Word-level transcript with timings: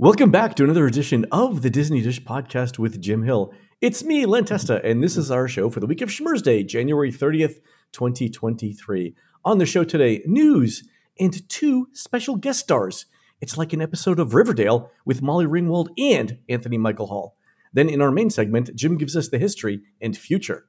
Welcome 0.00 0.30
back 0.30 0.54
to 0.54 0.64
another 0.64 0.86
edition 0.86 1.26
of 1.30 1.60
the 1.60 1.68
Disney 1.68 2.00
Dish 2.00 2.22
Podcast 2.22 2.78
with 2.78 3.02
Jim 3.02 3.24
Hill. 3.24 3.52
It's 3.82 4.02
me, 4.02 4.24
Len 4.24 4.46
Testa, 4.46 4.82
and 4.82 5.02
this 5.02 5.14
is 5.14 5.30
our 5.30 5.46
show 5.46 5.68
for 5.68 5.78
the 5.80 5.86
week 5.86 6.00
of 6.00 6.08
Schmurz 6.08 6.42
Day, 6.42 6.62
January 6.64 7.12
30th, 7.12 7.56
2023. 7.92 9.14
On 9.44 9.58
the 9.58 9.66
show 9.66 9.84
today, 9.84 10.22
news 10.24 10.88
and 11.18 11.46
two 11.50 11.88
special 11.92 12.36
guest 12.36 12.60
stars. 12.60 13.04
It's 13.42 13.58
like 13.58 13.74
an 13.74 13.82
episode 13.82 14.18
of 14.18 14.32
Riverdale 14.32 14.90
with 15.04 15.20
Molly 15.20 15.44
Ringwald 15.44 15.88
and 15.98 16.38
Anthony 16.48 16.78
Michael 16.78 17.08
Hall. 17.08 17.36
Then 17.70 17.90
in 17.90 18.00
our 18.00 18.10
main 18.10 18.30
segment, 18.30 18.74
Jim 18.74 18.96
gives 18.96 19.18
us 19.18 19.28
the 19.28 19.36
history 19.36 19.82
and 20.00 20.16
future 20.16 20.64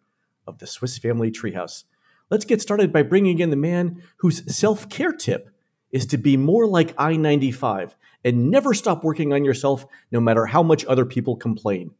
of 0.45 0.57
the 0.57 0.67
Swiss 0.67 0.97
Family 0.97 1.31
Treehouse. 1.31 1.85
Let's 2.29 2.43
get 2.43 2.61
started 2.61 2.91
by 2.91 3.03
bringing 3.03 3.39
in 3.39 3.49
the 3.49 3.55
man 3.55 4.03
whose 4.17 4.53
self 4.53 4.89
care 4.89 5.13
tip 5.13 5.51
is 5.91 6.05
to 6.07 6.17
be 6.17 6.37
more 6.37 6.67
like 6.67 6.93
I 6.97 7.15
95 7.15 7.95
and 8.23 8.51
never 8.51 8.73
stop 8.73 9.03
working 9.03 9.33
on 9.33 9.45
yourself 9.45 9.85
no 10.11 10.19
matter 10.19 10.45
how 10.45 10.63
much 10.63 10.85
other 10.85 11.05
people 11.05 11.35
complain. 11.35 11.91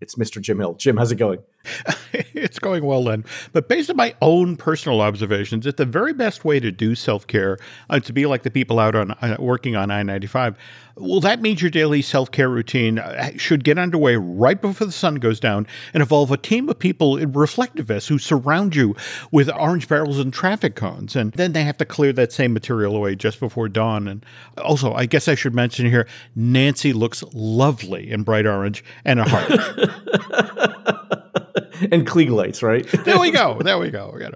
It's 0.00 0.16
Mr. 0.16 0.40
Jim 0.40 0.58
Hill. 0.58 0.74
Jim, 0.74 0.96
how's 0.96 1.12
it 1.12 1.16
going? 1.16 1.40
it's 2.12 2.58
going 2.58 2.84
well, 2.84 3.04
then. 3.04 3.24
But 3.52 3.68
based 3.68 3.90
on 3.90 3.96
my 3.96 4.14
own 4.20 4.56
personal 4.56 5.00
observations, 5.00 5.66
it's 5.66 5.78
the 5.78 5.84
very 5.84 6.12
best 6.12 6.44
way 6.44 6.60
to 6.60 6.70
do 6.70 6.94
self 6.94 7.26
care 7.26 7.58
uh, 7.90 8.00
to 8.00 8.12
be 8.12 8.26
like 8.26 8.42
the 8.42 8.50
people 8.50 8.78
out 8.78 8.94
on 8.94 9.12
uh, 9.12 9.36
working 9.38 9.76
on 9.76 9.90
I 9.90 10.02
ninety 10.02 10.26
five. 10.26 10.56
Well, 10.96 11.20
that 11.20 11.40
means 11.40 11.62
your 11.62 11.70
daily 11.70 12.02
self 12.02 12.30
care 12.30 12.48
routine 12.48 12.98
uh, 12.98 13.30
should 13.36 13.64
get 13.64 13.78
underway 13.78 14.16
right 14.16 14.60
before 14.60 14.86
the 14.86 14.92
sun 14.92 15.16
goes 15.16 15.40
down 15.40 15.66
and 15.94 16.02
involve 16.02 16.30
a 16.30 16.36
team 16.36 16.68
of 16.68 16.78
people 16.78 17.16
in 17.16 17.32
reflective 17.32 17.86
vests 17.86 18.08
who 18.08 18.18
surround 18.18 18.76
you 18.76 18.94
with 19.30 19.50
orange 19.50 19.88
barrels 19.88 20.18
and 20.18 20.32
traffic 20.34 20.74
cones. 20.74 21.16
And 21.16 21.32
then 21.32 21.52
they 21.52 21.64
have 21.64 21.78
to 21.78 21.84
clear 21.84 22.12
that 22.14 22.32
same 22.32 22.52
material 22.52 22.94
away 22.94 23.14
just 23.14 23.40
before 23.40 23.68
dawn. 23.68 24.06
And 24.06 24.24
also, 24.58 24.92
I 24.92 25.06
guess 25.06 25.28
I 25.28 25.34
should 25.34 25.54
mention 25.54 25.86
here 25.86 26.06
Nancy 26.36 26.92
looks 26.92 27.24
lovely 27.32 28.10
in 28.10 28.22
bright 28.22 28.46
orange 28.46 28.84
and 29.04 29.20
a 29.20 29.24
heart. 29.24 30.98
and 31.92 32.06
Klieg 32.06 32.30
lights, 32.30 32.62
right? 32.62 32.86
there 33.04 33.18
we 33.18 33.30
go. 33.30 33.58
There 33.60 33.78
we 33.78 33.90
go. 33.90 34.10
We 34.14 34.20
got 34.20 34.34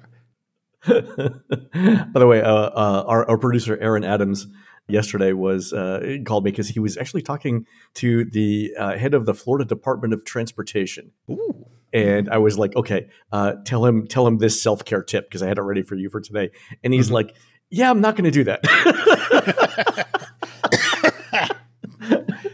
By 0.87 2.21
the 2.21 2.27
way, 2.27 2.41
uh, 2.43 2.53
uh, 2.53 3.05
our, 3.07 3.29
our 3.29 3.39
producer 3.39 3.77
Aaron 3.81 4.05
Adams 4.05 4.47
yesterday 4.89 5.33
was 5.33 5.73
uh, 5.73 6.19
called 6.25 6.45
me 6.45 6.51
because 6.51 6.69
he 6.69 6.81
was 6.81 6.97
actually 6.97 7.23
talking 7.23 7.67
to 7.95 8.25
the 8.25 8.73
uh, 8.79 8.97
head 8.97 9.15
of 9.15 9.27
the 9.27 9.35
Florida 9.35 9.65
Department 9.65 10.15
of 10.15 10.25
Transportation. 10.25 11.13
Ooh. 11.31 11.67
And 11.93 12.29
I 12.29 12.39
was 12.39 12.59
like, 12.59 12.77
okay, 12.77 13.09
uh, 13.33 13.55
tell 13.65 13.85
him 13.87 14.07
tell 14.07 14.27
him 14.27 14.39
this 14.39 14.61
self 14.63 14.85
care 14.85 15.03
tip 15.03 15.29
because 15.29 15.43
I 15.43 15.49
had 15.49 15.59
it 15.59 15.63
ready 15.63 15.83
for 15.83 15.95
you 15.95 16.11
for 16.11 16.21
today. 16.21 16.51
And 16.85 16.93
he's 16.93 17.07
mm-hmm. 17.07 17.15
like, 17.15 17.35
yeah, 17.71 17.91
I'm 17.91 18.01
not 18.01 18.17
going 18.17 18.25
to 18.25 18.31
do 18.31 18.45
that. 18.45 18.63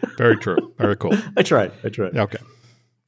Very 0.17 0.37
true. 0.37 0.73
Very 0.79 0.97
cool. 0.97 1.17
I 1.37 1.43
tried. 1.43 1.73
I 1.83 1.89
tried. 1.89 2.17
Okay. 2.17 2.39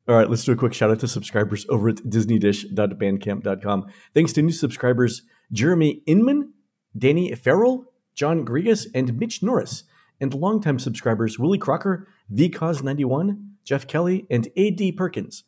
All 0.06 0.14
right, 0.14 0.28
let's 0.28 0.44
do 0.44 0.52
a 0.52 0.56
quick 0.56 0.74
shout 0.74 0.90
out 0.90 1.00
to 1.00 1.08
subscribers 1.08 1.64
over 1.70 1.88
at 1.88 1.96
disneydish.bandcamp.com. 1.96 3.86
Thanks 4.12 4.34
to 4.34 4.42
new 4.42 4.52
subscribers 4.52 5.22
Jeremy 5.50 6.02
Inman, 6.04 6.52
Danny 6.96 7.34
Farrell, 7.34 7.86
John 8.14 8.44
Grigas, 8.44 8.86
and 8.94 9.18
Mitch 9.18 9.42
Norris, 9.42 9.84
and 10.20 10.34
longtime 10.34 10.78
subscribers 10.78 11.38
Willie 11.38 11.56
Crocker, 11.56 12.06
VCause91, 12.30 13.52
Jeff 13.64 13.86
Kelly, 13.86 14.26
and 14.30 14.46
A.D. 14.56 14.92
Perkins. 14.92 15.44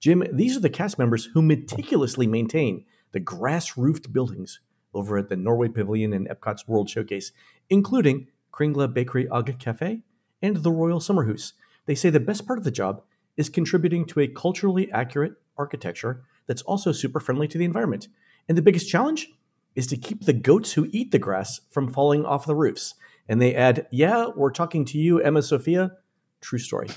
Jim, 0.00 0.24
these 0.32 0.56
are 0.56 0.60
the 0.60 0.70
cast 0.70 0.98
members 0.98 1.26
who 1.34 1.42
meticulously 1.42 2.26
maintain 2.26 2.86
the 3.12 3.20
grass 3.20 3.76
roofed 3.76 4.10
buildings 4.10 4.60
over 4.94 5.18
at 5.18 5.28
the 5.28 5.36
Norway 5.36 5.68
Pavilion 5.68 6.14
and 6.14 6.26
Epcot's 6.30 6.66
World 6.66 6.88
Showcase, 6.88 7.32
including 7.68 8.28
Kringla 8.54 8.90
Bakeri 8.90 9.28
Og 9.30 9.58
Kafe 9.58 10.00
and 10.40 10.56
the 10.56 10.72
Royal 10.72 11.00
Summerhouse. 11.00 11.52
They 11.84 11.94
say 11.94 12.08
the 12.08 12.20
best 12.20 12.46
part 12.46 12.58
of 12.58 12.64
the 12.64 12.70
job 12.70 13.02
is 13.38 13.48
contributing 13.48 14.04
to 14.04 14.20
a 14.20 14.28
culturally 14.28 14.92
accurate 14.92 15.32
architecture 15.56 16.24
that's 16.46 16.62
also 16.62 16.92
super 16.92 17.20
friendly 17.20 17.48
to 17.48 17.56
the 17.56 17.64
environment. 17.64 18.08
And 18.46 18.58
the 18.58 18.62
biggest 18.62 18.90
challenge? 18.90 19.30
is 19.78 19.86
to 19.86 19.96
keep 19.96 20.24
the 20.24 20.32
goats 20.32 20.72
who 20.72 20.88
eat 20.90 21.12
the 21.12 21.18
grass 21.20 21.60
from 21.70 21.88
falling 21.88 22.26
off 22.26 22.44
the 22.44 22.54
roofs. 22.54 22.94
And 23.28 23.40
they 23.40 23.54
add, 23.54 23.86
Yeah, 23.92 24.26
we're 24.34 24.50
talking 24.50 24.84
to 24.86 24.98
you, 24.98 25.20
Emma 25.20 25.40
Sophia. 25.40 25.92
True 26.40 26.58
story. 26.58 26.88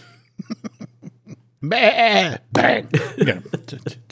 Bang! 1.61 2.39
Bang! 2.51 2.89
yeah, 3.17 3.39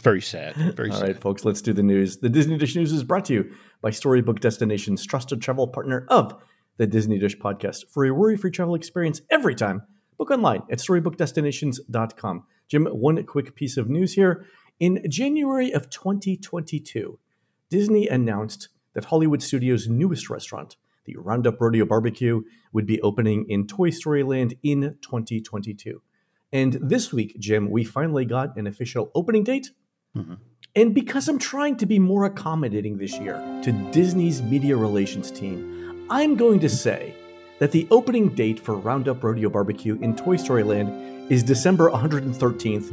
very 0.04 0.22
sad. 0.22 0.56
Very 0.76 0.92
All 0.92 0.98
sad. 0.98 1.08
right, 1.08 1.20
folks, 1.20 1.44
let's 1.44 1.64
do 1.64 1.74
the 1.74 1.82
news. 1.82 2.18
The 2.18 2.30
Disney 2.30 2.60
Dish 2.60 2.76
News 2.76 2.94
is 2.94 3.04
brought 3.04 3.26
to 3.26 3.34
you 3.34 3.52
by 3.82 3.90
Storybook 3.90 4.40
Destinations, 4.40 5.04
trusted 5.04 5.42
travel 5.42 5.68
partner 5.68 6.06
of 6.10 6.40
the 6.78 6.86
Disney 6.86 7.18
Dish 7.18 7.40
podcast. 7.40 7.86
For 7.90 8.06
a 8.06 8.14
worry 8.14 8.38
free 8.38 8.52
travel 8.52 8.76
experience 8.76 9.22
every 9.32 9.56
time, 9.56 9.82
book 10.20 10.30
online 10.30 10.64
at 10.70 10.80
storybookdestinations.com. 10.80 12.44
Jim, 12.68 12.86
one 12.88 13.24
quick 13.24 13.56
piece 13.56 13.78
of 13.78 13.90
news 13.90 14.14
here. 14.14 14.46
In 14.80 15.04
January 15.10 15.72
of 15.72 15.90
2022, 15.90 17.18
Disney 17.70 18.08
announced 18.08 18.68
that 18.94 19.06
Hollywood 19.06 19.42
Studios' 19.42 19.88
newest 19.88 20.30
restaurant, 20.30 20.76
the 21.06 21.16
Roundup 21.16 21.60
Rodeo 21.60 21.86
Barbecue, 21.86 22.42
would 22.74 22.86
be 22.86 23.02
opening 23.02 23.46
in 23.50 23.66
Toy 23.66 23.90
Story 23.90 24.24
Land 24.24 24.56
in 24.62 24.98
2022. 25.02 26.02
And 26.52 26.74
this 26.82 27.14
week, 27.14 27.38
Jim, 27.40 27.70
we 27.70 27.84
finally 27.84 28.26
got 28.26 28.58
an 28.58 28.68
official 28.68 29.12
opening 29.16 29.44
date. 29.44 29.72
Mm-hmm. 30.18 30.34
And 30.76 30.94
because 30.94 31.30
I'm 31.30 31.40
trying 31.40 31.78
to 31.78 31.86
be 31.86 31.98
more 31.98 32.26
accommodating 32.26 32.98
this 32.98 33.18
year 33.20 33.36
to 33.64 33.72
Disney's 33.92 34.42
media 34.42 34.76
relations 34.76 35.32
team, 35.32 36.06
I'm 36.10 36.36
going 36.36 36.60
to 36.60 36.70
say 36.70 37.16
that 37.60 37.72
the 37.72 37.88
opening 37.92 38.30
date 38.30 38.60
for 38.60 38.76
Roundup 38.76 39.24
Rodeo 39.24 39.50
Barbecue 39.50 40.00
in 40.02 40.16
Toy 40.16 40.38
Story 40.38 40.64
Land 40.64 41.32
is 41.32 41.44
December 41.44 41.92
113th, 41.92 42.90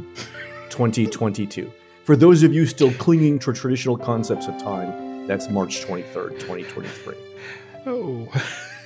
2022. 0.69 1.71
For 2.03 2.15
those 2.15 2.43
of 2.43 2.53
you 2.53 2.65
still 2.65 2.91
clinging 2.93 3.39
to 3.39 3.53
traditional 3.53 3.97
concepts 3.97 4.47
of 4.47 4.57
time, 4.57 5.25
that's 5.25 5.49
March 5.49 5.85
23rd, 5.85 6.39
2023. 6.39 7.15
Oh. 7.85 8.27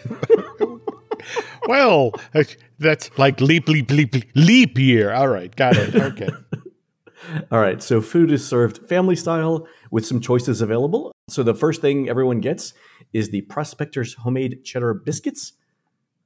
well, 1.67 2.13
that's 2.79 3.17
like 3.17 3.41
leap, 3.41 3.67
leap, 3.67 3.91
leap, 3.91 4.15
leap 4.35 4.77
year. 4.77 5.11
All 5.11 5.27
right, 5.27 5.55
got 5.55 5.75
it. 5.75 5.95
Okay. 5.95 6.29
All 7.51 7.59
right, 7.59 7.81
so 7.81 8.01
food 8.01 8.31
is 8.31 8.47
served 8.47 8.87
family 8.89 9.15
style 9.15 9.67
with 9.91 10.05
some 10.05 10.19
choices 10.19 10.61
available. 10.61 11.11
So 11.29 11.43
the 11.43 11.53
first 11.53 11.81
thing 11.81 12.09
everyone 12.09 12.39
gets 12.39 12.73
is 13.13 13.29
the 13.29 13.41
Prospector's 13.41 14.15
homemade 14.15 14.63
cheddar 14.63 14.93
biscuits 14.93 15.53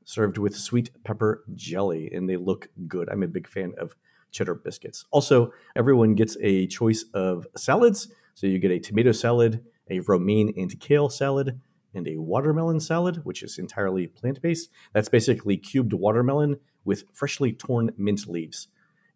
served 0.06 0.38
with 0.38 0.56
sweet 0.56 0.92
pepper 1.04 1.44
jelly, 1.54 2.10
and 2.14 2.30
they 2.30 2.38
look 2.38 2.70
good. 2.88 3.10
I'm 3.10 3.24
a 3.24 3.28
big 3.28 3.48
fan 3.48 3.74
of 3.78 3.96
cheddar 4.32 4.56
biscuits. 4.56 5.06
Also, 5.12 5.52
everyone 5.76 6.16
gets 6.16 6.38
a 6.42 6.68
choice 6.68 7.06
of 7.14 7.48
salads. 7.58 8.08
So 8.36 8.48
you 8.48 8.60
get 8.60 8.72
a 8.72 8.80
tomato 8.80 9.12
salad, 9.12 9.66
a 9.90 10.00
romaine 10.02 10.54
and 10.56 10.80
kale 10.80 11.10
salad, 11.10 11.60
and 11.94 12.08
a 12.08 12.18
watermelon 12.18 12.80
salad, 12.80 13.22
which 13.24 13.42
is 13.42 13.58
entirely 13.58 14.08
plant 14.08 14.42
based. 14.42 14.70
That's 14.94 15.10
basically 15.10 15.58
cubed 15.58 15.94
watermelon 15.94 16.60
with 16.84 17.06
freshly 17.12 17.52
torn 17.52 17.92
mint 17.98 18.28
leaves. 18.28 18.68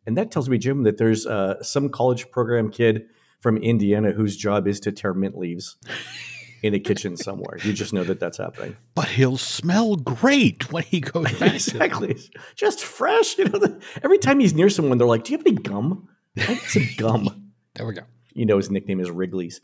And 0.05 0.17
that 0.17 0.31
tells 0.31 0.49
me, 0.49 0.57
Jim, 0.57 0.83
that 0.83 0.97
there's 0.97 1.28
uh, 1.28 1.61
some 1.61 1.89
college 1.89 2.31
program 2.31 2.72
kid 2.72 3.07
from 3.39 3.57
Indiana 3.57 4.11
whose 4.11 4.35
job 4.35 4.67
is 4.67 4.79
to 4.81 4.91
tear 4.91 5.13
mint 5.13 5.38
leaves. 5.38 5.78
in 6.62 6.74
a 6.74 6.80
kitchen 6.80 7.18
somewhere. 7.18 7.58
You 7.64 7.74
just 7.74 7.94
know 7.94 8.03
that 8.03 8.20
that's 8.20 8.38
happening. 8.38 8.75
But 8.96 9.09
he'll 9.09 9.38
smell 9.38 9.96
great 9.96 10.72
when 10.72 10.84
he 10.84 11.00
goes 11.00 11.31
back. 11.34 11.53
exactly, 11.56 12.18
just 12.56 12.84
fresh. 12.84 13.38
You 13.38 13.46
know, 13.46 13.59
the, 13.59 13.81
every 14.03 14.18
time 14.18 14.40
he's 14.40 14.53
near 14.53 14.70
someone, 14.70 14.97
they're 14.97 15.08
like, 15.08 15.24
"Do 15.24 15.31
you 15.31 15.38
have 15.38 15.47
any 15.47 15.56
gum? 15.56 16.09
I 16.38 16.47
need 16.53 16.59
some 16.59 16.90
gum." 16.97 17.52
there 17.75 17.86
we 17.86 17.94
go. 17.94 18.03
You 18.34 18.46
know, 18.46 18.58
his 18.58 18.70
nickname 18.70 19.00
is 19.00 19.09
Wrigley's. 19.09 19.62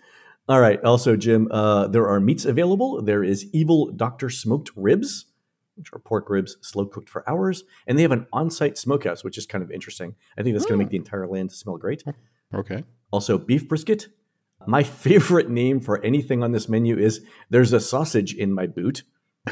All 0.47 0.59
right. 0.59 0.81
Also, 0.83 1.15
Jim, 1.15 1.47
uh, 1.51 1.87
there 1.87 2.07
are 2.07 2.19
meats 2.19 2.45
available. 2.45 3.01
There 3.01 3.23
is 3.23 3.47
Evil 3.51 3.91
Doctor 3.91 4.29
smoked 4.29 4.69
ribs, 4.75 5.25
which 5.75 5.91
are 5.91 5.99
pork 5.99 6.29
ribs 6.29 6.57
slow 6.61 6.85
cooked 6.85 7.09
for 7.09 7.27
hours, 7.27 7.63
and 7.87 7.97
they 7.97 8.03
have 8.03 8.11
an 8.11 8.27
on-site 8.31 8.77
smokehouse, 8.77 9.23
which 9.23 9.37
is 9.37 9.45
kind 9.47 9.63
of 9.63 9.71
interesting. 9.71 10.15
I 10.37 10.43
think 10.43 10.53
that's 10.53 10.65
going 10.65 10.79
to 10.79 10.83
make 10.83 10.91
the 10.91 10.97
entire 10.97 11.27
land 11.27 11.51
smell 11.51 11.77
great. 11.77 12.03
Okay. 12.53 12.83
Also, 13.11 13.37
beef 13.37 13.67
brisket, 13.67 14.07
my 14.67 14.83
favorite 15.05 15.49
name 15.49 15.79
for 15.79 16.03
anything 16.03 16.43
on 16.43 16.51
this 16.51 16.67
menu 16.69 16.97
is 16.97 17.21
there's 17.49 17.73
a 17.73 17.79
sausage 17.79 18.33
in 18.33 18.53
my 18.53 18.67
boot. 18.67 19.03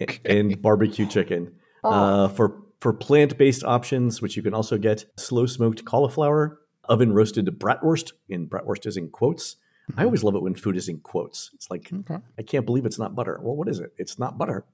okay. 0.00 0.20
And 0.24 0.60
barbecue 0.60 1.06
chicken. 1.06 1.54
Oh. 1.84 1.90
Uh, 1.90 2.28
for 2.28 2.62
for 2.80 2.92
plant-based 2.92 3.64
options, 3.64 4.22
which 4.22 4.36
you 4.36 4.42
can 4.42 4.54
also 4.54 4.78
get 4.78 5.04
slow 5.16 5.46
smoked 5.46 5.84
cauliflower, 5.84 6.60
oven 6.88 7.12
roasted 7.12 7.46
bratwurst, 7.58 8.12
and 8.30 8.48
bratwurst 8.48 8.86
is 8.86 8.96
in 8.96 9.08
quotes. 9.10 9.56
Mm-hmm. 9.90 10.00
I 10.00 10.04
always 10.04 10.22
love 10.22 10.34
it 10.34 10.42
when 10.42 10.54
food 10.54 10.76
is 10.76 10.88
in 10.88 11.00
quotes. 11.00 11.50
It's 11.54 11.70
like 11.70 11.90
okay. 11.92 12.18
I 12.38 12.42
can't 12.42 12.66
believe 12.66 12.86
it's 12.86 12.98
not 12.98 13.14
butter. 13.14 13.38
Well, 13.42 13.56
what 13.56 13.68
is 13.68 13.80
it? 13.80 13.92
It's 13.96 14.18
not 14.18 14.38
butter. 14.38 14.64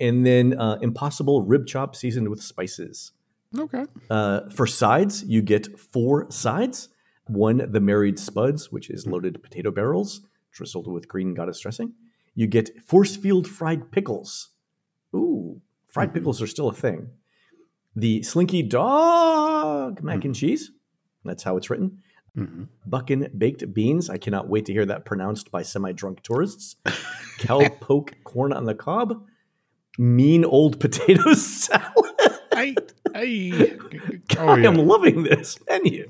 And 0.00 0.24
then 0.24 0.58
uh, 0.58 0.78
impossible 0.80 1.42
rib 1.42 1.66
chop 1.66 1.96
seasoned 1.96 2.28
with 2.28 2.42
spices. 2.42 3.12
Okay. 3.56 3.84
Uh, 4.10 4.48
for 4.50 4.66
sides, 4.66 5.24
you 5.24 5.42
get 5.42 5.78
four 5.78 6.30
sides. 6.30 6.88
One, 7.28 7.70
the 7.70 7.80
married 7.80 8.18
spuds, 8.18 8.72
which 8.72 8.90
is 8.90 9.04
hmm. 9.04 9.12
loaded 9.12 9.42
potato 9.42 9.70
barrels, 9.70 10.22
drizzled 10.52 10.90
with 10.90 11.08
green 11.08 11.34
goddess 11.34 11.60
dressing. 11.60 11.94
You 12.34 12.46
get 12.46 12.82
force 12.84 13.16
field 13.16 13.46
fried 13.46 13.90
pickles. 13.90 14.50
Ooh, 15.14 15.60
Fried 15.88 16.10
hmm. 16.10 16.14
pickles 16.14 16.42
are 16.42 16.46
still 16.46 16.68
a 16.68 16.74
thing. 16.74 17.10
The 17.96 18.22
Slinky 18.22 18.62
Dog 18.62 20.02
mac 20.02 20.20
hmm. 20.20 20.26
and 20.26 20.34
cheese. 20.34 20.70
That's 21.24 21.42
how 21.42 21.56
it's 21.56 21.70
written. 21.70 22.02
hmm 22.34 22.64
Buckin 22.86 23.30
baked 23.36 23.72
beans. 23.74 24.08
I 24.08 24.18
cannot 24.18 24.48
wait 24.48 24.66
to 24.66 24.72
hear 24.72 24.86
that 24.86 25.04
pronounced 25.04 25.50
by 25.50 25.62
semi-drunk 25.62 26.22
tourists. 26.22 26.76
Cowpoke 27.38 28.12
corn 28.24 28.52
on 28.52 28.64
the 28.64 28.74
cob. 28.74 29.24
Mean 29.98 30.44
old 30.44 30.78
potato 30.78 31.32
salad. 31.34 32.37
I, 32.58 32.74
I, 33.14 33.78
oh, 34.38 34.48
I 34.48 34.60
am 34.60 34.74
loving 34.74 35.22
this 35.22 35.58
menu. 35.68 36.08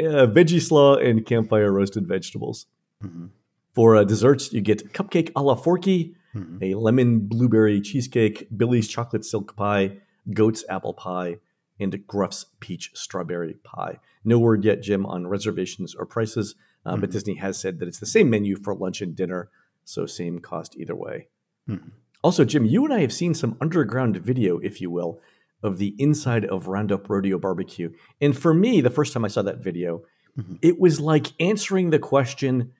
Uh, 0.00 0.26
veggie 0.26 0.60
slaw 0.60 0.96
and 0.96 1.24
campfire 1.24 1.72
roasted 1.72 2.06
vegetables. 2.06 2.66
Mhm. 3.04 3.30
For 3.74 3.96
uh, 3.96 4.04
desserts, 4.04 4.52
you 4.52 4.60
get 4.60 4.92
cupcake 4.92 5.30
a 5.36 5.42
la 5.42 5.54
Forky, 5.54 6.14
Mhm. 6.34 6.62
a 6.62 6.74
lemon 6.78 7.20
blueberry 7.20 7.80
cheesecake, 7.80 8.48
Billy's 8.54 8.86
chocolate 8.88 9.24
silk 9.24 9.56
pie, 9.56 9.98
goat's 10.34 10.64
apple 10.68 10.92
pie, 10.94 11.38
and 11.80 11.92
Gruff's 12.06 12.46
peach 12.60 12.90
strawberry 12.94 13.54
pie. 13.64 13.98
No 14.24 14.38
word 14.38 14.64
yet, 14.64 14.82
Jim, 14.82 15.06
on 15.06 15.26
reservations 15.26 15.94
or 15.94 16.04
prices, 16.04 16.54
uh, 16.84 16.96
but 16.96 17.08
Mhm. 17.08 17.12
Disney 17.12 17.34
has 17.36 17.56
said 17.58 17.78
that 17.78 17.88
it's 17.88 17.98
the 18.00 18.06
same 18.06 18.28
menu 18.28 18.56
for 18.56 18.74
lunch 18.74 19.00
and 19.00 19.16
dinner, 19.16 19.48
so 19.84 20.04
same 20.06 20.38
cost 20.40 20.76
either 20.76 20.94
way. 20.94 21.28
Mhm. 21.68 21.92
Also, 22.22 22.44
Jim, 22.44 22.64
you 22.66 22.84
and 22.84 22.92
I 22.92 23.00
have 23.00 23.12
seen 23.12 23.32
some 23.32 23.56
underground 23.60 24.16
video, 24.18 24.58
if 24.58 24.80
you 24.80 24.90
will, 24.90 25.20
of 25.62 25.78
the 25.78 25.94
inside 25.98 26.44
of 26.44 26.68
Roundup 26.68 27.08
Rodeo 27.08 27.38
Barbecue. 27.38 27.90
And 28.20 28.36
for 28.36 28.54
me, 28.54 28.80
the 28.80 28.90
first 28.90 29.12
time 29.12 29.24
I 29.24 29.28
saw 29.28 29.42
that 29.42 29.62
video, 29.62 30.02
Mhm. 30.38 30.58
it 30.62 30.78
was 30.78 31.00
like 31.00 31.32
answering 31.40 31.90
the 31.90 31.98
question 31.98 32.72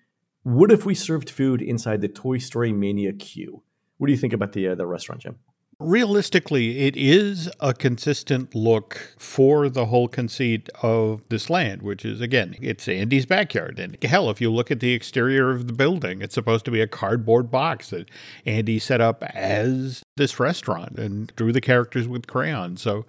what 0.45 0.71
if 0.73 0.87
we 0.87 0.95
served 0.95 1.29
food 1.29 1.61
inside 1.61 2.01
the 2.01 2.09
Toy 2.09 2.39
Story 2.39 2.73
Mania 2.73 3.13
queue? 3.13 3.63
What 3.99 4.07
do 4.07 4.13
you 4.13 4.19
think 4.19 4.33
about 4.33 4.53
the 4.53 4.69
uh, 4.69 4.75
the 4.77 4.87
restaurant, 4.87 5.21
Jim? 5.23 5.37
Realistically, 5.81 6.81
it 6.81 6.97
is 6.97 7.49
a 7.61 7.73
consistent 7.73 8.53
look 8.53 9.15
for 9.17 9.69
the 9.69 9.87
whole 9.87 10.09
conceit 10.09 10.69
of 10.83 11.23
this 11.29 11.49
land, 11.49 11.83
which 11.83 12.05
is, 12.05 12.21
again, 12.21 12.57
it's 12.61 12.89
Andy's 12.89 13.27
backyard. 13.27 13.79
And 13.79 13.97
hell, 14.03 14.29
if 14.29 14.41
you 14.41 14.51
look 14.51 14.73
at 14.73 14.81
the 14.81 14.93
exterior 14.93 15.51
of 15.51 15.69
the 15.69 15.73
building, 15.73 16.21
it's 16.21 16.35
supposed 16.35 16.65
to 16.65 16.73
be 16.73 16.81
a 16.81 16.89
cardboard 16.89 17.51
box 17.53 17.91
that 17.91 18.11
Andy 18.45 18.81
set 18.81 19.01
up 19.01 19.23
as 19.35 20.03
this 20.19 20.39
restaurant 20.39 20.99
and 20.99 21.35
drew 21.37 21.53
the 21.53 21.61
characters 21.61 22.07
with 22.07 22.27
crayons. 22.27 22.83
So 22.83 23.07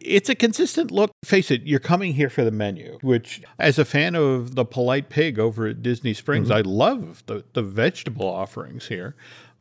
it's 0.00 0.28
a 0.28 0.34
consistent 0.34 0.90
look. 0.90 1.10
Face 1.24 1.50
it, 1.50 1.62
you're 1.62 1.80
coming 1.80 2.14
here 2.14 2.30
for 2.30 2.44
the 2.44 2.52
menu, 2.52 2.98
which, 3.02 3.42
as 3.58 3.78
a 3.78 3.84
fan 3.84 4.14
of 4.14 4.54
the 4.54 4.64
polite 4.64 5.08
pig 5.08 5.38
over 5.38 5.66
at 5.66 5.82
Disney 5.82 6.14
Springs, 6.14 6.48
mm-hmm. 6.48 6.58
I 6.58 6.60
love 6.60 7.24
the, 7.26 7.44
the 7.54 7.62
vegetable 7.62 8.28
offerings 8.28 8.86
here. 8.86 9.16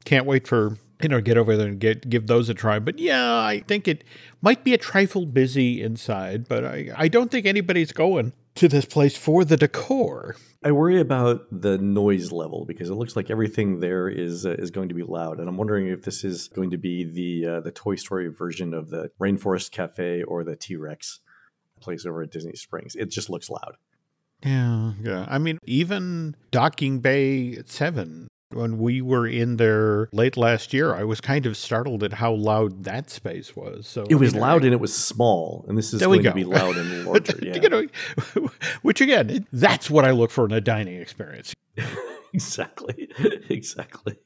Can't 0.06 0.25
wait 0.25 0.48
for 0.48 0.78
you 1.01 1.10
know 1.10 1.22
get 1.22 1.38
over 1.38 1.56
there 1.56 1.68
and 1.68 1.80
get 1.80 2.10
give 2.10 2.28
those 2.28 2.50
a 2.50 2.54
try. 2.54 2.80
But 2.80 3.00
yeah, 3.00 3.36
I 3.36 3.63
think 3.68 3.88
it 3.88 4.04
might 4.42 4.63
be 4.63 4.74
a 4.74 4.78
trifle 4.78 5.25
busy 5.25 5.81
inside, 5.81 6.48
but 6.48 6.63
I 6.66 6.90
I 6.96 7.07
don't 7.07 7.31
think 7.31 7.46
anybody's 7.46 7.92
going 7.92 8.34
to 8.60 8.68
this 8.68 8.86
place 8.86 9.16
for 9.16 9.46
the 9.46 9.56
decor. 9.56 10.36
I 10.64 10.74
worry 10.74 11.00
about 11.00 11.46
the 11.50 11.78
noise 11.78 12.34
level 12.34 12.66
because 12.66 12.90
it 12.90 12.96
looks 12.96 13.16
like 13.16 13.30
everything 13.30 13.80
there 13.80 14.10
is 14.10 14.46
uh, 14.46 14.52
is 14.52 14.70
going 14.70 14.90
to 14.90 14.96
be 14.96 15.04
loud, 15.04 15.40
and 15.40 15.48
I'm 15.48 15.56
wondering 15.56 15.88
if 15.88 16.04
this 16.04 16.26
is 16.26 16.50
going 16.50 16.70
to 16.72 16.78
be 16.78 17.06
the 17.06 17.50
uh, 17.50 17.60
the 17.62 17.72
Toy 17.72 17.96
Story 17.96 18.28
version 18.28 18.74
of 18.74 18.90
the 18.90 19.12
Rainforest 19.20 19.72
Cafe 19.72 20.24
or 20.24 20.44
the 20.44 20.58
T 20.58 20.76
Rex 20.76 21.22
place 21.80 22.06
over 22.06 22.22
at 22.22 22.32
Disney 22.32 22.56
Springs. 22.56 22.96
It 22.96 23.10
just 23.10 23.30
looks 23.30 23.50
loud. 23.50 23.78
Yeah, 24.44 24.94
yeah. 25.02 25.26
I 25.30 25.38
mean, 25.38 25.58
even 25.66 26.36
Docking 26.52 27.00
Bay 27.00 27.64
Seven. 27.66 28.28
When 28.51 28.80
we 28.80 29.00
were 29.00 29.28
in 29.28 29.57
there 29.57 30.10
late 30.12 30.36
last 30.36 30.74
year, 30.74 30.96
I 30.96 31.04
was 31.04 31.22
kind 31.22 31.46
of 31.46 31.56
startled 31.56 32.04
at 32.04 32.13
how 32.13 32.34
loud 32.34 32.84
that 32.86 33.12
space 33.12 33.56
was. 33.56 33.86
So 33.88 34.06
It 34.10 34.16
was 34.16 34.34
loud 34.34 34.63
and 34.63 34.74
it 34.74 34.80
was 34.80 34.96
small, 34.96 35.66
and 35.68 35.78
this 35.78 35.94
is 35.94 36.01
going 36.01 36.24
to 36.24 36.34
be 36.34 36.44
loud 36.44 36.75
and 36.75 37.06
larger. 37.06 37.38
Yeah. 37.44 37.84
which 38.81 39.01
again, 39.01 39.46
that's 39.54 39.92
what 39.92 40.04
I 40.04 40.12
look 40.12 40.31
for 40.31 40.46
in 40.46 40.51
a 40.51 40.62
dining 40.62 41.00
experience. 41.00 41.54
exactly. 42.34 43.10
exactly. 43.50 44.18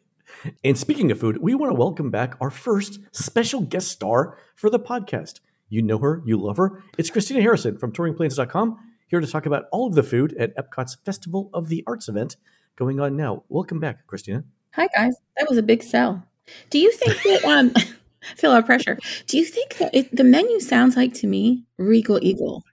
And 0.64 0.78
speaking 0.78 1.12
of 1.12 1.20
food, 1.20 1.40
we 1.42 1.54
want 1.54 1.72
to 1.74 1.78
welcome 1.78 2.10
back 2.10 2.38
our 2.40 2.50
first 2.50 3.00
special 3.12 3.60
guest 3.60 3.90
star 3.90 4.38
for 4.56 4.70
the 4.70 4.80
podcast. 4.80 5.42
You 5.68 5.82
know 5.82 5.98
her, 5.98 6.22
you 6.26 6.38
love 6.38 6.56
her. 6.56 6.82
It's 6.98 7.10
Christina 7.10 7.42
Harrison 7.42 7.78
from 7.78 7.92
touringplans.com, 7.92 8.78
here 9.08 9.20
to 9.20 9.28
talk 9.28 9.46
about 9.46 9.66
all 9.74 9.88
of 9.88 9.96
the 9.96 10.04
food 10.04 10.34
at 10.40 10.56
Epcot's 10.56 10.96
Festival 11.04 11.50
of 11.54 11.68
the 11.68 11.84
Arts 11.86 12.08
event 12.08 12.38
going 12.76 13.00
on 13.00 13.16
now. 13.16 13.44
Welcome 13.50 13.80
back, 13.80 14.06
Christina. 14.08 14.44
Hi 14.74 14.88
guys, 14.96 15.16
that 15.38 15.48
was 15.48 15.58
a 15.58 15.64
big 15.64 15.84
sell. 15.84 16.24
Do 16.70 16.80
you 16.80 16.92
think 16.92 17.22
that 17.24 17.46
um 17.50 17.74
feel 18.36 18.52
our 18.52 18.64
pressure? 18.64 18.98
Do 19.28 19.38
you 19.38 19.46
think 19.46 19.78
that 19.78 19.94
it, 19.94 20.16
the 20.16 20.24
menu 20.24 20.60
sounds 20.60 20.96
like 20.96 21.14
to 21.16 21.28
me 21.28 21.66
Regal 21.78 22.20
Eagle? 22.22 22.64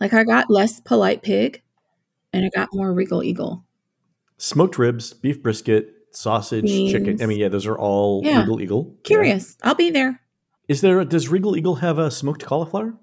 Like 0.00 0.12
I 0.12 0.24
got 0.24 0.50
less 0.50 0.80
polite 0.80 1.22
pig, 1.22 1.62
and 2.32 2.44
I 2.44 2.50
got 2.54 2.70
more 2.72 2.92
Regal 2.92 3.22
Eagle. 3.22 3.64
Smoked 4.38 4.78
ribs, 4.78 5.12
beef 5.12 5.42
brisket, 5.42 5.92
sausage, 6.12 6.66
chicken. 6.66 7.22
I 7.22 7.26
mean, 7.26 7.38
yeah, 7.38 7.48
those 7.48 7.66
are 7.66 7.78
all 7.78 8.22
Yeah. 8.24 8.40
Regal 8.40 8.60
Eagle. 8.60 8.86
Yeah. 8.88 9.00
Curious. 9.04 9.56
I'll 9.62 9.74
be 9.74 9.90
there. 9.90 10.20
Is 10.68 10.80
there? 10.80 11.04
Does 11.04 11.28
Regal 11.28 11.56
Eagle 11.56 11.76
have 11.76 11.98
a 11.98 12.10
smoked 12.10 12.44
cauliflower? 12.44 12.94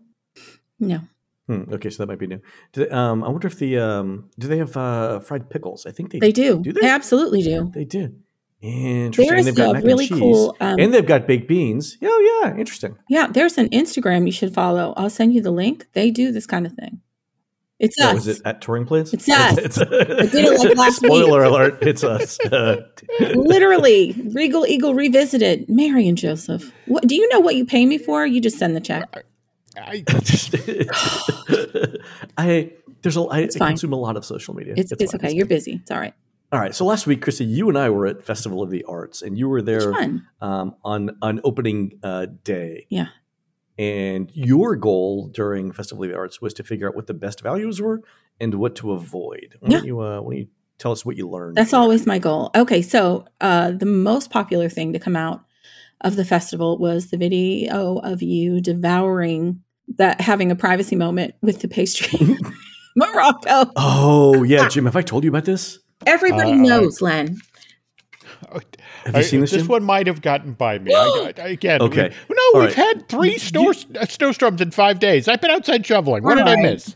No, 0.80 1.01
Hmm, 1.48 1.64
okay, 1.74 1.90
so 1.90 2.04
that 2.04 2.08
might 2.08 2.20
be 2.20 2.28
new. 2.28 2.42
Do 2.74 2.84
they- 2.86 2.90
um, 2.92 3.24
I 3.24 3.30
wonder 3.30 3.48
if 3.48 3.58
the 3.58 3.78
um, 3.80 4.30
do 4.38 4.48
they 4.48 4.58
have 4.58 4.76
uh, 4.78 5.20
fried 5.20 5.50
pickles? 5.50 5.86
I 5.86 5.92
think 5.92 6.12
they 6.12 6.20
they 6.20 6.32
do. 6.32 6.62
Do 6.62 6.74
they? 6.74 6.82
they? 6.82 6.90
absolutely 6.90 7.42
do. 7.42 7.72
They 7.74 7.86
do. 7.86 8.14
Interesting. 8.62 9.28
There's 9.36 9.48
and 9.48 9.56
they've 9.56 9.66
got 9.66 9.74
mac 9.76 9.84
really 9.84 10.06
and 10.08 10.10
cheese. 10.10 10.20
cool. 10.20 10.58
Um, 10.60 10.80
and 10.80 10.94
they've 10.94 11.06
got 11.06 11.28
baked 11.28 11.48
beans. 11.48 11.98
Oh 12.04 12.42
yeah, 12.44 12.58
interesting. 12.58 12.98
yeah, 13.08 13.28
there's 13.28 13.58
an 13.58 13.70
Instagram 13.70 14.26
you 14.26 14.32
should 14.32 14.54
follow. 14.54 14.94
I'll 14.98 15.10
send 15.12 15.34
you 15.34 15.42
the 15.42 15.52
link. 15.52 15.86
They 15.94 16.10
do 16.12 16.32
this 16.32 16.48
kind 16.48 16.66
of 16.66 16.74
thing. 16.74 17.00
It's 17.80 17.96
Oh, 18.02 18.08
us. 18.10 18.26
is 18.26 18.40
it 18.40 18.42
at 18.44 18.60
touring 18.60 18.88
plans? 18.88 19.14
It's 19.14 19.30
us. 19.30 19.56
did 19.78 19.78
it 19.80 20.60
like 20.60 20.76
last 20.76 20.96
Spoiler 20.96 21.44
alert! 21.44 21.78
It's 21.82 22.04
us. 22.04 22.40
Uh, 22.52 22.78
Literally, 23.36 24.14
Regal 24.34 24.66
Eagle 24.66 24.96
revisited. 24.96 25.70
Mary 25.70 26.08
and 26.08 26.18
Joseph. 26.18 26.72
What 26.88 27.06
do 27.08 27.16
you 27.16 27.28
know 27.30 27.40
what 27.40 27.56
you 27.56 27.66
pay 27.66 27.86
me 27.86 27.98
for? 28.00 28.26
You 28.26 28.42
just 28.42 28.58
send 28.58 28.76
the 28.76 28.82
check. 28.82 29.24
I, 29.85 30.03
just- 30.21 30.56
I 32.38 32.71
there's 33.01 33.18
a 33.18 33.21
I, 33.21 33.39
It's 33.39 33.56
I 33.56 33.59
fine. 33.59 33.68
consume 33.69 33.94
a 33.94 33.97
lot 33.97 34.18
of 34.18 34.25
social 34.25 34.53
media. 34.53 34.74
It's, 34.77 34.91
it's, 34.91 35.12
fine, 35.12 35.21
okay. 35.25 35.35
You're 35.35 35.45
busy. 35.45 35.79
It's 35.81 35.91
all 35.91 36.00
right. 36.00 36.13
All 36.51 36.59
right. 36.59 36.74
So 36.74 36.85
last 36.85 37.07
week, 37.07 37.21
Christy, 37.21 37.45
you 37.45 37.68
and 37.69 37.77
I 37.77 37.89
were 37.89 38.07
at 38.07 38.24
Festival 38.24 38.62
of 38.63 38.69
the 38.69 38.83
Arts, 38.85 39.21
and 39.21 39.38
you 39.38 39.50
were 39.50 39.62
there 39.62 39.94
um, 40.41 40.75
on 40.83 41.18
on 41.21 41.41
opening 41.44 42.00
uh, 42.03 42.27
day. 42.44 42.88
Yeah. 42.89 43.07
And 43.77 44.31
your 44.33 44.75
goal 44.75 45.27
during 45.27 45.72
Festival 45.72 46.03
of 46.03 46.10
the 46.10 46.15
Arts 46.17 46.41
was 46.41 46.53
to 46.55 46.63
figure 46.63 46.88
out 46.88 46.96
what 46.96 47.07
the 47.07 47.13
best 47.13 47.41
values 47.41 47.79
were 47.81 48.01
and 48.39 48.55
what 48.55 48.75
to 48.77 48.93
avoid. 48.93 49.55
Why 49.60 49.69
don't 49.69 49.86
you 49.86 50.00
uh, 50.00 50.22
why 50.22 50.31
don't 50.34 50.39
you 50.39 50.48
tell 50.79 50.91
us 50.91 51.05
what 51.05 51.17
you 51.17 51.29
learned? 51.29 51.57
That's 51.57 51.72
there? 51.72 51.79
always 51.79 52.05
my 52.07 52.17
goal. 52.17 52.50
Okay, 52.55 52.81
so 52.81 53.25
uh, 53.41 53.72
the 53.72 53.86
most 53.86 54.31
popular 54.31 54.69
thing 54.69 54.93
to 54.93 55.00
come 55.00 55.15
out 55.15 55.43
of 56.01 56.15
the 56.15 56.25
festival 56.25 56.77
was 56.77 57.10
the 57.10 57.17
video 57.17 57.98
of 57.98 58.22
you 58.22 58.62
devouring 58.62 59.63
that, 59.98 60.22
having 60.22 60.51
a 60.51 60.56
privacy 60.56 60.96
moment 60.96 61.36
with 61.41 61.62
the 61.62 61.67
pastry, 61.67 62.38
Morocco. 62.96 63.72
Oh 63.75 64.44
yeah, 64.44 64.67
Jim. 64.67 64.86
Have 64.86 64.96
I 64.96 65.01
told 65.01 65.24
you 65.24 65.29
about 65.29 65.46
this? 65.46 65.79
Everybody 66.06 66.51
Uh, 66.51 66.56
knows, 66.56 67.01
Len. 67.01 67.38
Have 68.51 68.63
you 69.15 69.20
I- 69.20 69.22
seen 69.22 69.41
this? 69.41 69.51
This 69.51 69.62
Jim? 69.63 69.67
one 69.67 69.84
might 69.84 70.08
have 70.08 70.22
gotten 70.22 70.53
by 70.53 70.79
me. 70.79 70.94
I, 70.94 71.34
I, 71.38 71.48
again, 71.50 71.82
Okay. 71.82 72.12
we- 72.29 72.36
no, 72.36 72.41
All 72.60 72.62
we've 72.67 72.77
right. 72.77 72.96
had 72.98 73.10
three 73.10 73.34
You- 73.34 73.39
snow, 73.39 73.74
uh, 74.00 74.06
snowstorms 74.06 74.62
in 74.62 74.72
five 74.72 75.00
days. 75.00 75.27
I've 75.27 75.41
been 75.41 75.51
outside 75.51 75.86
shoveling. 75.86 76.24
What 76.24 76.38
All 76.38 76.46
did 76.46 76.60
I 76.60 76.62
miss? 76.62 76.96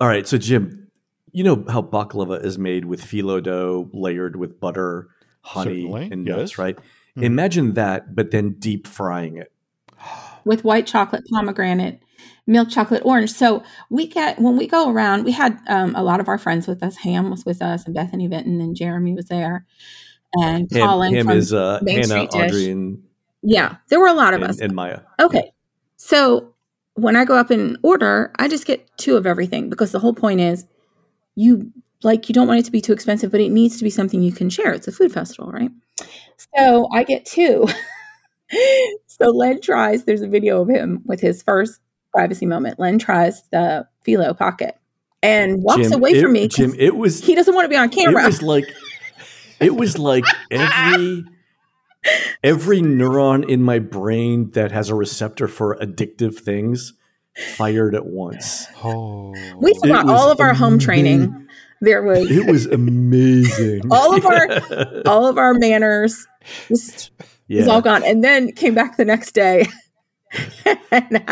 All 0.00 0.08
right, 0.08 0.26
so 0.26 0.36
Jim, 0.36 0.88
you 1.32 1.42
know 1.44 1.64
how 1.68 1.80
baklava 1.82 2.44
is 2.44 2.58
made 2.58 2.84
with 2.84 3.00
phyllo 3.02 3.42
dough 3.42 3.88
layered 3.92 4.36
with 4.36 4.60
butter, 4.60 5.08
honey, 5.42 5.82
Certainly, 5.82 6.08
and 6.12 6.26
yes. 6.26 6.36
nuts, 6.36 6.58
right? 6.58 6.76
Mhm. 7.16 7.22
Imagine 7.22 7.74
that, 7.74 8.14
but 8.14 8.30
then 8.30 8.56
deep 8.58 8.86
frying 8.86 9.36
it. 9.38 9.52
with 10.44 10.62
white 10.64 10.86
chocolate 10.86 11.24
pomegranate 11.32 12.00
milk 12.46 12.68
chocolate 12.68 13.02
orange. 13.04 13.32
So 13.32 13.62
we 13.90 14.06
get 14.06 14.38
when 14.38 14.56
we 14.56 14.66
go 14.66 14.90
around 14.90 15.24
we 15.24 15.32
had 15.32 15.58
um, 15.66 15.94
a 15.96 16.02
lot 16.02 16.20
of 16.20 16.28
our 16.28 16.38
friends 16.38 16.66
with 16.66 16.82
us. 16.82 16.96
Ham 16.96 17.30
was 17.30 17.44
with 17.44 17.62
us 17.62 17.84
and 17.84 17.94
bethany 17.94 18.28
vinton 18.28 18.60
and 18.60 18.76
jeremy 18.76 19.14
was 19.14 19.26
there 19.26 19.64
and 20.34 20.70
Ham, 20.72 20.86
colin 20.86 21.14
ham 21.14 21.30
is 21.30 21.52
uh, 21.52 21.80
Hannah, 21.86 22.04
Street. 22.04 22.34
Audrey, 22.34 22.70
and, 22.70 23.02
yeah 23.42 23.76
there 23.88 24.00
were 24.00 24.08
a 24.08 24.14
lot 24.14 24.34
of 24.34 24.42
us. 24.42 24.56
and, 24.56 24.66
and 24.66 24.74
Maya. 24.74 25.00
okay. 25.20 25.52
So 25.96 26.54
when 26.94 27.16
i 27.16 27.24
go 27.24 27.36
up 27.36 27.50
and 27.50 27.76
order 27.82 28.32
i 28.38 28.46
just 28.46 28.66
get 28.66 28.88
two 28.98 29.16
of 29.16 29.26
everything 29.26 29.68
because 29.68 29.90
the 29.90 29.98
whole 29.98 30.14
point 30.14 30.40
is 30.40 30.64
you 31.34 31.72
like 32.02 32.28
you 32.28 32.34
don't 32.34 32.46
want 32.46 32.60
it 32.60 32.64
to 32.64 32.70
be 32.70 32.80
too 32.80 32.92
expensive 32.92 33.30
but 33.32 33.40
it 33.40 33.50
needs 33.50 33.78
to 33.78 33.84
be 33.84 33.90
something 33.90 34.22
you 34.22 34.32
can 34.32 34.50
share. 34.50 34.72
It's 34.72 34.86
a 34.86 34.92
food 34.92 35.12
festival 35.12 35.50
right? 35.50 35.70
So 36.56 36.88
i 36.92 37.04
get 37.04 37.24
two. 37.24 37.66
So 39.06 39.30
len 39.30 39.60
tries 39.60 40.04
there's 40.04 40.22
a 40.22 40.28
video 40.28 40.60
of 40.60 40.68
him 40.68 41.00
with 41.04 41.20
his 41.20 41.42
first 41.42 41.80
privacy 42.14 42.46
moment 42.46 42.78
len 42.78 42.98
tries 42.98 43.42
the 43.50 43.86
phyllo 44.06 44.36
pocket 44.36 44.76
and 45.22 45.62
walks 45.62 45.82
Jim, 45.82 45.92
away 45.94 46.10
it, 46.12 46.22
from 46.22 46.32
me. 46.32 46.48
Jim, 46.48 46.74
it 46.78 46.96
was 46.96 47.20
he 47.24 47.34
doesn't 47.34 47.54
want 47.54 47.64
to 47.64 47.68
be 47.68 47.76
on 47.76 47.88
camera. 47.88 48.22
it 48.22 48.26
was 48.26 48.42
like 48.42 48.64
it 49.60 49.74
was 49.74 49.98
like 49.98 50.24
every 50.50 51.24
every 52.42 52.80
neuron 52.80 53.48
in 53.48 53.62
my 53.62 53.78
brain 53.78 54.50
that 54.50 54.70
has 54.72 54.90
a 54.90 54.94
receptor 54.94 55.48
for 55.48 55.76
addictive 55.76 56.36
things 56.38 56.92
fired 57.56 57.94
at 57.94 58.06
once. 58.06 58.66
Oh. 58.84 59.32
We 59.58 59.70
It 59.72 59.80
forgot 59.80 60.08
all 60.08 60.30
of 60.30 60.40
our 60.40 60.54
home 60.54 60.78
training. 60.78 61.48
There 61.80 62.02
was 62.02 62.30
It 62.30 62.46
was 62.46 62.66
amazing. 62.66 63.82
All 63.90 64.16
of 64.16 64.24
our- 64.24 65.02
all 65.06 65.26
of 65.26 65.36
our 65.36 65.52
manners 65.54 66.26
just 66.68 67.10
was 67.48 67.68
all 67.68 67.82
gone. 67.82 68.02
And 68.04 68.24
then 68.24 68.52
came 68.52 68.74
back 68.74 68.96
the 68.96 69.04
next 69.04 69.32
day. 69.32 69.66
and, 70.90 71.24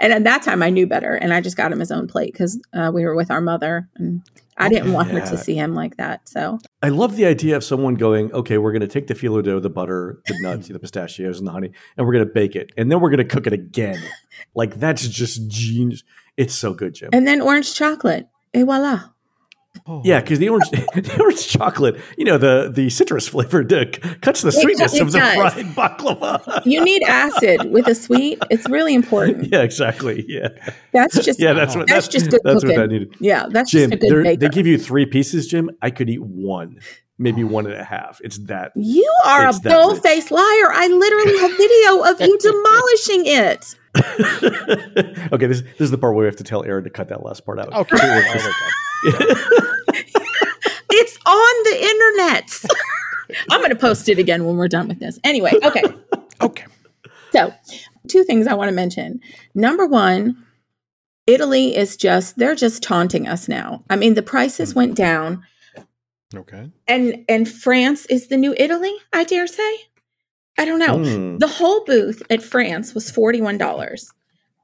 and 0.00 0.12
at 0.12 0.24
that 0.24 0.42
time 0.42 0.62
I 0.62 0.70
knew 0.70 0.86
better 0.86 1.14
and 1.14 1.32
I 1.32 1.40
just 1.40 1.56
got 1.56 1.72
him 1.72 1.80
his 1.80 1.90
own 1.90 2.06
plate 2.06 2.32
because 2.32 2.60
uh, 2.72 2.90
we 2.92 3.04
were 3.04 3.14
with 3.14 3.30
our 3.30 3.40
mother 3.40 3.88
and 3.96 4.22
I 4.56 4.68
didn't 4.68 4.92
want 4.92 5.10
her 5.10 5.20
to 5.20 5.38
see 5.38 5.54
him 5.54 5.74
like 5.74 5.96
that. 5.96 6.28
So 6.28 6.58
I 6.82 6.90
love 6.90 7.16
the 7.16 7.24
idea 7.24 7.56
of 7.56 7.64
someone 7.64 7.94
going, 7.94 8.30
okay, 8.32 8.58
we're 8.58 8.72
going 8.72 8.82
to 8.82 8.88
take 8.88 9.06
the 9.06 9.14
phyllo 9.14 9.42
dough, 9.42 9.58
the 9.58 9.70
butter, 9.70 10.20
the 10.26 10.36
nuts, 10.42 10.68
the 10.68 10.78
pistachios, 10.78 11.38
and 11.38 11.48
the 11.48 11.52
honey, 11.52 11.72
and 11.96 12.06
we're 12.06 12.12
going 12.12 12.26
to 12.26 12.32
bake 12.32 12.54
it. 12.54 12.70
And 12.76 12.92
then 12.92 13.00
we're 13.00 13.08
going 13.08 13.18
to 13.18 13.24
cook 13.24 13.46
it 13.46 13.54
again. 13.54 13.98
Like, 14.54 14.78
that's 14.78 15.08
just 15.08 15.48
genius. 15.48 16.04
It's 16.36 16.54
so 16.54 16.74
good, 16.74 16.94
Jim. 16.94 17.10
and 17.12 17.26
then 17.26 17.40
orange 17.40 17.74
chocolate. 17.74 18.28
Et 18.52 18.64
voila. 18.64 19.04
Oh. 19.86 20.02
Yeah, 20.04 20.20
because 20.20 20.40
the 20.40 20.48
orange, 20.48 20.68
the 20.70 21.16
orange 21.20 21.46
chocolate, 21.48 21.96
you 22.18 22.24
know, 22.24 22.38
the 22.38 22.70
the 22.74 22.90
citrus 22.90 23.28
flavor 23.28 23.60
uh, 23.60 23.84
cuts 24.20 24.42
the 24.42 24.50
sweetness 24.50 24.94
it 24.94 25.02
of 25.02 25.12
the 25.12 25.18
does. 25.18 25.52
fried 25.52 25.66
baklava. 25.76 26.62
You 26.66 26.84
need 26.84 27.02
acid 27.04 27.70
with 27.70 27.86
a 27.86 27.94
sweet. 27.94 28.38
It's 28.50 28.68
really 28.68 28.94
important. 28.94 29.46
yeah, 29.52 29.62
exactly. 29.62 30.24
Yeah, 30.28 30.48
That's 30.92 31.24
just 31.24 31.38
yeah. 31.40 31.52
That's 31.52 31.76
what 31.76 31.86
That's 31.86 32.06
that's, 32.06 32.08
just 32.08 32.30
good 32.30 32.40
That's 32.44 32.64
what 32.64 32.74
cooking. 32.74 32.90
needed. 32.90 33.14
yeah, 33.20 33.46
that's 33.48 33.70
Jim, 33.70 33.90
just 33.90 34.02
a 34.02 34.06
good 34.08 34.10
they're- 34.16 34.22
baker. 34.24 34.40
they 34.40 34.48
give 34.48 34.66
you 34.66 34.76
three 34.76 35.06
pieces, 35.06 35.46
Jim. 35.46 35.70
I 35.80 35.90
could 35.90 36.10
eat 36.10 36.22
one, 36.22 36.80
maybe 37.18 37.44
one 37.44 37.66
and 37.66 37.74
a 37.76 37.84
half. 37.84 38.20
It's 38.24 38.38
that. 38.46 38.72
you 38.74 39.08
are 39.24 39.48
a 39.48 39.52
that 39.52 39.64
rich. 39.64 39.72
bold 39.72 40.02
faced 40.02 40.30
liar. 40.32 40.72
I 40.72 40.88
literally 40.88 41.38
have 41.38 41.56
video 41.56 42.02
of 42.10 42.20
you 42.20 42.38
demolishing 42.42 43.26
it. 43.26 43.76
okay, 45.32 45.46
this, 45.46 45.62
this 45.62 45.80
is 45.80 45.90
the 45.90 45.98
part 45.98 46.14
where 46.14 46.22
we 46.22 46.26
have 46.26 46.36
to 46.36 46.44
tell 46.44 46.64
Aaron 46.64 46.84
to 46.84 46.90
cut 46.90 47.08
that 47.08 47.24
last 47.24 47.44
part 47.44 47.58
out. 47.58 47.72
Okay. 47.72 47.96
It's 50.92 51.16
on 51.24 51.64
the 51.64 51.82
internet. 51.82 52.64
I'm 53.50 53.60
going 53.60 53.70
to 53.70 53.76
post 53.76 54.08
it 54.08 54.18
again 54.18 54.44
when 54.44 54.56
we're 54.56 54.68
done 54.68 54.88
with 54.88 54.98
this. 54.98 55.18
Anyway, 55.22 55.52
okay. 55.62 55.82
okay. 56.40 56.64
So, 57.32 57.54
two 58.08 58.24
things 58.24 58.46
I 58.46 58.54
want 58.54 58.68
to 58.68 58.74
mention. 58.74 59.20
Number 59.54 59.86
one, 59.86 60.44
Italy 61.26 61.76
is 61.76 61.96
just, 61.96 62.36
they're 62.36 62.56
just 62.56 62.82
taunting 62.82 63.28
us 63.28 63.48
now. 63.48 63.84
I 63.88 63.96
mean, 63.96 64.14
the 64.14 64.22
prices 64.22 64.72
hmm. 64.72 64.78
went 64.78 64.96
down 64.96 65.44
Okay. 66.34 66.70
and 66.86 67.24
and 67.28 67.48
France 67.48 68.06
is 68.06 68.28
the 68.28 68.36
new 68.36 68.54
Italy, 68.56 68.94
I 69.12 69.24
dare 69.24 69.48
say. 69.48 69.76
I 70.60 70.64
don't 70.64 70.78
know. 70.78 70.96
Mm, 70.98 71.38
The 71.38 71.48
whole 71.48 71.84
booth 71.84 72.22
at 72.30 72.42
France 72.42 72.94
was 72.94 73.10
$41. 73.10 74.06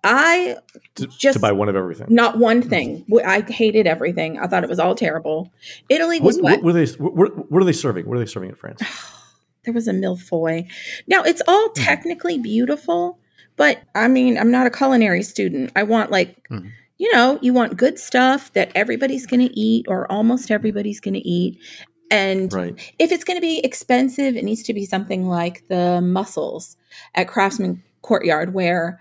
I 0.05 0.57
to, 0.97 1.07
just- 1.09 1.35
to 1.35 1.41
buy 1.41 1.53
one 1.53 1.69
of 1.69 1.75
everything. 1.77 2.07
not 2.11 2.39
one 2.39 2.63
thing. 2.63 3.05
I 3.25 3.41
hated 3.41 3.87
everything. 3.87 4.39
I 4.39 4.47
thought 4.47 4.63
it 4.63 4.69
was 4.69 4.79
all 4.79 4.95
terrible. 4.95 5.53
Italy 5.89 6.21
was 6.21 6.37
What, 6.37 6.43
what? 6.45 6.53
what, 6.63 6.65
were 6.65 6.73
they? 6.73 6.87
What, 6.93 7.51
what 7.51 7.63
are 7.63 7.65
they 7.65 7.73
serving? 7.73 8.07
What 8.07 8.17
are 8.17 8.21
they 8.21 8.27
serving 8.27 8.51
in 8.51 8.55
France? 8.57 8.83
there 9.65 9.75
was 9.75 9.89
a 9.89 9.93
mille-feuille. 9.93 10.63
Now 11.09 11.23
it's 11.25 11.43
all 11.49 11.69
Mm-hmm. 11.71 11.83
technically 11.85 12.39
beautiful, 12.39 13.19
but 13.57 13.81
I 13.95 14.07
mean, 14.09 14.39
I'm 14.39 14.51
not 14.53 14.67
a 14.67 14.71
culinary 14.71 15.23
student. 15.23 15.73
I 15.75 15.83
want 15.83 16.11
like. 16.13 16.37
Mhm. 16.51 16.71
you 16.99 17.13
know, 17.13 17.39
you 17.43 17.53
want 17.53 17.77
good 17.77 17.99
stuff 17.99 18.53
that 18.55 18.71
everybody's 18.75 19.27
going 19.27 19.47
to 19.47 19.53
eat 19.59 19.85
or 19.89 20.11
almost 20.11 20.51
everybody's 20.51 21.01
going 21.01 21.13
to 21.15 21.21
eat. 21.29 21.59
And 22.11 22.53
Right. 22.53 22.93
if 22.99 23.11
it's 23.13 23.25
going 23.25 23.37
to 23.37 23.41
be 23.41 23.59
expensive, 23.61 24.37
it 24.37 24.45
needs 24.45 24.63
to 24.65 24.75
be 24.75 24.85
something 24.87 25.27
like 25.27 25.67
the 25.69 26.01
mussels 26.01 26.77
at 27.15 27.29
Craftsman 27.29 27.83
Courtyard, 28.03 28.55
where 28.55 29.01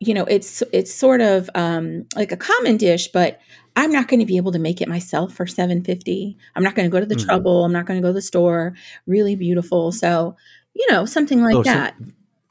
you 0.00 0.12
know 0.12 0.24
it's 0.24 0.62
it's 0.72 0.92
sort 0.92 1.20
of 1.22 1.48
um, 1.54 2.04
like 2.16 2.32
a 2.32 2.36
common 2.36 2.76
dish, 2.76 3.08
but 3.08 3.38
I'm 3.76 3.90
not 3.90 4.08
going 4.08 4.20
to 4.20 4.26
be 4.26 4.36
able 4.36 4.52
to 4.52 4.58
make 4.58 4.80
it 4.82 4.88
myself 4.88 5.32
for 5.32 5.46
seven 5.46 5.82
fifty. 5.82 6.36
I'm 6.54 6.62
not 6.62 6.74
going 6.74 6.84
to 6.84 6.92
go 6.92 7.00
to 7.00 7.06
the 7.06 7.14
Mhm. 7.14 7.24
trouble. 7.24 7.64
I'm 7.64 7.72
not 7.72 7.86
going 7.86 7.98
to 8.00 8.02
go 8.02 8.10
to 8.10 8.14
the 8.14 8.20
store. 8.22 8.74
Really 9.06 9.36
beautiful. 9.36 9.90
So 9.92 10.36
you 10.74 10.84
know 10.90 11.06
something 11.06 11.42
like 11.42 11.54
Oh, 11.54 11.62
so- 11.62 11.70
that. 11.70 11.94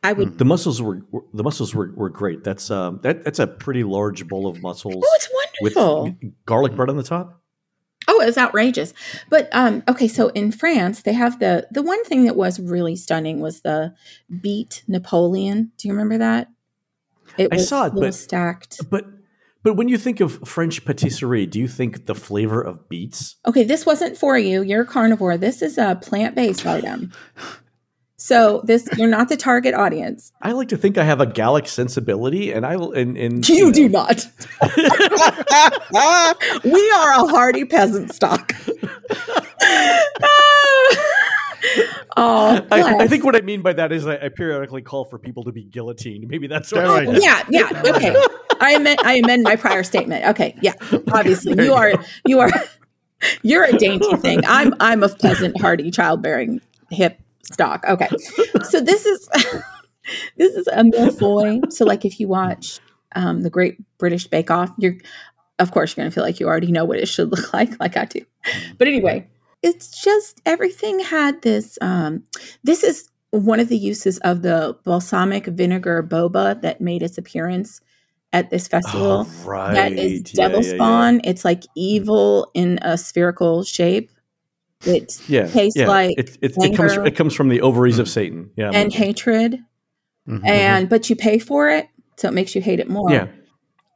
I 0.06 0.12
would. 0.12 0.38
The 0.38 0.44
mussels 0.46 0.82
were, 0.82 1.02
were 1.12 1.24
the 1.34 1.44
mussels 1.44 1.74
were, 1.76 1.92
were 1.96 2.10
great. 2.10 2.44
That's 2.44 2.70
um 2.72 3.00
that 3.04 3.24
that's 3.24 3.40
a 3.40 3.48
pretty 3.48 3.84
large 3.84 4.28
bowl 4.28 4.48
of 4.48 4.62
mussels 4.62 4.96
Oh, 4.98 5.12
it's 5.16 5.30
with 5.62 5.76
wonderful. 5.76 6.18
garlic 6.46 6.76
bread 6.76 6.90
on 6.90 6.98
the 6.98 7.04
top. 7.04 7.42
Oh, 8.08 8.22
it 8.22 8.26
was 8.26 8.38
outrageous. 8.38 8.94
But 9.30 9.50
um, 9.52 9.84
okay, 9.88 10.08
so 10.08 10.30
in 10.30 10.52
France, 10.52 11.02
they 11.04 11.14
have 11.14 11.40
the 11.40 11.68
the 11.72 11.82
one 11.82 12.04
thing 12.06 12.26
that 12.26 12.36
was 12.36 12.60
really 12.60 12.96
stunning 12.96 13.40
was 13.40 13.62
the 13.62 13.94
beet 14.42 14.84
Napoleon. 14.88 15.72
Do 15.78 15.88
you 15.88 15.94
remember 15.94 16.18
that? 16.18 16.50
It 17.38 17.50
I 17.52 17.56
was 17.58 17.68
saw 17.68 17.86
it, 17.88 17.94
but- 17.96 18.14
stacked. 18.14 18.80
But 18.90 19.06
but 19.64 19.76
when 19.78 19.88
you 19.88 19.98
think 19.98 20.20
of 20.20 20.46
French 20.48 20.84
patisserie, 20.84 21.46
do 21.46 21.58
you 21.58 21.70
think 21.70 22.06
the 22.06 22.16
flavor 22.16 22.62
of 22.62 22.90
beets? 22.90 23.38
Okay, 23.46 23.64
this 23.64 23.86
wasn't 23.86 24.18
for 24.18 24.38
you. 24.38 24.62
You're 24.62 24.82
a 24.82 24.86
carnivore. 24.86 25.38
This 25.38 25.62
is 25.62 25.78
a 25.78 25.98
plant 26.02 26.36
based 26.36 26.66
item. 26.66 27.14
So 28.24 28.62
this 28.64 28.88
you're 28.98 29.10
not 29.10 29.28
the 29.28 29.36
target 29.36 29.74
audience. 29.74 30.32
I 30.42 30.54
like 30.54 30.70
to 30.70 30.78
think 30.78 30.98
I 30.98 31.04
have 31.04 31.20
a 31.20 31.26
Gallic 31.26 31.68
sensibility, 31.68 32.54
and 32.54 32.66
I 32.66 32.78
will. 32.78 32.94
And, 32.94 33.18
and 33.18 33.50
You 33.50 33.74
do 33.74 33.90
know. 33.90 34.08
not. 34.08 34.26
we 36.64 36.92
are 36.92 37.12
a 37.12 37.28
hardy 37.28 37.66
peasant 37.66 38.14
stock. 38.14 38.56
oh, 42.16 42.66
I, 42.72 42.96
I 43.02 43.08
think 43.10 43.26
what 43.26 43.36
I 43.36 43.42
mean 43.42 43.62
by 43.62 43.74
that 43.74 43.92
is 43.92 44.08
I, 44.08 44.16
I 44.16 44.30
periodically 44.30 44.84
call 44.84 45.04
for 45.04 45.20
people 45.20 45.44
to 45.44 45.52
be 45.52 45.66
guillotined. 45.66 46.30
Maybe 46.30 46.48
that's 46.48 46.72
what. 46.72 46.86
Right. 46.86 47.10
Oh, 47.10 47.12
yeah, 47.12 47.44
yeah. 47.50 47.84
Okay. 47.86 48.16
I 48.62 48.76
amend 48.76 49.00
I 49.04 49.16
amend 49.16 49.44
my 49.44 49.58
prior 49.58 49.84
statement. 49.84 50.26
Okay. 50.28 50.56
Yeah. 50.62 50.76
Obviously. 51.12 51.56
There 51.56 51.66
You 51.66 51.72
you 51.72 51.78
are 51.78 51.94
you 52.26 52.40
are 52.40 52.52
you're 53.42 53.66
a 53.66 53.78
dainty 53.78 54.16
thing. 54.16 54.40
I'm 54.48 54.74
I'm 54.80 55.04
of 55.04 55.20
peasant 55.20 55.60
hardy 55.60 55.92
childbearing 55.92 56.62
hip 56.90 57.20
stock. 57.44 57.84
Okay. 57.88 58.08
So 58.64 58.80
this 58.82 59.06
is 59.06 59.28
this 60.38 60.56
is 60.56 60.68
a 60.68 60.84
mille-feuille. 60.84 61.62
So 61.70 61.86
like 61.86 62.06
if 62.06 62.20
you 62.20 62.28
watch 62.28 62.80
um 63.16 63.42
the 63.42 63.50
Great 63.50 63.78
British 63.98 64.28
Bake 64.28 64.52
Off, 64.52 64.72
you're 64.78 64.96
of 65.60 65.72
course 65.72 65.96
you're 65.96 66.04
gonna 66.04 66.12
feel 66.12 66.24
like 66.24 66.40
you 66.40 66.48
already 66.48 66.72
know 66.72 66.86
what 66.86 67.00
it 67.00 67.08
should 67.08 67.32
look 67.36 67.54
like, 67.54 67.80
like 67.80 67.98
I 67.98 68.06
do. 68.06 68.22
But 68.78 68.88
anyway, 68.88 69.28
it's 69.62 70.02
just 70.02 70.42
everything 70.46 71.00
had 71.00 71.42
this 71.42 71.78
um 71.82 72.24
this 72.64 72.84
is 72.84 73.10
one 73.32 73.60
of 73.60 73.68
the 73.68 73.78
uses 73.78 74.20
of 74.20 74.44
the 74.44 74.78
balsamic 74.84 75.48
vinegar 75.48 76.04
boba 76.04 76.62
that 76.62 76.80
made 76.82 77.02
its 77.02 77.18
appearance 77.18 77.82
at 78.32 78.50
this 78.50 78.68
festival. 78.68 79.28
Oh, 79.28 79.46
right. 79.46 79.74
that 79.74 79.94
is 79.94 80.22
Yeah, 80.34 80.48
devil 80.48 80.62
yeah, 80.64 80.70
yeah. 80.70 80.76
spawn. 80.76 81.22
It's 81.24 81.46
like 81.46 81.64
evil 81.76 82.50
in 82.54 82.80
a 82.82 82.98
spherical 82.98 83.64
shape. 83.64 84.12
It 84.86 85.22
Yeah, 85.28 85.48
tastes 85.48 85.78
yeah. 85.80 85.88
like 85.88 86.18
it, 86.18 86.38
it, 86.42 86.54
it 86.58 86.76
comes. 86.76 86.92
anger. 86.94 87.06
It 87.06 87.16
comes 87.16 87.34
from 87.34 87.50
the 87.50 87.62
ovaries 87.62 88.00
of 88.00 88.08
Satan. 88.10 88.50
Yeah, 88.56 88.72
and 88.74 88.92
hatred, 88.94 89.60
Mhm. 90.28 90.46
and 90.48 90.90
but 90.90 91.10
you 91.10 91.16
pay 91.16 91.40
for 91.40 91.70
it, 91.70 91.88
so 92.18 92.28
it 92.28 92.34
makes 92.34 92.56
you 92.56 92.62
hate 92.62 92.80
it 92.80 92.90
more. 92.90 93.12
yeah. 93.12 93.28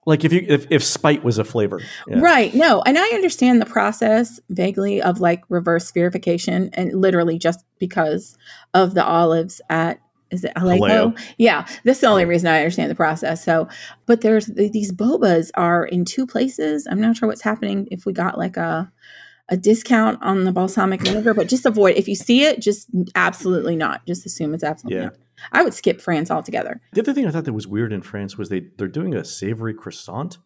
Like 0.06 0.24
if 0.24 0.32
you 0.32 0.46
if, 0.48 0.66
if 0.72 0.84
spite 0.86 1.24
was 1.26 1.38
a 1.38 1.44
flavor, 1.44 1.82
yeah. 2.08 2.20
Right. 2.22 2.54
No, 2.56 2.82
and 2.86 2.98
I 2.98 3.06
understand 3.10 3.62
the 3.62 3.66
process 3.66 4.40
vaguely 4.50 5.02
of 5.02 5.20
like 5.20 5.44
reverse 5.50 5.92
spherification 5.92 6.70
and 6.74 6.94
literally 6.94 7.38
just 7.38 7.66
because 7.78 8.38
of 8.74 8.94
the 8.94 9.04
olives 9.06 9.60
at 9.70 10.00
is 10.32 10.44
it 10.46 10.54
Jaleo? 10.56 10.80
Jaleo. 10.80 11.20
Yeah, 11.38 11.66
that's 11.84 12.00
the 12.00 12.08
only 12.08 12.24
reason 12.26 12.48
I 12.48 12.58
understand 12.60 12.90
the 12.92 12.96
process. 12.96 13.44
So, 13.44 13.68
but 14.06 14.22
there's 14.22 14.46
these 14.48 14.94
bobas 14.94 15.52
are 15.56 15.86
in 15.86 16.06
two 16.06 16.26
places. 16.26 16.88
I'm 16.90 17.02
not 17.02 17.18
sure 17.18 17.28
what's 17.28 17.42
happening 17.42 17.88
if 17.92 18.06
we 18.06 18.14
got 18.14 18.38
like 18.38 18.56
a 18.56 18.90
a 19.50 19.58
discount 19.58 20.22
on 20.22 20.44
the 20.44 20.52
balsamic 20.52 21.02
vinegar, 21.02 21.34
but 21.34 21.48
just 21.48 21.66
avoid 21.66 21.96
if 21.96 22.08
you 22.08 22.16
see 22.16 22.44
it, 22.44 22.60
just 22.62 22.88
absolutely 23.16 23.76
not. 23.76 24.06
Just 24.06 24.26
assume 24.26 24.54
it's 24.54 24.64
absolutely 24.64 25.00
Yeah. 25.00 25.06
not. 25.06 25.16
I 25.52 25.64
would 25.64 25.74
skip 25.74 26.02
France 26.02 26.32
altogether. 26.32 26.82
The 26.94 27.02
other 27.02 27.14
thing 27.14 27.28
I 27.28 27.32
thought 27.32 27.46
that 27.46 27.54
was 27.54 27.68
weird 27.68 27.94
in 27.94 28.02
France 28.02 28.38
was 28.38 28.50
they 28.50 28.68
they're 28.78 28.88
doing 28.88 29.14
a 29.16 29.24
savory 29.24 29.74
croissant. 29.74 30.38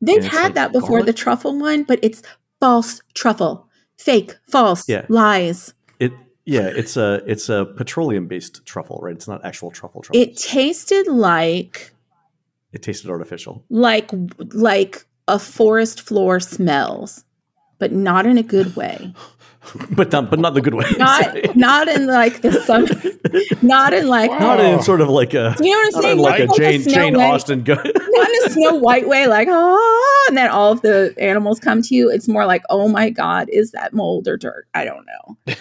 They've 0.00 0.22
had 0.24 0.44
like 0.44 0.54
that 0.54 0.72
before, 0.72 1.02
the 1.02 1.12
truffle 1.12 1.58
one, 1.58 1.82
but 1.84 1.98
it's 2.02 2.22
false 2.60 3.00
truffle. 3.14 3.66
Fake, 3.96 4.36
false, 4.46 4.88
Yeah. 4.88 5.06
lies. 5.08 5.74
It 5.98 6.12
yeah, 6.44 6.66
it's 6.68 6.96
a 6.96 7.22
it's 7.26 7.48
a 7.48 7.64
petroleum 7.76 8.28
based 8.28 8.64
truffle, 8.64 9.00
right? 9.02 9.14
It's 9.16 9.26
not 9.26 9.44
actual 9.44 9.70
truffle 9.72 10.02
truffle. 10.02 10.20
It 10.22 10.36
tasted 10.36 11.08
like 11.08 11.92
it 12.72 12.82
tasted 12.82 13.10
artificial. 13.10 13.64
like 13.70 14.10
like 14.52 15.04
a 15.26 15.38
forest 15.38 16.02
floor 16.02 16.38
smells, 16.38 17.24
but 17.78 17.92
not 17.92 18.26
in 18.26 18.38
a 18.38 18.42
good 18.42 18.74
way. 18.76 19.12
but 19.90 20.10
not 20.12 20.30
but 20.30 20.38
not 20.38 20.54
the 20.54 20.60
good 20.60 20.74
way. 20.74 20.86
Not 20.98 21.36
not 21.56 21.88
in 21.88 22.06
like 22.06 22.40
the 22.42 22.52
sun 22.62 22.86
not 23.62 23.92
in 23.92 24.08
like 24.08 24.30
not 24.30 24.60
in 24.60 24.80
sort 24.82 25.00
of 25.00 25.08
like 25.08 25.34
a 25.34 25.54
you 25.60 25.70
know 25.70 25.78
what 25.78 25.96
I'm 25.96 26.02
saying? 26.02 26.18
in 26.18 26.22
like 26.22 26.40
a 26.40 26.46
Not 26.46 26.56
Jane 26.56 26.82
Snow 26.82 26.92
Jane 26.94 27.16
White- 27.16 27.32
Austen 27.34 27.62
go- 27.64 27.74
Not 27.74 27.84
in 27.84 28.44
a 28.46 28.50
Snow 28.50 28.74
White 28.76 29.08
way, 29.08 29.26
like 29.26 29.48
oh, 29.50 30.26
and 30.28 30.36
then 30.36 30.48
all 30.50 30.72
of 30.72 30.82
the 30.82 31.14
animals 31.18 31.60
come 31.60 31.82
to 31.82 31.94
you. 31.94 32.10
It's 32.10 32.28
more 32.28 32.46
like, 32.46 32.62
oh 32.70 32.88
my 32.88 33.10
god, 33.10 33.48
is 33.50 33.72
that 33.72 33.92
mold 33.92 34.28
or 34.28 34.36
dirt? 34.36 34.66
I 34.74 34.84
don't 34.84 35.06
know. 35.06 35.54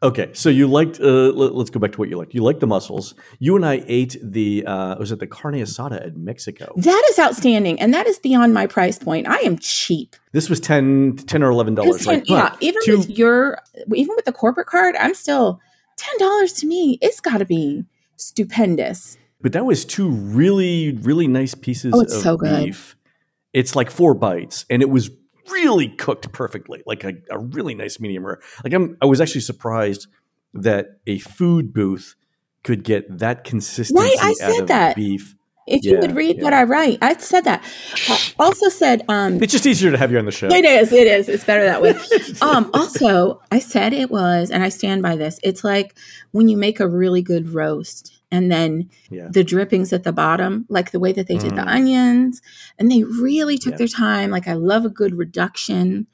Okay, 0.00 0.30
so 0.32 0.48
you 0.48 0.68
liked. 0.68 1.00
Uh, 1.00 1.32
let, 1.32 1.52
us 1.60 1.70
go 1.70 1.80
back 1.80 1.90
to 1.92 1.98
what 1.98 2.08
you 2.08 2.16
liked. 2.16 2.32
You 2.32 2.42
liked 2.42 2.60
the 2.60 2.68
mussels. 2.68 3.16
You 3.40 3.56
and 3.56 3.66
I 3.66 3.82
ate 3.88 4.16
the. 4.22 4.64
Uh, 4.64 4.96
was 4.96 5.10
it 5.10 5.18
the 5.18 5.26
carne 5.26 5.54
asada 5.54 6.06
in 6.06 6.24
Mexico? 6.24 6.72
That 6.76 7.04
is 7.10 7.18
outstanding, 7.18 7.80
and 7.80 7.92
that 7.92 8.06
is 8.06 8.20
beyond 8.20 8.54
my 8.54 8.68
price 8.68 8.96
point. 8.96 9.26
I 9.26 9.38
am 9.38 9.58
cheap. 9.58 10.14
This 10.30 10.48
was 10.48 10.60
10, 10.60 11.16
10 11.26 11.42
or 11.42 11.50
eleven 11.50 11.74
dollars. 11.74 12.06
Right? 12.06 12.22
Yeah, 12.26 12.54
even 12.60 12.80
to, 12.84 12.98
with 12.98 13.10
your, 13.10 13.58
even 13.92 14.14
with 14.14 14.24
the 14.24 14.32
corporate 14.32 14.68
card, 14.68 14.94
I'm 15.00 15.14
still 15.14 15.60
ten 15.96 16.16
dollars 16.18 16.52
to 16.54 16.66
me. 16.66 16.98
It's 17.02 17.20
got 17.20 17.38
to 17.38 17.44
be 17.44 17.84
stupendous. 18.14 19.18
But 19.40 19.52
that 19.52 19.64
was 19.64 19.84
two 19.84 20.10
really, 20.10 20.92
really 20.92 21.26
nice 21.26 21.56
pieces 21.56 21.92
oh, 21.92 22.02
of 22.02 22.10
so 22.10 22.38
beef. 22.38 22.96
It's 23.52 23.74
like 23.74 23.90
four 23.90 24.14
bites, 24.14 24.64
and 24.70 24.80
it 24.80 24.90
was 24.90 25.10
really 25.50 25.88
cooked 25.88 26.32
perfectly, 26.32 26.82
like 26.86 27.04
a, 27.04 27.14
a 27.30 27.38
really 27.38 27.74
nice 27.74 28.00
medium 28.00 28.26
rare. 28.26 28.40
Like 28.64 28.72
I'm, 28.72 28.96
I 29.02 29.06
was 29.06 29.20
actually 29.20 29.42
surprised 29.42 30.06
that 30.54 30.98
a 31.06 31.18
food 31.18 31.72
booth 31.72 32.14
could 32.62 32.84
get 32.84 33.18
that 33.18 33.44
consistency 33.44 34.02
right, 34.02 34.16
I 34.20 34.32
said 34.34 34.68
that. 34.68 34.96
beef. 34.96 35.34
If 35.66 35.84
yeah, 35.84 35.92
you 35.92 35.98
would 35.98 36.16
read 36.16 36.38
yeah. 36.38 36.44
what 36.44 36.54
I 36.54 36.62
write, 36.62 36.98
I 37.02 37.14
said 37.18 37.42
that. 37.44 37.62
I 38.08 38.32
also 38.38 38.70
said 38.70 39.04
um, 39.08 39.42
it's 39.42 39.52
just 39.52 39.66
easier 39.66 39.90
to 39.90 39.98
have 39.98 40.10
you 40.10 40.18
on 40.18 40.24
the 40.24 40.32
show. 40.32 40.48
It 40.48 40.64
is. 40.64 40.92
It 40.92 41.06
is. 41.06 41.28
It's 41.28 41.44
better 41.44 41.64
that 41.64 41.82
way. 41.82 41.94
um, 42.40 42.70
also, 42.72 43.42
I 43.52 43.58
said 43.58 43.92
it 43.92 44.10
was, 44.10 44.50
and 44.50 44.62
I 44.62 44.70
stand 44.70 45.02
by 45.02 45.14
this. 45.14 45.38
It's 45.42 45.64
like 45.64 45.94
when 46.30 46.48
you 46.48 46.56
make 46.56 46.80
a 46.80 46.88
really 46.88 47.20
good 47.20 47.52
roast 47.52 48.17
and 48.30 48.50
then 48.50 48.90
yeah. 49.10 49.28
the 49.30 49.44
drippings 49.44 49.92
at 49.92 50.04
the 50.04 50.12
bottom, 50.12 50.66
like 50.68 50.90
the 50.90 51.00
way 51.00 51.12
that 51.12 51.26
they 51.26 51.38
did 51.38 51.52
mm. 51.52 51.56
the 51.56 51.68
onions, 51.68 52.42
and 52.78 52.90
they 52.90 53.02
really 53.02 53.58
took 53.58 53.72
yeah. 53.72 53.78
their 53.78 53.88
time. 53.88 54.30
Like 54.30 54.48
I 54.48 54.54
love 54.54 54.84
a 54.84 54.90
good 54.90 55.14
reduction. 55.14 56.06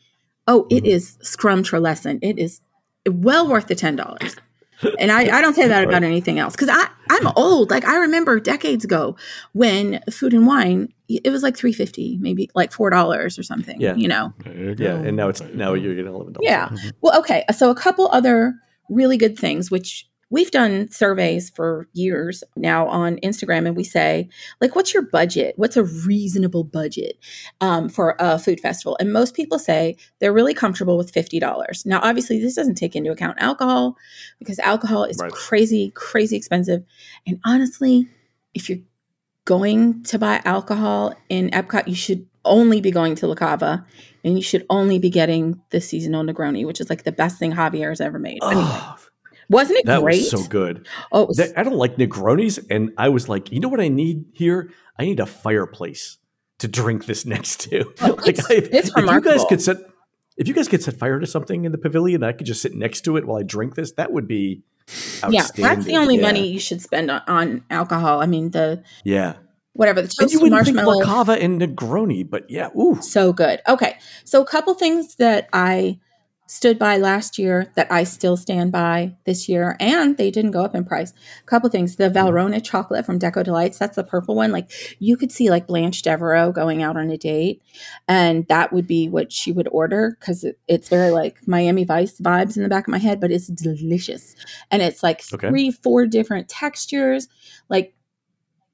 Oh, 0.46 0.66
it 0.70 0.84
mm. 0.84 0.88
is 0.88 1.18
scrumtrelescent. 1.22 2.20
It 2.22 2.38
is 2.38 2.60
well 3.06 3.48
worth 3.48 3.66
the 3.66 3.74
ten 3.74 3.96
dollars. 3.96 4.36
And 4.98 5.10
I, 5.10 5.38
I 5.38 5.40
don't 5.40 5.54
say 5.54 5.68
that 5.68 5.84
about 5.88 6.02
anything 6.02 6.38
else 6.38 6.54
because 6.54 6.68
I 6.68 6.88
I'm 7.10 7.28
old. 7.36 7.70
Like 7.70 7.84
I 7.84 7.96
remember 7.96 8.38
decades 8.40 8.84
ago 8.84 9.16
when 9.52 10.00
food 10.10 10.34
and 10.34 10.46
wine 10.46 10.92
it 11.08 11.30
was 11.30 11.42
like 11.42 11.56
three 11.56 11.72
fifty, 11.72 12.18
maybe 12.20 12.50
like 12.54 12.72
four 12.72 12.90
dollars 12.90 13.38
or 13.38 13.42
something. 13.42 13.80
Yeah, 13.80 13.94
you 13.94 14.08
know. 14.08 14.32
You 14.46 14.74
yeah, 14.78 14.94
and 14.94 15.16
now 15.16 15.28
it's 15.28 15.40
now 15.40 15.74
you're 15.74 15.94
getting 15.94 16.12
eleven 16.12 16.32
dollars. 16.32 16.46
Yeah. 16.48 16.68
Mm-hmm. 16.68 16.88
Well, 17.02 17.18
okay. 17.20 17.44
So 17.54 17.70
a 17.70 17.74
couple 17.74 18.08
other 18.08 18.54
really 18.88 19.16
good 19.16 19.38
things, 19.38 19.70
which 19.70 20.08
we've 20.34 20.50
done 20.50 20.90
surveys 20.90 21.48
for 21.48 21.88
years 21.92 22.42
now 22.56 22.88
on 22.88 23.18
Instagram, 23.18 23.68
and 23.68 23.76
we 23.76 23.84
say, 23.84 24.28
like, 24.60 24.74
what's 24.74 24.92
your 24.92 25.04
budget? 25.04 25.54
What's 25.56 25.76
a 25.76 25.84
reasonable 25.84 26.64
budget 26.64 27.16
um, 27.60 27.88
for 27.88 28.16
a 28.18 28.36
food 28.36 28.58
festival? 28.58 28.96
And 28.98 29.12
most 29.12 29.36
people 29.36 29.60
say 29.60 29.96
they're 30.18 30.32
really 30.32 30.52
comfortable 30.52 30.98
with 30.98 31.12
$50. 31.12 31.86
Now, 31.86 32.00
obviously, 32.02 32.40
this 32.40 32.56
doesn't 32.56 32.74
take 32.74 32.96
into 32.96 33.12
account 33.12 33.38
alcohol 33.40 33.96
because 34.40 34.58
alcohol 34.58 35.04
is 35.04 35.18
right. 35.18 35.30
crazy, 35.30 35.92
crazy 35.94 36.36
expensive. 36.36 36.82
And 37.28 37.38
honestly, 37.44 38.08
if 38.54 38.68
you're 38.68 38.80
going 39.44 40.02
to 40.02 40.18
buy 40.18 40.42
alcohol 40.44 41.14
in 41.28 41.50
Epcot, 41.50 41.86
you 41.86 41.94
should 41.94 42.26
only 42.44 42.80
be 42.80 42.90
going 42.90 43.14
to 43.14 43.28
La 43.28 43.36
Cava 43.36 43.86
and 44.24 44.36
you 44.36 44.42
should 44.42 44.66
only 44.68 44.98
be 44.98 45.10
getting 45.10 45.62
the 45.70 45.80
seasonal 45.80 46.24
Negroni, 46.24 46.66
which 46.66 46.80
is 46.80 46.90
like 46.90 47.04
the 47.04 47.12
best 47.12 47.38
thing 47.38 47.52
Javier 47.52 47.90
has 47.90 48.00
ever 48.00 48.18
made. 48.18 48.42
Anyway. 48.42 48.80
Wasn't 49.54 49.78
it 49.78 49.86
that 49.86 50.02
great? 50.02 50.18
was 50.18 50.30
so 50.30 50.42
good. 50.48 50.86
Oh, 51.12 51.26
was- 51.26 51.40
I 51.40 51.62
don't 51.62 51.76
like 51.76 51.96
Negronis, 51.96 52.64
and 52.68 52.92
I 52.98 53.08
was 53.08 53.28
like, 53.28 53.52
you 53.52 53.60
know 53.60 53.68
what 53.68 53.80
I 53.80 53.88
need 53.88 54.26
here? 54.32 54.70
I 54.98 55.04
need 55.04 55.20
a 55.20 55.26
fireplace 55.26 56.18
to 56.58 56.68
drink 56.68 57.06
this 57.06 57.24
next 57.34 57.60
to. 57.62 57.84
Oh, 58.00 58.14
like, 58.14 58.38
it's, 58.38 58.50
I, 58.50 58.54
it's 58.54 58.88
if 58.88 58.96
remarkable. 58.96 59.32
you 59.32 59.38
guys 59.38 59.46
could 59.48 59.62
set, 59.62 59.76
if 60.36 60.48
you 60.48 60.54
guys 60.54 60.68
could 60.68 60.82
set 60.82 60.98
fire 60.98 61.20
to 61.20 61.26
something 61.26 61.64
in 61.64 61.72
the 61.72 61.78
pavilion, 61.78 62.24
I 62.24 62.32
could 62.32 62.46
just 62.46 62.62
sit 62.62 62.74
next 62.74 63.02
to 63.02 63.16
it 63.16 63.26
while 63.26 63.38
I 63.38 63.44
drink 63.44 63.76
this. 63.76 63.92
That 63.92 64.12
would 64.12 64.26
be 64.26 64.62
yeah. 65.30 65.46
That's 65.56 65.84
the 65.84 65.96
only 65.96 66.16
yeah. 66.16 66.22
money 66.22 66.48
you 66.48 66.58
should 66.58 66.82
spend 66.82 67.10
on, 67.10 67.22
on, 67.26 67.64
alcohol. 67.70 68.20
I 68.20 68.26
mean 68.26 68.50
the 68.50 68.82
yeah 69.04 69.36
whatever 69.72 70.02
the 70.02 70.08
toasted 70.08 70.40
you 70.40 70.50
marshmallow, 70.50 71.04
cava 71.04 71.32
and 71.32 71.60
Negroni, 71.60 72.28
but 72.28 72.50
yeah, 72.50 72.68
ooh, 72.76 73.00
so 73.00 73.32
good. 73.32 73.60
Okay, 73.68 73.96
so 74.24 74.42
a 74.42 74.46
couple 74.46 74.74
things 74.74 75.16
that 75.16 75.48
I 75.52 75.98
stood 76.46 76.78
by 76.78 76.98
last 76.98 77.38
year 77.38 77.72
that 77.74 77.90
I 77.90 78.04
still 78.04 78.36
stand 78.36 78.70
by 78.70 79.16
this 79.24 79.48
year, 79.48 79.76
and 79.80 80.16
they 80.16 80.30
didn't 80.30 80.50
go 80.50 80.62
up 80.62 80.74
in 80.74 80.84
price. 80.84 81.12
A 81.42 81.46
couple 81.46 81.70
things: 81.70 81.96
the 81.96 82.08
hmm. 82.08 82.16
Valrhona 82.16 82.62
chocolate 82.62 83.06
from 83.06 83.18
Deco 83.18 83.44
Delights, 83.44 83.78
that's 83.78 83.96
the 83.96 84.04
purple 84.04 84.34
one. 84.34 84.52
Like 84.52 84.70
you 84.98 85.16
could 85.16 85.32
see 85.32 85.50
like 85.50 85.66
Blanche 85.66 86.02
Devereaux 86.02 86.52
going 86.52 86.82
out 86.82 86.96
on 86.96 87.10
a 87.10 87.16
date, 87.16 87.62
and 88.08 88.46
that 88.48 88.72
would 88.72 88.86
be 88.86 89.08
what 89.08 89.32
she 89.32 89.52
would 89.52 89.68
order 89.68 90.16
because 90.20 90.44
it, 90.44 90.58
it's 90.68 90.88
very 90.88 91.10
like 91.10 91.46
Miami 91.46 91.84
Vice 91.84 92.18
vibes 92.20 92.56
in 92.56 92.62
the 92.62 92.68
back 92.68 92.86
of 92.86 92.92
my 92.92 92.98
head, 92.98 93.20
but 93.20 93.30
it's 93.30 93.48
delicious, 93.48 94.34
and 94.70 94.82
it's 94.82 95.02
like 95.02 95.22
okay. 95.32 95.48
three, 95.48 95.70
four 95.70 96.06
different 96.06 96.48
textures. 96.48 97.28
Like 97.68 97.94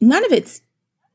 none 0.01 0.25
of 0.25 0.33
it's 0.33 0.63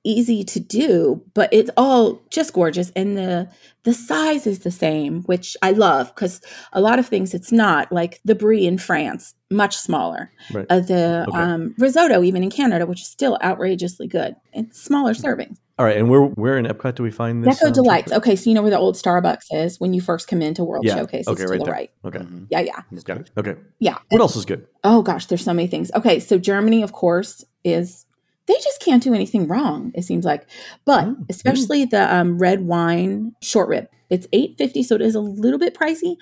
easy 0.05 0.43
to 0.43 0.59
do, 0.59 1.21
but 1.33 1.49
it's 1.51 1.71
all 1.75 2.21
just 2.29 2.53
gorgeous. 2.53 2.91
And 2.95 3.17
the 3.17 3.49
the 3.83 3.93
size 3.93 4.47
is 4.47 4.59
the 4.59 4.71
same, 4.71 5.23
which 5.23 5.57
I 5.61 5.71
love 5.71 6.13
because 6.15 6.41
a 6.73 6.81
lot 6.81 6.99
of 6.99 7.07
things 7.07 7.33
it's 7.33 7.51
not 7.51 7.91
like 7.91 8.21
the 8.23 8.35
brie 8.35 8.65
in 8.65 8.77
France, 8.77 9.33
much 9.51 9.75
smaller. 9.75 10.31
Right. 10.51 10.65
Uh, 10.69 10.79
the 10.79 11.25
okay. 11.27 11.37
um, 11.37 11.75
risotto, 11.77 12.23
even 12.23 12.43
in 12.43 12.49
Canada, 12.49 12.85
which 12.85 13.01
is 13.01 13.07
still 13.07 13.37
outrageously 13.43 14.07
good. 14.07 14.35
It's 14.53 14.81
smaller 14.81 15.13
servings. 15.13 15.57
All 15.77 15.85
right, 15.85 15.97
and 15.97 16.09
where 16.09 16.21
where 16.21 16.57
in 16.57 16.65
Epcot 16.65 16.95
do 16.95 17.03
we 17.03 17.11
find 17.11 17.43
this? 17.43 17.59
Deco 17.59 17.67
um, 17.67 17.73
Delights. 17.73 18.11
Chocolate? 18.11 18.17
Okay, 18.19 18.35
so 18.37 18.49
you 18.49 18.53
know 18.53 18.61
where 18.61 18.71
the 18.71 18.77
old 18.77 18.95
Starbucks 18.95 19.47
is 19.51 19.77
when 19.77 19.93
you 19.93 19.99
first 19.99 20.29
come 20.29 20.41
into 20.41 20.63
World 20.63 20.85
yeah. 20.85 20.95
Showcase. 20.95 21.27
Okay, 21.27 21.43
it's 21.43 21.51
right 21.51 21.59
to 21.59 21.65
the 21.65 21.71
right. 21.71 21.91
Okay. 22.05 22.19
Mm-hmm. 22.19 22.45
Yeah, 22.49 22.61
yeah. 22.61 22.81
Got 23.03 23.17
it. 23.17 23.31
Okay. 23.37 23.55
Yeah. 23.79 23.97
What 24.07 24.21
else 24.21 24.37
is 24.37 24.45
good? 24.45 24.67
Oh 24.85 25.01
gosh, 25.01 25.25
there's 25.25 25.43
so 25.43 25.53
many 25.53 25.67
things. 25.67 25.91
Okay, 25.93 26.21
so 26.21 26.37
Germany, 26.37 26.81
of 26.81 26.93
course, 26.93 27.43
is 27.65 28.04
they 28.47 28.55
just 28.55 28.81
can't 28.81 29.03
do 29.03 29.13
anything 29.13 29.47
wrong 29.47 29.91
it 29.95 30.03
seems 30.03 30.25
like. 30.25 30.47
But 30.85 31.05
mm, 31.05 31.25
especially 31.29 31.85
the 31.85 32.13
um, 32.13 32.37
red 32.37 32.61
wine 32.61 33.35
short 33.41 33.69
rib 33.69 33.87
it's 34.09 34.27
850 34.31 34.83
so 34.83 34.95
it 34.95 35.01
is 35.01 35.15
a 35.15 35.19
little 35.19 35.59
bit 35.59 35.73
pricey 35.73 36.15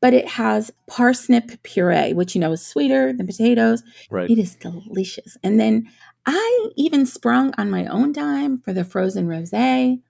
but 0.00 0.14
it 0.14 0.26
has 0.26 0.72
parsnip 0.88 1.62
puree 1.62 2.12
which 2.12 2.34
you 2.34 2.40
know 2.40 2.52
is 2.52 2.64
sweeter 2.64 3.12
than 3.12 3.26
potatoes. 3.26 3.82
Right. 4.10 4.30
It 4.30 4.38
is 4.38 4.54
delicious. 4.54 5.36
And 5.42 5.60
then 5.60 5.88
i 6.26 6.68
even 6.76 7.06
sprung 7.06 7.54
on 7.56 7.70
my 7.70 7.86
own 7.86 8.12
dime 8.12 8.60
for 8.60 8.72
the 8.72 8.84
frozen 8.84 9.28
rosé. 9.28 10.00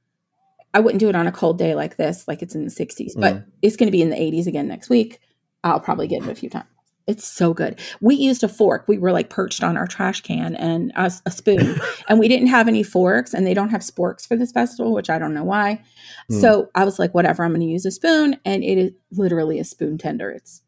I 0.75 0.81
wouldn't 0.81 1.01
do 1.01 1.09
it 1.09 1.17
on 1.17 1.27
a 1.27 1.33
cold 1.33 1.59
day 1.59 1.75
like 1.75 1.97
this 1.97 2.27
like 2.27 2.43
it's 2.43 2.55
in 2.55 2.65
the 2.65 2.71
60s 2.71 3.13
but 3.17 3.35
mm. 3.35 3.45
it's 3.63 3.77
going 3.77 3.89
to 3.89 3.93
be 3.93 4.03
in 4.03 4.11
the 4.11 4.17
80s 4.17 4.47
again 4.47 4.69
next 4.69 4.89
week. 4.89 5.21
I'll 5.65 5.81
probably 5.81 6.07
get 6.07 6.23
it 6.23 6.29
a 6.29 6.35
few 6.35 6.51
times 6.51 6.69
it's 7.09 7.27
so 7.27 7.55
good. 7.55 7.81
We 8.01 8.15
used 8.15 8.45
a 8.45 8.49
fork. 8.49 8.85
We 8.87 8.99
were 8.99 9.11
like 9.11 9.31
perched 9.31 9.65
on 9.65 9.77
our 9.77 9.87
trash 9.87 10.21
can 10.21 10.55
and 10.55 10.93
a, 10.95 11.11
a 11.25 11.31
spoon, 11.31 11.81
and 12.09 12.21
we 12.21 12.29
didn't 12.29 12.49
have 12.49 12.69
any 12.69 12.83
forks, 12.83 13.33
and 13.33 13.47
they 13.47 13.55
don't 13.55 13.71
have 13.71 13.81
sporks 13.81 14.29
for 14.29 14.37
this 14.37 14.53
festival, 14.53 14.93
which 14.93 15.09
I 15.11 15.19
don't 15.19 15.35
know 15.35 15.43
why. 15.43 15.83
Mm. 16.31 16.41
So 16.41 16.69
I 16.75 16.85
was 16.85 16.99
like, 16.99 17.15
whatever, 17.15 17.43
I'm 17.43 17.51
going 17.51 17.63
to 17.63 17.67
use 17.67 17.87
a 17.87 17.91
spoon, 17.91 18.39
and 18.45 18.63
it 18.63 18.79
is 18.79 18.93
literally 19.11 19.59
a 19.59 19.65
spoon 19.65 19.97
tender. 19.97 20.31
It's 20.31 20.63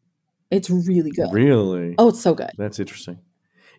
it's 0.49 0.69
really 0.69 1.11
good. 1.11 1.31
Really? 1.31 1.95
Oh, 1.97 2.09
it's 2.09 2.19
so 2.19 2.33
good. 2.33 2.51
That's 2.57 2.79
interesting. 2.79 3.19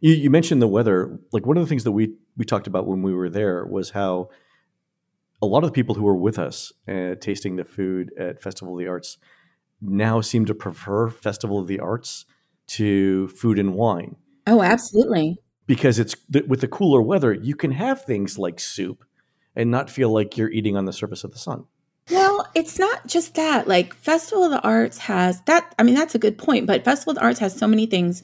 You, 0.01 0.15
you 0.15 0.31
mentioned 0.31 0.63
the 0.63 0.69
weather. 0.69 1.19
Like 1.33 1.45
one 1.45 1.57
of 1.57 1.65
the 1.65 1.69
things 1.69 1.85
that 1.85 1.93
we 1.93 2.15
we 2.37 2.45
talked 2.45 2.69
about 2.69 2.87
when 2.87 3.03
we 3.03 3.13
were 3.13 3.29
there 3.29 3.67
was 3.67 3.91
how 3.91 4.31
a 5.43 5.47
lot 5.47 5.65
of 5.65 5.71
the 5.71 5.75
people 5.75 5.97
who 5.97 6.05
were 6.05 6.17
with 6.17 6.39
us 6.39 6.73
uh, 6.89 7.17
tasting 7.21 7.57
the 7.57 7.65
food 7.65 8.13
at 8.17 8.41
Festival 8.41 8.75
of 8.75 8.79
the 8.79 8.87
Arts 8.87 9.19
now 9.81 10.21
seem 10.21 10.45
to 10.45 10.55
prefer 10.55 11.09
Festival 11.11 11.59
of 11.59 11.67
the 11.67 11.81
Arts 11.81 12.25
to 12.73 13.29
food 13.29 13.59
and 13.59 13.75
wine. 13.75 14.17
Oh, 14.47 14.63
absolutely. 14.63 15.39
Because 15.67 15.99
it's 15.99 16.17
with 16.47 16.61
the 16.61 16.69
cooler 16.69 17.01
weather, 17.01 17.33
you 17.33 17.55
can 17.55 17.73
have 17.73 18.05
things 18.05 18.39
like 18.39 18.61
soup 18.61 19.05
and 19.55 19.71
not 19.71 19.91
feel 19.91 20.11
like 20.11 20.37
you're 20.37 20.51
eating 20.51 20.77
on 20.77 20.87
the 20.87 20.93
surface 20.93 21.25
of 21.25 21.33
the 21.33 21.39
sun. 21.39 21.65
Well, 22.11 22.49
it's 22.55 22.79
not 22.79 23.07
just 23.07 23.37
that. 23.37 23.69
Like 23.69 23.95
Festival 23.95 24.45
of 24.45 24.51
the 24.51 24.61
Arts 24.63 24.99
has 24.99 25.41
that. 25.43 25.75
I 25.79 25.83
mean, 25.83 25.95
that's 25.95 26.15
a 26.15 26.19
good 26.19 26.37
point. 26.37 26.67
But 26.67 26.85
Festival 26.85 27.13
of 27.13 27.17
the 27.17 27.23
Arts 27.23 27.39
has 27.39 27.57
so 27.57 27.69
many 27.69 27.87
things 27.87 28.23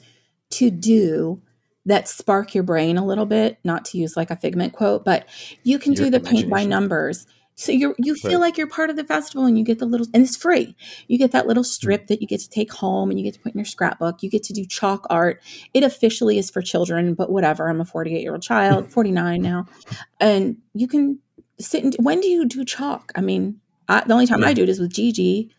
to 0.51 0.69
do 0.69 1.41
that 1.85 2.07
spark 2.07 2.53
your 2.53 2.63
brain 2.63 2.97
a 2.97 3.05
little 3.05 3.25
bit. 3.25 3.57
Not 3.63 3.85
to 3.85 3.97
use 3.97 4.17
like 4.17 4.31
a 4.31 4.35
figment 4.35 4.73
quote, 4.73 5.05
but 5.05 5.27
you 5.63 5.79
can 5.79 5.93
your 5.93 6.05
do 6.05 6.09
the 6.09 6.19
paint 6.19 6.49
by 6.49 6.65
numbers. 6.65 7.25
So 7.59 7.73
you 7.73 7.93
you 7.97 8.15
feel 8.15 8.31
right. 8.31 8.39
like 8.39 8.57
you're 8.57 8.67
part 8.67 8.89
of 8.89 8.95
the 8.95 9.03
festival 9.03 9.45
and 9.45 9.59
you 9.59 9.65
get 9.65 9.79
the 9.79 9.85
little 9.85 10.07
and 10.13 10.23
it's 10.23 10.37
free. 10.37 10.77
You 11.09 11.17
get 11.17 11.33
that 11.33 11.45
little 11.45 11.65
strip 11.65 12.07
that 12.07 12.21
you 12.21 12.27
get 12.27 12.39
to 12.39 12.49
take 12.49 12.71
home 12.71 13.09
and 13.09 13.19
you 13.19 13.25
get 13.25 13.33
to 13.33 13.39
put 13.41 13.51
in 13.51 13.59
your 13.59 13.65
scrapbook. 13.65 14.23
You 14.23 14.29
get 14.29 14.43
to 14.43 14.53
do 14.53 14.63
chalk 14.65 15.05
art. 15.09 15.43
It 15.73 15.83
officially 15.83 16.37
is 16.37 16.49
for 16.49 16.61
children, 16.61 17.15
but 17.15 17.29
whatever. 17.29 17.69
I'm 17.69 17.81
a 17.81 17.85
48 17.85 18.21
year 18.21 18.31
old 18.31 18.41
child, 18.41 18.89
49 18.93 19.41
now, 19.41 19.65
and 20.21 20.55
you 20.73 20.87
can 20.87 21.19
sit 21.59 21.83
and 21.83 21.93
when 21.99 22.21
do 22.21 22.29
you 22.29 22.45
do 22.45 22.63
chalk? 22.63 23.11
I 23.15 23.19
mean, 23.19 23.59
I, 23.89 24.05
the 24.05 24.13
only 24.13 24.25
time 24.25 24.41
yeah. 24.41 24.47
I 24.47 24.53
do 24.53 24.63
it 24.63 24.69
is 24.69 24.79
with 24.79 24.93
Gigi. 24.93 25.51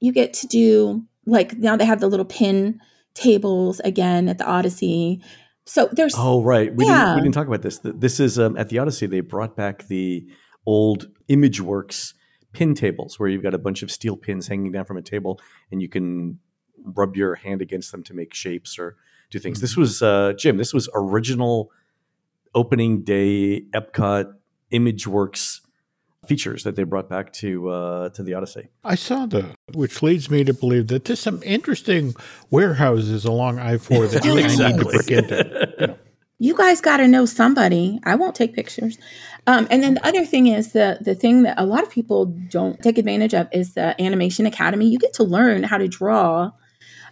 You 0.00 0.12
get 0.12 0.32
to 0.34 0.48
do 0.48 1.04
like 1.26 1.56
now 1.58 1.76
they 1.76 1.86
have 1.86 2.00
the 2.00 2.08
little 2.08 2.26
pin 2.26 2.80
tables 3.14 3.78
again 3.84 4.28
at 4.28 4.38
the 4.38 4.46
Odyssey. 4.46 5.22
So 5.64 5.88
there's 5.92 6.14
oh 6.18 6.42
right 6.42 6.74
we 6.74 6.86
yeah. 6.86 7.04
didn't 7.04 7.14
we 7.14 7.22
didn't 7.22 7.34
talk 7.34 7.46
about 7.46 7.62
this. 7.62 7.78
This 7.84 8.18
is 8.18 8.36
um, 8.36 8.56
at 8.56 8.68
the 8.68 8.80
Odyssey 8.80 9.06
they 9.06 9.20
brought 9.20 9.54
back 9.54 9.86
the 9.86 10.26
old 10.66 11.06
ImageWorks 11.28 12.14
pin 12.52 12.74
tables 12.74 13.18
where 13.20 13.28
you've 13.28 13.42
got 13.42 13.54
a 13.54 13.58
bunch 13.58 13.82
of 13.82 13.90
steel 13.90 14.16
pins 14.16 14.48
hanging 14.48 14.72
down 14.72 14.84
from 14.84 14.96
a 14.96 15.02
table 15.02 15.40
and 15.70 15.80
you 15.80 15.88
can 15.88 16.38
rub 16.84 17.16
your 17.16 17.34
hand 17.36 17.60
against 17.62 17.92
them 17.92 18.02
to 18.04 18.14
make 18.14 18.32
shapes 18.34 18.78
or 18.78 18.96
do 19.30 19.38
things. 19.38 19.60
This 19.60 19.76
was 19.76 20.02
uh, 20.02 20.32
Jim. 20.38 20.56
This 20.56 20.72
was 20.72 20.88
original 20.94 21.70
opening 22.54 23.02
day 23.02 23.62
Epcot 23.74 24.32
ImageWorks 24.72 25.60
features 26.26 26.64
that 26.64 26.74
they 26.74 26.82
brought 26.82 27.08
back 27.08 27.32
to 27.32 27.68
uh, 27.68 28.08
to 28.10 28.22
the 28.22 28.34
Odyssey. 28.34 28.68
I 28.82 28.94
saw 28.96 29.26
the, 29.26 29.54
which 29.74 30.02
leads 30.02 30.28
me 30.30 30.42
to 30.44 30.52
believe 30.54 30.88
that 30.88 31.04
there's 31.04 31.20
some 31.20 31.40
interesting 31.44 32.14
warehouses 32.50 33.24
along 33.24 33.58
I 33.58 33.78
four 33.78 34.06
that 34.08 34.24
I 34.24 34.28
need 34.34 34.40
to 34.40 34.44
Exactly. 34.44 34.84
break 34.96 35.10
into. 35.10 35.65
You 36.38 36.54
guys 36.54 36.80
got 36.80 36.98
to 36.98 37.08
know 37.08 37.24
somebody. 37.24 37.98
I 38.04 38.14
won't 38.14 38.34
take 38.34 38.54
pictures. 38.54 38.98
Um, 39.46 39.66
and 39.70 39.82
then 39.82 39.94
the 39.94 40.06
other 40.06 40.24
thing 40.24 40.48
is 40.48 40.72
the 40.72 40.98
the 41.00 41.14
thing 41.14 41.42
that 41.44 41.58
a 41.58 41.64
lot 41.64 41.82
of 41.82 41.90
people 41.90 42.26
don't 42.26 42.80
take 42.82 42.98
advantage 42.98 43.34
of 43.34 43.48
is 43.52 43.74
the 43.74 44.00
Animation 44.00 44.44
Academy. 44.44 44.88
You 44.88 44.98
get 44.98 45.14
to 45.14 45.24
learn 45.24 45.62
how 45.62 45.78
to 45.78 45.88
draw 45.88 46.50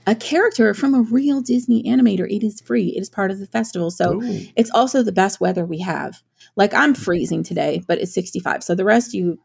a 0.06 0.14
character 0.14 0.74
from 0.74 0.94
a 0.94 1.00
real 1.02 1.40
Disney 1.40 1.82
animator. 1.84 2.30
It 2.30 2.44
is 2.44 2.60
free. 2.60 2.88
It 2.88 3.00
is 3.00 3.08
part 3.08 3.30
of 3.30 3.38
the 3.38 3.46
festival. 3.46 3.90
So 3.90 4.20
Ooh. 4.22 4.40
it's 4.56 4.70
also 4.70 5.02
the 5.02 5.12
best 5.12 5.40
weather 5.40 5.64
we 5.64 5.78
have. 5.80 6.22
Like 6.56 6.74
I'm 6.74 6.92
freezing 6.94 7.42
today, 7.42 7.82
but 7.88 7.98
it's 7.98 8.12
65. 8.12 8.62
So 8.62 8.74
the 8.74 8.84
rest 8.84 9.08
of 9.08 9.14
you, 9.14 9.38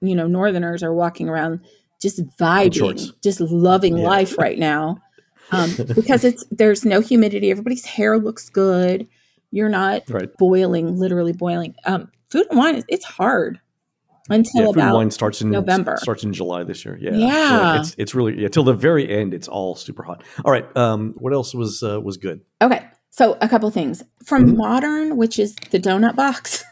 you 0.00 0.14
know, 0.14 0.28
northerners 0.28 0.82
are 0.84 0.94
walking 0.94 1.28
around 1.28 1.60
just 2.00 2.24
vibing, 2.38 3.12
just 3.22 3.40
loving 3.40 3.96
Yeah. 3.98 4.04
life 4.08 4.38
right 4.38 4.58
now. 4.58 4.98
Um, 5.50 5.74
because 5.94 6.22
it's 6.22 6.44
there's 6.52 6.84
no 6.84 7.00
humidity. 7.00 7.50
Everybody's 7.50 7.84
hair 7.86 8.18
looks 8.18 8.48
good. 8.48 9.08
You're 9.54 9.68
not 9.68 10.02
Right. 10.10 10.28
boiling, 10.36 10.98
literally 10.98 11.32
boiling. 11.32 11.76
Um, 11.86 12.10
food 12.28 12.46
and 12.50 12.58
wine, 12.58 12.82
it's 12.88 13.04
hard 13.04 13.60
until 14.28 14.62
Yeah, 14.62 14.66
food 14.66 14.76
and 14.76 14.82
about 14.88 14.94
wine 14.96 15.10
starts 15.12 15.40
in 15.42 15.50
November. 15.50 15.96
Starts 16.00 16.24
in 16.24 16.32
July 16.32 16.64
this 16.64 16.84
year. 16.84 16.98
Yeah, 17.00 17.14
Yeah. 17.16 17.78
It's 17.78 17.94
it's 17.96 18.14
really 18.16 18.40
yeah 18.42 18.48
till 18.48 18.64
the 18.64 18.74
very 18.74 19.08
end. 19.08 19.32
It's 19.32 19.46
all 19.46 19.76
super 19.76 20.02
hot. 20.02 20.24
All 20.44 20.50
right. 20.50 20.66
Um, 20.76 21.14
what 21.18 21.32
else 21.32 21.54
was 21.54 21.84
uh, 21.84 22.00
was 22.00 22.16
good? 22.16 22.40
Okay, 22.60 22.84
so 23.10 23.38
a 23.40 23.48
couple 23.48 23.70
things 23.70 24.02
from 24.24 24.46
Mhm. 24.52 24.56
Modern, 24.56 25.16
which 25.16 25.38
is 25.38 25.54
the 25.70 25.78
donut 25.78 26.16
box 26.16 26.64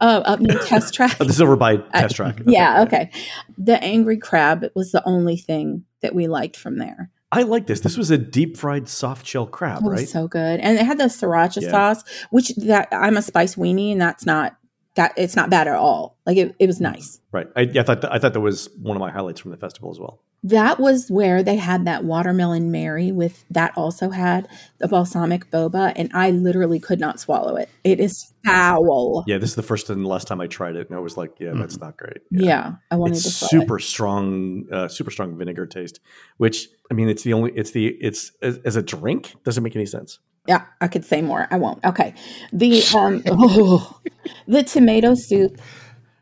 uh, 0.00 0.22
up 0.24 0.38
near 0.38 0.58
Test 0.60 0.94
Track. 0.94 1.16
Oh, 1.20 1.24
this 1.24 1.34
is 1.34 1.42
over 1.42 1.56
by 1.56 1.78
Test 1.78 2.14
Track. 2.14 2.40
Okay. 2.40 2.52
Yeah, 2.52 2.82
okay. 2.82 3.10
The 3.58 3.82
Angry 3.82 4.18
Crab 4.18 4.66
was 4.76 4.92
the 4.92 5.02
only 5.08 5.36
thing 5.38 5.84
that 6.02 6.14
we 6.14 6.28
liked 6.28 6.56
from 6.56 6.78
there. 6.78 7.10
I 7.36 7.42
like 7.42 7.66
this. 7.66 7.80
This 7.80 7.96
was 7.96 8.10
a 8.10 8.18
deep 8.18 8.56
fried 8.56 8.88
soft 8.88 9.26
shell 9.26 9.46
crab, 9.46 9.82
It 9.84 9.88
right? 9.88 10.08
so 10.08 10.26
good, 10.26 10.60
and 10.60 10.78
it 10.78 10.84
had 10.86 10.98
the 10.98 11.04
sriracha 11.04 11.62
Yeah. 11.62 11.70
sauce, 11.70 12.04
which 12.30 12.48
that 12.56 12.88
I'm 12.92 13.16
a 13.16 13.22
spice 13.22 13.56
weenie, 13.56 13.92
and 13.92 14.00
that's 14.00 14.24
not 14.24 14.56
that 14.94 15.12
it's 15.16 15.36
not 15.36 15.50
bad 15.50 15.68
at 15.68 15.74
all. 15.74 16.16
Like 16.24 16.38
it, 16.38 16.54
it 16.58 16.66
was 16.66 16.78
mm. 16.78 16.92
nice. 16.92 17.20
right. 17.32 17.46
I, 17.54 17.62
yeah, 17.62 17.82
I 17.82 17.84
thought 17.84 18.04
I 18.06 18.18
thought 18.18 18.32
that 18.32 18.40
was 18.40 18.70
one 18.80 18.96
of 18.96 19.00
my 19.00 19.10
highlights 19.10 19.40
from 19.40 19.50
the 19.50 19.56
festival 19.58 19.90
as 19.90 20.00
well. 20.00 20.22
That 20.42 20.78
was 20.78 21.08
where 21.10 21.42
they 21.42 21.56
had 21.56 21.86
that 21.86 22.04
watermelon 22.04 22.70
Mary 22.70 23.10
with 23.10 23.44
that 23.50 23.72
also 23.76 24.10
had 24.10 24.46
the 24.78 24.86
balsamic 24.86 25.50
boba, 25.50 25.92
and 25.96 26.10
I 26.14 26.30
literally 26.30 26.78
could 26.78 27.00
not 27.00 27.18
swallow 27.18 27.56
it. 27.56 27.68
It 27.82 27.98
is 27.98 28.32
foul. 28.44 29.24
Yeah, 29.26 29.38
this 29.38 29.50
is 29.50 29.56
the 29.56 29.62
first 29.62 29.90
and 29.90 30.06
last 30.06 30.28
time 30.28 30.40
I 30.40 30.46
tried 30.46 30.76
it, 30.76 30.88
and 30.88 30.96
I 30.96 31.00
was 31.00 31.16
like, 31.16 31.32
yeah, 31.40 31.52
that's 31.54 31.78
not 31.78 31.96
great. 31.96 32.18
Yeah, 32.30 32.74
I 32.90 32.96
wanted 32.96 33.16
it's 33.16 33.24
to 33.24 33.30
swallow 33.30 33.62
it. 33.62 33.64
super 33.64 33.78
strong, 33.80 34.66
uh, 34.72 34.88
super 34.88 35.10
strong 35.10 35.36
vinegar 35.36 35.66
taste. 35.66 36.00
Which 36.36 36.68
I 36.90 36.94
mean, 36.94 37.08
it's 37.08 37.24
the 37.24 37.32
only, 37.32 37.52
it's 37.56 37.72
the, 37.72 37.88
it's 38.00 38.30
as, 38.40 38.58
as 38.58 38.76
a 38.76 38.82
drink 38.82 39.34
doesn't 39.42 39.64
make 39.64 39.74
any 39.74 39.86
sense. 39.86 40.20
Yeah, 40.46 40.64
I 40.80 40.88
could 40.88 41.04
say 41.04 41.22
more. 41.22 41.48
I 41.50 41.56
won't. 41.56 41.84
Okay. 41.84 42.14
The 42.52 42.82
um 42.94 43.22
oh, 43.26 44.00
the 44.46 44.62
tomato 44.62 45.14
soup 45.14 45.60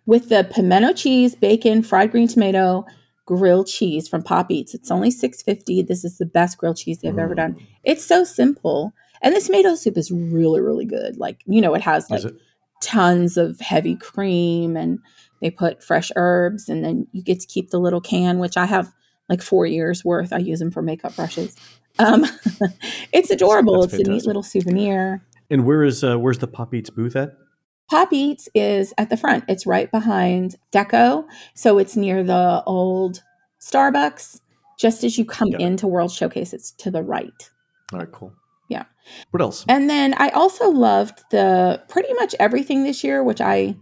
with 0.07 0.29
the 0.29 0.49
pimento 0.51 0.93
cheese, 0.93 1.35
bacon, 1.35 1.83
fried 1.83 2.11
green 2.11 2.29
tomato, 2.29 2.87
grilled 3.27 3.67
cheese 3.67 4.09
from 4.09 4.23
Pop 4.23 4.51
Eats. 4.51 4.75
It's 4.75 4.91
only 4.91 5.11
650. 5.11 5.83
This 5.83 6.05
is 6.05 6.19
the 6.19 6.27
best 6.27 6.59
grilled 6.59 6.77
cheese 6.77 6.99
they've 6.99 7.19
ever 7.19 7.35
done. 7.35 7.57
It's 7.85 8.05
so 8.05 8.25
simple. 8.25 8.93
And 9.23 9.35
the 9.35 9.41
tomato 9.41 9.75
soup 9.75 9.97
is 9.97 10.11
really, 10.11 10.61
really 10.61 10.85
good. 10.85 11.17
Like, 11.17 11.43
you 11.47 11.61
know, 11.61 11.75
it 11.75 11.81
has 11.83 12.11
like 12.11 12.25
it? 12.25 12.35
tons 12.83 13.37
of 13.37 13.59
heavy 13.61 13.97
cream 13.97 14.77
and 14.77 14.99
they 15.41 15.51
put 15.51 15.83
fresh 15.83 16.11
herbs 16.17 16.69
and 16.69 16.85
then 16.85 17.07
you 17.13 17.23
get 17.23 17.41
to 17.41 17.47
keep 17.47 17.71
the 17.71 17.81
little 17.81 18.01
can, 18.01 18.39
which 18.39 18.57
I 18.57 18.67
have 18.67 18.93
like 19.29 19.41
four 19.41 19.67
years 19.67 20.05
worth. 20.05 20.33
I 20.33 20.39
use 20.39 20.59
them 20.59 20.71
for 20.71 20.83
makeup 20.83 21.17
brushes. 21.17 21.57
Um, 21.99 22.27
it's 23.13 23.31
adorable. 23.31 23.83
That's 23.83 23.95
it's 23.95 24.09
a 24.09 24.13
neat 24.13 24.27
little 24.27 24.43
souvenir. 24.43 25.25
And 25.51 25.65
where 25.65 25.85
is 25.85 26.05
uh, 26.05 26.19
where's 26.19 26.39
the 26.39 26.47
Pop 26.47 26.75
Eats 26.75 26.91
booth 26.91 27.17
at? 27.17 27.37
Pop 27.91 28.13
Eats 28.13 28.49
is 28.55 28.93
at 28.99 29.11
the 29.11 29.17
front. 29.17 29.45
It's 29.49 29.67
right 29.67 29.91
behind 29.91 30.57
Deco. 30.73 31.25
So 31.55 31.79
it's 31.79 31.97
near 31.97 32.23
the 32.23 32.63
old 32.67 33.23
Starbucks. 33.61 34.41
Just 34.79 35.05
as 35.05 35.17
you 35.19 35.25
come 35.25 35.53
it. 35.55 35.61
into 35.61 35.87
World 35.87 36.11
Showcase, 36.11 36.53
it's 36.53 36.73
to 36.73 36.91
the 36.91 37.03
right. 37.03 37.51
All 37.93 38.01
right, 38.01 38.11
cool. 38.11 38.33
Yeah. 38.69 38.85
What 39.31 39.41
else? 39.41 39.65
And 39.69 39.89
then 39.89 40.15
I 40.17 40.31
also 40.31 40.69
loved 40.71 41.23
the 41.31 41.83
pretty 41.89 42.13
much 42.15 42.35
everything 42.41 42.83
this 42.83 43.05
year, 43.05 43.23
which 43.23 43.41
I 43.41 43.77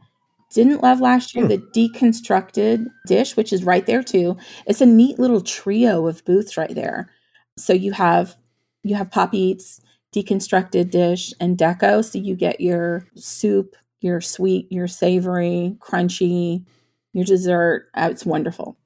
didn't 0.53 0.83
love 0.83 1.01
last 1.01 1.35
year, 1.35 1.45
Hmm. 1.45 1.49
the 1.51 1.59
deconstructed 1.59 2.87
dish, 3.07 3.37
which 3.37 3.53
is 3.53 3.65
right 3.65 3.87
there 3.87 4.03
too. 4.03 4.37
It's 4.67 4.83
a 4.83 4.87
neat 4.87 5.19
little 5.19 5.41
trio 5.41 6.07
of 6.07 6.25
booths 6.27 6.59
right 6.59 6.75
there. 6.75 7.11
So 7.57 7.73
you 7.73 7.93
have 7.93 8.37
you 8.85 8.97
have 8.97 9.11
Pop 9.13 9.33
Eats, 9.33 9.81
deconstructed 10.15 10.91
dish, 10.91 11.33
and 11.41 11.57
deco. 11.57 12.05
So 12.05 12.19
you 12.19 12.35
get 12.35 12.61
your 12.61 13.07
soup, 13.15 13.77
your 14.03 14.21
sweet, 14.21 14.71
your 14.71 14.89
savory, 14.89 15.77
crunchy, 15.81 16.65
your 17.13 17.25
dessert. 17.25 17.89
Uh, 17.95 18.09
it's 18.11 18.27
wonderful. 18.27 18.77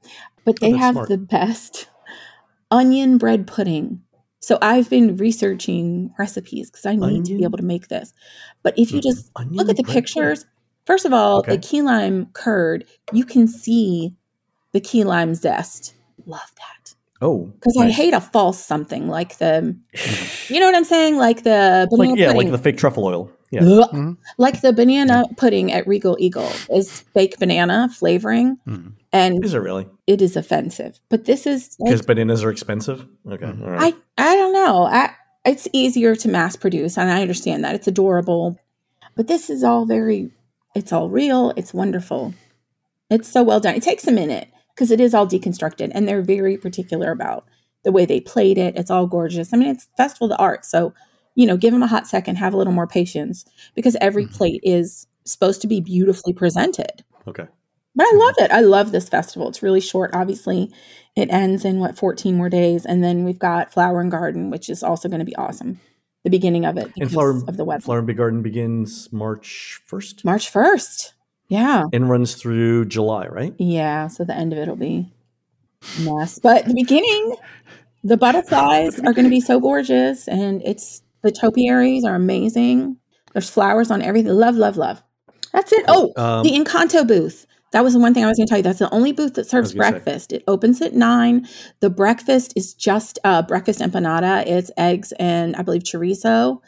But 0.45 0.61
they 0.61 0.73
that's 0.73 0.83
have 0.83 0.95
smart. 0.95 1.09
the 1.09 1.19
best 1.19 1.89
onion 2.71 3.19
bread 3.19 3.47
pudding. 3.47 4.03
So 4.41 4.59
I've 4.63 4.89
been 4.89 5.17
researching 5.17 6.13
recipes 6.19 6.71
because 6.71 6.87
I 6.87 6.95
need 6.95 7.25
to 7.25 7.37
be 7.37 7.43
able 7.45 7.59
to 7.59 7.65
make 7.65 7.89
this. 7.89 8.13
But 8.63 8.79
if 8.79 8.93
you 8.93 9.01
just 9.01 9.31
Onion 9.35 9.55
look 9.57 9.69
at 9.69 9.77
the 9.77 9.83
pictures, 9.83 10.45
first 10.85 11.05
of 11.05 11.13
all, 11.13 11.39
Okay. 11.41 11.57
the 11.57 11.59
key 11.59 11.83
lime 11.83 12.27
curd, 12.33 12.85
you 13.13 13.25
can 13.25 13.49
see 13.49 14.15
the 14.73 14.81
key 14.81 15.03
lime 15.03 15.35
zest. 15.35 15.95
Love 16.27 16.53
that. 16.59 16.95
Oh, 17.23 17.47
Because 17.55 17.77
I 17.79 17.91
hate 17.91 18.13
a 18.13 18.21
false 18.21 18.63
something 18.63 19.09
like 19.09 19.39
the, 19.39 19.77
you 20.49 20.61
know 20.61 20.67
what 20.67 20.77
I'm 20.77 20.85
saying? 20.85 21.17
Like 21.17 21.43
the 21.43 21.89
like 21.91 22.11
yeah, 22.17 22.27
pudding. 22.27 22.37
like 22.37 22.51
the 22.53 22.59
fake 22.59 22.77
truffle 22.77 23.05
oil. 23.05 23.31
Yeah. 23.51 23.63
Ugh. 23.65 23.91
Mhm. 23.93 24.17
Like 24.39 24.61
the 24.61 24.73
banana 24.73 25.25
pudding 25.37 25.73
at 25.73 25.87
Regal 25.87 26.17
Eagle 26.19 26.51
is 26.71 27.01
fake 27.15 27.39
banana 27.39 27.89
flavoring, 27.95 28.59
Mhm. 28.67 28.93
and 29.13 29.45
Is 29.45 29.55
it 29.55 29.59
really? 29.59 29.87
it 30.07 30.21
is 30.21 30.37
offensive. 30.37 30.99
But 31.09 31.25
this 31.27 31.47
is 31.47 31.77
like, 31.79 31.91
Because 31.91 32.05
bananas 32.07 32.43
are 32.43 32.51
expensive. 32.51 33.07
Okay. 33.31 33.45
Mhm. 33.47 33.63
All 33.65 33.71
right. 33.71 33.95
I 34.19 34.33
I 34.33 34.37
don't 34.37 34.53
know. 34.53 34.83
I, 34.85 35.11
it's 35.45 35.69
easier 35.73 36.17
to 36.17 36.29
mass 36.29 36.57
produce, 36.57 36.99
and 36.99 37.11
I 37.11 37.21
understand 37.23 37.63
that 37.65 37.75
it's 37.77 37.87
adorable, 37.87 38.59
but 39.15 39.29
this 39.29 39.49
is 39.51 39.63
all 39.63 39.87
very. 39.87 40.31
It's 40.75 40.93
all 40.93 41.09
real. 41.09 41.53
It's 41.57 41.73
wonderful. 41.73 42.35
It's 43.11 43.29
so 43.29 43.43
well 43.43 43.61
done. 43.61 43.77
It 43.77 43.83
takes 43.83 44.07
a 44.07 44.13
minute 44.13 44.49
because 44.75 44.91
it 44.91 45.01
is 45.01 45.15
all 45.15 45.27
deconstructed, 45.27 45.91
and 45.95 46.07
they're 46.09 46.21
very 46.23 46.57
particular 46.57 47.13
about 47.13 47.45
the 47.85 47.93
way 47.93 48.05
they 48.05 48.21
played 48.21 48.59
it. 48.59 48.77
It's 48.77 48.91
all 48.91 49.07
gorgeous. 49.07 49.55
I 49.55 49.57
mean, 49.57 49.69
it's 49.69 49.87
Festival 49.97 50.27
of 50.27 50.31
the 50.37 50.43
Arts, 50.43 50.69
so 50.69 50.93
you 51.37 51.47
know, 51.47 51.57
give 51.57 51.73
them 51.73 51.83
a 51.85 51.87
hot 51.87 52.09
second, 52.09 52.37
have 52.37 52.53
a 52.53 52.57
little 52.57 52.73
more 52.73 52.89
patience 52.89 53.45
because 53.77 53.97
every 54.01 54.25
Mm-hmm. 54.25 54.35
plate 54.35 54.61
is 54.65 55.07
supposed 55.25 55.61
to 55.61 55.69
be 55.69 55.81
beautifully 55.81 56.33
presented. 56.33 57.05
okay. 57.29 57.47
But 57.95 58.05
I 58.05 58.13
love 58.17 58.35
it. 58.39 58.51
I 58.51 58.61
love 58.61 58.93
this 58.93 59.09
festival. 59.09 59.49
It's 59.49 59.63
really 59.63 59.81
short, 59.81 60.11
obviously. 60.13 60.71
It 61.17 61.31
ends 61.31 61.65
in 61.65 61.79
what 61.79 61.97
14 61.97 62.37
more 62.37 62.51
days. 62.51 62.85
And 62.85 63.03
then 63.03 63.25
we've 63.25 63.39
got 63.39 63.73
Flower 63.73 64.01
and 64.03 64.11
Garden, 64.11 64.51
which 64.51 64.69
is 64.69 64.83
also 64.83 65.09
going 65.09 65.21
to 65.21 65.25
be 65.25 65.35
awesome. 65.37 65.81
The 66.25 66.29
beginning 66.31 66.67
of 66.67 66.77
it 66.77 66.93
And 67.01 67.11
flower 67.11 67.31
of 67.49 67.57
the 67.57 67.65
weather. 67.65 67.81
flower 67.81 67.99
and 67.99 68.07
big 68.07 68.19
garden 68.19 68.43
begins 68.43 69.11
March 69.13 69.81
first 69.87 70.25
March 70.27 70.53
1st. 70.53 71.13
Yeah. 71.49 71.85
and 71.93 72.11
runs 72.11 72.35
through 72.35 72.85
July, 72.87 73.29
right? 73.29 73.55
Yeah. 73.59 74.09
So 74.09 74.25
the 74.25 74.35
end 74.35 74.53
of 74.53 74.59
it 74.59 74.69
will 74.69 74.77
be 74.77 75.11
mess. 76.01 76.39
But 76.39 76.67
the 76.67 76.75
beginning, 76.75 77.37
the 78.05 78.17
butterflies 78.19 78.99
are 79.01 79.13
going 79.15 79.25
to 79.25 79.31
be 79.31 79.41
so 79.41 79.59
gorgeous. 79.61 80.29
And 80.29 80.61
it's 80.65 81.01
the 81.27 81.33
topiaries 81.33 82.05
are 82.05 82.15
amazing. 82.15 82.97
There's 83.33 83.51
flowers 83.51 83.91
on 83.91 84.03
everything. 84.03 84.33
Love, 84.33 84.57
love, 84.57 84.77
love. 84.77 85.03
That's 85.53 85.73
it. 85.73 85.85
Oh, 85.89 86.13
Um, 86.17 86.43
the 86.43 86.53
Encanto 86.53 87.07
booth. 87.07 87.47
That 87.73 87.83
was 87.85 87.93
the 87.95 87.99
one 87.99 88.15
thing 88.15 88.25
I 88.25 88.29
was 88.29 88.39
going 88.39 88.47
to 88.47 88.51
tell 88.51 88.59
you. 88.59 88.63
That's 88.63 88.79
the 88.79 88.93
only 88.95 89.13
booth 89.13 89.35
that 89.35 89.47
serves 89.47 89.73
gonna 89.75 89.85
say. 89.85 89.91
breakfast. 89.93 90.33
It 90.33 90.45
opens 90.47 90.81
at 90.81 90.95
nine. 90.95 91.47
The 91.81 91.91
breakfast 91.91 92.53
is 92.57 92.73
just 92.73 93.19
uh, 93.25 93.43
breakfast 93.43 93.81
empanada. 93.81 94.47
It's 94.47 94.71
eggs 94.79 95.13
and 95.19 95.57
I 95.57 95.63
believe 95.63 95.83
chorizo 95.83 96.61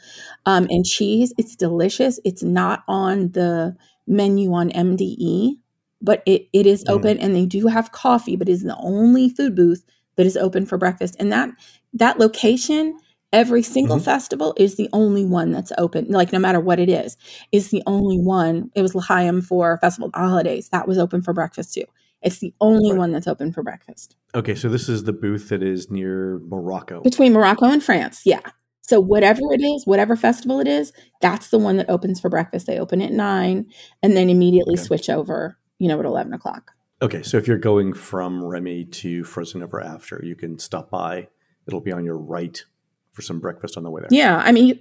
um, 0.44 0.66
and 0.70 0.84
cheese. 0.84 1.32
It's 1.38 1.56
delicious. 1.56 2.18
It's 2.24 2.42
not 2.42 2.82
on 2.88 3.30
the 3.32 3.76
menu 4.06 4.52
on 4.52 4.70
MDE, 4.70 5.58
but 6.02 6.22
it, 6.26 6.48
it 6.52 6.66
is 6.66 6.84
Mm. 6.84 6.94
open 6.94 7.18
and 7.18 7.34
they 7.34 7.46
do 7.46 7.68
have 7.68 7.92
coffee, 7.92 8.36
but 8.36 8.48
it 8.48 8.52
is 8.52 8.62
the 8.64 8.76
only 8.78 9.30
food 9.30 9.54
booth 9.54 9.84
that 10.16 10.26
is 10.26 10.36
open 10.36 10.66
for 10.66 10.76
breakfast. 10.78 11.16
And 11.18 11.30
that 11.32 11.50
that 11.94 12.18
location, 12.18 12.98
every 13.32 13.62
single 13.62 13.98
Mhm. 13.98 14.02
festival 14.04 14.54
is 14.56 14.76
the 14.76 14.88
only 14.92 15.24
one 15.24 15.52
that's 15.52 15.72
open. 15.78 16.06
Like 16.08 16.32
no 16.32 16.38
matter 16.38 16.60
what 16.60 16.78
it 16.80 16.88
is, 16.88 17.16
is 17.52 17.68
the 17.70 17.82
only 17.86 18.18
one. 18.18 18.70
It 18.74 18.82
was 18.82 18.94
L'Chaim 18.94 19.40
for 19.42 19.78
Festival 19.80 20.06
of 20.06 20.12
the 20.12 20.18
Holidays. 20.18 20.68
That 20.70 20.88
was 20.88 20.98
open 20.98 21.22
for 21.22 21.32
breakfast 21.32 21.74
too. 21.74 21.84
It's 22.22 22.38
the 22.38 22.52
only 22.60 22.90
Right. 22.92 22.98
one 22.98 23.12
that's 23.12 23.28
open 23.28 23.52
for 23.52 23.62
breakfast. 23.62 24.16
Okay, 24.34 24.54
so 24.54 24.68
this 24.68 24.88
is 24.88 25.04
the 25.04 25.12
booth 25.12 25.50
that 25.50 25.62
is 25.62 25.90
near 25.90 26.40
Morocco. 26.48 27.00
Between 27.02 27.32
Morocco 27.32 27.66
and 27.66 27.82
France, 27.82 28.22
yeah. 28.24 28.40
So 28.80 28.98
whatever 29.00 29.40
it 29.52 29.60
is, 29.60 29.86
whatever 29.86 30.16
festival 30.16 30.58
it 30.60 30.66
is, 30.66 30.92
that's 31.20 31.50
the 31.50 31.58
one 31.58 31.76
that 31.76 31.90
opens 31.90 32.18
for 32.20 32.30
breakfast. 32.30 32.66
They 32.66 32.78
open 32.78 33.02
at 33.02 33.12
nine 33.12 33.66
and 34.02 34.16
then 34.16 34.30
immediately 34.30 34.74
Okay. 34.74 34.82
switch 34.82 35.10
over, 35.10 35.58
you 35.78 35.88
know, 35.88 35.98
at 36.00 36.06
eleven 36.06 36.32
o'clock. 36.32 36.72
Okay, 37.02 37.22
so 37.22 37.36
if 37.36 37.46
you're 37.46 37.58
going 37.58 37.92
from 37.92 38.42
Remy 38.42 38.86
to 38.86 39.22
Frozen 39.22 39.62
Ever 39.62 39.80
After, 39.80 40.20
you 40.24 40.34
can 40.34 40.58
stop 40.58 40.90
by. 40.90 41.28
It'll 41.66 41.80
be 41.82 41.92
on 41.92 42.04
your 42.04 42.18
right 42.18 42.64
for 43.18 43.22
some 43.22 43.40
breakfast 43.40 43.76
on 43.76 43.82
the 43.82 43.90
way 43.90 44.00
there. 44.00 44.08
Yeah, 44.12 44.36
I 44.44 44.52
mean, 44.52 44.68
you, 44.68 44.78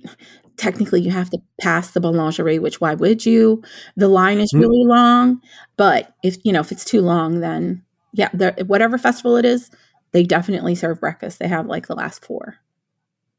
technically, 0.58 1.02
you 1.02 1.10
have 1.10 1.32
to 1.32 1.40
pass 1.60 1.90
the 1.92 2.00
boulangerie, 2.00 2.60
which 2.62 2.80
why 2.80 2.94
would 2.94 3.26
you? 3.26 3.64
The 3.96 4.08
line 4.08 4.40
is 4.40 4.52
Hmm. 4.52 4.60
really 4.60 4.86
long, 4.86 5.42
but 5.76 6.14
if 6.24 6.38
you 6.44 6.54
know 6.54 6.60
if 6.60 6.72
it's 6.72 6.86
too 6.86 7.02
long, 7.02 7.40
then 7.40 7.82
yeah, 8.14 8.30
the- 8.36 8.64
whatever 8.68 9.00
festival 9.00 9.38
it 9.38 9.46
is, 9.46 9.72
they 10.12 10.22
definitely 10.22 10.76
serve 10.76 11.00
breakfast. 11.00 11.40
They 11.40 11.48
have 11.48 11.66
like 11.66 11.88
the 11.88 11.96
last 11.96 12.24
four. 12.24 12.58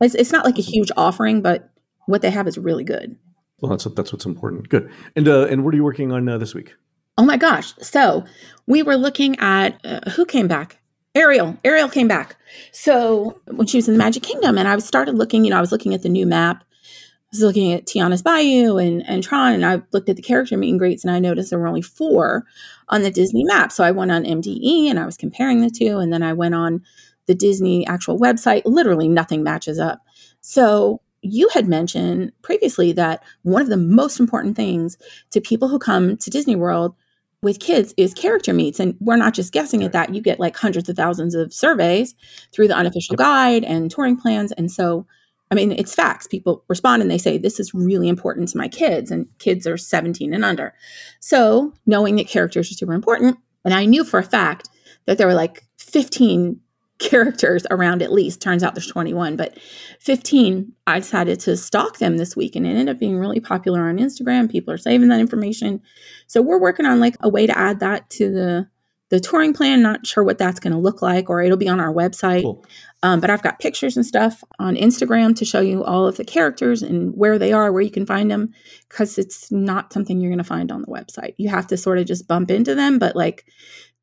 It's, 0.00 0.16
it's 0.16 0.32
not 0.32 0.44
like 0.44 0.58
a 0.58 0.62
huge 0.62 0.90
offering, 0.96 1.40
but 1.42 1.70
what 2.06 2.20
they 2.22 2.30
have 2.30 2.48
is 2.48 2.58
really 2.58 2.84
good. 2.84 3.16
Well, 3.60 3.70
that's 3.70 3.84
that's 3.84 4.12
what's 4.12 4.26
important. 4.26 4.68
Good. 4.68 4.90
And 5.14 5.28
uh, 5.28 5.46
and 5.46 5.64
what 5.64 5.74
are 5.74 5.76
you 5.76 5.84
working 5.84 6.10
on 6.10 6.28
uh, 6.28 6.38
this 6.38 6.54
week? 6.56 6.74
Oh 7.16 7.24
my 7.24 7.36
gosh! 7.36 7.72
So 7.80 8.24
we 8.66 8.82
were 8.82 8.96
looking 8.96 9.38
at 9.38 9.80
uh, 9.84 10.10
who 10.10 10.24
came 10.24 10.48
back. 10.48 10.77
Ariel. 11.14 11.56
Ariel 11.64 11.88
came 11.88 12.08
back. 12.08 12.36
So 12.72 13.40
when 13.46 13.66
she 13.66 13.78
was 13.78 13.88
in 13.88 13.94
the 13.94 13.98
Magic 13.98 14.22
Kingdom, 14.22 14.58
and 14.58 14.68
I 14.68 14.78
started 14.78 15.16
looking, 15.16 15.44
you 15.44 15.50
know, 15.50 15.58
I 15.58 15.60
was 15.60 15.72
looking 15.72 15.94
at 15.94 16.02
the 16.02 16.08
new 16.08 16.26
map. 16.26 16.62
I 16.62 17.30
was 17.32 17.42
looking 17.42 17.72
at 17.72 17.86
Tiana's 17.86 18.22
Bayou 18.22 18.78
and, 18.78 19.06
and 19.06 19.22
Tron, 19.22 19.52
and 19.52 19.66
I 19.66 19.82
looked 19.92 20.08
at 20.08 20.16
the 20.16 20.22
character 20.22 20.56
meet 20.56 20.70
and 20.70 20.78
greets, 20.78 21.04
and 21.04 21.10
I 21.10 21.18
noticed 21.18 21.50
there 21.50 21.58
were 21.58 21.66
only 21.66 21.82
four 21.82 22.44
on 22.88 23.02
the 23.02 23.10
Disney 23.10 23.44
map. 23.44 23.70
So 23.70 23.84
I 23.84 23.90
went 23.90 24.10
on 24.10 24.24
MDE 24.24 24.88
and 24.88 24.98
I 24.98 25.04
was 25.04 25.16
comparing 25.16 25.60
the 25.60 25.70
two, 25.70 25.98
and 25.98 26.12
then 26.12 26.22
I 26.22 26.32
went 26.32 26.54
on 26.54 26.82
the 27.26 27.34
Disney 27.34 27.86
actual 27.86 28.18
website. 28.18 28.62
Literally 28.64 29.08
nothing 29.08 29.42
matches 29.42 29.78
up. 29.78 30.00
So 30.40 31.02
you 31.20 31.48
had 31.52 31.68
mentioned 31.68 32.32
previously 32.42 32.92
that 32.92 33.22
one 33.42 33.62
of 33.62 33.68
the 33.68 33.76
most 33.76 34.20
important 34.20 34.56
things 34.56 34.96
to 35.30 35.40
people 35.40 35.68
who 35.68 35.78
come 35.78 36.16
to 36.16 36.30
Disney 36.30 36.56
World 36.56 36.94
with 37.42 37.60
kids 37.60 37.94
is 37.96 38.14
character 38.14 38.52
meets. 38.52 38.80
And 38.80 38.96
we're 39.00 39.16
not 39.16 39.34
just 39.34 39.52
guessing 39.52 39.84
at 39.84 39.92
that. 39.92 40.14
You 40.14 40.20
get 40.20 40.40
like 40.40 40.56
hundreds 40.56 40.88
of 40.88 40.96
thousands 40.96 41.34
of 41.34 41.52
surveys 41.52 42.14
through 42.52 42.68
the 42.68 42.76
unofficial 42.76 43.14
Yep. 43.14 43.18
guide 43.18 43.64
and 43.64 43.90
touring 43.90 44.16
plans. 44.16 44.52
And 44.52 44.70
so, 44.70 45.06
I 45.50 45.54
mean, 45.54 45.72
it's 45.72 45.94
facts. 45.94 46.26
People 46.26 46.64
respond 46.68 47.00
and 47.00 47.10
they 47.10 47.18
say, 47.18 47.38
This 47.38 47.60
is 47.60 47.72
really 47.72 48.08
important 48.08 48.48
to 48.50 48.58
my 48.58 48.68
kids, 48.68 49.10
and 49.10 49.26
kids 49.38 49.66
are 49.66 49.76
17 49.76 50.34
and 50.34 50.44
under. 50.44 50.74
So, 51.20 51.72
knowing 51.86 52.16
that 52.16 52.28
characters 52.28 52.70
are 52.70 52.74
super 52.74 52.92
important, 52.92 53.38
and 53.64 53.72
I 53.72 53.86
knew 53.86 54.04
for 54.04 54.18
a 54.18 54.24
fact 54.24 54.68
that 55.06 55.16
there 55.16 55.26
were 55.26 55.34
like 55.34 55.64
15 55.78 56.60
characters 56.98 57.66
around 57.70 58.02
at 58.02 58.12
least. 58.12 58.40
Turns 58.40 58.62
out 58.62 58.74
there's 58.74 58.86
21, 58.86 59.36
but 59.36 59.58
15. 60.00 60.72
I 60.86 60.98
decided 60.98 61.40
to 61.40 61.56
stalk 61.56 61.98
them 61.98 62.16
this 62.16 62.36
week, 62.36 62.56
and 62.56 62.66
it 62.66 62.70
ended 62.70 62.88
up 62.88 62.98
being 62.98 63.18
really 63.18 63.40
popular 63.40 63.88
on 63.88 63.98
Instagram. 63.98 64.50
People 64.50 64.74
are 64.74 64.78
saving 64.78 65.08
that 65.08 65.20
information. 65.20 65.80
So, 66.26 66.42
we're 66.42 66.60
working 66.60 66.86
on 66.86 67.00
like 67.00 67.16
a 67.20 67.28
way 67.28 67.46
to 67.46 67.56
add 67.56 67.80
that 67.80 68.10
to 68.10 68.30
the 68.30 68.68
the 69.10 69.20
touring 69.20 69.54
plan. 69.54 69.82
Not 69.82 70.06
sure 70.06 70.24
what 70.24 70.38
that's 70.38 70.60
going 70.60 70.72
to 70.72 70.78
look 70.78 71.00
like, 71.00 71.30
or 71.30 71.40
it'll 71.40 71.56
be 71.56 71.68
on 71.68 71.80
our 71.80 71.92
website. 71.92 72.42
Cool. 72.42 72.64
Um, 73.02 73.20
but 73.20 73.30
I've 73.30 73.42
got 73.42 73.60
pictures 73.60 73.96
and 73.96 74.04
stuff 74.04 74.42
on 74.58 74.74
Instagram 74.74 75.36
to 75.36 75.44
show 75.44 75.60
you 75.60 75.84
all 75.84 76.06
of 76.06 76.16
the 76.16 76.24
characters 76.24 76.82
and 76.82 77.16
where 77.16 77.38
they 77.38 77.52
are, 77.52 77.72
where 77.72 77.82
you 77.82 77.92
can 77.92 78.06
find 78.06 78.30
them, 78.30 78.52
because 78.88 79.18
it's 79.18 79.52
not 79.52 79.92
something 79.92 80.20
you're 80.20 80.30
going 80.30 80.38
to 80.38 80.44
find 80.44 80.72
on 80.72 80.82
the 80.82 80.88
website. 80.88 81.34
You 81.38 81.48
have 81.48 81.68
to 81.68 81.76
sort 81.76 81.98
of 81.98 82.06
just 82.06 82.26
bump 82.26 82.50
into 82.50 82.74
them. 82.74 82.98
But 82.98 83.14
like 83.14 83.46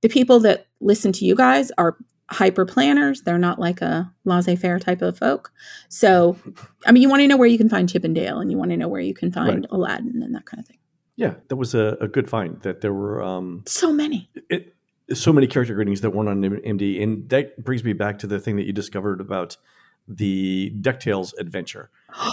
the 0.01 0.08
people 0.08 0.39
that 0.41 0.67
listen 0.79 1.12
to 1.12 1.25
you 1.25 1.36
guys 1.36 1.71
are 1.77 1.97
hyper 2.29 2.65
planners. 2.65 3.21
They're 3.21 3.38
not 3.38 3.59
like 3.59 3.81
a 3.81 4.11
laissez 4.23 4.55
faire 4.55 4.79
type 4.79 5.01
of 5.01 5.17
folk. 5.17 5.51
So, 5.89 6.38
I 6.85 6.91
mean, 6.91 7.03
you 7.03 7.09
want 7.09 7.21
to 7.21 7.27
know 7.27 7.38
where 7.38 7.47
you 7.47 7.57
can 7.57 7.69
find 7.69 7.88
Chip 7.89 8.03
and 8.03 8.15
Dale 8.15 8.39
and 8.39 8.49
you 8.51 8.57
want 8.57 8.71
to 8.71 8.77
know 8.77 8.88
where 8.88 9.01
you 9.01 9.13
can 9.13 9.31
find 9.31 9.61
Right. 9.61 9.65
Aladdin 9.69 10.21
and 10.23 10.33
that 10.35 10.45
kind 10.45 10.59
of 10.59 10.67
thing. 10.67 10.77
Yeah, 11.17 11.35
that 11.47 11.55
was 11.55 11.73
a, 11.75 11.97
a 12.01 12.07
good 12.07 12.29
find. 12.29 12.61
That 12.63 12.81
there 12.81 12.93
were 12.93 13.23
um, 13.23 13.63
So 13.67 13.93
many. 13.93 14.29
it, 14.49 14.75
so 15.13 15.31
many 15.31 15.45
character 15.47 15.75
greetings 15.75 16.01
that 16.01 16.09
weren't 16.09 16.29
on 16.29 16.41
MD, 16.41 17.01
and 17.01 17.29
that 17.29 17.63
brings 17.63 17.83
me 17.83 17.93
back 17.93 18.17
to 18.19 18.27
the 18.27 18.39
thing 18.39 18.55
that 18.57 18.65
you 18.65 18.73
discovered 18.73 19.21
about 19.21 19.55
the 20.07 20.73
Ducktales 20.81 21.31
adventure. 21.39 21.89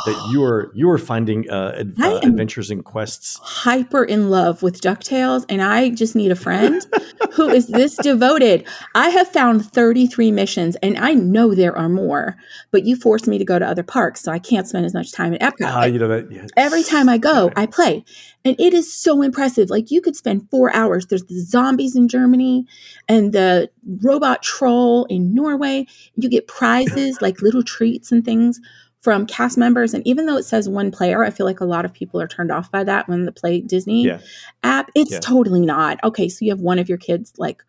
That 0.07 0.29
you 0.31 0.45
are 0.45 0.71
you 0.75 0.89
are 0.91 0.99
finding 0.99 1.49
uh, 1.51 1.77
ad- 1.81 1.95
uh, 2.01 2.21
adventures 2.23 2.71
and 2.71 2.85
quests. 2.85 3.39
hyper 3.43 4.05
in 4.05 4.31
love 4.31 4.63
with 4.63 4.81
DuckTales, 4.81 5.45
and 5.49 5.61
I 5.61 5.91
just 5.91 6.15
need 6.15 6.31
a 6.31 6.37
friend 6.37 6.85
who 7.33 7.49
is 7.49 7.67
this 7.67 7.97
devoted. 7.97 8.67
I 8.95 9.09
have 9.11 9.29
found 9.29 9.67
33 9.67 10.31
missions, 10.31 10.77
and 10.77 10.97
I 10.99 11.15
know 11.15 11.55
there 11.55 11.77
are 11.77 11.89
more, 11.89 12.37
but 12.71 12.85
you 12.85 12.97
forced 12.97 13.27
me 13.27 13.39
to 13.39 13.45
go 13.45 13.59
to 13.59 13.67
other 13.67 13.83
parks, 13.83 14.23
so 14.23 14.31
I 14.31 14.39
can't 14.39 14.67
spend 14.69 14.87
as 14.87 14.95
much 14.95 15.13
time 15.13 15.35
at 15.35 15.41
Epcot. 15.41 15.67
Ah, 15.67 15.85
you 15.85 15.99
know 15.99 16.09
that. 16.09 16.31
Yeah, 16.31 16.47
Every 16.57 16.83
time 16.85 17.09
I 17.09 17.19
go. 17.19 17.51
I 17.57 17.67
play. 17.67 18.05
And 18.45 18.57
it 18.59 18.75
is 18.75 18.93
so 18.93 19.23
impressive. 19.23 19.71
Like 19.71 19.91
you 19.91 20.01
could 20.01 20.17
spend 20.17 20.49
four 20.51 20.75
hours. 20.75 21.07
There's 21.07 21.25
the 21.25 21.39
zombies 21.41 21.95
in 21.95 22.09
Germany 22.09 22.67
and 23.09 23.33
the 23.33 23.71
robot 24.03 24.43
troll 24.43 25.05
in 25.05 25.35
Norway. 25.35 25.87
You 26.17 26.29
get 26.29 26.49
prizes 26.49 27.21
like 27.23 27.41
little 27.43 27.63
treats 27.63 28.11
and 28.11 28.25
things 28.25 28.61
from 29.03 29.27
cast 29.27 29.59
members. 29.59 29.95
And 29.95 30.07
even 30.07 30.27
though 30.27 30.37
it 30.37 30.45
says 30.45 30.69
one 30.69 30.91
player, 30.91 31.25
I 31.25 31.31
feel 31.31 31.45
like 31.45 31.61
a 31.61 31.65
lot 31.65 31.85
of 31.85 31.93
people 31.93 32.21
are 32.21 32.29
turned 32.29 32.53
off 32.53 32.71
by 32.71 32.85
that 32.85 33.09
when 33.09 33.25
the 33.25 33.33
Play 33.33 33.61
Disney 33.61 34.05
Yeah. 34.05 34.21
app. 34.63 34.91
It's 34.95 35.13
Yeah. 35.13 35.21
totally 35.21 35.61
not. 35.61 35.99
Okay, 36.05 36.29
so 36.29 36.45
you 36.45 36.51
have 36.53 36.61
one 36.61 36.79
of 36.79 36.89
your 36.89 36.99
kids 36.99 37.33
like 37.37 37.63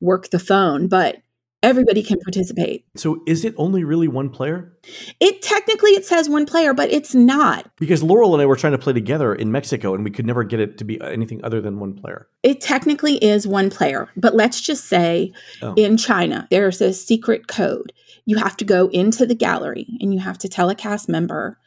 work 0.00 0.30
the 0.30 0.38
phone, 0.40 0.88
but 0.88 1.18
everybody 1.62 2.02
can 2.02 2.18
participate. 2.20 2.84
So 2.96 3.20
is 3.26 3.44
it 3.44 3.54
only 3.58 3.84
really 3.84 4.08
one 4.08 4.30
player? 4.30 4.72
It 5.20 5.42
technically 5.42 5.90
it 5.90 6.04
says 6.06 6.28
one 6.28 6.46
player, 6.46 6.72
but 6.74 6.90
it's 6.90 7.14
not. 7.14 7.70
Because 7.78 8.02
Laurel 8.02 8.34
and 8.34 8.42
I 8.42 8.46
were 8.46 8.56
trying 8.56 8.72
to 8.72 8.78
play 8.78 8.94
together 8.94 9.32
in 9.34 9.52
Mexico, 9.52 9.94
and 9.94 10.02
we 10.02 10.10
could 10.10 10.26
never 10.26 10.42
get 10.42 10.58
it 10.58 10.78
to 10.78 10.84
be 10.84 11.00
uh, 11.00 11.06
anything 11.08 11.40
other 11.44 11.60
than 11.60 11.78
one 11.78 11.92
player. 11.94 12.26
It 12.42 12.60
technically 12.62 13.22
is 13.22 13.46
one 13.46 13.68
player, 13.70 14.08
but 14.16 14.34
let's 14.34 14.60
just 14.60 14.86
say 14.86 15.32
Oh. 15.62 15.74
in 15.76 15.98
China, 15.98 16.48
there's 16.50 16.80
a 16.80 16.92
secret 16.94 17.46
code. 17.46 17.92
You 18.30 18.36
have 18.36 18.56
to 18.58 18.64
go 18.64 18.88
into 18.88 19.26
the 19.26 19.34
gallery 19.34 19.86
and 20.00 20.14
you 20.14 20.20
have 20.20 20.38
to 20.38 20.48
tell 20.48 20.70
a 20.70 20.74
cast 20.76 21.08
member 21.08 21.58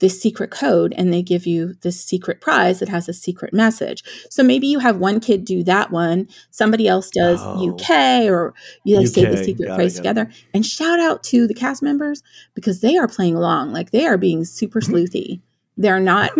this 0.00 0.20
secret 0.20 0.50
code, 0.50 0.94
and 0.96 1.12
they 1.12 1.22
give 1.22 1.46
you 1.46 1.74
this 1.82 2.02
secret 2.02 2.40
prize 2.40 2.80
that 2.80 2.88
has 2.88 3.08
a 3.08 3.12
secret 3.12 3.52
message. 3.52 4.02
So 4.30 4.42
maybe 4.42 4.66
you 4.66 4.78
have 4.78 4.96
one 4.96 5.20
kid 5.20 5.44
do 5.44 5.62
that 5.64 5.90
one, 5.92 6.26
somebody 6.50 6.88
else 6.88 7.10
does 7.10 7.38
Oh. 7.42 7.68
UK, 7.68 7.90
or 8.28 8.54
you 8.84 8.96
know, 8.96 9.04
say 9.04 9.26
the 9.26 9.44
secret 9.44 9.66
prize 9.68 9.76
got 9.76 9.84
it. 9.86 9.96
together. 9.96 10.30
And 10.54 10.66
shout 10.66 10.98
out 10.98 11.22
to 11.24 11.46
the 11.46 11.54
cast 11.54 11.82
members 11.82 12.22
because 12.54 12.80
they 12.80 12.96
are 12.96 13.06
playing 13.06 13.36
along, 13.36 13.72
like 13.72 13.90
they 13.90 14.06
are 14.06 14.18
being 14.18 14.44
super 14.44 14.80
mm-hmm. 14.80 14.94
sleuthy. 14.94 15.40
They're 15.76 16.00
not 16.00 16.30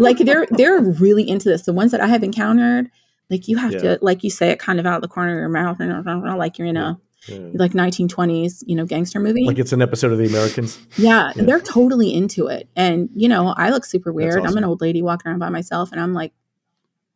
like 0.00 0.18
they're 0.18 0.46
they're 0.50 0.80
really 0.80 1.28
into 1.28 1.48
this. 1.48 1.62
The 1.62 1.72
ones 1.72 1.92
that 1.92 2.00
I 2.00 2.06
have 2.08 2.24
encountered, 2.24 2.90
like 3.28 3.48
you 3.48 3.58
have 3.58 3.72
Yeah. 3.74 3.80
to 3.80 3.98
like 4.02 4.24
you 4.24 4.30
say 4.30 4.48
it 4.50 4.58
kind 4.58 4.80
of 4.80 4.86
out 4.86 4.96
of 4.96 5.02
the 5.02 5.08
corner 5.08 5.32
of 5.32 5.38
your 5.38 5.48
mouth, 5.50 5.78
like 5.78 6.58
you're 6.58 6.66
in 6.66 6.76
a 6.78 6.98
Yeah. 7.28 7.50
like 7.54 7.72
1920s, 7.72 8.64
you 8.66 8.74
know, 8.74 8.86
gangster 8.86 9.20
movie. 9.20 9.44
Like 9.44 9.58
it's 9.58 9.72
an 9.72 9.82
episode 9.82 10.12
of 10.12 10.18
The 10.18 10.26
Americans. 10.26 10.78
yeah, 10.96 11.32
yeah. 11.36 11.44
they're 11.44 11.60
totally 11.60 12.14
into 12.14 12.46
it. 12.46 12.68
And 12.76 13.10
you 13.14 13.28
know, 13.28 13.54
I 13.56 13.70
look 13.70 13.84
super 13.84 14.12
weird. 14.12 14.44
I'm 14.44 14.56
an 14.56 14.64
old 14.64 14.80
lady 14.80 15.02
walking 15.02 15.28
around 15.30 15.38
by 15.40 15.50
myself, 15.50 15.92
and 15.92 16.00
I'm 16.00 16.14
like, 16.14 16.32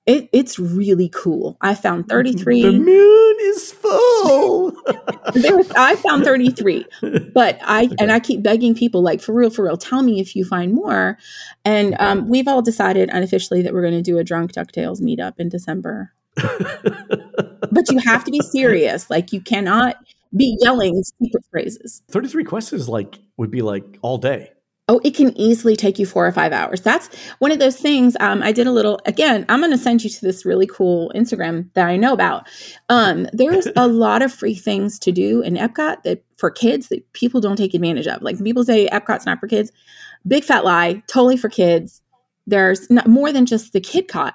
it, 0.06 0.28
it's 0.34 0.58
really 0.58 1.08
cool. 1.08 1.56
I 1.62 1.74
found 1.74 2.08
33. 2.10 2.60
The 2.62 2.72
moon 2.72 3.36
is 3.40 3.72
full. 3.72 4.72
was, 5.34 5.70
I 5.70 5.96
found 5.96 6.24
33. 6.26 6.84
but 7.32 7.58
I 7.62 7.84
Okay. 7.86 7.94
and 7.98 8.12
I 8.12 8.20
keep 8.20 8.42
begging 8.42 8.74
people 8.74 9.00
like 9.02 9.22
for 9.22 9.32
real, 9.32 9.48
for 9.48 9.64
real, 9.64 9.78
tell 9.78 10.02
me 10.02 10.20
if 10.20 10.36
you 10.36 10.44
find 10.44 10.74
more. 10.74 11.16
And 11.64 11.96
um, 11.98 12.28
we've 12.28 12.46
all 12.46 12.60
decided 12.60 13.08
unofficially 13.08 13.62
that 13.62 13.72
we're 13.72 13.80
going 13.80 13.94
to 13.94 14.02
do 14.02 14.18
a 14.18 14.24
drunk 14.24 14.52
Ducktales 14.52 15.00
meetup 15.00 15.34
in 15.38 15.48
December. 15.48 16.12
But 16.36 17.90
you 17.90 17.98
have 17.98 18.24
to 18.24 18.30
be 18.30 18.40
serious. 18.40 19.10
Like 19.10 19.32
you 19.32 19.40
cannot 19.40 19.96
be 20.36 20.56
yelling 20.60 21.02
secret 21.20 21.44
phrases. 21.50 22.02
33 22.08 22.44
quests 22.44 22.72
is 22.72 22.88
like 22.88 23.18
would 23.36 23.50
be 23.50 23.62
like 23.62 23.98
all 24.02 24.18
day. 24.18 24.50
Oh, 24.86 25.00
it 25.02 25.14
can 25.14 25.36
easily 25.38 25.76
take 25.76 25.98
you 25.98 26.04
four 26.04 26.26
or 26.26 26.32
five 26.32 26.52
hours. 26.52 26.82
That's 26.82 27.08
one 27.38 27.50
of 27.50 27.58
those 27.58 27.76
things. 27.76 28.18
Um, 28.20 28.42
I 28.42 28.52
did 28.52 28.66
a 28.66 28.70
little. 28.70 29.00
Again, 29.06 29.46
I'm 29.48 29.60
going 29.60 29.72
to 29.72 29.78
send 29.78 30.04
you 30.04 30.10
to 30.10 30.20
this 30.20 30.44
really 30.44 30.66
cool 30.66 31.10
Instagram 31.14 31.72
that 31.72 31.88
I 31.88 31.96
know 31.96 32.12
about. 32.12 32.46
Um, 32.90 33.26
there's 33.32 33.66
a 33.76 33.86
lot 33.88 34.20
of 34.20 34.30
free 34.30 34.54
things 34.54 34.98
to 35.00 35.10
do 35.10 35.40
in 35.40 35.54
Epcot 35.54 36.02
that 36.02 36.22
for 36.36 36.50
kids 36.50 36.88
that 36.88 37.10
people 37.14 37.40
don't 37.40 37.56
take 37.56 37.72
advantage 37.72 38.06
of. 38.06 38.20
Like 38.20 38.42
people 38.44 38.62
say 38.62 38.86
Epcot's 38.88 39.24
not 39.24 39.40
for 39.40 39.48
kids. 39.48 39.72
Big 40.26 40.44
fat 40.44 40.66
lie. 40.66 41.02
Totally 41.06 41.38
for 41.38 41.48
kids. 41.48 42.02
There's 42.46 42.90
not 42.90 43.06
more 43.06 43.32
than 43.32 43.46
just 43.46 43.72
the 43.72 43.80
Kidcot. 43.80 44.34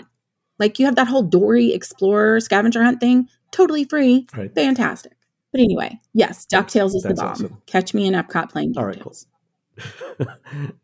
Like 0.59 0.79
you 0.79 0.85
have 0.85 0.95
that 0.95 1.07
whole 1.07 1.23
Dory 1.23 1.73
Explorer 1.73 2.39
scavenger 2.39 2.83
hunt 2.83 2.99
thing. 2.99 3.27
Totally 3.51 3.85
free. 3.85 4.27
Right. 4.35 4.53
Fantastic. 4.53 5.13
But 5.51 5.61
anyway, 5.61 5.99
yes, 6.13 6.45
Ducktales 6.45 6.93
is 6.95 7.03
the 7.03 7.15
bomb. 7.15 7.27
awesome. 7.29 7.61
Catch 7.65 7.93
me 7.93 8.05
in 8.05 8.13
Epcot 8.13 8.51
playing 8.51 8.77
All 8.77 8.85
right, 8.85 8.99
cool. 8.99 9.15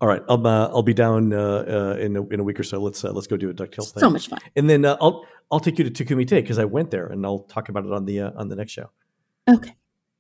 All 0.01 0.07
right, 0.07 0.23
I'll 0.27 0.47
uh, 0.47 0.67
I'll 0.69 0.81
be 0.81 0.93
down 0.93 1.33
uh, 1.33 1.38
uh, 1.67 1.97
in 1.99 2.15
a, 2.15 2.25
in 2.29 2.39
a 2.39 2.43
week 2.43 2.59
or 2.59 2.63
so. 2.63 2.79
Let's 2.79 3.03
uh, 3.03 3.11
let's 3.11 3.27
go 3.27 3.38
do 3.38 3.49
a 3.49 3.53
Ducktales 3.53 3.91
thing. 3.93 4.01
So 4.01 4.09
much 4.09 4.29
fun. 4.29 4.39
and 4.55 4.69
then 4.69 4.85
uh, 4.85 4.97
I'll 4.99 5.25
I'll 5.51 5.59
take 5.59 5.77
you 5.77 5.88
to 5.88 5.91
Takumi-Tei 5.91 6.41
because 6.41 6.57
I 6.57 6.65
went 6.65 6.89
there, 6.89 7.05
and 7.07 7.23
I'll 7.25 7.39
talk 7.39 7.69
about 7.69 7.85
it 7.85 7.91
on 7.91 8.05
the 8.05 8.21
uh, 8.21 8.31
on 8.38 8.47
the 8.47 8.55
next 8.55 8.71
show. 8.71 8.89
Okay. 9.47 9.75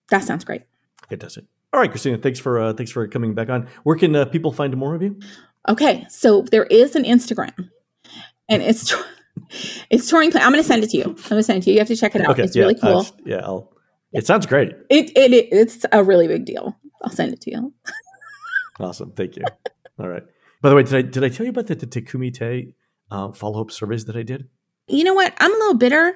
That 0.09 0.23
sounds 0.23 0.43
great. 0.43 0.63
It 1.09 1.19
does 1.19 1.37
it. 1.37 1.45
All 1.73 1.79
right, 1.79 1.89
Christina. 1.89 2.17
Thanks 2.17 2.39
for 2.39 2.59
uh, 2.59 2.73
thanks 2.73 2.91
for 2.91 3.07
coming 3.07 3.33
back 3.33 3.49
on. 3.49 3.67
Where 3.83 3.95
can 3.95 4.15
uh, 4.15 4.25
people 4.25 4.51
find 4.51 4.75
more 4.77 4.93
of 4.93 5.01
you? 5.01 5.19
Okay. 5.67 6.05
So 6.09 6.43
there 6.43 6.65
is 6.65 6.95
an 6.95 7.03
Instagram 7.03 7.69
and 8.49 8.61
it's 8.61 8.93
it's 9.89 10.09
touring 10.09 10.31
plan. 10.31 10.43
I'm 10.43 10.51
going 10.51 10.63
to 10.63 10.67
send 10.67 10.83
it 10.83 10.89
to 10.91 10.97
you. 10.97 11.03
I'm 11.03 11.13
going 11.13 11.39
to 11.39 11.43
send 11.43 11.59
it 11.59 11.63
to 11.63 11.69
you. 11.69 11.73
You 11.75 11.79
have 11.79 11.87
to 11.87 11.95
check 11.95 12.15
it 12.15 12.21
out. 12.21 12.31
Okay, 12.31 12.43
it's 12.43 12.55
yeah, 12.55 12.63
really 12.63 12.75
cool. 12.75 12.97
uh, 12.97 13.03
yeah, 13.25 13.41
I'll, 13.43 13.71
it 14.11 14.25
sounds 14.25 14.45
great. 14.45 14.69
It, 14.89 15.11
it 15.15 15.33
it 15.33 15.47
it's 15.51 15.85
a 15.91 16.03
really 16.03 16.27
big 16.27 16.45
deal. 16.45 16.77
I'll 17.03 17.11
send 17.11 17.33
it 17.33 17.41
to 17.41 17.51
you. 17.51 17.73
Awesome. 18.79 19.11
Thank 19.11 19.35
you. 19.37 19.43
All 19.99 20.09
right. 20.09 20.23
By 20.61 20.69
the 20.69 20.75
way, 20.75 20.83
did 20.83 20.95
I 20.95 21.01
did 21.01 21.23
I 21.23 21.29
tell 21.29 21.45
you 21.45 21.51
about 21.51 21.67
the, 21.67 21.75
the 21.75 21.87
Takumi-Tei 21.87 22.73
uh, 23.11 23.31
follow 23.31 23.61
up 23.61 23.71
surveys 23.71 24.05
that 24.05 24.15
I 24.15 24.23
did? 24.23 24.47
You 24.87 25.03
know 25.03 25.13
what? 25.13 25.33
I'm 25.39 25.53
a 25.53 25.57
little 25.57 25.77
bitter. 25.77 26.15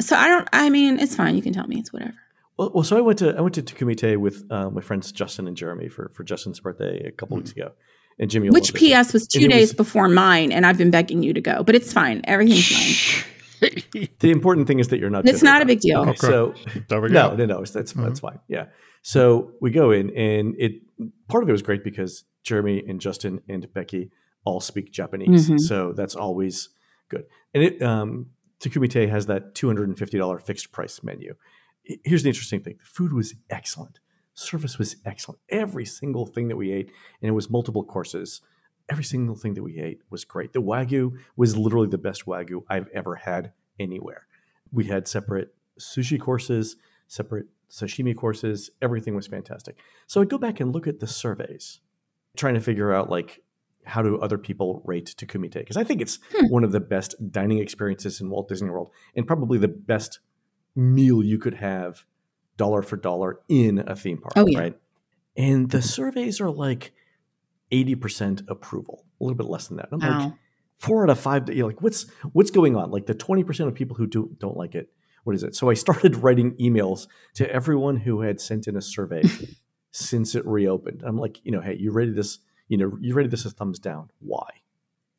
So 0.00 0.16
I 0.16 0.28
don't 0.28 0.48
I 0.52 0.70
mean, 0.70 0.98
it's 0.98 1.14
fine. 1.14 1.36
You 1.36 1.42
can 1.42 1.52
tell 1.52 1.66
me. 1.66 1.78
It's 1.78 1.92
whatever. 1.92 2.14
Well, 2.56 2.72
well, 2.74 2.84
so 2.84 2.96
I 2.96 3.00
went 3.00 3.18
to 3.20 3.36
I 3.36 3.40
went 3.40 3.54
to 3.54 3.62
Takumi-Tei 3.62 4.16
with 4.16 4.44
uh, 4.50 4.70
my 4.70 4.80
friends 4.80 5.12
Justin 5.12 5.48
and 5.48 5.56
Jeremy 5.56 5.88
for 5.88 6.10
for 6.14 6.24
Justin's 6.24 6.60
birthday 6.60 7.02
a 7.06 7.10
couple 7.10 7.36
weeks 7.36 7.52
ago, 7.52 7.72
and 8.20 8.30
Jimmy. 8.30 8.50
Which. 8.50 8.72
PS 8.74 9.12
was 9.12 9.26
two 9.26 9.48
days 9.48 9.70
was- 9.70 9.74
before 9.74 10.08
mine, 10.08 10.52
and 10.52 10.64
I've 10.64 10.78
been 10.78 10.92
begging 10.92 11.24
you 11.24 11.32
to 11.32 11.40
go, 11.40 11.64
but 11.64 11.74
it's 11.74 11.92
fine. 11.92 12.20
Everything's 12.24 12.68
fine. 13.60 14.08
The 14.20 14.30
important 14.30 14.66
thing 14.68 14.78
is 14.78 14.88
that 14.88 15.00
you're 15.00 15.10
not. 15.10 15.26
It's 15.28 15.42
not 15.42 15.60
a 15.60 15.66
big 15.66 15.80
deal. 15.80 16.00
Okay, 16.02 16.10
Okay. 16.10 16.18
so 16.26 16.54
There 16.88 17.00
we 17.00 17.08
no, 17.08 17.30
go. 17.30 17.36
no, 17.36 17.46
no, 17.46 17.60
it's, 17.62 17.72
that's 17.72 17.92
Mhm. 17.94 18.04
that's 18.04 18.20
fine. 18.20 18.38
Yeah. 18.48 18.66
So 19.02 19.52
we 19.60 19.70
go 19.70 19.90
in, 19.90 20.10
and 20.16 20.54
it 20.58 20.72
part 21.28 21.42
of 21.42 21.48
it 21.48 21.52
was 21.52 21.62
great 21.62 21.82
because 21.84 22.24
Jeremy 22.42 22.82
and 22.88 23.00
Justin 23.00 23.40
and 23.48 23.66
Becky 23.74 24.10
all 24.44 24.60
speak 24.60 24.92
Japanese, 24.92 25.50
Mhm. 25.50 25.60
so 25.60 25.92
that's 25.92 26.14
always 26.14 26.70
good. 27.10 27.24
And 27.52 27.62
it 27.62 27.82
um, 27.82 28.26
Takumi-Tei 28.60 29.06
has 29.08 29.26
that 29.26 29.54
two 29.54 29.66
hundred 29.66 29.88
and 29.88 29.98
fifty 29.98 30.16
dollar 30.16 30.38
fixed 30.38 30.72
price 30.72 31.02
menu. 31.02 31.34
Here's 32.04 32.22
the 32.22 32.28
interesting 32.30 32.60
thing: 32.62 32.76
the 32.78 32.84
food 32.86 33.12
was 33.12 33.34
excellent, 33.50 33.99
service 34.40 34.78
was 34.78 34.96
excellent. 35.04 35.40
Every 35.48 35.84
single 35.84 36.26
thing 36.26 36.48
that 36.48 36.56
we 36.56 36.72
ate, 36.72 36.90
and 37.20 37.28
it 37.28 37.32
was 37.32 37.50
multiple 37.50 37.84
courses. 37.84 38.40
Every 38.88 39.04
single 39.04 39.36
thing 39.36 39.54
that 39.54 39.62
we 39.62 39.78
ate 39.78 40.00
was 40.10 40.24
great. 40.24 40.52
The 40.52 40.62
wagyu 40.62 41.12
was 41.36 41.56
literally 41.56 41.88
the 41.88 41.98
best 41.98 42.26
wagyu 42.26 42.62
I've 42.68 42.88
ever 42.94 43.16
had 43.16 43.52
anywhere. 43.78 44.26
We 44.72 44.84
had 44.84 45.06
separate 45.06 45.54
sushi 45.78 46.18
courses, 46.20 46.76
separate 47.06 47.46
sashimi 47.70 48.16
courses. 48.16 48.70
Everything 48.82 49.14
was 49.14 49.26
fantastic. 49.28 49.78
So 50.06 50.20
I 50.20 50.24
go 50.24 50.38
back 50.38 50.58
and 50.60 50.72
look 50.74 50.86
at 50.88 50.98
the 51.00 51.06
surveys, 51.06 51.80
trying 52.36 52.54
to 52.54 52.60
figure 52.60 52.92
out 52.92 53.08
like 53.10 53.42
how 53.84 54.02
do 54.02 54.18
other 54.18 54.38
people 54.38 54.82
rate 54.84 55.14
Takumi-Tei 55.16 55.60
because 55.60 55.76
I 55.76 55.84
think 55.84 56.00
it's 56.02 56.18
Hmm. 56.36 56.46
one 56.46 56.64
of 56.64 56.72
the 56.72 56.80
best 56.80 57.14
dining 57.30 57.58
experiences 57.58 58.20
in 58.20 58.28
Walt 58.28 58.48
Disney 58.48 58.68
World 58.70 58.90
and 59.14 59.26
probably 59.26 59.56
the 59.58 59.68
best 59.68 60.18
meal 60.76 61.22
you 61.22 61.38
could 61.38 61.54
have 61.54 62.04
dollar 62.60 62.82
for 62.82 62.96
dollar 62.96 63.40
in 63.48 63.78
a 63.78 63.96
theme 63.96 64.18
park, 64.18 64.34
Oh, 64.36 64.46
yeah. 64.46 64.58
right? 64.60 64.76
And 65.36 65.70
the 65.70 65.80
surveys 65.82 66.40
are 66.40 66.50
like 66.50 66.92
80% 67.72 68.48
approval, 68.48 69.04
a 69.20 69.24
little 69.24 69.36
bit 69.36 69.46
less 69.46 69.68
than 69.68 69.76
that. 69.78 69.88
I'm 69.92 70.00
like, 70.00 70.32
four 70.78 71.04
out 71.04 71.10
of 71.10 71.18
five. 71.20 71.48
You're 71.48 71.66
like, 71.66 71.82
what's 71.82 72.06
what's 72.32 72.50
going 72.50 72.76
on? 72.76 72.90
Like 72.90 73.06
the 73.06 73.14
twenty 73.14 73.44
percent 73.44 73.68
of 73.68 73.74
people 73.74 73.96
who 73.96 74.06
do 74.06 74.36
don't 74.38 74.56
like 74.56 74.74
it. 74.74 74.90
What 75.24 75.34
is 75.36 75.42
it? 75.42 75.54
So 75.54 75.70
I 75.70 75.74
started 75.74 76.16
writing 76.24 76.56
emails 76.56 77.06
to 77.34 77.50
everyone 77.50 77.96
who 77.96 78.22
had 78.22 78.40
sent 78.40 78.66
in 78.66 78.76
a 78.76 78.82
survey 78.82 79.22
since 79.92 80.34
it 80.34 80.44
reopened. 80.46 81.02
I'm 81.06 81.16
like, 81.18 81.40
you 81.44 81.52
know, 81.52 81.60
hey, 81.60 81.76
you 81.78 81.92
rated 81.92 82.16
this, 82.16 82.38
you 82.68 82.76
know, 82.76 82.96
you 83.00 83.14
rated 83.14 83.30
this 83.30 83.44
a 83.44 83.50
thumbs 83.50 83.78
down. 83.78 84.10
Why? 84.18 84.48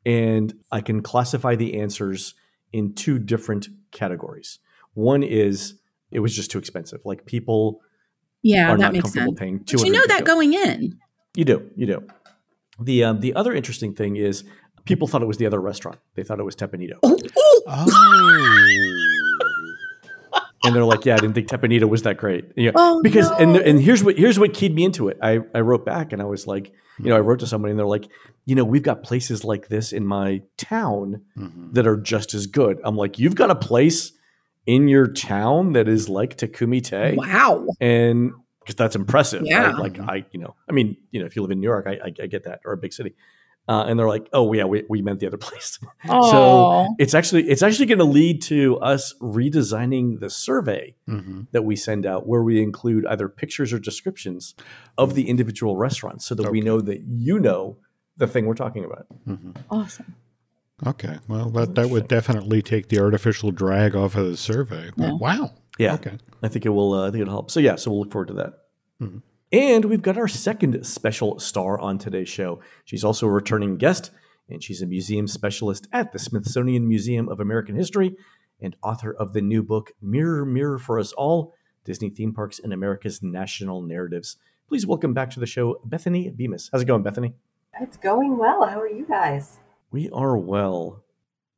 And 0.05 0.53
I 0.71 0.81
can 0.81 1.01
classify 1.01 1.55
the 1.55 1.79
answers 1.79 2.33
in 2.73 2.93
two 2.93 3.19
different 3.19 3.69
categories. 3.91 4.59
One 4.93 5.23
is 5.23 5.75
it 6.11 6.19
was 6.19 6.35
just 6.35 6.51
too 6.51 6.59
expensive. 6.59 6.99
Like 7.05 7.25
people 7.25 7.81
Yeah, 8.41 8.69
are 8.71 8.77
that 8.77 8.81
not 8.81 8.93
makes 8.93 9.03
comfortable 9.03 9.31
sense. 9.33 9.39
paying 9.39 9.63
two 9.63 9.77
But 9.77 9.85
you 9.87 9.93
know 9.93 10.05
that 10.07 10.25
going 10.25 10.53
in. 10.53 10.97
You 11.35 11.45
do, 11.45 11.69
you 11.75 11.85
do. 11.87 12.07
The 12.79 13.03
um, 13.03 13.19
the 13.21 13.33
other 13.35 13.53
interesting 13.53 13.93
thing 13.93 14.15
is 14.17 14.43
people 14.85 15.07
thought 15.07 15.21
it 15.21 15.27
was 15.27 15.37
the 15.37 15.45
other 15.45 15.61
restaurant. 15.61 15.99
They 16.15 16.23
thought 16.23 16.39
it 16.39 16.43
was 16.43 16.55
Teppan 16.55 16.81
Edo. 16.83 16.97
Oh, 17.03 17.17
oh, 17.37 17.61
Oh. 17.67 17.87
and 20.63 20.75
they're 20.75 20.83
like, 20.85 21.05
"Yeah, 21.05 21.15
I 21.15 21.17
didn't 21.17 21.33
think 21.33 21.47
Teppan 21.47 21.71
Edo 21.73 21.87
was 21.87 22.03
that 22.03 22.17
great." 22.17 22.45
You 22.55 22.67
know, 22.67 22.71
Oh, 22.75 23.01
because 23.01 23.29
and 23.31 23.53
no. 23.53 23.59
and 23.59 23.79
here's 23.81 24.03
what 24.03 24.17
here's 24.17 24.37
what 24.39 24.53
keyed 24.53 24.73
me 24.75 24.83
into 24.85 25.07
it. 25.09 25.17
I 25.21 25.39
I 25.53 25.61
wrote 25.61 25.85
back 25.85 26.11
and 26.13 26.21
I 26.21 26.25
was 26.25 26.47
like, 26.47 26.71
you 26.99 27.05
know, 27.09 27.15
I 27.15 27.19
wrote 27.19 27.39
to 27.39 27.47
somebody 27.47 27.71
and 27.71 27.79
they're 27.79 27.87
like, 27.87 28.07
you 28.45 28.55
know, 28.55 28.63
we've 28.63 28.83
got 28.83 29.03
places 29.03 29.43
like 29.43 29.67
this 29.69 29.91
in 29.91 30.05
my 30.05 30.41
town 30.57 31.21
Mhm. 31.37 31.73
that 31.73 31.87
are 31.87 31.97
just 31.97 32.33
as 32.33 32.47
good. 32.47 32.79
I'm 32.83 32.95
like, 32.95 33.17
you've 33.19 33.35
got 33.35 33.49
a 33.51 33.55
place 33.55 34.11
in 34.65 34.87
your 34.87 35.07
town 35.07 35.73
that 35.73 35.87
is 35.87 36.07
like 36.09 36.37
Takumi-Tei, 36.37 37.15
wow. 37.15 37.65
and 37.79 38.31
because 38.59 38.75
that's 38.75 38.95
impressive. 38.95 39.41
Yeah. 39.45 39.71
right? 39.71 39.75
like 39.79 39.99
I, 39.99 40.25
you 40.31 40.39
know, 40.39 40.55
I 40.69 40.71
mean, 40.71 40.97
you 41.11 41.19
know, 41.19 41.25
if 41.25 41.35
you 41.35 41.41
live 41.41 41.51
in 41.51 41.59
New 41.59 41.67
York, 41.67 41.87
I 41.87 41.93
I, 41.93 42.13
I 42.23 42.27
get 42.27 42.43
that 42.43 42.61
or 42.65 42.73
a 42.73 42.77
big 42.77 42.93
city. 42.93 43.15
Uh, 43.69 43.85
and 43.85 43.97
they're 43.97 44.07
like, 44.07 44.27
"Oh 44.33 44.51
yeah, 44.53 44.65
we, 44.65 44.83
we 44.89 45.01
meant 45.03 45.19
the 45.19 45.27
other 45.27 45.37
place." 45.49 45.77
so 46.07 46.87
it's 46.97 47.13
actually 47.13 47.47
it's 47.49 47.61
actually 47.61 47.85
going 47.85 47.99
to 47.99 48.03
lead 48.05 48.41
to 48.43 48.77
us 48.79 49.13
redesigning 49.21 50.19
the 50.19 50.29
survey 50.29 50.95
Mhm. 51.07 51.47
that 51.51 51.63
we 51.63 51.75
send 51.75 52.05
out 52.05 52.27
where 52.27 52.41
we 52.43 52.61
include 52.61 53.05
either 53.05 53.29
pictures 53.29 53.71
or 53.71 53.79
descriptions 53.79 54.55
of 54.97 55.13
the 55.15 55.29
individual 55.29 55.77
restaurants 55.77 56.25
so 56.25 56.33
that 56.35 56.51
we 56.51 56.59
know 56.61 56.81
that 56.81 57.01
you 57.07 57.39
know 57.39 57.77
the 58.17 58.27
thing 58.27 58.45
we're 58.47 58.55
talking 58.55 58.83
about. 58.83 59.05
Mhm. 59.27 59.55
awesome. 59.69 60.15
Okay. 60.85 61.17
Well, 61.27 61.49
that, 61.51 61.75
that 61.75 61.89
would 61.89 62.07
definitely 62.07 62.61
take 62.61 62.87
the 62.89 62.99
artificial 62.99 63.51
drag 63.51 63.95
off 63.95 64.15
of 64.15 64.25
the 64.25 64.37
survey. 64.37 64.89
Yeah. 64.95 65.13
Wow. 65.13 65.51
Yeah, 65.77 65.93
Okay. 65.95 66.17
I 66.43 66.47
think 66.47 66.65
it 66.65 66.69
will. 66.69 66.93
Uh, 66.93 67.07
I 67.07 67.11
think 67.11 67.21
it'll 67.21 67.33
help. 67.33 67.51
So 67.51 67.59
yeah, 67.59 67.75
so 67.75 67.91
we'll 67.91 68.01
look 68.01 68.11
forward 68.11 68.27
to 68.29 68.33
that. 68.35 68.53
Mhm. 69.01 69.21
And 69.51 69.85
we've 69.85 70.01
got 70.01 70.17
our 70.17 70.27
second 70.27 70.83
special 70.85 71.39
star 71.39 71.79
on 71.79 71.97
today's 71.97 72.29
show. 72.29 72.59
She's 72.85 73.03
also 73.03 73.27
a 73.27 73.31
returning 73.31 73.77
guest, 73.77 74.11
and 74.49 74.63
she's 74.63 74.81
a 74.81 74.85
museum 74.85 75.27
specialist 75.27 75.87
at 75.91 76.11
the 76.13 76.19
Smithsonian 76.19 76.87
Museum 76.87 77.29
of 77.29 77.39
American 77.39 77.75
History 77.75 78.15
and 78.59 78.75
author 78.83 79.11
of 79.13 79.33
the 79.33 79.41
new 79.41 79.61
book 79.63 79.91
Mirror, 80.01 80.45
Mirror 80.45 80.79
for 80.79 80.99
Us 80.99 81.13
All: 81.13 81.53
Disney 81.85 82.09
Theme 82.09 82.33
Parks 82.33 82.59
and 82.59 82.73
America's 82.73 83.21
National 83.21 83.81
Narratives. 83.81 84.37
Please 84.67 84.85
welcome 84.87 85.13
back 85.13 85.29
to 85.31 85.39
the 85.39 85.45
show, 85.45 85.79
Bethanee 85.87 86.35
Bemis. 86.35 86.69
How's 86.71 86.81
it 86.81 86.85
going, 86.85 87.03
Bethanee? 87.03 87.33
It's 87.79 87.97
going 87.97 88.37
well. 88.37 88.65
How 88.65 88.79
are 88.79 88.89
you 88.89 89.05
guys? 89.05 89.57
We 89.91 90.09
are 90.11 90.37
well. 90.37 91.03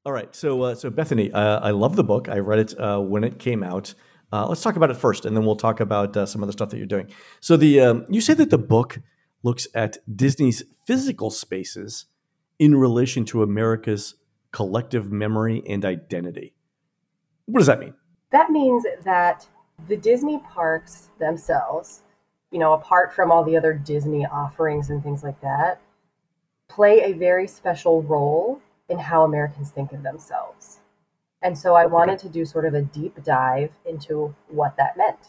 All 0.05 0.11
right, 0.11 0.35
so 0.35 0.61
uh, 0.63 0.75
so 0.75 0.89
Bethanee, 0.89 1.33
uh, 1.33 1.59
I 1.61 1.71
love 1.71 1.95
the 1.95 2.03
book. 2.03 2.27
I 2.27 2.39
read 2.39 2.59
it 2.59 2.79
uh, 2.79 2.99
when 2.99 3.23
it 3.23 3.39
came 3.39 3.63
out. 3.63 3.93
Uh, 4.33 4.47
let's 4.47 4.63
talk 4.63 4.75
about 4.75 4.89
it 4.89 4.97
first, 4.97 5.25
and 5.25 5.37
then 5.37 5.45
we'll 5.45 5.55
talk 5.55 5.79
about 5.79 6.17
uh, 6.17 6.25
some 6.25 6.41
other 6.41 6.51
stuff 6.51 6.69
that 6.69 6.77
you're 6.77 6.87
doing. 6.87 7.07
So 7.39 7.55
the 7.55 7.79
um, 7.79 8.05
you 8.09 8.19
say 8.19 8.33
that 8.33 8.49
the 8.49 8.57
book 8.57 8.99
looks 9.43 9.67
at 9.75 9.97
Disney's 10.13 10.63
physical 10.85 11.29
spaces 11.29 12.05
in 12.57 12.75
relation 12.75 13.23
to 13.25 13.43
America's 13.43 14.15
collective 14.51 15.11
memory 15.11 15.61
and 15.67 15.85
identity. 15.85 16.53
What 17.45 17.59
does 17.59 17.67
that 17.67 17.79
mean? 17.79 17.93
That 18.31 18.49
means 18.49 18.83
that 19.03 19.47
the 19.87 19.97
Disney 19.97 20.39
parks 20.39 21.09
themselves, 21.19 22.01
you 22.51 22.59
know, 22.59 22.73
apart 22.73 23.13
from 23.13 23.31
all 23.31 23.43
the 23.43 23.55
other 23.55 23.73
Disney 23.73 24.25
offerings 24.25 24.89
and 24.89 25.03
things 25.03 25.23
like 25.23 25.39
that, 25.41 25.81
play 26.73 27.01
a 27.01 27.13
very 27.13 27.47
special 27.47 28.01
role 28.03 28.62
in 28.89 28.99
how 28.99 29.23
Americans 29.23 29.69
think 29.69 29.91
of 29.91 30.03
themselves. 30.03 30.79
And 31.41 31.57
so 31.57 31.75
I 31.75 31.86
wanted 31.86 32.19
to 32.19 32.29
do 32.29 32.45
sort 32.45 32.65
of 32.65 32.73
a 32.73 32.81
deep 32.81 33.21
dive 33.23 33.71
into 33.86 34.33
what 34.47 34.77
that 34.77 34.97
meant. 34.97 35.19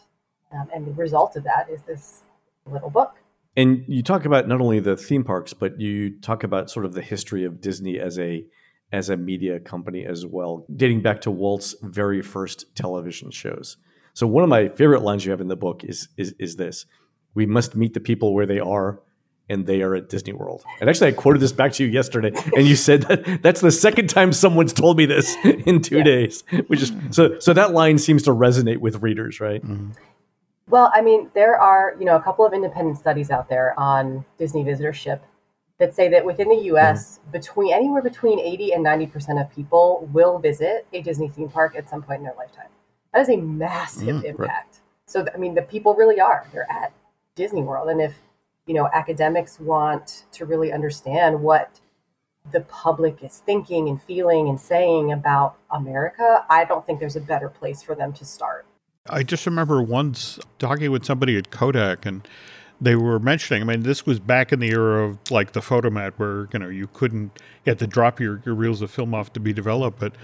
Um, 0.53 0.69
and 0.73 0.87
the 0.87 0.93
result 0.93 1.37
of 1.37 1.45
that 1.45 1.69
is 1.69 1.83
this 1.83 2.23
little 2.67 2.91
book. 2.91 3.17
And 3.57 3.85
you 3.87 4.03
talk 4.03 4.25
about 4.25 4.49
not 4.49 4.61
only 4.61 4.81
the 4.81 4.97
theme 4.97 5.25
parks, 5.25 5.53
but 5.53 5.81
you 5.81 6.19
talk 6.21 6.45
about 6.45 6.71
sort 6.71 6.87
of 6.87 6.95
the 6.95 7.03
history 7.03 7.45
of 7.45 7.61
Disney 7.61 7.99
as 7.99 8.19
a 8.19 8.47
as 8.93 9.11
a 9.11 9.17
media 9.17 9.59
company 9.59 10.05
as 10.05 10.25
well, 10.25 10.65
dating 10.77 11.03
back 11.03 11.21
to 11.23 11.31
Walt's 11.31 11.75
very 11.83 12.23
first 12.23 12.77
television 12.77 13.31
shows. 13.31 13.77
So 14.13 14.25
one 14.27 14.45
of 14.45 14.51
my 14.51 14.69
favorite 14.69 15.03
lines 15.03 15.25
you 15.25 15.33
have 15.33 15.41
in 15.41 15.49
the 15.49 15.57
book 15.57 15.83
is 15.85 16.09
is 16.17 16.35
is 16.39 16.57
this: 16.57 16.87
"We 17.35 17.47
must 17.47 17.77
meet 17.77 17.95
the 17.95 18.01
people 18.01 18.35
where 18.35 18.47
they 18.47 18.61
are." 18.61 19.01
And 19.51 19.67
they 19.67 19.83
are 19.83 19.95
at 19.95 20.09
Disney 20.09 20.33
World. 20.33 20.65
And 20.81 20.89
actually, 20.89 21.09
I 21.09 21.13
quoted 21.13 21.41
this 21.41 21.53
back 21.53 21.73
to 21.75 21.85
you 21.85 21.91
yesterday, 21.91 22.33
and 22.57 22.67
you 22.67 22.75
said 22.77 23.03
that 23.03 23.41
that's 23.43 23.61
the 23.61 23.71
second 23.71 24.09
time 24.09 24.33
someone's 24.33 24.73
told 24.73 24.97
me 24.97 25.05
this 25.05 25.37
in 25.45 25.83
two 25.83 25.99
Yes. 25.99 26.05
days. 26.05 26.45
Which 26.69 26.81
is 26.81 26.93
so. 27.11 27.39
So 27.41 27.53
that 27.53 27.73
line 27.73 27.99
seems 27.99 28.23
to 28.23 28.31
resonate 28.31 28.79
with 28.79 29.03
readers, 29.03 29.41
right? 29.41 29.63
Mhm. 29.63 29.91
Well, 30.71 30.91
I 30.95 31.03
mean, 31.03 31.31
there 31.35 31.61
are, 31.61 31.95
you 31.99 32.07
know, 32.07 32.17
a 32.17 32.23
couple 32.23 32.47
of 32.47 32.55
independent 32.55 32.97
studies 32.97 33.31
out 33.31 33.51
there 33.51 33.79
on 33.79 34.25
Disney 34.39 34.65
visitorship 34.65 35.21
that 35.79 35.95
say 35.95 36.09
that 36.09 36.25
within 36.25 36.49
the 36.49 36.57
US, 36.73 37.21
between 37.31 37.75
anywhere 37.75 38.01
between 38.01 38.41
80 38.41 38.73
and 38.73 38.83
90% 38.83 39.39
of 39.43 39.51
people 39.55 40.09
will 40.11 40.39
visit 40.39 40.87
a 40.95 41.03
Disney 41.03 41.29
theme 41.29 41.51
park 41.51 41.77
at 41.77 41.91
some 41.91 42.03
point 42.03 42.21
in 42.21 42.25
their 42.25 42.35
lifetime. 42.39 42.69
That 43.13 43.21
is 43.21 43.29
a 43.29 43.37
massive 43.37 44.07
Mm, 44.09 44.23
right. 44.23 44.25
impact. 44.31 44.81
So, 45.05 45.27
I 45.35 45.37
mean, 45.37 45.55
the 45.55 45.61
people 45.63 45.95
really 45.95 46.19
are. 46.19 46.47
They're 46.51 46.71
at 46.71 46.93
Disney 47.35 47.63
World. 47.63 47.91
And 47.91 48.01
if 48.01 48.15
you 48.67 48.75
know, 48.75 48.89
academics 48.93 49.61
want 49.61 50.25
to 50.33 50.47
really 50.47 50.73
understand 50.73 51.41
what 51.41 51.81
the 52.53 52.61
public 52.63 53.23
is 53.23 53.43
thinking 53.47 53.89
and 53.89 54.03
feeling 54.03 54.49
and 54.49 54.61
saying 54.61 55.13
about 55.13 55.57
America, 55.71 56.45
I 56.49 56.65
don't 56.65 56.85
think 56.85 57.01
there's 57.01 57.17
a 57.17 57.21
better 57.21 57.49
place 57.49 57.83
for 57.83 57.95
them 57.95 58.13
to 58.15 58.25
start. 58.25 58.67
I 59.09 59.23
just 59.23 59.47
remember 59.47 59.83
once 59.83 60.39
talking 60.59 60.91
with 60.91 61.05
somebody 61.05 61.37
at 61.37 61.51
Kodak 61.51 62.07
and 62.07 62.27
they 62.81 62.97
were 62.97 63.19
mentioning, 63.19 63.63
I 63.63 63.67
mean, 63.67 63.83
this 63.83 64.05
was 64.05 64.19
back 64.19 64.53
in 64.53 64.61
the 64.61 64.71
era 64.71 65.09
of 65.09 65.19
like 65.31 65.53
the 65.53 65.61
Fotomat 65.61 66.13
where, 66.17 66.49
you 66.53 66.59
know, 66.59 66.69
you 66.69 66.89
couldn't 66.93 67.39
you 67.65 67.71
had 67.71 67.79
to 67.79 67.87
drop 67.87 68.21
your, 68.21 68.43
your 68.45 68.55
reels 68.55 68.83
of 68.83 68.91
film 68.91 69.15
off 69.15 69.33
to 69.35 69.41
be 69.41 69.53
developed, 69.53 69.99
but 69.99 70.15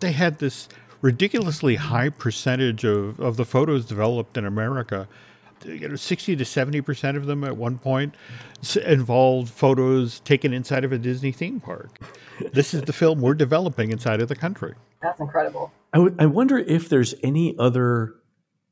they 0.00 0.12
had 0.12 0.38
this 0.38 0.68
ridiculously 1.00 1.76
high 1.76 2.08
percentage 2.08 2.84
of, 2.84 3.20
of 3.20 3.36
the 3.36 3.44
photos 3.44 3.84
developed 3.84 4.36
in 4.36 4.44
America 4.44 5.06
you 5.64 5.88
know, 5.88 5.96
60 5.96 6.36
to 6.36 6.44
70% 6.44 7.16
of 7.16 7.26
them 7.26 7.44
at 7.44 7.56
one 7.56 7.78
point 7.78 8.14
involved 8.84 9.50
photos 9.52 10.20
taken 10.20 10.52
inside 10.52 10.84
of 10.84 10.92
a 10.92 10.98
Disney 10.98 11.32
theme 11.32 11.60
park. 11.60 11.98
this 12.52 12.74
is 12.74 12.82
the 12.82 12.92
film 12.92 13.20
we're 13.20 13.34
developing 13.34 13.90
inside 13.90 14.20
of 14.20 14.28
the 14.28 14.36
country. 14.36 14.74
That's 15.02 15.20
incredible. 15.20 15.72
I, 15.92 15.98
w- 15.98 16.16
I 16.18 16.26
wonder 16.26 16.58
if 16.58 16.88
there's 16.88 17.14
any 17.22 17.56
other 17.58 18.14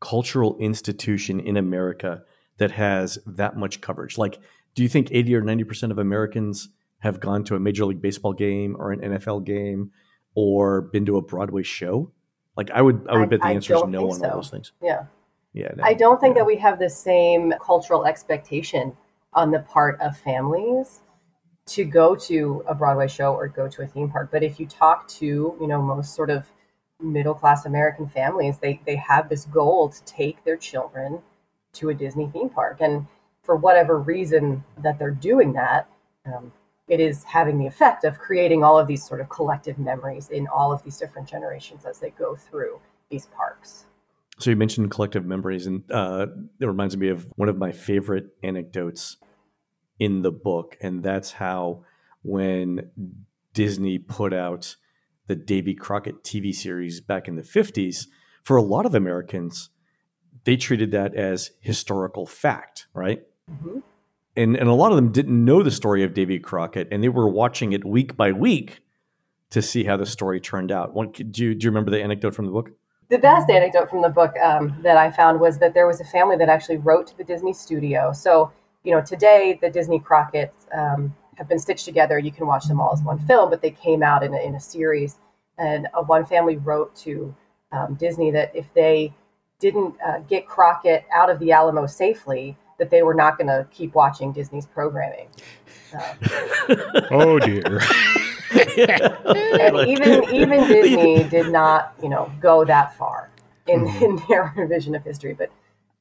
cultural 0.00 0.56
institution 0.58 1.40
in 1.40 1.56
America 1.56 2.22
that 2.58 2.72
has 2.72 3.18
that 3.26 3.56
much 3.56 3.80
coverage. 3.80 4.18
Like, 4.18 4.38
do 4.74 4.82
you 4.82 4.88
think 4.88 5.08
80 5.10 5.34
or 5.36 5.42
90% 5.42 5.90
of 5.90 5.98
Americans 5.98 6.68
have 7.00 7.20
gone 7.20 7.44
to 7.44 7.54
a 7.54 7.60
Major 7.60 7.84
League 7.86 8.02
Baseball 8.02 8.32
game 8.32 8.76
or 8.78 8.92
an 8.92 9.00
NFL 9.00 9.44
game 9.44 9.92
or 10.34 10.82
been 10.82 11.06
to 11.06 11.16
a 11.16 11.22
Broadway 11.22 11.62
show? 11.62 12.12
Like, 12.56 12.70
I 12.70 12.82
would, 12.82 13.06
I 13.08 13.18
would 13.18 13.30
bet 13.30 13.40
the 13.40 13.46
answer 13.46 13.74
is 13.74 13.82
no 13.86 14.10
on 14.10 14.18
so. 14.18 14.28
all 14.28 14.36
those 14.36 14.50
things. 14.50 14.72
Yeah. 14.82 15.04
Yeah. 15.56 15.72
No, 15.74 15.84
I 15.84 15.94
don't 15.94 16.20
think 16.20 16.36
that 16.36 16.44
we 16.44 16.56
have 16.56 16.78
the 16.78 16.90
same 16.90 17.54
cultural 17.64 18.04
expectation 18.04 18.94
on 19.32 19.50
the 19.50 19.60
part 19.60 19.98
of 20.00 20.16
families 20.16 21.00
to 21.68 21.84
go 21.84 22.14
to 22.14 22.62
a 22.68 22.74
Broadway 22.74 23.08
show 23.08 23.34
or 23.34 23.48
go 23.48 23.66
to 23.66 23.82
a 23.82 23.86
theme 23.86 24.10
park. 24.10 24.28
But 24.30 24.42
if 24.42 24.60
you 24.60 24.66
talk 24.66 25.08
to, 25.08 25.26
you 25.26 25.66
know, 25.66 25.80
most 25.80 26.14
sort 26.14 26.28
of 26.28 26.46
middle 27.00 27.34
class 27.34 27.64
American 27.64 28.06
families, 28.06 28.58
they 28.58 28.80
they 28.84 28.96
have 28.96 29.30
this 29.30 29.46
goal 29.46 29.88
to 29.88 30.04
take 30.04 30.44
their 30.44 30.58
children 30.58 31.22
to 31.72 31.88
a 31.88 31.94
Disney 31.94 32.28
theme 32.28 32.50
park. 32.50 32.78
And 32.80 33.06
for 33.42 33.56
whatever 33.56 33.98
reason 33.98 34.62
that 34.82 34.98
they're 34.98 35.10
doing 35.10 35.54
that, 35.54 35.88
um, 36.26 36.52
it 36.86 37.00
is 37.00 37.24
having 37.24 37.58
the 37.58 37.66
effect 37.66 38.04
of 38.04 38.18
creating 38.18 38.62
all 38.62 38.78
of 38.78 38.86
these 38.86 39.06
sort 39.06 39.22
of 39.22 39.30
collective 39.30 39.78
memories 39.78 40.28
in 40.28 40.46
all 40.48 40.70
of 40.70 40.82
these 40.82 40.98
different 40.98 41.26
generations 41.26 41.86
as 41.86 41.98
they 41.98 42.10
go 42.10 42.36
through 42.36 42.78
these 43.08 43.26
parks. 43.34 43.85
So 44.38 44.50
you 44.50 44.56
mentioned 44.56 44.90
collective 44.90 45.24
memories, 45.24 45.66
and 45.66 45.82
uh, 45.90 46.26
it 46.60 46.66
reminds 46.66 46.96
me 46.96 47.08
of 47.08 47.26
one 47.36 47.48
of 47.48 47.56
my 47.56 47.72
favorite 47.72 48.36
anecdotes 48.42 49.16
in 49.98 50.22
the 50.22 50.30
book, 50.30 50.76
and 50.80 51.02
that's 51.02 51.32
how 51.32 51.84
when 52.22 52.90
Disney 53.54 53.98
put 53.98 54.34
out 54.34 54.76
the 55.26 55.34
Davy 55.34 55.74
Crockett 55.74 56.22
TV 56.22 56.54
series 56.54 57.00
back 57.00 57.28
in 57.28 57.36
the 57.36 57.42
50s, 57.42 58.06
for 58.42 58.56
a 58.56 58.62
lot 58.62 58.86
of 58.86 58.94
Americans, 58.94 59.70
they 60.44 60.56
treated 60.56 60.90
that 60.92 61.14
as 61.14 61.52
historical 61.60 62.26
fact, 62.26 62.86
right? 62.92 63.22
Mm-hmm. 63.50 63.78
And, 64.36 64.56
and 64.56 64.68
a 64.68 64.74
lot 64.74 64.92
of 64.92 64.96
them 64.96 65.12
didn't 65.12 65.44
know 65.44 65.62
the 65.62 65.70
story 65.70 66.04
of 66.04 66.12
Davy 66.12 66.38
Crockett, 66.38 66.88
and 66.92 67.02
they 67.02 67.08
were 67.08 67.28
watching 67.28 67.72
it 67.72 67.84
week 67.84 68.16
by 68.16 68.32
week 68.32 68.80
to 69.50 69.62
see 69.62 69.84
how 69.84 69.96
the 69.96 70.06
story 70.06 70.40
turned 70.40 70.70
out. 70.70 70.94
What, 70.94 71.14
do, 71.14 71.44
you, 71.44 71.54
do 71.54 71.64
you 71.64 71.70
remember 71.70 71.90
the 71.90 72.02
anecdote 72.02 72.34
from 72.34 72.44
the 72.44 72.52
book? 72.52 72.70
The 73.08 73.18
best 73.18 73.48
anecdote 73.48 73.88
from 73.88 74.02
the 74.02 74.08
book 74.08 74.36
um, 74.38 74.76
that 74.82 74.96
I 74.96 75.10
found 75.10 75.40
was 75.40 75.58
that 75.58 75.74
there 75.74 75.86
was 75.86 76.00
a 76.00 76.04
family 76.04 76.36
that 76.36 76.48
actually 76.48 76.78
wrote 76.78 77.06
to 77.08 77.16
the 77.16 77.24
Disney 77.24 77.52
studio. 77.52 78.12
So, 78.12 78.52
you 78.82 78.92
know, 78.92 79.00
today 79.00 79.58
the 79.60 79.70
Disney 79.70 80.00
Crockett's 80.00 80.66
um, 80.72 81.14
have 81.36 81.48
been 81.48 81.58
stitched 81.58 81.84
together. 81.84 82.18
You 82.18 82.32
can 82.32 82.46
watch 82.46 82.66
them 82.66 82.80
all 82.80 82.92
as 82.92 83.02
one 83.02 83.18
film, 83.20 83.50
but 83.50 83.62
they 83.62 83.70
came 83.70 84.02
out 84.02 84.22
in 84.22 84.34
a, 84.34 84.38
in 84.38 84.54
a 84.54 84.60
series. 84.60 85.18
And 85.58 85.86
uh, 85.94 86.02
one 86.02 86.24
family 86.24 86.56
wrote 86.56 86.94
to 86.96 87.34
um, 87.72 87.94
Disney 87.94 88.30
that 88.32 88.54
if 88.54 88.66
they 88.74 89.12
didn't 89.60 89.94
uh, 90.04 90.18
get 90.20 90.46
Crockett 90.46 91.04
out 91.14 91.30
of 91.30 91.38
the 91.38 91.52
Alamo 91.52 91.86
safely, 91.86 92.56
that 92.78 92.90
they 92.90 93.02
were 93.02 93.14
not 93.14 93.38
going 93.38 93.46
to 93.46 93.66
keep 93.70 93.94
watching 93.94 94.32
Disney's 94.32 94.66
programming. 94.66 95.28
oh 97.10 97.38
dear. 97.38 97.80
and 99.60 99.88
even 99.88 100.34
even 100.34 100.60
Disney 100.68 101.24
did 101.24 101.52
not, 101.52 101.94
you 102.02 102.08
know, 102.08 102.30
go 102.40 102.64
that 102.64 102.96
far 102.96 103.30
in, 103.66 103.84
mm-hmm. 103.84 104.04
in 104.04 104.22
their 104.28 104.52
revision 104.56 104.94
of 104.94 105.02
history. 105.02 105.34
But 105.34 105.50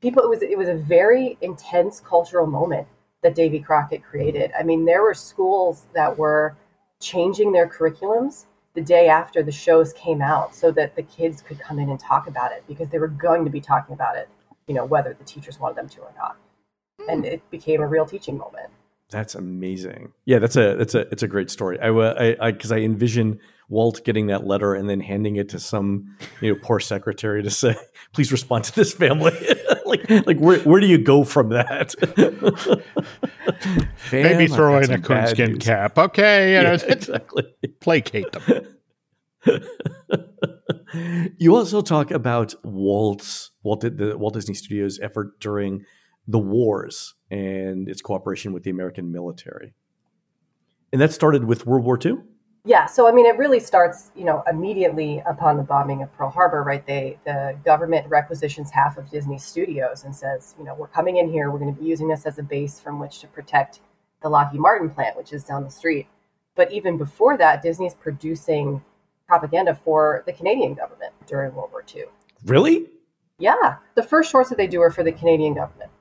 people, 0.01 0.24
it 0.24 0.30
was 0.30 0.41
it 0.41 0.58
was 0.58 0.68
a 0.68 0.76
very 0.76 1.38
intense 1.41 1.99
cultural 1.99 2.47
moment 2.47 2.88
that 3.24 3.36
Davy 3.36 3.60
Crockett 3.60 4.03
created. 4.03 4.51
I 4.58 4.64
mean, 4.64 4.86
there 4.86 5.01
were 5.01 5.14
schools 5.14 5.88
that 5.93 6.18
were 6.18 6.56
changing 7.01 7.51
their 7.51 7.68
curriculums 7.68 8.45
the 8.76 8.82
day 8.82 9.08
after 9.08 9.41
the 9.41 9.51
shows 9.51 9.93
came 9.93 10.22
out 10.22 10.53
so 10.53 10.72
that 10.72 10.95
the 10.95 11.03
kids 11.03 11.41
could 11.41 11.60
come 11.60 11.80
in 11.80 11.89
and 11.89 11.99
talk 11.99 12.28
about 12.28 12.51
it 12.51 12.64
because 12.68 12.89
they 12.89 12.99
were 12.99 13.08
going 13.08 13.45
to 13.45 13.49
be 13.49 13.62
talking 13.62 13.93
about 13.93 14.18
it, 14.18 14.30
you 14.68 14.76
know, 14.76 14.86
whether 14.86 15.14
the 15.14 15.24
teachers 15.24 15.60
wanted 15.60 15.78
them 15.78 15.89
to 15.89 16.01
or 16.01 16.14
not. 16.18 16.38
And 17.10 17.22
hmm. 17.22 17.26
it 17.26 17.49
became 17.49 17.82
a 17.82 17.88
real 17.88 18.06
teaching 18.06 18.38
moment. 18.38 18.70
That's 19.12 19.36
amazing. 19.36 20.14
Yeah, 20.26 20.39
that's 20.39 20.56
a 20.56 20.76
that's 20.76 20.95
a 20.95 21.01
it's 21.12 21.22
a 21.24 21.28
great 21.28 21.51
story. 21.51 21.80
I 21.80 21.89
I 21.89 22.51
because 22.51 22.72
I, 22.72 22.78
I, 22.78 22.80
envision 22.80 23.39
Walt 23.70 24.03
getting 24.03 24.28
that 24.28 24.47
letter 24.47 24.74
and 24.74 24.89
then 24.89 24.99
handing 24.99 25.36
it 25.36 25.49
to 25.49 25.60
some 25.60 26.16
you 26.41 26.53
know 26.53 26.60
poor 26.62 26.80
secretary 26.80 27.43
to 27.43 27.51
say, 27.51 27.76
please 28.14 28.32
respond 28.32 28.64
to 28.66 28.76
this 28.76 28.93
family. 28.93 29.32
like 29.86 30.10
like 30.26 30.39
where 30.39 30.60
where 30.60 30.82
do 30.82 30.88
you 30.88 30.97
go 30.97 31.24
from 31.24 31.49
that? 31.49 31.93
Fam, 33.95 34.24
Maybe 34.24 34.47
throw 34.47 34.80
in 34.80 34.91
a 34.91 34.99
coonskin 34.99 35.60
cap. 35.60 35.97
Okay, 35.97 36.56
you 36.56 36.64
know, 36.64 36.74
yeah, 36.74 36.93
exactly. 36.93 37.43
Placate 37.80 38.32
them. 38.32 38.76
you 41.38 41.56
also 41.56 41.82
talk 41.82 42.10
about 42.10 42.56
Walt's 42.64 43.51
Walt 43.62 43.82
the 43.82 44.18
Walt 44.18 44.34
Disney 44.34 44.56
Studios 44.56 44.99
effort 44.99 45.39
during 45.39 45.86
the 46.28 46.39
wars 46.39 47.13
and 47.30 47.88
its 47.88 48.01
cooperation 48.01 48.53
with 48.53 48.63
the 48.63 48.71
American 48.71 49.11
military. 49.11 49.73
And 50.91 51.01
that 51.01 51.11
started 51.11 51.45
with 51.45 51.65
World 51.65 51.86
War 51.86 51.99
II? 52.03 52.17
Yeah, 52.67 52.88
so 52.88 53.07
I 53.07 53.11
mean, 53.11 53.28
it 53.28 53.38
really 53.38 53.59
starts, 53.59 54.11
you 54.15 54.26
know, 54.26 54.43
immediately 54.49 55.21
upon 55.28 55.57
the 55.57 55.63
bombing 55.63 56.01
of 56.01 56.11
Pearl 56.13 56.32
Harbor, 56.32 56.63
right? 56.63 56.86
They, 56.86 57.19
the 57.23 57.55
government 57.63 58.07
requisitions 58.09 58.71
half 58.71 58.97
of 58.97 59.09
Disney 59.11 59.38
Studios 59.38 60.03
and 60.03 60.15
says, 60.15 60.55
you 60.57 60.65
know, 60.65 60.73
we're 60.73 60.88
coming 60.88 61.17
in 61.17 61.30
here, 61.30 61.51
we're 61.51 61.59
going 61.59 61.73
to 61.73 61.80
be 61.80 61.88
using 61.88 62.07
this 62.07 62.26
as 62.26 62.39
a 62.39 62.43
base 62.43 62.80
from 62.80 62.99
which 62.99 63.19
to 63.19 63.28
protect 63.28 63.82
the 64.23 64.30
Lockheed 64.30 64.59
Martin 64.59 64.89
plant, 64.89 65.15
which 65.15 65.32
is 65.32 65.43
down 65.43 65.63
the 65.63 65.69
street. 65.69 66.07
But 66.55 66.71
even 66.71 66.97
before 66.97 67.38
that, 67.38 67.61
Disney's 67.61 67.93
producing 67.93 68.84
propaganda 69.28 69.76
for 69.76 70.23
the 70.26 70.34
Canadian 70.34 70.73
government 70.73 71.13
during 71.28 71.53
World 71.53 71.69
War 71.71 71.84
II. 71.93 72.05
Really? 72.45 72.88
Yeah, 73.38 73.76
the 73.93 74.03
first 74.03 74.32
shorts 74.32 74.49
that 74.49 74.57
they 74.57 74.67
do 74.67 74.82
are 74.82 74.91
for 74.91 75.03
the 75.03 75.11
Canadian 75.11 75.53
government 75.53 75.91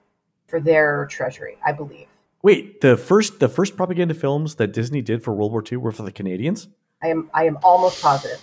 for 0.47 0.61
their 0.61 1.07
treasury, 1.07 1.59
I 1.65 1.73
believe. 1.73 2.07
Wait, 2.43 2.81
the 2.81 2.97
first 2.97 3.41
the 3.41 3.49
first 3.49 3.77
propaganda 3.77 4.15
films 4.15 4.57
that 4.57 4.73
Disney 4.73 5.01
did 5.01 5.23
for 5.23 5.33
World 5.33 5.53
War 5.53 5.65
II 5.71 5.79
were 5.79 5.93
for 5.93 6.03
the 6.03 6.13
Canadians? 6.13 6.69
I 7.03 7.09
am 7.09 7.31
I 7.33 7.45
am 7.45 7.59
almost 7.63 8.03
positive. 8.03 8.41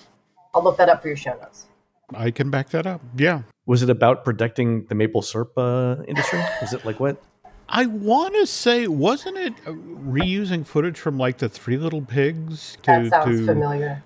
I'll 0.54 0.64
look 0.64 0.78
that 0.78 0.90
up 0.90 1.02
for 1.02 1.08
your 1.08 1.18
show 1.18 1.38
notes. 1.42 1.68
I 2.14 2.32
can 2.32 2.50
back 2.50 2.70
that 2.70 2.86
up. 2.86 3.02
Yeah. 3.16 3.44
Was 3.66 3.84
it 3.84 3.90
about 3.90 4.26
protecting 4.26 4.86
the 4.86 4.96
maple 4.96 5.22
syrup 5.22 5.54
uh, 5.58 5.98
industry? 6.08 6.44
Was 6.62 6.74
it 6.74 6.84
like 6.84 7.00
what? 7.00 7.22
I 7.70 7.86
want 7.86 8.36
to 8.36 8.46
say, 8.46 8.88
wasn't 8.88 9.38
it 9.38 9.54
uh, 9.66 9.72
reusing 9.72 10.66
footage 10.66 11.00
from 11.00 11.18
like 11.18 11.38
the 11.38 11.48
Three 11.48 11.78
Little 11.78 12.02
Pigs? 12.02 12.78
To, 12.84 12.92
that 12.92 13.10
sounds 13.10 13.40
to, 13.40 13.46
familiar. 13.46 14.04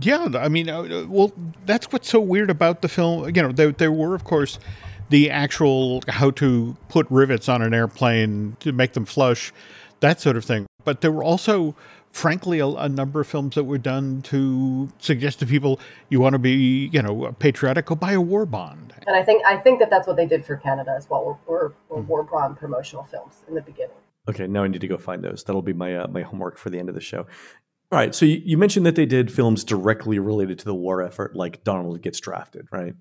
Yeah, 0.00 0.28
I 0.34 0.48
mean, 0.48 0.68
uh, 0.68 1.04
well, 1.06 1.32
that's 1.64 1.92
what's 1.92 2.08
so 2.08 2.18
weird 2.18 2.50
about 2.50 2.82
the 2.82 2.88
film. 2.88 3.26
You 3.26 3.42
know, 3.42 3.52
there, 3.52 3.70
there 3.70 3.92
were, 3.92 4.14
of 4.14 4.24
course, 4.24 4.58
the 5.10 5.30
actual 5.30 6.02
how 6.08 6.30
to 6.32 6.76
put 6.88 7.06
rivets 7.10 7.48
on 7.48 7.62
an 7.62 7.74
airplane 7.74 8.56
to 8.60 8.72
make 8.72 8.92
them 8.92 9.04
flush, 9.04 9.52
that 10.00 10.20
sort 10.20 10.36
of 10.36 10.44
thing. 10.44 10.66
But 10.84 11.00
there 11.00 11.12
were 11.12 11.22
also, 11.22 11.76
frankly, 12.10 12.58
a, 12.58 12.66
a 12.66 12.88
number 12.88 13.20
of 13.20 13.26
films 13.26 13.54
that 13.54 13.64
were 13.64 13.78
done 13.78 14.22
to 14.22 14.88
suggest 14.98 15.38
to 15.40 15.46
people 15.46 15.80
you 16.08 16.20
want 16.20 16.34
to 16.34 16.38
be, 16.38 16.88
you 16.92 17.02
know, 17.02 17.34
patriotic, 17.38 17.86
go 17.86 17.94
buy 17.94 18.12
a 18.12 18.20
war 18.20 18.46
bond. 18.46 18.92
And 19.06 19.16
I 19.16 19.22
think 19.22 19.44
I 19.44 19.56
think 19.56 19.80
that 19.80 19.90
that's 19.90 20.06
what 20.06 20.16
they 20.16 20.26
did 20.26 20.44
for 20.44 20.56
Canada 20.56 20.94
as 20.96 21.08
well. 21.08 21.38
Were, 21.46 21.74
were, 21.88 22.02
mm. 22.02 22.06
war 22.06 22.22
bond 22.22 22.56
promotional 22.56 23.04
films 23.04 23.42
in 23.48 23.54
the 23.54 23.62
beginning. 23.62 23.96
Okay, 24.28 24.46
now 24.46 24.62
I 24.62 24.68
need 24.68 24.80
to 24.80 24.88
go 24.88 24.98
find 24.98 25.24
those. 25.24 25.42
That'll 25.44 25.62
be 25.62 25.72
my 25.72 25.96
uh, 25.96 26.06
my 26.08 26.22
homework 26.22 26.58
for 26.58 26.70
the 26.70 26.78
end 26.78 26.88
of 26.88 26.94
the 26.94 27.00
show. 27.00 27.26
All 27.90 27.98
right, 27.98 28.14
so 28.14 28.24
you, 28.24 28.40
you 28.42 28.56
mentioned 28.56 28.86
that 28.86 28.96
they 28.96 29.04
did 29.04 29.30
films 29.30 29.64
directly 29.64 30.18
related 30.18 30.58
to 30.60 30.64
the 30.64 30.74
war 30.74 31.02
effort, 31.02 31.36
like 31.36 31.62
Donald 31.62 32.00
gets 32.00 32.20
drafted, 32.20 32.66
right? 32.72 32.94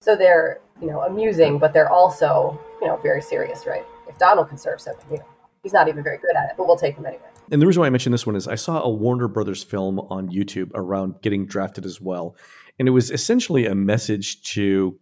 So 0.00 0.16
they're, 0.16 0.60
you 0.80 0.86
know, 0.86 1.00
amusing, 1.00 1.58
but 1.58 1.72
they're 1.72 1.90
also, 1.90 2.60
you 2.80 2.86
know, 2.86 2.96
very 2.96 3.22
serious, 3.22 3.66
right? 3.66 3.84
If 4.08 4.18
Donald 4.18 4.48
can 4.48 4.58
serve 4.58 4.80
something, 4.80 5.04
you 5.10 5.18
know, 5.18 5.24
he's 5.62 5.72
not 5.72 5.88
even 5.88 6.04
very 6.04 6.18
good 6.18 6.36
at 6.36 6.50
it, 6.50 6.56
but 6.56 6.66
we'll 6.66 6.76
take 6.76 6.96
him 6.96 7.06
anyway. 7.06 7.24
And 7.50 7.62
the 7.62 7.66
reason 7.66 7.80
why 7.80 7.86
I 7.86 7.90
mentioned 7.90 8.12
this 8.12 8.26
one 8.26 8.36
is 8.36 8.46
I 8.48 8.54
saw 8.56 8.82
a 8.82 8.90
Warner 8.90 9.28
Brothers 9.28 9.62
film 9.62 10.00
on 10.00 10.28
YouTube 10.28 10.70
around 10.74 11.22
getting 11.22 11.46
drafted 11.46 11.84
as 11.84 12.00
well. 12.00 12.36
And 12.78 12.88
it 12.88 12.90
was 12.90 13.10
essentially 13.10 13.66
a 13.66 13.74
message 13.74 14.42
to 14.54 14.98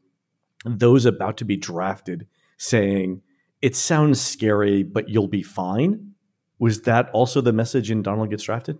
those 0.64 1.07
about 1.07 1.36
to 1.38 1.45
be 1.45 1.57
drafted 1.57 2.26
saying, 2.57 3.22
it 3.61 3.74
sounds 3.74 4.20
scary, 4.20 4.82
but 4.82 5.09
you'll 5.09 5.28
be 5.28 5.42
fine. 5.42 6.12
Was 6.59 6.82
that 6.82 7.11
also 7.11 7.40
the 7.40 7.53
message 7.53 7.90
in 7.90 8.03
Donald 8.03 8.30
Gets 8.30 8.45
Drafted? 8.45 8.78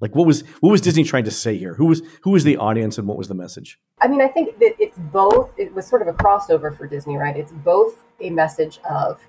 Like 0.00 0.14
what 0.14 0.26
was 0.26 0.42
what 0.60 0.70
was 0.70 0.80
Disney 0.80 1.04
trying 1.04 1.24
to 1.24 1.30
say 1.30 1.56
here? 1.56 1.74
Who 1.74 1.86
was 1.86 2.02
who 2.22 2.30
was 2.30 2.44
the 2.44 2.56
audience 2.56 2.98
and 2.98 3.06
what 3.06 3.18
was 3.18 3.28
the 3.28 3.34
message? 3.34 3.78
I 4.00 4.08
mean, 4.08 4.22
I 4.22 4.28
think 4.28 4.58
that 4.58 4.74
it's 4.78 4.98
both. 4.98 5.52
It 5.58 5.74
was 5.74 5.86
sort 5.86 6.02
of 6.02 6.08
a 6.08 6.12
crossover 6.12 6.76
for 6.76 6.86
Disney, 6.86 7.16
right? 7.16 7.36
It's 7.36 7.52
both 7.52 8.02
a 8.20 8.30
message 8.30 8.80
of 8.88 9.20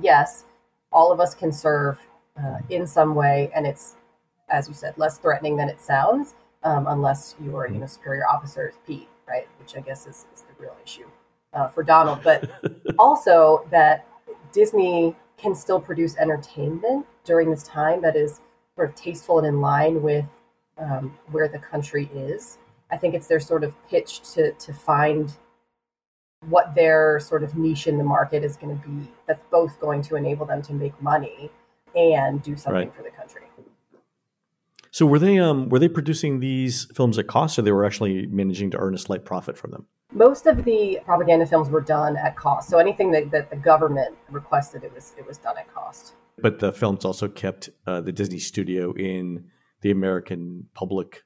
yes, 0.00 0.44
all 0.92 1.10
of 1.12 1.20
us 1.20 1.34
can 1.34 1.52
serve 1.52 1.98
uh, 2.38 2.58
in 2.68 2.86
some 2.86 3.14
way, 3.14 3.50
and 3.54 3.66
it's 3.66 3.96
as 4.50 4.68
you 4.68 4.74
said, 4.74 4.94
less 4.98 5.18
threatening 5.18 5.56
than 5.56 5.68
it 5.68 5.80
sounds, 5.80 6.34
um, 6.64 6.86
unless 6.88 7.34
your 7.42 7.68
you 7.68 7.78
know 7.78 7.86
superior 7.86 8.26
officer 8.26 8.68
is 8.68 8.76
Pete, 8.86 9.08
right? 9.28 9.48
Which 9.58 9.76
I 9.76 9.80
guess 9.80 10.06
is, 10.06 10.26
is 10.34 10.42
the 10.42 10.62
real 10.62 10.76
issue 10.84 11.08
uh, 11.54 11.68
for 11.68 11.82
Donald. 11.82 12.20
But 12.22 12.50
also 12.98 13.66
that 13.70 14.06
Disney 14.52 15.16
can 15.38 15.54
still 15.54 15.80
produce 15.80 16.16
entertainment 16.18 17.06
during 17.24 17.50
this 17.50 17.62
time 17.62 18.02
that 18.02 18.16
is 18.16 18.40
sort 18.76 18.88
of 18.88 18.94
tasteful 18.94 19.38
and 19.38 19.46
in 19.46 19.60
line 19.60 20.02
with 20.02 20.24
um, 20.78 21.16
where 21.30 21.48
the 21.48 21.58
country 21.58 22.08
is. 22.14 22.58
I 22.90 22.96
think 22.96 23.14
it's 23.14 23.26
their 23.26 23.40
sort 23.40 23.64
of 23.64 23.74
pitch 23.88 24.20
to 24.34 24.52
to 24.52 24.72
find 24.72 25.32
what 26.48 26.74
their 26.74 27.20
sort 27.20 27.42
of 27.42 27.56
niche 27.56 27.86
in 27.86 27.98
the 27.98 28.04
market 28.04 28.42
is 28.42 28.56
going 28.56 28.80
to 28.80 28.88
be 28.88 29.10
that's 29.26 29.42
both 29.50 29.78
going 29.78 30.00
to 30.02 30.16
enable 30.16 30.46
them 30.46 30.62
to 30.62 30.72
make 30.72 31.00
money 31.02 31.50
and 31.94 32.42
do 32.42 32.56
something 32.56 32.74
Right. 32.88 32.94
for 32.94 33.02
the 33.02 33.10
country. 33.10 33.42
So 34.90 35.06
were 35.06 35.18
they 35.18 35.38
um 35.38 35.68
were 35.68 35.78
they 35.78 35.88
producing 35.88 36.40
these 36.40 36.86
films 36.94 37.18
at 37.18 37.26
cost, 37.28 37.58
or 37.58 37.62
they 37.62 37.72
were 37.72 37.84
actually 37.84 38.26
managing 38.26 38.70
to 38.72 38.78
earn 38.78 38.94
a 38.94 38.98
slight 38.98 39.24
profit 39.24 39.56
from 39.56 39.70
them? 39.70 39.86
Most 40.12 40.46
of 40.46 40.64
the 40.64 40.98
propaganda 41.04 41.46
films 41.46 41.68
were 41.70 41.80
done 41.80 42.16
at 42.16 42.34
cost. 42.34 42.68
So 42.68 42.78
anything 42.78 43.12
that, 43.12 43.30
that 43.30 43.50
the 43.50 43.56
government 43.56 44.16
requested, 44.30 44.82
it 44.82 44.92
was 44.92 45.14
it 45.16 45.26
was 45.26 45.38
done 45.38 45.56
at 45.58 45.72
cost. 45.72 46.14
But 46.42 46.58
the 46.58 46.72
films 46.72 47.04
also 47.04 47.28
kept 47.28 47.70
uh, 47.86 48.00
the 48.00 48.12
Disney 48.12 48.38
studio 48.38 48.92
in 48.92 49.44
the 49.82 49.90
American 49.90 50.68
public 50.74 51.24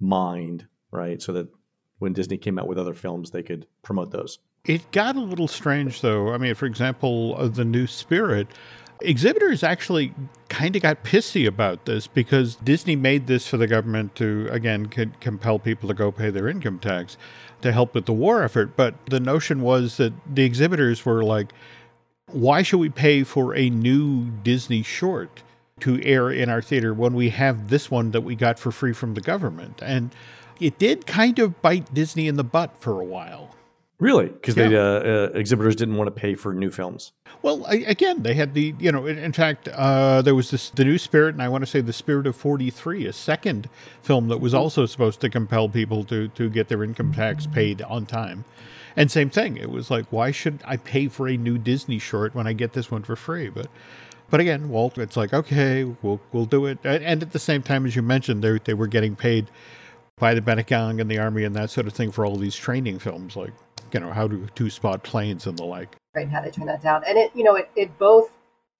mind, 0.00 0.66
right? 0.90 1.20
So 1.20 1.32
that 1.32 1.48
when 1.98 2.12
Disney 2.12 2.36
came 2.36 2.58
out 2.58 2.68
with 2.68 2.78
other 2.78 2.94
films, 2.94 3.30
they 3.30 3.42
could 3.42 3.66
promote 3.82 4.10
those. 4.10 4.38
It 4.64 4.90
got 4.90 5.16
a 5.16 5.20
little 5.20 5.48
strange, 5.48 6.00
though. 6.00 6.32
I 6.32 6.38
mean, 6.38 6.54
for 6.54 6.66
example, 6.66 7.36
uh, 7.38 7.48
the 7.48 7.64
new 7.64 7.86
Spirit. 7.86 8.48
Exhibitors 9.00 9.62
actually 9.62 10.14
kind 10.48 10.74
of 10.74 10.82
got 10.82 11.04
pissy 11.04 11.46
about 11.46 11.84
this 11.84 12.06
because 12.06 12.56
Disney 12.56 12.96
made 12.96 13.26
this 13.26 13.46
for 13.46 13.58
the 13.58 13.66
government 13.66 14.14
to, 14.16 14.48
again, 14.50 14.86
compel 14.86 15.58
people 15.58 15.88
to 15.88 15.94
go 15.94 16.10
pay 16.10 16.30
their 16.30 16.48
income 16.48 16.78
tax 16.78 17.18
to 17.60 17.72
help 17.72 17.94
with 17.94 18.06
the 18.06 18.12
war 18.12 18.42
effort. 18.42 18.74
But 18.74 18.94
the 19.06 19.20
notion 19.20 19.60
was 19.60 19.98
that 19.98 20.14
the 20.34 20.44
exhibitors 20.44 21.04
were 21.04 21.22
like, 21.22 21.52
why 22.32 22.62
should 22.62 22.78
we 22.78 22.88
pay 22.88 23.22
for 23.22 23.54
a 23.54 23.70
new 23.70 24.26
Disney 24.42 24.82
short 24.82 25.42
to 25.80 26.02
air 26.02 26.30
in 26.30 26.48
our 26.48 26.62
theater 26.62 26.92
when 26.94 27.14
we 27.14 27.30
have 27.30 27.68
this 27.68 27.90
one 27.90 28.10
that 28.12 28.22
we 28.22 28.34
got 28.34 28.58
for 28.58 28.72
free 28.72 28.92
from 28.92 29.14
the 29.14 29.20
government? 29.20 29.80
And 29.82 30.10
it 30.60 30.78
did 30.78 31.06
kind 31.06 31.38
of 31.38 31.60
bite 31.62 31.92
Disney 31.94 32.28
in 32.28 32.36
the 32.36 32.44
butt 32.44 32.72
for 32.80 33.00
a 33.00 33.04
while. 33.04 33.54
Really, 33.98 34.26
because 34.26 34.56
Yeah. 34.56 34.66
uh, 34.68 35.28
uh, 35.32 35.38
exhibitors 35.38 35.74
didn't 35.74 35.96
want 35.96 36.08
to 36.08 36.10
pay 36.10 36.34
for 36.34 36.52
new 36.52 36.70
films. 36.70 37.12
Well, 37.40 37.64
I, 37.66 37.76
again, 37.76 38.22
they 38.24 38.34
had 38.34 38.52
the 38.52 38.74
you 38.78 38.92
know. 38.92 39.06
In, 39.06 39.16
in 39.16 39.32
fact, 39.32 39.68
uh, 39.68 40.20
there 40.20 40.34
was 40.34 40.50
this 40.50 40.68
the 40.68 40.84
new 40.84 40.98
Spirit, 40.98 41.34
and 41.34 41.42
I 41.42 41.48
want 41.48 41.62
to 41.62 41.66
say 41.66 41.80
the 41.80 41.94
Spirit 41.94 42.26
of 42.26 42.36
Forty 42.36 42.68
Three, 42.68 43.06
a 43.06 43.12
second 43.14 43.70
film 44.02 44.28
that 44.28 44.38
was 44.38 44.52
also 44.52 44.84
supposed 44.84 45.22
to 45.22 45.30
compel 45.30 45.70
people 45.70 46.04
to 46.04 46.28
to 46.28 46.50
get 46.50 46.68
their 46.68 46.84
income 46.84 47.14
tax 47.14 47.46
paid 47.46 47.80
on 47.80 48.04
time. 48.04 48.44
And 48.96 49.10
same 49.10 49.28
thing, 49.30 49.56
it 49.58 49.70
was 49.70 49.90
like, 49.90 50.06
why 50.10 50.30
should 50.30 50.60
I 50.64 50.78
pay 50.78 51.08
for 51.08 51.28
a 51.28 51.36
new 51.36 51.58
Disney 51.58 51.98
short 51.98 52.34
when 52.34 52.46
I 52.46 52.54
get 52.54 52.72
this 52.72 52.90
one 52.90 53.02
for 53.02 53.16
free? 53.16 53.48
But 53.48 53.68
but 54.28 54.40
again, 54.40 54.70
Walt, 54.70 54.98
it's 54.98 55.16
like 55.16 55.32
okay, 55.32 55.84
we'll 55.84 56.20
we'll 56.32 56.46
do 56.46 56.66
it. 56.66 56.78
And, 56.84 57.22
at 57.22 57.32
the 57.32 57.38
same 57.38 57.62
time, 57.62 57.86
as 57.86 57.94
you 57.94 58.02
mentioned, 58.02 58.42
they 58.42 58.58
they 58.64 58.74
were 58.74 58.86
getting 58.86 59.14
paid 59.14 59.50
by 60.18 60.34
the 60.34 60.40
Benetgang 60.40 61.00
and 61.00 61.10
the 61.10 61.18
army 61.18 61.44
and 61.44 61.54
that 61.54 61.70
sort 61.70 61.86
of 61.86 61.92
thing 61.92 62.10
for 62.10 62.24
all 62.24 62.36
these 62.36 62.56
training 62.56 62.98
films, 62.98 63.36
like 63.36 63.52
you 63.92 64.00
know 64.00 64.12
how 64.12 64.28
to 64.28 64.46
to 64.54 64.70
spot 64.70 65.02
planes 65.02 65.46
and 65.46 65.58
the 65.58 65.64
like. 65.64 65.96
right 66.14 66.28
how 66.28 66.40
they 66.40 66.50
turn 66.50 66.66
that 66.66 66.82
down 66.82 67.02
and 67.06 67.16
it 67.16 67.30
you 67.34 67.44
know 67.44 67.54
it, 67.54 67.70
it 67.76 67.98
both 67.98 68.30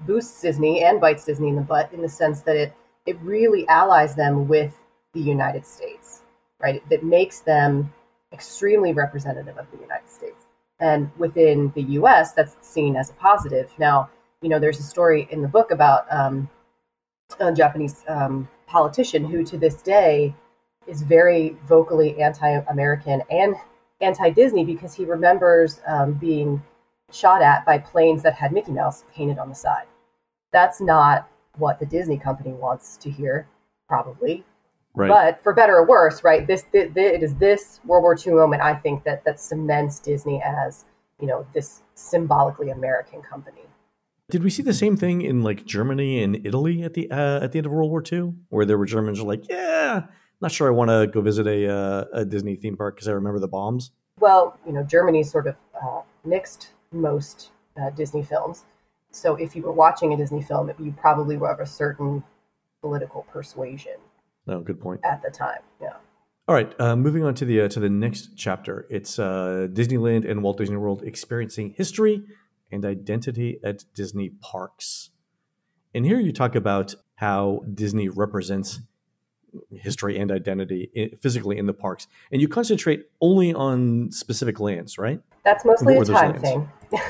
boosts 0.01 0.43
disney 0.43 0.85
and 0.85 1.01
bites 1.01 1.25
disney 1.25 1.49
in 1.49 1.57
the 1.57 1.63
butt 1.63 1.91
in 1.93 2.03
the 2.03 2.09
sense 2.09 2.41
that 2.43 2.57
it 2.57 2.75
it 3.07 3.17
really 3.23 3.67
allies 3.69 4.15
them 4.15 4.47
with 4.49 4.75
the 5.15 5.21
united 5.21 5.65
states 5.65 6.23
right 6.61 6.87
that 6.91 7.03
makes 7.03 7.41
them 7.41 7.93
extremely 8.33 8.93
representative 8.93 9.57
of 9.57 9.71
the 9.71 9.79
united 9.79 10.09
states 10.09 10.47
and 10.81 11.11
within 11.17 11.73
the 11.75 11.83
us 11.83 12.33
that's 12.33 12.57
seen 12.61 12.97
as 12.97 13.11
a 13.11 13.15
positive 13.15 13.71
now 13.79 14.09
you 14.43 14.49
know 14.49 14.59
there's 14.59 14.81
a 14.81 14.83
story 14.83 15.29
in 15.31 15.43
the 15.43 15.49
book 15.49 15.71
about 15.71 16.07
um, 16.13 16.49
a 17.41 17.53
japanese 17.53 18.05
um, 18.09 18.49
politician 18.67 19.25
who 19.25 19.45
to 19.45 19.57
this 19.57 19.83
day 19.83 20.35
is 20.87 21.03
very 21.03 21.57
vocally 21.67 22.21
anti-american 22.21 23.23
and 23.31 23.55
anti-disney 24.01 24.65
because 24.65 24.95
he 24.95 25.05
remembers 25.05 25.81
um, 25.87 26.13
being 26.15 26.63
shot 27.13 27.43
at 27.43 27.65
by 27.65 27.79
planes 27.79 28.23
that 28.23 28.35
had 28.35 28.53
Mickey 28.53 28.73
Mouse 28.73 29.05
painted 29.15 29.39
on 29.39 29.49
the 29.49 29.55
side. 29.55 29.87
That's 30.53 30.81
not 30.81 31.29
what 31.57 31.79
the 31.79 31.87
Disney 31.87 32.19
company 32.19 32.53
wants 32.53 32.97
to 32.99 33.11
hear, 33.11 33.49
probably. 33.89 34.45
Right. 34.97 35.09
But 35.09 35.43
for 35.43 35.53
better 35.53 35.77
or 35.77 35.87
worse, 35.87 36.25
right? 36.25 36.47
This, 36.47 36.65
th 36.73 36.95
th 36.95 37.15
it 37.15 37.23
is 37.23 37.35
this 37.35 37.81
World 37.85 38.03
War 38.03 38.17
II 38.17 38.33
moment. 38.33 38.63
I 38.63 38.75
think 38.75 39.05
that 39.05 39.25
that 39.25 39.39
cements 39.39 40.01
Disney 40.01 40.43
as 40.43 40.87
you 41.21 41.27
know 41.27 41.47
this 41.53 41.83
symbolically 41.95 42.71
American 42.71 43.21
company. 43.21 43.61
Did 44.31 44.43
we 44.43 44.49
see 44.49 44.63
the 44.63 44.73
same 44.73 44.97
thing 44.97 45.21
in 45.21 45.43
like 45.43 45.67
Germany 45.67 46.23
and 46.23 46.47
Italy 46.47 46.83
at 46.83 46.95
the 46.95 47.11
uh, 47.11 47.41
at 47.45 47.53
the 47.53 47.59
end 47.59 47.67
of 47.67 47.73
World 47.73 47.91
War 47.91 48.03
II, 48.11 48.33
where 48.49 48.65
there 48.65 48.79
were 48.79 48.87
Germans 48.87 49.19
who 49.19 49.27
were 49.27 49.35
like, 49.35 49.47
"Yeah, 49.51 50.07
not 50.41 50.51
sure 50.51 50.67
I 50.67 50.71
want 50.71 50.89
to 50.89 51.07
go 51.07 51.21
visit 51.21 51.47
a 51.47 51.71
uh, 51.71 52.05
a 52.15 52.25
Disney 52.25 52.57
theme 52.57 52.79
park 52.79 52.97
because 52.97 53.07
I 53.07 53.13
remember 53.13 53.39
the 53.39 53.49
bombs." 53.49 53.93
Well, 54.19 54.59
you 54.67 54.73
know, 54.73 54.83
Germany's 54.83 55.31
sort 55.31 55.47
of 55.47 55.57
uh, 55.81 56.01
mixed 56.25 56.71
most 56.91 57.51
uh, 57.79 57.91
Disney 57.91 58.23
films. 58.23 58.65
So 59.11 59.37
if 59.37 59.55
you 59.55 59.63
were 59.63 59.73
watching 59.73 60.15
a 60.15 60.17
Disney 60.17 60.43
film, 60.43 60.73
you 60.79 60.93
probably 60.93 61.37
were 61.37 61.51
of 61.51 61.61
a 61.61 61.67
certain 61.67 62.25
political 62.81 63.27
persuasion 63.31 63.97
No, 64.47 64.61
good 64.61 64.81
point. 64.81 65.01
at 65.05 65.23
the 65.23 65.31
time. 65.31 65.61
Yeah. 65.81 65.95
All 66.49 66.55
right, 66.55 66.73
uh, 66.81 66.95
moving 66.95 67.25
on 67.25 67.35
to 67.35 67.45
the 67.45 67.63
uh, 67.63 67.69
to 67.69 67.81
the 67.81 67.89
next 67.89 68.31
chapter. 68.37 68.87
It's 68.89 69.19
uh, 69.19 69.67
Disneyland 69.73 70.29
and 70.31 70.43
Walt 70.43 70.59
Disney 70.59 70.77
World 70.77 71.03
experiencing 71.03 71.75
history 71.77 72.23
and 72.71 72.85
identity 72.85 73.59
at 73.65 73.85
Disney 73.95 74.29
parks. 74.29 75.11
And 75.93 76.05
here 76.05 76.21
you 76.21 76.33
talk 76.33 76.55
about 76.55 76.95
how 77.17 77.63
Disney 77.73 78.09
represents 78.09 78.81
history 79.73 80.19
and 80.19 80.31
identity 80.31 81.17
physically 81.21 81.59
in 81.59 81.67
the 81.67 81.73
parks, 81.73 82.07
and 82.31 82.41
you 82.41 82.47
concentrate 82.47 83.07
only 83.21 83.53
on 83.53 84.13
specific 84.13 84.61
lands, 84.61 84.99
right? 84.99 85.21
That's 85.45 85.65
mostly 85.65 85.97
What 85.97 86.09
a 86.09 86.13
time 86.13 86.41
thing. 86.41 86.69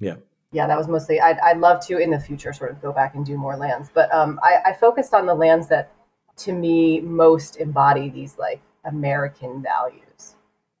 Yeah. 0.00 0.16
Yeah, 0.52 0.66
that 0.66 0.78
was 0.78 0.88
mostly. 0.88 1.20
I'd, 1.20 1.38
I'd 1.40 1.58
love 1.58 1.84
to 1.86 1.98
in 1.98 2.10
the 2.10 2.18
future 2.18 2.52
sort 2.52 2.70
of 2.70 2.80
go 2.80 2.92
back 2.92 3.14
and 3.14 3.26
do 3.26 3.36
more 3.36 3.56
lands, 3.56 3.90
but 3.92 4.12
um, 4.14 4.40
I, 4.42 4.70
I 4.70 4.72
focused 4.72 5.12
on 5.12 5.26
the 5.26 5.34
lands 5.34 5.68
that, 5.68 5.92
to 6.38 6.52
me, 6.52 7.00
most 7.00 7.56
embody 7.56 8.10
these 8.10 8.38
like 8.38 8.60
American 8.84 9.62
values, 9.62 10.36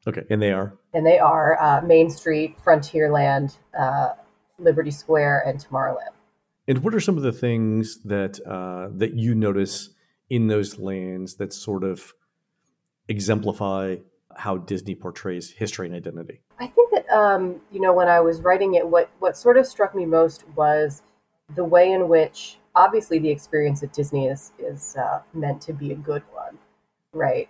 Okay, 0.06 0.22
and 0.30 0.40
they 0.40 0.52
are 0.52 0.72
and 0.94 1.04
they 1.04 1.18
are 1.18 1.60
uh, 1.60 1.80
Main 1.82 2.08
Street, 2.10 2.56
Frontierland, 2.64 3.56
uh, 3.78 4.10
Liberty 4.58 4.92
Square, 4.92 5.42
and 5.46 5.58
Tomorrowland. 5.58 6.14
And 6.68 6.82
what 6.84 6.94
are 6.94 7.00
some 7.00 7.16
of 7.16 7.22
the 7.22 7.32
things 7.32 7.98
that 8.04 8.40
uh, 8.46 8.88
that 8.96 9.14
you 9.14 9.34
notice 9.34 9.90
in 10.30 10.46
those 10.46 10.78
lands 10.78 11.36
that 11.36 11.52
sort 11.52 11.82
of 11.82 12.12
exemplify 13.08 13.96
how 14.36 14.58
Disney 14.58 14.94
portrays 14.94 15.50
history 15.50 15.86
and 15.86 15.94
identity? 15.94 16.40
I 16.60 16.68
think 16.68 16.92
that 16.92 17.08
um, 17.10 17.60
you 17.72 17.80
know 17.80 17.92
when 17.92 18.08
I 18.08 18.20
was 18.20 18.40
writing 18.40 18.74
it, 18.74 18.86
what 18.86 19.10
what 19.18 19.36
sort 19.36 19.56
of 19.56 19.66
struck 19.66 19.92
me 19.92 20.06
most 20.06 20.44
was 20.54 21.02
the 21.56 21.64
way 21.64 21.90
in 21.90 22.08
which 22.08 22.58
obviously 22.76 23.18
the 23.18 23.30
experience 23.30 23.82
at 23.82 23.92
Disney 23.92 24.28
is 24.28 24.52
is 24.58 24.94
uh, 24.96 25.22
meant 25.34 25.60
to 25.62 25.72
be 25.72 25.92
a 25.92 25.96
good 25.96 26.22
one, 26.32 26.56
right? 27.12 27.48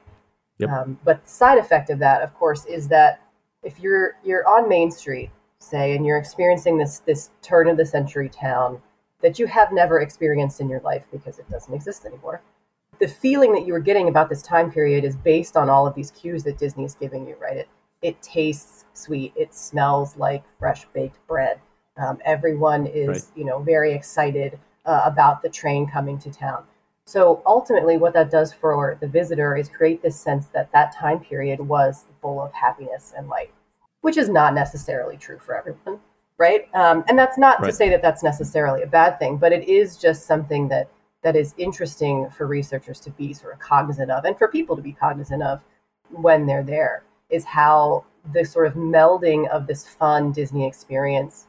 Yep. 0.58 0.70
Um, 0.70 0.98
but 1.04 1.22
the 1.24 1.28
side 1.30 1.58
effect 1.58 1.90
of 1.90 1.98
that, 1.98 2.22
of 2.22 2.32
course, 2.34 2.64
is 2.64 2.88
that 2.88 3.20
if 3.62 3.78
you're 3.80 4.16
you're 4.24 4.46
on 4.48 4.68
Main 4.68 4.90
Street, 4.90 5.30
say, 5.58 5.94
and 5.94 6.06
you're 6.06 6.16
experiencing 6.16 6.78
this 6.78 7.00
this 7.00 7.30
turn 7.42 7.68
of 7.68 7.76
the 7.76 7.84
century 7.84 8.30
town 8.30 8.80
that 9.20 9.38
you 9.38 9.46
have 9.46 9.72
never 9.72 10.00
experienced 10.00 10.60
in 10.60 10.68
your 10.68 10.80
life 10.80 11.06
because 11.10 11.38
it 11.38 11.48
doesn't 11.50 11.74
exist 11.74 12.04
anymore. 12.06 12.40
The 12.98 13.08
feeling 13.08 13.52
that 13.52 13.66
you 13.66 13.72
were 13.74 13.80
getting 13.80 14.08
about 14.08 14.30
this 14.30 14.42
time 14.42 14.70
period 14.70 15.04
is 15.04 15.16
based 15.16 15.56
on 15.56 15.68
all 15.68 15.86
of 15.86 15.94
these 15.94 16.10
cues 16.12 16.44
that 16.44 16.56
Disney 16.58 16.84
is 16.84 16.94
giving 16.94 17.26
you, 17.26 17.36
right? 17.40 17.58
It 17.58 17.68
it 18.02 18.22
tastes 18.22 18.84
sweet. 18.92 19.32
It 19.36 19.54
smells 19.54 20.16
like 20.16 20.44
fresh 20.58 20.86
baked 20.94 21.18
bread. 21.26 21.60
Um, 21.96 22.18
everyone 22.24 22.86
is, 22.86 23.08
Right. 23.08 23.22
you 23.38 23.44
know, 23.44 23.58
very 23.60 23.92
excited 23.92 24.58
uh, 24.86 25.02
about 25.04 25.42
the 25.42 25.48
train 25.48 25.86
coming 25.88 26.18
to 26.20 26.30
town. 26.30 26.64
So 27.04 27.42
ultimately, 27.46 27.96
what 27.98 28.14
that 28.14 28.30
does 28.30 28.52
for 28.52 28.96
the 29.00 29.06
visitor 29.06 29.56
is 29.56 29.68
create 29.68 30.02
this 30.02 30.18
sense 30.18 30.46
that 30.48 30.72
that 30.72 30.94
time 30.94 31.20
period 31.20 31.60
was 31.60 32.04
full 32.20 32.40
of 32.42 32.52
happiness 32.52 33.12
and 33.16 33.28
light, 33.28 33.52
which 34.00 34.16
is 34.16 34.28
not 34.28 34.54
necessarily 34.54 35.16
true 35.16 35.38
for 35.38 35.56
everyone. 35.56 36.00
right? 36.38 36.68
Um, 36.74 37.02
and 37.08 37.18
that's 37.18 37.38
not 37.38 37.60
Right. 37.60 37.68
to 37.70 37.72
say 37.74 37.88
that 37.88 38.02
that's 38.02 38.22
necessarily 38.22 38.82
a 38.82 38.86
bad 38.86 39.18
thing, 39.18 39.38
but 39.38 39.52
it 39.52 39.66
is 39.68 39.96
just 39.96 40.26
something 40.26 40.68
that 40.68 40.86
that 41.22 41.34
is 41.34 41.54
interesting 41.56 42.28
for 42.28 42.46
researchers 42.46 43.00
to 43.00 43.10
be 43.10 43.32
sort 43.32 43.54
of 43.54 43.58
cognizant 43.58 44.10
of, 44.10 44.24
and 44.26 44.36
for 44.36 44.46
people 44.46 44.76
to 44.76 44.82
be 44.82 44.92
cognizant 44.92 45.42
of 45.42 45.62
when 46.10 46.44
they're 46.44 46.62
there. 46.62 47.04
Is 47.30 47.44
how 47.44 48.04
the 48.34 48.44
sort 48.44 48.66
of 48.66 48.74
melding 48.74 49.48
of 49.48 49.66
this 49.66 49.88
fun 49.88 50.30
Disney 50.30 50.66
experience 50.66 51.46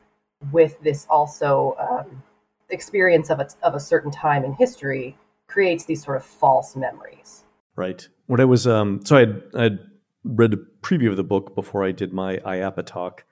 with 0.54 0.80
this 0.82 1.06
also 1.10 1.76
um, 1.80 2.24
experience 2.70 3.30
of 3.30 3.40
a, 3.40 3.48
of 3.64 3.76
a 3.76 3.80
certain 3.80 4.12
time 4.12 4.44
in 4.44 4.54
history 4.54 5.18
creates 5.48 5.86
these 5.86 6.04
sort 6.04 6.18
of 6.18 6.26
false 6.26 6.76
memories. 6.76 7.44
Right. 7.76 8.08
When 8.26 8.42
I 8.42 8.46
was 8.46 8.68
um, 8.68 9.06
so 9.06 9.16
I 9.16 9.20
had 9.22 9.44
I'd 9.56 9.80
read 10.24 10.54
a 10.54 10.58
preview 10.82 11.10
of 11.10 11.18
the 11.18 11.24
book 11.24 11.56
before 11.56 11.84
I 11.84 11.92
did 11.92 12.12
my 12.12 12.38
IAAPA 12.38 12.86
talk 12.86 13.24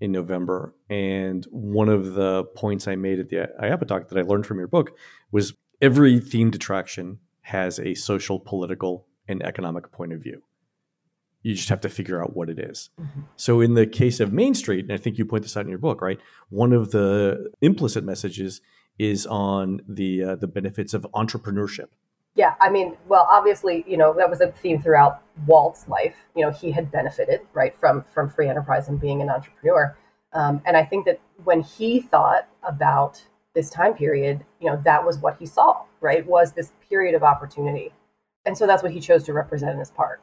in 0.00 0.12
November, 0.12 0.74
and 0.88 1.44
one 1.50 1.88
of 1.88 2.14
the 2.14 2.44
points 2.44 2.86
I 2.86 2.96
made 2.96 3.18
at 3.18 3.28
the 3.28 3.48
IAAPA 3.60 3.88
talk 3.88 4.08
that 4.08 4.18
I 4.18 4.22
learned 4.22 4.46
from 4.46 4.58
your 4.58 4.68
book 4.68 4.92
was 5.32 5.54
every 5.82 6.20
themed 6.20 6.54
attraction 6.54 7.18
has 7.42 7.78
a 7.78 7.94
social, 7.94 8.38
political, 8.38 9.06
and 9.26 9.42
economic 9.42 9.90
point 9.90 10.12
of 10.12 10.20
view. 10.20 10.42
You 11.42 11.54
just 11.54 11.68
have 11.68 11.80
to 11.82 11.88
figure 11.88 12.22
out 12.22 12.36
what 12.36 12.48
it 12.48 12.58
is. 12.58 12.90
So, 13.36 13.60
in 13.60 13.74
the 13.74 13.86
case 13.86 14.20
of 14.20 14.32
Main 14.32 14.54
Street, 14.54 14.84
and 14.84 14.92
I 14.92 14.96
think 14.96 15.18
you 15.18 15.24
point 15.24 15.44
this 15.44 15.56
out 15.56 15.64
in 15.64 15.70
your 15.70 15.78
book, 15.78 16.02
right? 16.02 16.18
One 16.50 16.72
of 16.72 16.90
the 16.90 17.52
implicit 17.60 18.04
messages 18.04 18.60
is 18.98 19.26
on 19.26 19.80
the 19.88 20.24
uh, 20.24 20.36
the 20.36 20.46
benefits 20.46 20.94
of 20.94 21.06
entrepreneurship. 21.14 21.88
Yeah, 22.34 22.54
I 22.60 22.70
mean, 22.70 22.96
well, 23.08 23.26
obviously, 23.30 23.84
you 23.88 23.96
know, 23.96 24.12
that 24.14 24.30
was 24.30 24.40
a 24.40 24.52
theme 24.52 24.80
throughout 24.80 25.22
Walt's 25.46 25.88
life. 25.88 26.16
You 26.36 26.44
know, 26.44 26.52
he 26.52 26.70
had 26.70 26.90
benefited 26.90 27.40
right 27.52 27.76
from 27.76 28.04
from 28.14 28.30
free 28.30 28.48
enterprise 28.48 28.88
and 28.88 29.00
being 29.00 29.22
an 29.22 29.28
entrepreneur. 29.28 29.96
Um, 30.32 30.62
and 30.64 30.76
I 30.76 30.84
think 30.84 31.06
that 31.06 31.20
when 31.42 31.62
he 31.62 32.00
thought 32.00 32.46
about 32.62 33.22
this 33.54 33.70
time 33.70 33.94
period, 33.94 34.44
you 34.60 34.70
know, 34.70 34.80
that 34.84 35.04
was 35.04 35.18
what 35.18 35.36
he 35.38 35.46
saw. 35.46 35.82
Right, 36.00 36.24
was 36.24 36.52
this 36.52 36.70
period 36.88 37.16
of 37.16 37.24
opportunity, 37.24 37.92
and 38.44 38.56
so 38.56 38.68
that's 38.68 38.84
what 38.84 38.92
he 38.92 39.00
chose 39.00 39.24
to 39.24 39.32
represent 39.32 39.72
in 39.72 39.80
his 39.80 39.90
park. 39.90 40.20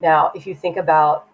Now, 0.00 0.30
if 0.32 0.46
you 0.46 0.54
think 0.54 0.76
about, 0.76 1.26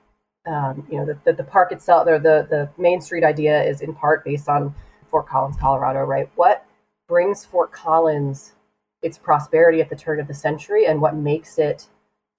um, 0.46 0.86
you 0.90 0.96
know, 0.96 1.04
the, 1.04 1.18
the, 1.24 1.32
the 1.34 1.44
park 1.44 1.70
itself, 1.70 2.06
or 2.08 2.18
the 2.18 2.46
the 2.48 2.70
Main 2.78 3.02
Street 3.02 3.24
idea 3.24 3.62
is 3.62 3.82
in 3.82 3.92
part 3.94 4.24
based 4.24 4.48
on 4.48 4.74
Fort 5.12 5.28
Collins, 5.28 5.56
Colorado. 5.60 6.00
Right, 6.00 6.28
what 6.34 6.66
brings 7.06 7.44
Fort 7.44 7.70
Collins 7.70 8.54
its 9.02 9.18
prosperity 9.18 9.80
at 9.80 9.90
the 9.90 9.96
turn 9.96 10.18
of 10.18 10.26
the 10.26 10.34
century 10.34 10.86
and 10.86 11.00
what 11.00 11.14
makes 11.14 11.58
it 11.58 11.86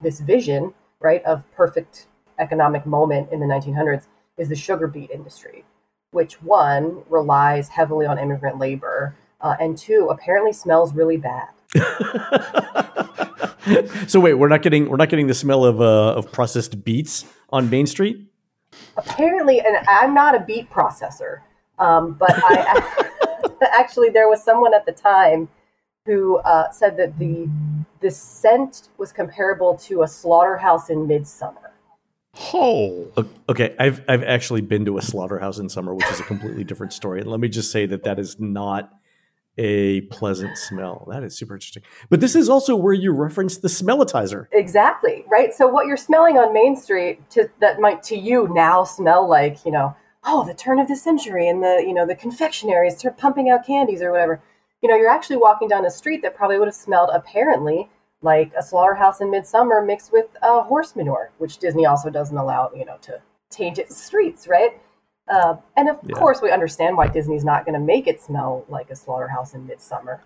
this 0.00 0.20
vision, 0.20 0.74
right, 1.00 1.22
of 1.24 1.50
perfect 1.52 2.08
economic 2.38 2.84
moment 2.84 3.30
in 3.30 3.40
the 3.40 3.46
1900s 3.46 4.06
is 4.36 4.48
the 4.48 4.56
sugar 4.56 4.88
beet 4.88 5.10
industry, 5.10 5.64
which 6.10 6.42
one 6.42 7.02
relies 7.08 7.68
heavily 7.68 8.06
on 8.06 8.18
immigrant 8.18 8.58
labor, 8.58 9.14
uh, 9.40 9.54
and 9.60 9.78
two 9.78 10.08
apparently 10.10 10.52
smells 10.52 10.94
really 10.94 11.16
bad. 11.16 11.48
so 14.08 14.20
wait, 14.20 14.34
we're 14.34 14.48
not 14.48 14.62
getting 14.62 14.88
we're 14.88 14.96
not 14.96 15.08
getting 15.08 15.26
the 15.26 15.34
smell 15.34 15.64
of 15.64 15.80
uh, 15.80 16.14
of 16.14 16.30
processed 16.32 16.84
beets 16.84 17.24
on 17.50 17.70
Main 17.70 17.86
Street. 17.86 18.26
Apparently, 18.96 19.60
and 19.60 19.76
I'm 19.88 20.14
not 20.14 20.34
a 20.34 20.40
beet 20.40 20.70
processor, 20.70 21.40
um, 21.78 22.14
but 22.14 22.30
I 22.32 23.10
actually 23.72 24.10
there 24.10 24.28
was 24.28 24.42
someone 24.42 24.74
at 24.74 24.86
the 24.86 24.92
time 24.92 25.48
who 26.06 26.38
uh, 26.38 26.70
said 26.70 26.96
that 26.98 27.18
the 27.18 27.48
the 28.00 28.10
scent 28.10 28.88
was 28.98 29.12
comparable 29.12 29.74
to 29.76 30.02
a 30.02 30.08
slaughterhouse 30.08 30.90
in 30.90 31.06
midsummer. 31.06 31.72
Oh, 32.52 33.12
Okay, 33.48 33.74
I've 33.78 34.02
I've 34.08 34.24
actually 34.24 34.60
been 34.60 34.84
to 34.86 34.98
a 34.98 35.02
slaughterhouse 35.02 35.58
in 35.58 35.68
summer, 35.68 35.94
which 35.94 36.10
is 36.10 36.20
a 36.20 36.24
completely 36.24 36.64
different 36.64 36.92
story. 36.92 37.20
And 37.20 37.30
let 37.30 37.40
me 37.40 37.48
just 37.48 37.70
say 37.70 37.86
that 37.86 38.04
that 38.04 38.18
is 38.18 38.38
not 38.38 38.90
a 39.56 40.00
pleasant 40.02 40.58
smell. 40.58 41.06
That 41.10 41.22
is 41.22 41.36
super 41.36 41.54
interesting. 41.54 41.84
But 42.10 42.20
this 42.20 42.34
is 42.34 42.48
also 42.48 42.74
where 42.74 42.92
you 42.92 43.12
reference 43.12 43.58
the 43.58 43.68
Smellitzer. 43.68 44.46
Exactly, 44.50 45.24
right? 45.30 45.54
So 45.54 45.68
what 45.68 45.86
you're 45.86 45.96
smelling 45.96 46.38
on 46.38 46.52
Main 46.52 46.74
Street 46.74 47.30
to, 47.30 47.48
that 47.60 47.78
might 47.78 48.02
to 48.04 48.16
you 48.16 48.48
now 48.52 48.82
smell 48.82 49.28
like, 49.28 49.64
you 49.64 49.70
know, 49.70 49.94
oh, 50.26 50.44
the 50.46 50.54
turn 50.54 50.78
of 50.78 50.88
the 50.88 50.96
century 50.96 51.48
and 51.48 51.62
the, 51.62 51.84
you 51.86 51.92
know, 51.94 52.06
the 52.06 52.14
confectionaries 52.14 53.00
tur- 53.00 53.10
pumping 53.10 53.50
out 53.50 53.66
candies 53.66 54.02
or 54.02 54.10
whatever. 54.12 54.40
You 54.82 54.88
know, 54.88 54.96
you're 54.96 55.10
actually 55.10 55.36
walking 55.36 55.68
down 55.68 55.84
a 55.86 55.90
street 55.90 56.22
that 56.22 56.34
probably 56.36 56.58
would 56.58 56.68
have 56.68 56.74
smelled 56.74 57.10
apparently 57.12 57.88
like 58.22 58.52
a 58.58 58.62
slaughterhouse 58.62 59.20
in 59.20 59.30
midsummer 59.30 59.82
mixed 59.82 60.12
with 60.12 60.26
uh, 60.42 60.62
horse 60.62 60.96
manure, 60.96 61.30
which 61.38 61.58
Disney 61.58 61.84
also 61.86 62.10
doesn't 62.10 62.36
allow, 62.36 62.70
you 62.74 62.84
know, 62.84 62.96
to 63.02 63.20
taint 63.50 63.78
its 63.78 64.02
streets, 64.02 64.48
right? 64.48 64.80
Uh, 65.28 65.56
and 65.76 65.88
of 65.88 65.98
Yeah. 66.06 66.16
course, 66.16 66.40
we 66.42 66.50
understand 66.50 66.96
why 66.96 67.08
Disney's 67.08 67.44
not 67.44 67.64
going 67.64 67.78
to 67.78 67.84
make 67.84 68.06
it 68.06 68.20
smell 68.22 68.64
like 68.68 68.90
a 68.90 68.96
slaughterhouse 68.96 69.54
in 69.54 69.66
midsummer. 69.66 70.22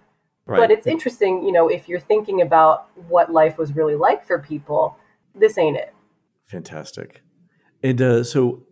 Right. 0.47 0.59
But 0.59 0.71
it's 0.71 0.87
interesting, 0.87 1.45
you 1.45 1.53
know, 1.53 1.69
if 1.69 1.89
you're 1.89 2.01
thinking 2.01 2.41
about 2.41 2.89
what 3.09 3.33
life 3.33 3.59
was 3.59 3.75
really 3.77 3.97
like 3.97 4.25
for 4.27 4.39
people, 4.39 4.97
this 5.35 5.59
ain't 5.59 5.77
it. 5.77 5.93
fantastic. 6.47 7.23
And 7.83 8.01
uh, 8.03 8.25
so 8.25 8.63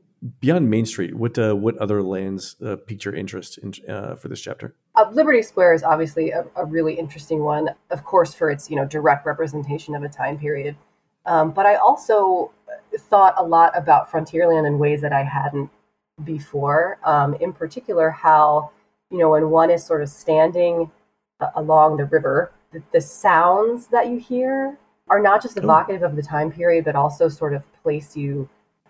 beyond 0.41 0.71
Main 0.71 0.87
Street, 0.87 1.15
what 1.15 1.39
uh, 1.39 1.55
what 1.55 1.77
other 1.79 2.03
lands 2.03 2.57
uh, 2.65 2.77
piqued 2.77 3.05
your 3.05 3.15
interest 3.15 3.59
in, 3.59 3.73
uh, 3.89 4.15
for 4.17 4.29
this 4.29 4.41
chapter? 4.41 4.75
Uh, 4.95 5.09
Liberty 5.13 5.43
Square 5.43 5.75
is 5.75 5.83
obviously 5.83 6.31
a, 6.31 6.45
a 6.57 6.65
really 6.65 6.95
interesting 6.95 7.41
one, 7.43 7.71
of 7.91 8.05
course, 8.05 8.35
for 8.35 8.51
its 8.51 8.71
you 8.71 8.77
know 8.77 8.85
direct 8.85 9.27
representation 9.27 9.95
of 9.95 10.03
a 10.03 10.09
time 10.09 10.39
period. 10.39 10.77
Um, 11.27 11.51
but 11.51 11.67
I 11.67 11.77
also 11.77 12.53
thought 12.99 13.35
a 13.37 13.43
lot 13.43 13.77
about 13.77 14.11
Frontierland 14.11 14.67
in 14.67 14.79
ways 14.79 15.01
that 15.03 15.13
I 15.13 15.23
hadn't 15.23 15.71
before. 16.25 16.99
Um, 17.05 17.35
in 17.35 17.53
particular, 17.53 18.11
how 18.11 18.71
you 19.11 19.19
know 19.19 19.31
when 19.31 19.51
one 19.51 19.71
is 19.71 19.85
sort 19.85 20.03
of 20.03 20.09
standing 20.09 20.91
uh, 21.41 21.49
along 21.57 21.99
the 21.99 22.07
river, 22.07 22.53
the, 22.73 22.83
the 22.93 23.01
sounds 23.01 23.89
that 23.89 24.09
you 24.09 24.19
hear 24.19 24.79
are 25.09 25.21
not 25.21 25.41
just 25.41 25.57
evocative 25.57 26.03
of 26.03 26.17
the 26.17 26.23
time 26.23 26.51
period, 26.51 26.85
but 26.85 26.97
also 26.97 27.29
sort 27.29 27.55
of 27.55 27.63
place 27.83 28.17
you 28.17 28.49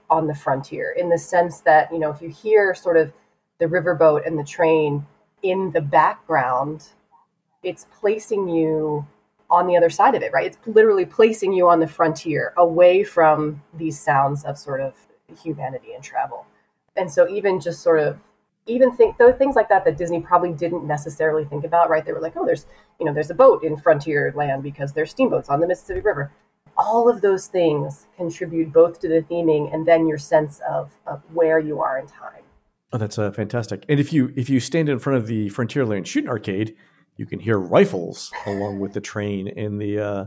on 0.08 0.26
the 0.26 0.34
frontier 0.34 0.92
in 0.92 1.08
the 1.08 1.18
sense 1.18 1.60
that 1.60 1.92
you 1.92 1.98
know 1.98 2.10
if 2.10 2.20
you 2.22 2.28
hear 2.28 2.74
sort 2.74 2.96
of 2.96 3.12
the 3.58 3.66
riverboat 3.66 4.26
and 4.26 4.38
the 4.38 4.44
train 4.44 5.06
in 5.42 5.70
the 5.72 5.80
background, 5.80 6.88
it's 7.62 7.86
placing 7.98 8.48
you 8.48 9.06
on 9.50 9.66
the 9.66 9.76
other 9.76 9.90
side 9.90 10.14
of 10.14 10.22
it, 10.22 10.32
right? 10.32 10.46
It's 10.46 10.58
literally 10.66 11.06
placing 11.06 11.52
you 11.52 11.68
on 11.68 11.80
the 11.80 11.86
frontier, 11.86 12.52
away 12.56 13.04
from 13.04 13.62
these 13.74 13.98
sounds 13.98 14.44
of 14.44 14.58
sort 14.58 14.80
of 14.80 14.94
humanity 15.42 15.92
and 15.94 16.02
travel. 16.02 16.46
And 16.96 17.10
so, 17.10 17.28
even 17.28 17.60
just 17.60 17.82
sort 17.82 18.00
of, 18.00 18.18
even 18.66 18.90
think 18.96 19.18
those 19.18 19.36
things 19.36 19.54
like 19.54 19.68
that 19.68 19.84
that 19.84 19.96
Disney 19.96 20.20
probably 20.20 20.52
didn't 20.52 20.86
necessarily 20.86 21.44
think 21.44 21.64
about, 21.64 21.88
right? 21.88 22.04
They 22.04 22.12
were 22.12 22.20
like, 22.20 22.36
oh, 22.36 22.44
there's, 22.44 22.66
you 22.98 23.06
know, 23.06 23.14
there's 23.14 23.30
a 23.30 23.34
boat 23.34 23.62
in 23.62 23.76
frontier 23.76 24.32
land 24.34 24.62
because 24.62 24.92
there's 24.92 25.10
steamboats 25.10 25.48
on 25.48 25.60
the 25.60 25.68
Mississippi 25.68 26.00
River. 26.00 26.32
All 26.78 27.08
of 27.08 27.20
those 27.20 27.46
things 27.46 28.06
contribute 28.16 28.72
both 28.72 29.00
to 29.00 29.08
the 29.08 29.22
theming 29.22 29.72
and 29.72 29.86
then 29.86 30.06
your 30.06 30.18
sense 30.18 30.60
of, 30.68 30.90
of 31.06 31.22
where 31.32 31.58
you 31.58 31.80
are 31.80 31.98
in 31.98 32.06
time. 32.06 32.42
Oh, 32.92 32.98
that's 32.98 33.18
uh, 33.18 33.30
fantastic. 33.32 33.84
And 33.88 33.98
if 33.98 34.12
you 34.12 34.32
if 34.36 34.48
you 34.48 34.60
stand 34.60 34.88
in 34.88 34.98
front 34.98 35.18
of 35.18 35.26
the 35.26 35.50
Frontierland 35.50 36.06
Shooting 36.06 36.30
Arcade, 36.30 36.76
you 37.16 37.26
can 37.26 37.40
hear 37.40 37.58
rifles 37.58 38.32
along 38.46 38.78
with 38.78 38.92
the 38.92 39.00
train 39.00 39.48
and 39.48 39.80
the 39.80 39.98
uh, 39.98 40.24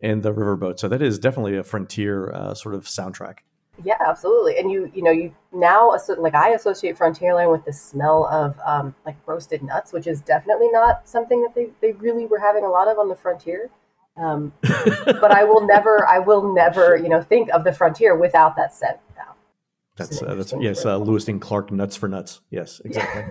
and 0.00 0.22
the 0.22 0.32
riverboat. 0.32 0.78
So 0.78 0.88
that 0.88 1.00
is 1.00 1.18
definitely 1.18 1.56
a 1.56 1.62
frontier 1.62 2.32
uh, 2.32 2.54
sort 2.54 2.74
of 2.74 2.84
soundtrack. 2.84 3.38
Yeah, 3.82 3.96
absolutely. 4.06 4.58
And 4.58 4.70
you, 4.70 4.90
you 4.94 5.02
know, 5.02 5.10
you 5.10 5.34
now 5.52 5.96
like 6.18 6.34
I 6.34 6.50
associate 6.50 6.96
Frontierland 6.96 7.50
with 7.50 7.64
the 7.64 7.72
smell 7.72 8.26
of 8.26 8.56
um, 8.64 8.94
like 9.04 9.16
roasted 9.26 9.62
nuts, 9.62 9.92
which 9.92 10.06
is 10.06 10.20
definitely 10.20 10.68
not 10.70 11.08
something 11.08 11.42
that 11.42 11.54
they, 11.54 11.70
they 11.80 11.92
really 11.92 12.26
were 12.26 12.38
having 12.38 12.64
a 12.64 12.68
lot 12.68 12.86
of 12.86 12.98
on 12.98 13.08
the 13.08 13.16
frontier. 13.16 13.70
Um, 14.16 14.52
but 14.62 15.32
I 15.32 15.44
will 15.44 15.66
never, 15.66 16.06
I 16.06 16.18
will 16.18 16.54
never, 16.54 16.96
you 16.96 17.08
know, 17.08 17.20
think 17.20 17.50
of 17.50 17.64
the 17.64 17.72
frontier 17.72 18.16
without 18.16 18.56
that 18.56 18.74
scent. 18.74 18.98
Now. 19.16 19.34
That's 19.96 20.22
uh, 20.22 20.34
that's 20.34 20.54
yes, 20.60 20.84
uh. 20.84 20.96
Lewis 20.98 21.28
and 21.28 21.40
Clark 21.40 21.72
nuts 21.72 21.96
for 21.96 22.08
nuts. 22.08 22.40
Yes, 22.50 22.80
exactly. 22.84 23.24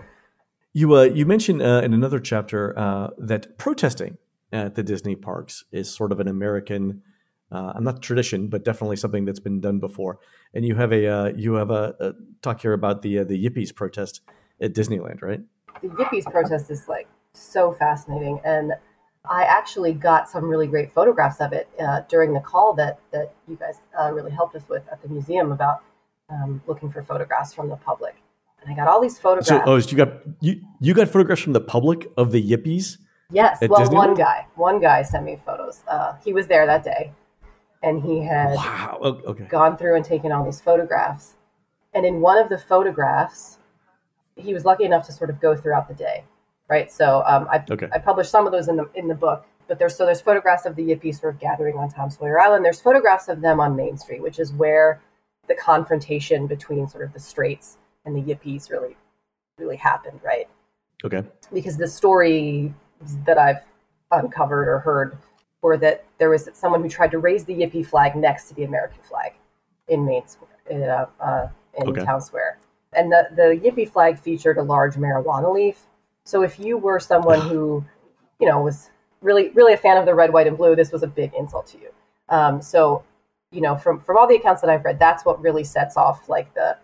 you 0.73 0.95
uh, 0.95 1.03
you 1.03 1.25
mentioned 1.25 1.61
uh, 1.61 1.81
in 1.83 1.93
another 1.93 2.19
chapter 2.19 2.77
uh, 2.77 3.09
that 3.17 3.57
protesting 3.57 4.17
at 4.51 4.75
the 4.75 4.83
Disney 4.83 5.15
parks 5.15 5.65
is 5.71 5.93
sort 5.93 6.11
of 6.11 6.19
an 6.19 6.27
American. 6.27 7.01
Uh, 7.51 7.71
I'm 7.75 7.83
not 7.83 8.01
tradition, 8.01 8.47
but 8.47 8.65
definitely 8.65 8.95
something 8.95 9.25
that's 9.25 9.39
been 9.39 9.61
done 9.61 9.79
before. 9.79 10.19
And 10.53 10.65
you 10.65 10.75
have 10.75 10.91
a 10.91 11.07
uh, 11.07 11.31
you 11.35 11.53
have 11.53 11.69
a, 11.69 11.95
a 11.99 12.13
talk 12.41 12.61
here 12.61 12.73
about 12.73 13.03
the 13.03 13.19
uh, 13.19 13.23
the 13.23 13.41
Yippies 13.41 13.73
protest 13.73 14.21
at 14.59 14.73
Disneyland, 14.73 15.21
right? 15.21 15.41
the 15.81 15.89
Yippies 15.89 16.25
protest 16.31 16.71
is 16.71 16.87
like 16.87 17.07
so 17.33 17.71
fascinating, 17.73 18.39
and 18.43 18.73
I 19.29 19.43
actually 19.43 19.93
got 19.93 20.27
some 20.29 20.45
really 20.45 20.67
great 20.67 20.91
photographs 20.91 21.39
of 21.39 21.53
it 21.53 21.69
uh, 21.79 22.01
during 22.09 22.33
the 22.33 22.41
call 22.41 22.73
that 22.73 22.99
that 23.11 23.33
you 23.47 23.55
guys 23.55 23.79
uh, 23.99 24.11
really 24.11 24.31
helped 24.31 24.55
us 24.55 24.63
with 24.67 24.83
at 24.91 25.01
the 25.01 25.07
museum 25.07 25.51
about 25.51 25.81
um, 26.29 26.61
looking 26.67 26.91
for 26.91 27.01
photographs 27.01 27.53
from 27.53 27.69
the 27.69 27.77
public. 27.77 28.15
And 28.61 28.71
I 28.71 28.75
got 28.75 28.87
all 28.87 29.01
these 29.01 29.17
photographs. 29.19 29.47
So, 29.47 29.61
oh, 29.65 29.79
so 29.79 29.89
you 29.91 29.97
got 29.97 30.13
you 30.41 30.61
you 30.81 30.93
got 30.93 31.07
photographs 31.07 31.41
from 31.41 31.53
the 31.53 31.61
public 31.61 32.11
of 32.17 32.31
the 32.31 32.41
Yippies. 32.41 32.97
Yes, 33.31 33.59
well, 33.61 33.79
Disneyland? 33.79 33.93
one 33.93 34.13
guy, 34.13 34.45
one 34.55 34.79
guy 34.81 35.01
sent 35.01 35.25
me 35.25 35.39
photos. 35.45 35.83
Uh, 35.87 36.13
he 36.23 36.33
was 36.33 36.47
there 36.47 36.65
that 36.67 36.83
day, 36.83 37.13
and 37.81 38.01
he 38.03 38.21
had 38.21 38.55
Wow. 38.55 38.99
Okay. 39.25 39.45
gone 39.45 39.77
through 39.77 39.95
and 39.95 40.05
taken 40.05 40.31
all 40.31 40.43
these 40.45 40.61
photographs. 40.61 41.35
And 41.93 42.05
in 42.05 42.21
one 42.21 42.37
of 42.37 42.49
the 42.49 42.57
photographs, 42.57 43.57
he 44.35 44.53
was 44.53 44.65
lucky 44.65 44.83
enough 44.83 45.05
to 45.07 45.11
sort 45.11 45.29
of 45.29 45.39
go 45.39 45.55
throughout 45.55 45.87
the 45.87 45.93
day, 45.93 46.25
right? 46.73 46.91
So 46.91 47.23
um, 47.25 47.47
I, 47.51 47.63
Okay. 47.69 47.87
I 47.93 47.99
published 47.99 48.31
some 48.31 48.45
of 48.47 48.51
those 48.51 48.67
in 48.67 48.75
the 48.77 48.89
in 48.95 49.07
the 49.07 49.15
book, 49.15 49.45
but 49.67 49.77
there's 49.79 49.95
so 49.95 50.05
there's 50.05 50.21
photographs 50.21 50.65
of 50.65 50.75
the 50.75 50.83
Yippies 50.89 51.19
sort 51.21 51.35
of 51.35 51.39
gathering 51.39 51.77
on 51.77 51.89
Tom 51.89 52.09
Sawyer 52.09 52.39
Island. 52.41 52.65
There's 52.65 52.81
photographs 52.81 53.27
of 53.29 53.41
them 53.41 53.59
on 53.59 53.75
Main 53.75 53.95
Street, 53.97 54.21
which 54.21 54.39
is 54.39 54.51
where 54.53 54.99
the 55.47 55.55
confrontation 55.55 56.47
between 56.47 56.87
sort 56.87 57.03
of 57.03 57.13
the 57.13 57.19
straights 57.19 57.77
and 58.05 58.15
the 58.15 58.21
Yippies 58.29 58.69
really 58.71 58.95
really 59.59 59.77
happened, 59.77 60.19
right? 60.23 60.47
Okay. 61.05 61.21
because 61.53 61.75
the 61.77 61.87
story 61.87 62.73
that 63.25 63.37
I've 63.37 63.61
uncovered 64.11 64.67
or 64.69 64.79
heard 64.79 65.17
were 65.61 65.77
that 65.77 66.05
there 66.17 66.29
was 66.29 66.49
someone 66.53 66.81
who 66.81 66.89
tried 66.89 67.11
to 67.11 67.19
raise 67.19 67.43
the 67.45 67.53
Yippie 67.53 67.85
flag 67.85 68.15
next 68.15 68.47
to 68.49 68.53
the 68.55 68.63
American 68.63 69.01
flag 69.03 69.33
in 69.89 70.05
Main 70.05 70.25
Square, 70.27 70.57
in, 70.69 70.83
uh, 70.83 71.05
uh, 71.19 71.47
in 71.77 71.89
Okay. 71.89 72.03
Town 72.05 72.21
Square. 72.21 72.57
And 72.95 73.11
the, 73.11 73.27
the 73.35 73.47
Yippie 73.63 73.91
flag 73.91 74.17
featured 74.17 74.57
a 74.57 74.63
large 74.63 74.95
marijuana 74.95 75.53
leaf. 75.53 75.77
So 76.25 76.43
if 76.43 76.59
you 76.59 76.77
were 76.77 76.99
someone 76.99 77.41
who, 77.49 77.83
you 78.39 78.47
know, 78.47 78.61
was 78.61 78.89
really, 79.21 79.49
really 79.49 79.73
a 79.73 79.77
fan 79.77 79.97
of 79.97 80.05
the 80.05 80.13
red, 80.13 80.33
white, 80.33 80.47
and 80.47 80.57
blue, 80.57 80.75
this 80.75 80.91
was 80.91 81.03
a 81.03 81.07
big 81.07 81.33
insult 81.37 81.67
to 81.67 81.79
you. 81.79 81.89
Um, 82.29 82.61
so, 82.61 83.03
you 83.51 83.61
know, 83.61 83.75
from, 83.75 83.99
from 83.99 84.17
all 84.17 84.27
the 84.27 84.35
accounts 84.35 84.61
that 84.61 84.69
I've 84.69 84.83
read, 84.83 84.99
that's 84.99 85.25
what 85.25 85.41
really 85.41 85.63
sets 85.63 85.97
off 85.97 86.27
like 86.29 86.53
the, 86.53 86.77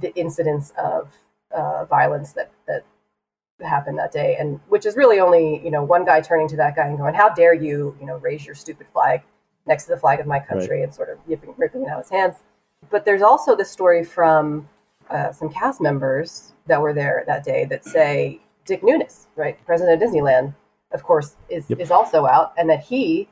the 0.00 0.14
incidents 0.14 0.72
of 0.78 1.10
uh, 1.52 1.84
violence 1.86 2.32
that, 2.32 2.50
that 2.66 2.84
happened 3.64 3.98
that 3.98 4.12
day. 4.12 4.36
And 4.38 4.60
which 4.68 4.84
is 4.86 4.96
really 4.96 5.20
only 5.20 5.62
you 5.64 5.70
know 5.70 5.82
one 5.82 6.04
guy 6.04 6.20
turning 6.20 6.48
to 6.48 6.56
that 6.56 6.76
guy 6.76 6.86
and 6.86 6.98
going 6.98 7.14
how 7.14 7.30
dare 7.30 7.54
you 7.54 7.96
you 7.98 8.06
know 8.06 8.16
raise 8.18 8.44
your 8.44 8.54
stupid 8.54 8.86
flag 8.92 9.22
next 9.66 9.84
to 9.84 9.90
the 9.90 9.96
flag 9.96 10.20
of 10.20 10.26
my 10.26 10.38
country 10.38 10.82
and 10.82 10.94
sort 10.94 11.08
of 11.08 11.18
yipping, 11.26 11.54
ripping 11.56 11.82
it 11.82 11.88
out 11.88 11.98
of 11.98 12.04
his 12.04 12.10
hands. 12.10 12.36
But 12.90 13.04
there's 13.04 13.22
also 13.22 13.56
the 13.56 13.64
story 13.64 14.04
from 14.04 14.68
uh, 15.10 15.32
some 15.32 15.48
cast 15.48 15.80
members 15.80 16.52
that 16.66 16.80
were 16.80 16.92
there 16.92 17.24
that 17.26 17.44
day 17.44 17.64
that 17.66 17.84
say 17.84 18.40
dick 18.66 18.82
nunis 18.82 19.26
right 19.36 19.64
president 19.66 20.00
of 20.02 20.08
disneyland 20.08 20.54
of 20.92 21.02
course 21.02 21.36
is, 21.48 21.64
Yep. 21.68 21.80
is 21.80 21.90
also 21.90 22.26
out 22.26 22.52
and 22.58 22.68
that 22.70 22.80
he 22.80 23.28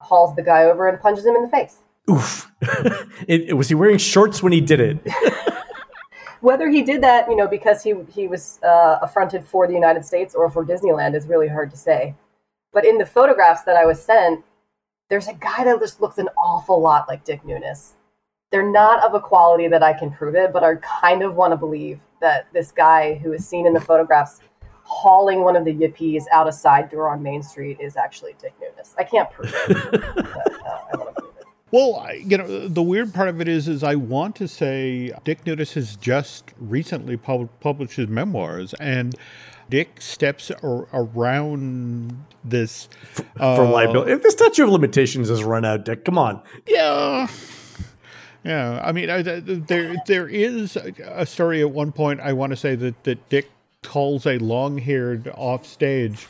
hauls 0.00 0.34
the 0.36 0.42
guy 0.42 0.64
over 0.64 0.88
and 0.88 1.00
punches 1.00 1.24
him 1.26 1.34
in 1.36 1.42
the 1.42 1.48
face 1.48 1.78
Oof. 2.10 2.50
it, 3.28 3.50
it- 3.50 3.56
was 3.56 3.68
he 3.68 3.74
wearing 3.74 3.98
shorts 3.98 4.42
when 4.42 4.52
he 4.52 4.60
did 4.60 4.80
it? 4.80 4.98
whether 6.40 6.68
he 6.68 6.82
did 6.82 7.02
that, 7.02 7.28
you 7.28 7.36
know, 7.36 7.46
because 7.46 7.82
he 7.82 7.94
he 8.12 8.26
was 8.26 8.58
uh, 8.62 8.98
affronted 9.02 9.44
for 9.44 9.66
the 9.66 9.74
United 9.74 10.04
States 10.04 10.34
or 10.34 10.50
for 10.50 10.64
Disneyland 10.64 11.14
is 11.14 11.26
really 11.26 11.46
hard 11.48 11.70
to 11.70 11.76
say. 11.76 12.14
But 12.72 12.84
in 12.86 12.98
the 12.98 13.06
photographs 13.06 13.62
that 13.64 13.76
I 13.76 13.84
was 13.84 14.02
sent, 14.02 14.44
there's 15.10 15.28
a 15.28 15.34
guy 15.34 15.64
that 15.64 15.78
just 15.78 16.00
looks 16.00 16.18
an 16.18 16.28
awful 16.38 16.80
lot 16.80 17.06
like 17.08 17.24
Dick 17.24 17.42
Nunis. 17.44 17.92
They're 18.50 18.68
not 18.68 19.04
of 19.04 19.14
a 19.14 19.20
quality 19.20 19.68
that 19.68 19.82
I 19.82 19.92
can 19.92 20.10
prove 20.10 20.34
it, 20.34 20.52
but 20.52 20.64
I 20.64 20.76
kind 20.76 21.22
of 21.22 21.34
want 21.36 21.52
to 21.52 21.56
believe 21.56 22.00
that 22.20 22.48
this 22.52 22.72
guy 22.72 23.14
who 23.14 23.32
is 23.32 23.46
seen 23.46 23.66
in 23.66 23.74
the 23.74 23.80
photographs 23.80 24.40
hauling 24.92 25.42
one 25.44 25.54
of 25.56 25.64
the 25.64 25.72
yippies 25.72 26.24
out 26.32 26.48
a 26.48 26.52
side 26.52 26.90
door 26.90 27.08
on 27.08 27.22
Main 27.22 27.42
Street 27.42 27.78
is 27.80 27.96
actually 27.96 28.34
Dick 28.42 28.52
Nunis. 28.60 28.92
I 28.98 29.04
can't 29.04 29.30
prove 29.30 29.54
it, 29.68 30.00
but 30.00 30.18
uh, 30.26 30.78
I 30.92 30.96
want 30.96 31.14
to 31.16 31.22
believe 31.22 31.34
it. 31.40 31.46
Well, 31.70 31.94
I- 31.96 32.20
you 32.26 32.36
know, 32.36 32.66
the 32.68 32.82
weird 32.82 33.14
part 33.14 33.28
of 33.28 33.40
it 33.40 33.46
is, 33.46 33.68
is 33.68 33.84
I 33.84 33.94
want 33.94 34.34
to 34.36 34.48
say 34.48 35.12
Dick 35.24 35.44
Nunis 35.44 35.74
has 35.74 35.94
just 35.94 36.52
recently 36.58 37.16
pub- 37.16 37.48
published 37.60 37.94
his 37.96 38.08
memoirs, 38.08 38.74
and 38.80 39.14
Dick 39.70 40.00
steps 40.00 40.50
ar- 40.50 40.88
around 40.92 42.24
this 42.44 42.88
For 43.14 43.24
uh, 43.40 43.70
liability. 43.70 44.10
If 44.10 44.24
the 44.24 44.32
statute 44.32 44.64
of 44.64 44.70
limitations 44.70 45.28
has 45.28 45.44
run 45.44 45.64
out, 45.64 45.84
Dick, 45.84 46.04
come 46.04 46.18
on. 46.18 46.42
Yeah. 46.66 47.28
Yeah, 48.42 48.80
I 48.82 48.90
mean, 48.92 49.08
I, 49.10 49.22
th- 49.22 49.44
there 49.68 49.94
there 50.06 50.26
is 50.26 50.74
a- 50.76 50.92
a 51.06 51.26
story 51.26 51.60
at 51.60 51.70
one 51.70 51.92
point. 51.92 52.18
I 52.20 52.32
want 52.32 52.50
to 52.50 52.56
say 52.56 52.74
that, 52.74 53.04
that 53.04 53.28
Dick 53.28 53.48
calls 53.82 54.26
a 54.26 54.38
long-haired 54.38 55.28
off 55.36 55.66
stage, 55.66 56.26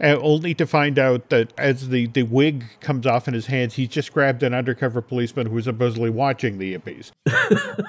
uh, 0.00 0.16
only 0.20 0.54
to 0.54 0.66
find 0.66 0.98
out 0.98 1.28
that 1.30 1.52
as 1.58 1.88
the, 1.88 2.06
the 2.08 2.22
wig 2.22 2.64
comes 2.80 3.06
off 3.06 3.28
in 3.28 3.34
his 3.34 3.46
hands, 3.46 3.74
he's 3.74 3.88
just 3.88 4.12
grabbed 4.12 4.42
an 4.42 4.54
undercover 4.54 5.00
policeman 5.00 5.46
who 5.46 5.54
was 5.54 5.64
supposedly 5.64 6.10
watching 6.10 6.58
the 6.58 6.76
Yippies. 6.76 7.12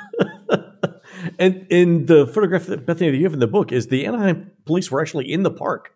And 1.37 1.65
in 1.69 2.05
the 2.05 2.27
photograph 2.27 2.65
that 2.67 2.85
Bethanee 2.85 3.11
that 3.11 3.17
you 3.17 3.23
have 3.23 3.33
in 3.33 3.39
the 3.39 3.47
book 3.47 3.71
is 3.71 3.87
the 3.87 4.05
Anaheim 4.05 4.51
police 4.65 4.89
were 4.91 5.01
actually 5.01 5.31
in 5.31 5.43
the 5.43 5.51
park 5.51 5.93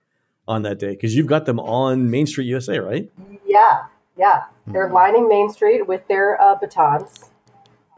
on 0.47 0.63
that 0.63 0.79
day 0.79 0.91
because 0.91 1.15
you've 1.15 1.27
got 1.27 1.45
them 1.45 1.59
on 1.59 2.09
Main 2.09 2.27
Street, 2.27 2.45
USA, 2.45 2.79
right? 2.79 3.11
Yeah, 3.45 3.83
yeah. 4.17 4.43
They're 4.67 4.89
lining 4.89 5.27
Main 5.27 5.49
Street 5.49 5.87
with 5.87 6.07
their 6.07 6.41
uh, 6.41 6.55
batons. 6.55 7.29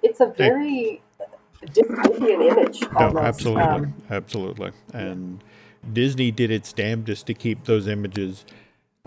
It's 0.03 0.19
a 0.19 0.27
very 0.27 1.01
dystopian 1.65 2.51
image. 2.51 2.81
No, 2.93 3.17
absolutely, 3.19 3.63
Um, 3.63 3.93
absolutely. 4.09 4.71
And 4.93 5.43
Disney 5.93 6.31
did 6.31 6.51
its 6.51 6.73
damnedest 6.73 7.27
to 7.27 7.33
keep 7.33 7.65
those 7.65 7.87
images 7.87 8.45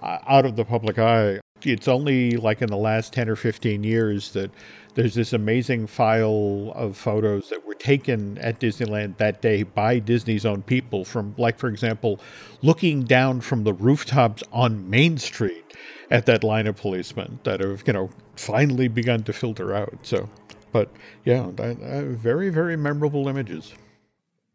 uh, 0.01 0.19
out 0.27 0.47
of 0.47 0.57
the 0.57 0.65
public 0.65 0.99
eye. 0.99 1.41
It's 1.63 1.89
only 1.89 2.33
like 2.37 2.63
in 2.63 2.69
the 2.69 2.77
last 2.77 3.13
10 3.13 3.29
or 3.29 3.37
15 3.37 3.83
years 3.83 4.33
that 4.33 4.51
there's 4.95 5.15
this 5.15 5.33
amazing 5.33 5.87
file 5.89 6.73
of 6.75 6.97
photos 6.97 7.51
that 7.51 7.67
were 7.67 7.75
taken 7.75 8.39
at 8.39 8.61
Disneyland 8.61 9.17
that 9.19 9.41
day 9.43 9.63
by 9.65 9.99
Disney's 9.99 10.47
own 10.47 10.63
people 10.63 11.05
from 11.05 11.35
like 11.37 11.59
for 11.59 11.69
example 11.69 12.21
looking 12.63 13.03
down 13.05 13.41
from 13.41 13.65
the 13.65 13.73
rooftops 13.73 14.43
on 14.53 14.89
Main 14.89 15.19
Street 15.19 15.65
at 16.11 16.27
that 16.27 16.43
line 16.43 16.67
of 16.67 16.77
policemen 16.77 17.39
that 17.45 17.61
have 17.61 17.83
you 17.87 17.93
know 17.93 18.11
finally 18.37 18.89
begun 18.89 19.23
to 19.25 19.33
filter 19.33 19.75
out 19.75 19.99
so 20.03 20.29
but 20.73 20.91
yeah 21.25 21.51
that, 21.55 21.81
uh, 21.81 22.05
very 22.15 22.51
very 22.51 22.77
memorable 22.77 23.29
images 23.29 23.75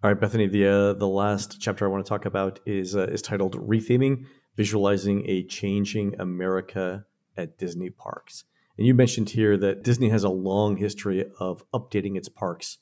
All 0.03 0.11
right, 0.11 0.19
Bethanee. 0.19 0.51
The 0.51 0.67
uh, 0.67 0.93
the 0.99 1.07
last 1.07 1.61
chapter 1.61 1.85
I 1.85 1.87
want 1.87 2.05
to 2.05 2.09
talk 2.09 2.25
about 2.25 2.59
is 2.65 2.93
uh, 2.93 3.03
is 3.03 3.21
titled 3.21 3.55
"Retheming: 3.55 4.25
Visualizing 4.57 5.23
a 5.29 5.43
Changing 5.43 6.13
America 6.19 7.05
at 7.37 7.57
Disney 7.57 7.89
Parks." 7.89 8.43
And 8.77 8.85
you 8.85 8.93
mentioned 8.93 9.29
here 9.29 9.55
that 9.55 9.81
Disney 9.81 10.09
has 10.09 10.25
a 10.25 10.29
long 10.29 10.75
history 10.75 11.23
of 11.39 11.63
updating 11.71 12.17
its 12.17 12.27
parks 12.27 12.79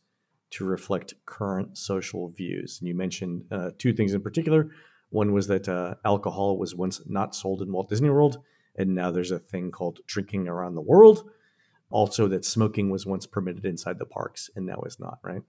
to 0.52 0.66
reflect 0.66 1.14
current 1.28 1.78
social 1.78 2.30
views. 2.30 2.80
And 2.80 2.88
you 2.88 2.96
mentioned 2.96 3.44
uh, 3.52 3.70
two 3.78 3.94
things 3.94 4.16
in 4.16 4.22
particular. 4.22 4.72
One 5.12 5.32
was 5.32 5.46
that 5.46 5.70
uh, 5.70 5.96
alcohol 6.04 6.58
was 6.58 6.74
once 6.74 7.02
not 7.06 7.36
sold 7.36 7.62
in 7.62 7.72
Walt 7.72 7.90
Disney 7.90 8.10
World, 8.10 8.38
and 8.76 8.96
now 8.96 9.12
there's 9.12 9.30
a 9.32 9.38
thing 9.38 9.70
called 9.70 10.00
drinking 10.08 10.48
around 10.48 10.74
the 10.74 10.82
world. 10.82 11.30
Also, 11.92 12.28
that 12.28 12.46
smoking 12.46 12.90
was 12.90 13.06
once 13.06 13.26
permitted 13.26 13.66
inside 13.66 14.00
the 14.00 14.06
parks 14.06 14.50
and 14.56 14.66
now 14.66 14.82
is 14.86 15.00
not. 15.00 15.20
Right? 15.24 15.44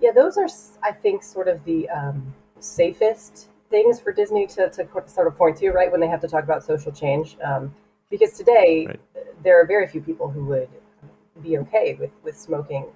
yeah, 0.00 0.10
those 0.12 0.36
are, 0.36 0.48
I 0.82 0.92
think, 0.92 1.22
sort 1.22 1.48
of 1.48 1.64
the 1.64 1.88
um, 1.88 2.34
safest 2.58 3.48
things 3.70 4.00
for 4.00 4.12
Disney 4.12 4.46
to, 4.48 4.68
to 4.70 4.86
sort 5.06 5.26
of 5.26 5.36
point 5.36 5.56
to, 5.58 5.70
right, 5.70 5.90
when 5.90 6.00
they 6.00 6.08
have 6.08 6.20
to 6.20 6.28
talk 6.28 6.44
about 6.44 6.62
social 6.64 6.92
change. 6.92 7.36
Um, 7.42 7.74
because 8.10 8.36
today, 8.36 8.86
Right. 8.86 9.00
there 9.42 9.60
are 9.60 9.66
very 9.66 9.86
few 9.86 10.00
people 10.00 10.28
who 10.28 10.44
would 10.46 10.68
be 11.42 11.58
okay 11.58 11.96
with, 11.98 12.10
with 12.22 12.36
smoking 12.36 12.86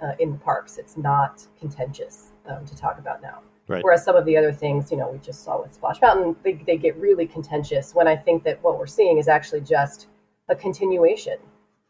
uh, 0.00 0.12
in 0.18 0.32
the 0.32 0.38
parks. 0.38 0.78
It's 0.78 0.96
not 0.96 1.46
contentious 1.58 2.32
um, 2.46 2.66
to 2.66 2.76
talk 2.76 2.98
about 2.98 3.22
now. 3.22 3.38
Right. 3.68 3.84
Whereas 3.84 4.04
some 4.04 4.16
of 4.16 4.24
the 4.24 4.36
other 4.36 4.52
things, 4.52 4.90
you 4.90 4.96
know, 4.96 5.08
we 5.08 5.18
just 5.18 5.44
saw 5.44 5.62
with 5.62 5.72
Splash 5.72 6.00
Mountain, 6.02 6.34
they, 6.42 6.54
they 6.66 6.76
get 6.76 6.96
really 6.96 7.26
contentious 7.26 7.94
when 7.94 8.08
I 8.08 8.16
think 8.16 8.42
that 8.44 8.62
what 8.62 8.78
we're 8.78 8.86
seeing 8.86 9.18
is 9.18 9.28
actually 9.28 9.60
just 9.60 10.08
a 10.48 10.56
continuation 10.56 11.36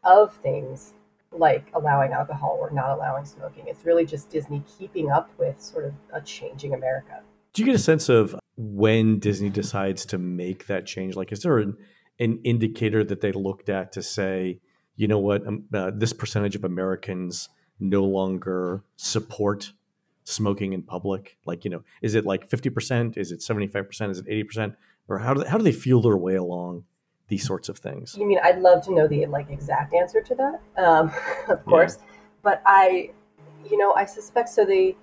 of 0.03 0.35
things 0.37 0.93
like 1.31 1.65
allowing 1.73 2.11
alcohol 2.11 2.57
or 2.59 2.69
not 2.71 2.91
allowing 2.91 3.25
smoking. 3.25 3.65
It's 3.67 3.85
really 3.85 4.05
just 4.05 4.29
Disney 4.29 4.63
keeping 4.77 5.11
up 5.11 5.29
with 5.37 5.59
sort 5.61 5.85
of 5.85 5.93
a 6.13 6.21
changing 6.21 6.73
America. 6.73 7.21
Do 7.53 7.61
you 7.61 7.65
get 7.65 7.75
a 7.75 7.79
sense 7.79 8.09
of 8.09 8.35
when 8.57 9.19
Disney 9.19 9.49
decides 9.49 10.05
to 10.07 10.17
make 10.17 10.67
that 10.67 10.85
change? 10.85 11.15
Like, 11.15 11.31
is 11.31 11.43
there 11.43 11.59
an, 11.59 11.77
an 12.19 12.39
indicator 12.43 13.03
that 13.03 13.21
they 13.21 13.31
looked 13.31 13.69
at 13.69 13.91
to 13.93 14.03
say, 14.03 14.59
you 14.95 15.07
know 15.07 15.19
what, 15.19 15.45
um, 15.47 15.65
uh, 15.73 15.91
this 15.93 16.13
percentage 16.13 16.55
of 16.55 16.63
Americans 16.63 17.49
no 17.79 18.03
longer 18.03 18.83
support 18.95 19.73
smoking 20.23 20.73
in 20.73 20.83
public? 20.83 21.37
Like, 21.45 21.63
you 21.63 21.71
know, 21.71 21.83
is 22.01 22.15
it 22.15 22.25
like 22.25 22.49
50%? 22.49 23.17
Is 23.17 23.31
it 23.31 23.39
75%? 23.39 24.09
Is 24.09 24.19
it 24.19 24.27
80%? 24.27 24.75
Or 25.07 25.19
how 25.19 25.33
do 25.33 25.43
they, 25.43 25.49
how 25.49 25.57
do 25.57 25.63
they 25.63 25.71
feel 25.71 26.01
their 26.01 26.17
way 26.17 26.35
along 26.35 26.85
these 27.27 27.45
sorts 27.45 27.69
of 27.69 27.77
things? 27.77 28.15
You 28.17 28.25
mean 28.27 28.39
I'd 28.43 28.59
love 28.59 28.83
to 28.85 28.93
know 28.93 29.07
the 29.07 29.25
like 29.25 29.49
exact 29.49 29.93
answer 29.93 30.21
to 30.21 30.35
that, 30.35 30.83
um, 30.83 31.11
of 31.47 31.63
course, 31.65 31.97
but 32.41 32.61
I, 32.65 33.11
you 33.69 33.77
know, 33.77 33.93
I 33.93 34.05
suspect 34.05 34.49
so. 34.49 34.65
The 34.65 34.95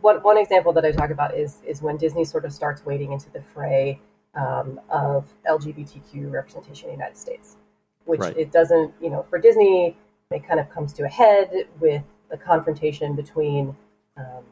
one 0.00 0.16
one 0.22 0.38
example 0.38 0.72
that 0.74 0.84
I 0.84 0.92
talk 0.92 1.10
about 1.10 1.36
is 1.36 1.60
is 1.66 1.82
when 1.82 1.96
Disney 1.96 2.24
sort 2.24 2.44
of 2.44 2.52
starts 2.52 2.84
wading 2.84 3.12
into 3.12 3.30
the 3.30 3.42
fray 3.42 4.00
um, 4.34 4.80
of 4.88 5.26
LGBTQ 5.48 6.30
representation 6.30 6.88
in 6.88 6.96
the 6.96 6.98
United 6.98 7.18
States, 7.18 7.56
which 8.04 8.20
Right. 8.20 8.36
it 8.36 8.50
doesn't, 8.52 8.94
you 9.00 9.10
know, 9.10 9.22
for 9.22 9.38
Disney, 9.38 9.96
it 10.30 10.46
kind 10.46 10.58
of 10.60 10.70
comes 10.70 10.92
to 10.94 11.04
a 11.04 11.08
head 11.08 11.50
with 11.80 12.02
a 12.30 12.36
confrontation 12.38 13.14
between 13.14 13.76
um, 14.16 14.44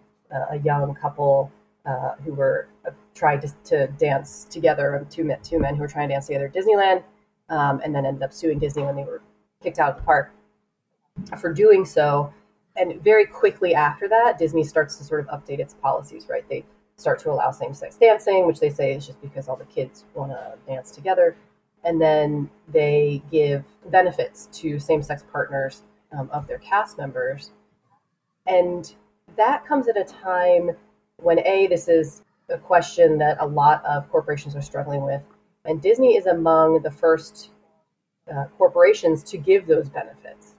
a 0.51 0.59
young 0.59 0.95
couple 0.95 1.51
uh, 1.87 2.15
who 2.25 2.35
were 2.35 2.69
uh, 2.87 2.91
trying 3.15 3.41
to, 3.41 3.49
to 3.65 3.87
dance 3.99 4.47
together, 4.51 4.97
um, 4.97 5.07
two 5.07 5.25
men, 5.25 5.39
two 5.43 5.59
men 5.59 5.75
who 5.75 5.81
were 5.81 5.89
trying 5.89 6.09
to 6.09 6.15
dance 6.15 6.27
together 6.27 6.47
at 6.47 6.55
Disneyland, 6.55 7.03
um, 7.49 7.81
and 7.85 7.95
then 7.95 8.07
ended 8.07 8.23
up 8.23 8.33
suing 8.33 8.59
Disney 8.59 8.83
when 8.83 8.97
they 8.97 9.05
were 9.05 9.23
kicked 9.63 9.79
out 9.79 9.91
of 9.91 9.97
the 9.97 10.03
park 10.03 10.33
for 11.39 11.53
doing 11.53 11.85
so. 11.85 12.33
and 12.77 13.03
very 13.03 13.27
quickly 13.27 13.75
after 13.75 14.09
that, 14.09 14.39
Disney 14.39 14.65
starts 14.65 14.97
to 14.97 15.05
sort 15.05 15.21
of 15.21 15.27
update 15.29 15.59
its 15.59 15.75
policies, 15.75 16.27
right? 16.29 16.49
They 16.49 16.65
start 16.97 17.19
to 17.21 17.31
allow 17.31 17.51
same 17.51 17.75
sex 17.75 17.97
dancing, 17.97 18.47
which 18.47 18.61
they 18.61 18.71
say 18.71 18.95
is 18.95 19.07
just 19.07 19.21
because 19.21 19.49
all 19.49 19.57
the 19.57 19.65
kids 19.65 20.05
want 20.15 20.31
to 20.33 20.55
dance 20.67 20.91
together. 20.91 21.37
And 21.85 22.01
then 22.01 22.51
they 22.69 23.23
give 23.31 23.65
benefits 23.91 24.49
to 24.53 24.79
same 24.79 25.03
sex 25.03 25.25
partners 25.33 25.83
um, 26.13 26.29
of 26.31 26.47
their 26.47 26.59
cast 26.59 26.99
members. 26.99 27.53
And 28.47 28.93
that 29.37 29.67
comes 29.67 29.89
at 29.89 29.97
a 29.97 30.05
time 30.05 30.71
when, 31.23 31.39
A, 31.47 31.67
this 31.67 31.89
is 31.89 32.23
a 32.49 32.59
question 32.59 33.19
that 33.19 33.37
a 33.41 33.47
lot 33.47 33.85
of 33.85 34.11
corporations 34.11 34.57
are 34.57 34.63
struggling 34.63 35.05
with. 35.05 35.23
And 35.65 35.81
Disney 35.81 36.17
is 36.17 36.27
among 36.27 36.83
the 36.83 36.91
first 36.91 37.51
uh, 38.33 38.47
corporations 38.57 39.23
to 39.25 39.39
give 39.39 39.67
those 39.67 39.89
benefits, 39.89 40.55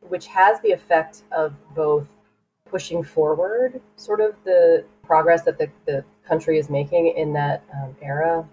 which 0.00 0.26
has 0.26 0.60
the 0.60 0.70
effect 0.70 1.24
of 1.32 1.54
both 1.74 2.08
pushing 2.64 3.02
forward 3.02 3.80
sort 3.96 4.20
of 4.20 4.34
the 4.44 4.84
progress 5.02 5.42
that 5.42 5.58
the, 5.58 5.68
the 5.86 6.04
country 6.26 6.58
is 6.58 6.70
making 6.70 7.08
in 7.16 7.32
that 7.32 7.64
um, 7.74 7.96
era, 8.00 8.46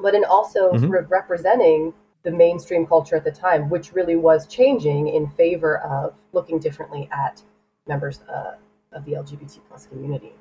but 0.00 0.14
in 0.14 0.24
also 0.24 0.70
mm-hmm. 0.70 0.86
sort 0.86 1.04
of 1.04 1.10
representing 1.10 1.92
the 2.22 2.30
mainstream 2.30 2.86
culture 2.86 3.16
at 3.16 3.24
the 3.24 3.30
time, 3.30 3.68
which 3.68 3.92
really 3.92 4.16
was 4.16 4.46
changing 4.46 5.08
in 5.08 5.26
favor 5.30 5.78
of 5.78 6.14
looking 6.32 6.58
differently 6.58 7.08
at 7.12 7.42
members 7.86 8.20
uh, 8.32 8.54
of 8.92 9.04
the 9.04 9.12
LGBT 9.12 9.58
plus 9.68 9.86
community. 9.86 10.32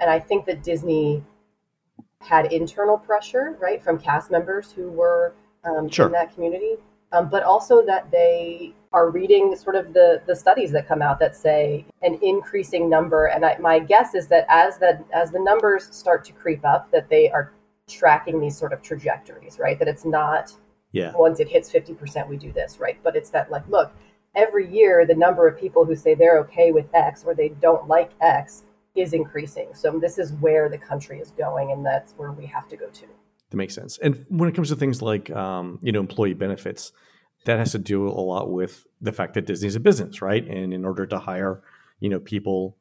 And 0.00 0.10
I 0.10 0.18
think 0.18 0.46
that 0.46 0.62
Disney 0.62 1.22
had 2.20 2.52
internal 2.52 2.98
pressure, 2.98 3.56
right, 3.60 3.82
from 3.82 3.98
cast 3.98 4.30
members 4.30 4.72
who 4.72 4.90
were 4.90 5.34
um, 5.64 5.88
sure. 5.88 6.06
in 6.06 6.12
that 6.12 6.34
community, 6.34 6.74
um, 7.12 7.28
but 7.28 7.42
also 7.42 7.84
that 7.86 8.10
they 8.10 8.74
are 8.92 9.10
reading 9.10 9.54
sort 9.54 9.76
of 9.76 9.92
the 9.92 10.22
the 10.26 10.34
studies 10.34 10.70
that 10.72 10.88
come 10.88 11.02
out 11.02 11.18
that 11.18 11.36
say 11.36 11.84
an 12.02 12.18
increasing 12.22 12.88
number. 12.88 13.26
And 13.26 13.44
I, 13.44 13.56
my 13.58 13.78
guess 13.78 14.14
is 14.14 14.28
that 14.28 14.46
as 14.48 14.78
that 14.78 15.04
as 15.12 15.30
the 15.30 15.40
numbers 15.40 15.94
start 15.94 16.24
to 16.24 16.32
creep 16.32 16.64
up, 16.64 16.90
that 16.90 17.08
they 17.08 17.30
are 17.30 17.52
tracking 17.88 18.40
these 18.40 18.56
sort 18.56 18.72
of 18.72 18.82
trajectories, 18.82 19.58
right? 19.58 19.78
That 19.78 19.88
it's 19.88 20.04
not 20.04 20.52
yeah. 20.92 21.12
once 21.16 21.40
it 21.40 21.48
hits 21.48 21.70
fifty 21.70 21.94
percent, 21.94 22.28
we 22.28 22.36
do 22.36 22.52
this, 22.52 22.78
right? 22.78 22.98
But 23.02 23.16
it's 23.16 23.30
that 23.30 23.50
like, 23.50 23.66
look, 23.68 23.92
every 24.34 24.70
year 24.72 25.06
the 25.06 25.14
number 25.14 25.46
of 25.46 25.58
people 25.58 25.84
who 25.84 25.96
say 25.96 26.14
they're 26.14 26.38
okay 26.40 26.72
with 26.72 26.88
X 26.94 27.24
or 27.24 27.34
they 27.34 27.48
don't 27.48 27.88
like 27.88 28.10
X 28.20 28.64
is 29.00 29.12
increasing. 29.12 29.68
So 29.74 29.98
this 29.98 30.18
is 30.18 30.32
where 30.34 30.68
the 30.68 30.78
country 30.78 31.18
is 31.20 31.30
going, 31.32 31.72
and 31.72 31.84
that's 31.84 32.12
where 32.12 32.32
we 32.32 32.46
have 32.46 32.68
to 32.68 32.76
go 32.76 32.88
to. 32.88 33.06
That 33.50 33.56
makes 33.56 33.74
sense. 33.74 33.98
And 33.98 34.24
when 34.28 34.48
it 34.48 34.54
comes 34.54 34.68
to 34.68 34.76
things 34.76 35.00
like 35.00 35.30
um, 35.30 35.78
you 35.82 35.92
know 35.92 36.00
employee 36.00 36.34
benefits, 36.34 36.92
that 37.44 37.58
has 37.58 37.72
to 37.72 37.78
do 37.78 38.06
a 38.06 38.10
lot 38.10 38.50
with 38.50 38.86
the 39.00 39.12
fact 39.12 39.34
that 39.34 39.46
Disney's 39.46 39.76
a 39.76 39.80
business, 39.80 40.20
right? 40.20 40.46
And 40.46 40.72
in 40.74 40.84
order 40.84 41.06
to 41.06 41.18
hire 41.18 41.62
you 42.00 42.08
know 42.08 42.20
people, 42.20 42.76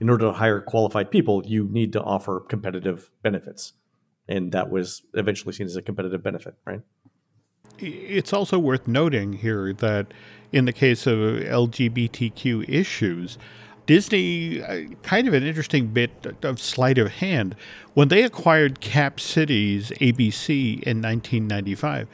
in 0.00 0.08
order 0.08 0.26
to 0.26 0.32
hire 0.32 0.60
qualified 0.60 1.10
people, 1.10 1.42
you 1.44 1.68
need 1.70 1.92
to 1.94 2.02
offer 2.02 2.40
competitive 2.40 3.10
benefits, 3.22 3.72
and 4.28 4.52
that 4.52 4.70
was 4.70 5.02
eventually 5.14 5.52
seen 5.52 5.66
as 5.66 5.76
a 5.76 5.82
competitive 5.82 6.22
benefit, 6.22 6.54
right? 6.64 6.80
It's 7.78 8.32
also 8.32 8.58
worth 8.58 8.86
noting 8.86 9.32
here 9.32 9.72
that 9.72 10.12
in 10.52 10.66
the 10.66 10.72
case 10.72 11.06
of 11.06 11.18
LGBTQ 11.18 12.68
issues, 12.68 13.38
Disney, 13.86 14.62
uh, 14.62 14.84
kind 15.02 15.26
of 15.26 15.34
an 15.34 15.42
interesting 15.42 15.88
bit 15.88 16.10
of 16.42 16.60
sleight 16.60 16.98
of 16.98 17.08
hand. 17.08 17.56
When 17.94 18.08
they 18.08 18.22
acquired 18.22 18.80
Cap 18.80 19.18
Cities 19.18 19.90
ABC 20.00 20.82
in 20.82 21.02
1995, 21.02 22.08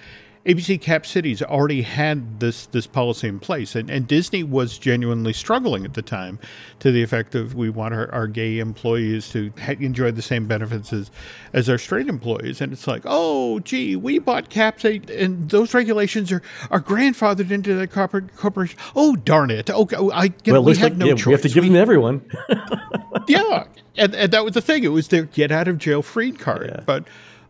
ABC 0.48 0.80
Cap 0.80 1.04
Cities 1.04 1.42
already 1.42 1.82
had 1.82 2.40
this 2.40 2.64
this 2.66 2.86
policy 2.86 3.28
in 3.28 3.38
place, 3.38 3.74
and, 3.74 3.90
and 3.90 4.08
Disney 4.08 4.42
was 4.42 4.78
genuinely 4.78 5.34
struggling 5.34 5.84
at 5.84 5.92
the 5.92 6.00
time, 6.00 6.38
to 6.78 6.90
the 6.90 7.02
effect 7.02 7.34
of 7.34 7.54
we 7.54 7.68
want 7.68 7.92
our, 7.92 8.10
our 8.14 8.26
gay 8.26 8.58
employees 8.58 9.28
to 9.30 9.52
ha- 9.60 9.74
enjoy 9.78 10.10
the 10.10 10.22
same 10.22 10.46
benefits 10.46 10.90
as 10.90 11.10
as 11.52 11.68
our 11.68 11.76
straight 11.76 12.08
employees, 12.08 12.62
and 12.62 12.72
it's 12.72 12.86
like, 12.86 13.02
oh, 13.04 13.60
gee, 13.60 13.94
we 13.94 14.18
bought 14.18 14.48
Cap 14.48 14.80
Cities, 14.80 15.10
and 15.10 15.50
those 15.50 15.74
regulations 15.74 16.32
are, 16.32 16.40
are 16.70 16.80
grandfathered 16.80 17.50
into 17.50 17.74
the 17.74 17.86
corporate 17.86 18.34
corporation. 18.34 18.78
Oh, 18.96 19.16
darn 19.16 19.50
it! 19.50 19.68
Okay, 19.68 19.96
oh, 19.96 20.10
I 20.12 20.32
you 20.44 20.54
well, 20.54 20.64
we 20.64 20.72
have 20.76 20.82
like, 20.82 20.96
no 20.96 21.08
yeah, 21.08 21.14
choice. 21.14 21.26
We 21.26 21.32
have 21.32 21.42
to 21.42 21.48
give 21.50 21.64
them 21.64 21.74
to 21.74 21.78
everyone. 21.78 22.24
yeah, 23.28 23.64
and, 23.96 24.14
and 24.14 24.32
that 24.32 24.46
was 24.46 24.54
the 24.54 24.62
thing. 24.62 24.82
It 24.82 24.88
was 24.88 25.08
their 25.08 25.24
get 25.24 25.52
out 25.52 25.68
of 25.68 25.76
jail 25.76 26.00
free 26.00 26.32
card, 26.32 26.70
yeah. 26.74 26.80
but 26.86 27.04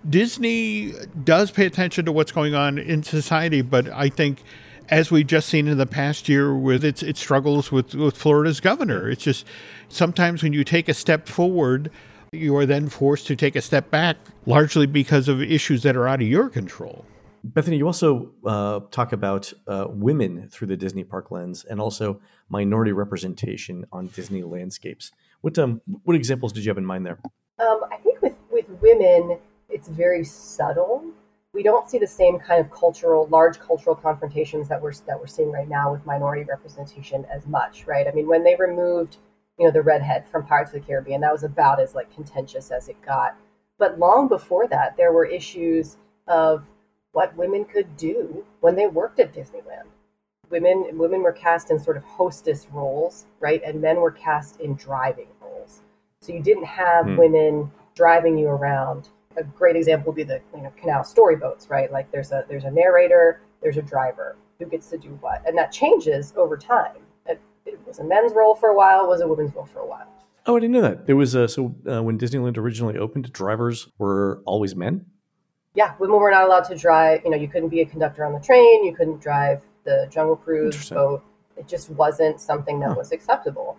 Disney 0.08 0.92
does 1.24 1.50
pay 1.50 1.66
attention 1.66 2.04
to 2.04 2.12
what's 2.12 2.32
going 2.32 2.54
on 2.54 2.78
in 2.78 3.02
society, 3.02 3.62
but 3.62 3.88
I 3.88 4.08
think 4.08 4.42
as 4.88 5.10
we've 5.10 5.26
just 5.26 5.48
seen 5.48 5.68
in 5.68 5.78
the 5.78 5.86
past 5.86 6.28
year 6.28 6.54
with 6.54 6.84
its 6.84 7.02
its 7.02 7.20
struggles 7.20 7.70
with, 7.70 7.94
with 7.94 8.16
Florida's 8.16 8.60
governor, 8.60 9.10
it's 9.10 9.22
just 9.22 9.44
sometimes 9.88 10.42
when 10.42 10.52
you 10.52 10.64
take 10.64 10.88
a 10.88 10.94
step 10.94 11.28
forward, 11.28 11.90
you 12.32 12.56
are 12.56 12.66
then 12.66 12.88
forced 12.88 13.26
to 13.26 13.36
take 13.36 13.56
a 13.56 13.62
step 13.62 13.90
back, 13.90 14.16
largely 14.46 14.86
because 14.86 15.28
of 15.28 15.42
issues 15.42 15.82
that 15.82 15.96
are 15.96 16.08
out 16.08 16.22
of 16.22 16.28
your 16.28 16.48
control. 16.48 17.04
Bethanee, 17.46 17.78
you 17.78 17.86
also 17.86 18.32
uh, 18.44 18.80
talk 18.90 19.12
about 19.12 19.52
uh, 19.66 19.86
women 19.88 20.48
through 20.48 20.66
the 20.66 20.76
Disney 20.76 21.04
park 21.04 21.30
lens 21.30 21.64
and 21.64 21.80
also 21.80 22.20
minority 22.48 22.92
representation 22.92 23.86
on 23.92 24.08
Disney 24.08 24.42
landscapes. 24.42 25.12
What 25.40 25.58
um, 25.58 25.80
what 26.04 26.16
examples 26.16 26.52
did 26.52 26.64
you 26.64 26.70
have 26.70 26.78
in 26.78 26.86
mind 26.86 27.06
there? 27.06 27.18
Um, 27.58 27.80
I 27.90 27.96
think 27.96 28.20
with 28.22 28.34
with 28.50 28.68
women, 28.80 29.38
it's 29.68 29.88
very 29.88 30.24
subtle. 30.24 31.04
We 31.52 31.62
don't 31.62 31.88
see 31.88 31.98
the 31.98 32.06
same 32.06 32.38
kind 32.38 32.60
of 32.60 32.70
cultural, 32.70 33.26
large 33.28 33.58
cultural 33.58 33.94
confrontations 33.94 34.68
that 34.68 34.80
we're 34.80 34.92
that 35.06 35.18
we're 35.18 35.26
seeing 35.26 35.50
right 35.50 35.68
now 35.68 35.92
with 35.92 36.04
minority 36.06 36.44
representation 36.44 37.24
as 37.26 37.46
much, 37.46 37.86
right? 37.86 38.06
I 38.06 38.12
mean, 38.12 38.28
when 38.28 38.44
they 38.44 38.54
removed, 38.56 39.18
you 39.58 39.66
know, 39.66 39.72
the 39.72 39.82
redhead 39.82 40.26
from 40.28 40.46
Pirates 40.46 40.72
of 40.72 40.80
the 40.80 40.86
Caribbean, 40.86 41.20
that 41.22 41.32
was 41.32 41.44
about 41.44 41.80
as 41.80 41.94
like 41.94 42.14
contentious 42.14 42.70
as 42.70 42.88
it 42.88 43.00
got. 43.02 43.34
But 43.78 43.98
long 43.98 44.28
before 44.28 44.66
that, 44.68 44.96
there 44.96 45.12
were 45.12 45.24
issues 45.24 45.96
of 46.26 46.64
what 47.12 47.36
women 47.36 47.64
could 47.64 47.96
do 47.96 48.44
when 48.60 48.76
they 48.76 48.86
worked 48.86 49.18
at 49.18 49.32
Disneyland. 49.32 49.86
Women 50.50 50.96
women 50.96 51.22
were 51.22 51.32
cast 51.32 51.70
in 51.70 51.78
sort 51.78 51.96
of 51.96 52.04
hostess 52.04 52.66
roles, 52.72 53.26
right? 53.40 53.62
And 53.64 53.80
men 53.80 53.96
were 53.96 54.10
cast 54.10 54.60
in 54.60 54.74
driving 54.74 55.28
roles. 55.40 55.82
So 56.20 56.32
you 56.32 56.42
didn't 56.42 56.64
have 56.64 57.06
hmm. 57.06 57.16
women 57.16 57.72
driving 57.94 58.38
you 58.38 58.48
around 58.48 59.08
a 59.38 59.44
great 59.44 59.76
example 59.76 60.12
would 60.12 60.16
be 60.16 60.24
the 60.24 60.40
you 60.54 60.62
know, 60.62 60.72
canal 60.80 61.04
story 61.04 61.36
boats, 61.36 61.70
right? 61.70 61.90
Like 61.90 62.10
there's 62.10 62.32
a 62.32 62.44
there's 62.48 62.64
a 62.64 62.70
narrator, 62.70 63.40
there's 63.62 63.76
a 63.76 63.82
driver 63.82 64.36
who 64.58 64.66
gets 64.66 64.88
to 64.90 64.98
do 64.98 65.10
what, 65.20 65.46
and 65.46 65.56
that 65.56 65.72
changes 65.72 66.34
over 66.36 66.56
time. 66.56 66.96
It, 67.26 67.40
it 67.64 67.78
was 67.86 68.00
a 68.00 68.04
men's 68.04 68.32
role 68.34 68.54
for 68.54 68.70
a 68.70 68.74
while, 68.74 69.06
was 69.06 69.20
a 69.20 69.28
women's 69.28 69.54
role 69.54 69.66
for 69.66 69.80
a 69.80 69.86
while. 69.86 70.12
Oh, 70.46 70.56
I 70.56 70.60
didn't 70.60 70.72
know 70.72 70.80
that. 70.82 71.06
There 71.06 71.16
was 71.16 71.34
a 71.34 71.48
so 71.48 71.74
uh, 71.88 72.02
when 72.02 72.18
Disneyland 72.18 72.58
originally 72.58 72.98
opened, 72.98 73.32
drivers 73.32 73.88
were 73.98 74.42
always 74.44 74.74
men. 74.74 75.06
Yeah, 75.74 75.94
women 76.00 76.16
were 76.16 76.30
not 76.30 76.44
allowed 76.44 76.64
to 76.64 76.76
drive. 76.76 77.20
You 77.24 77.30
know, 77.30 77.36
you 77.36 77.48
couldn't 77.48 77.68
be 77.68 77.82
a 77.82 77.86
conductor 77.86 78.24
on 78.24 78.32
the 78.32 78.40
train. 78.40 78.84
You 78.84 78.94
couldn't 78.94 79.20
drive 79.20 79.62
the 79.84 80.08
Jungle 80.10 80.36
Cruise 80.36 80.90
boat. 80.90 81.22
It 81.56 81.68
just 81.68 81.90
wasn't 81.90 82.40
something 82.40 82.80
that 82.80 82.90
huh. 82.90 82.94
was 82.96 83.12
acceptable. 83.12 83.76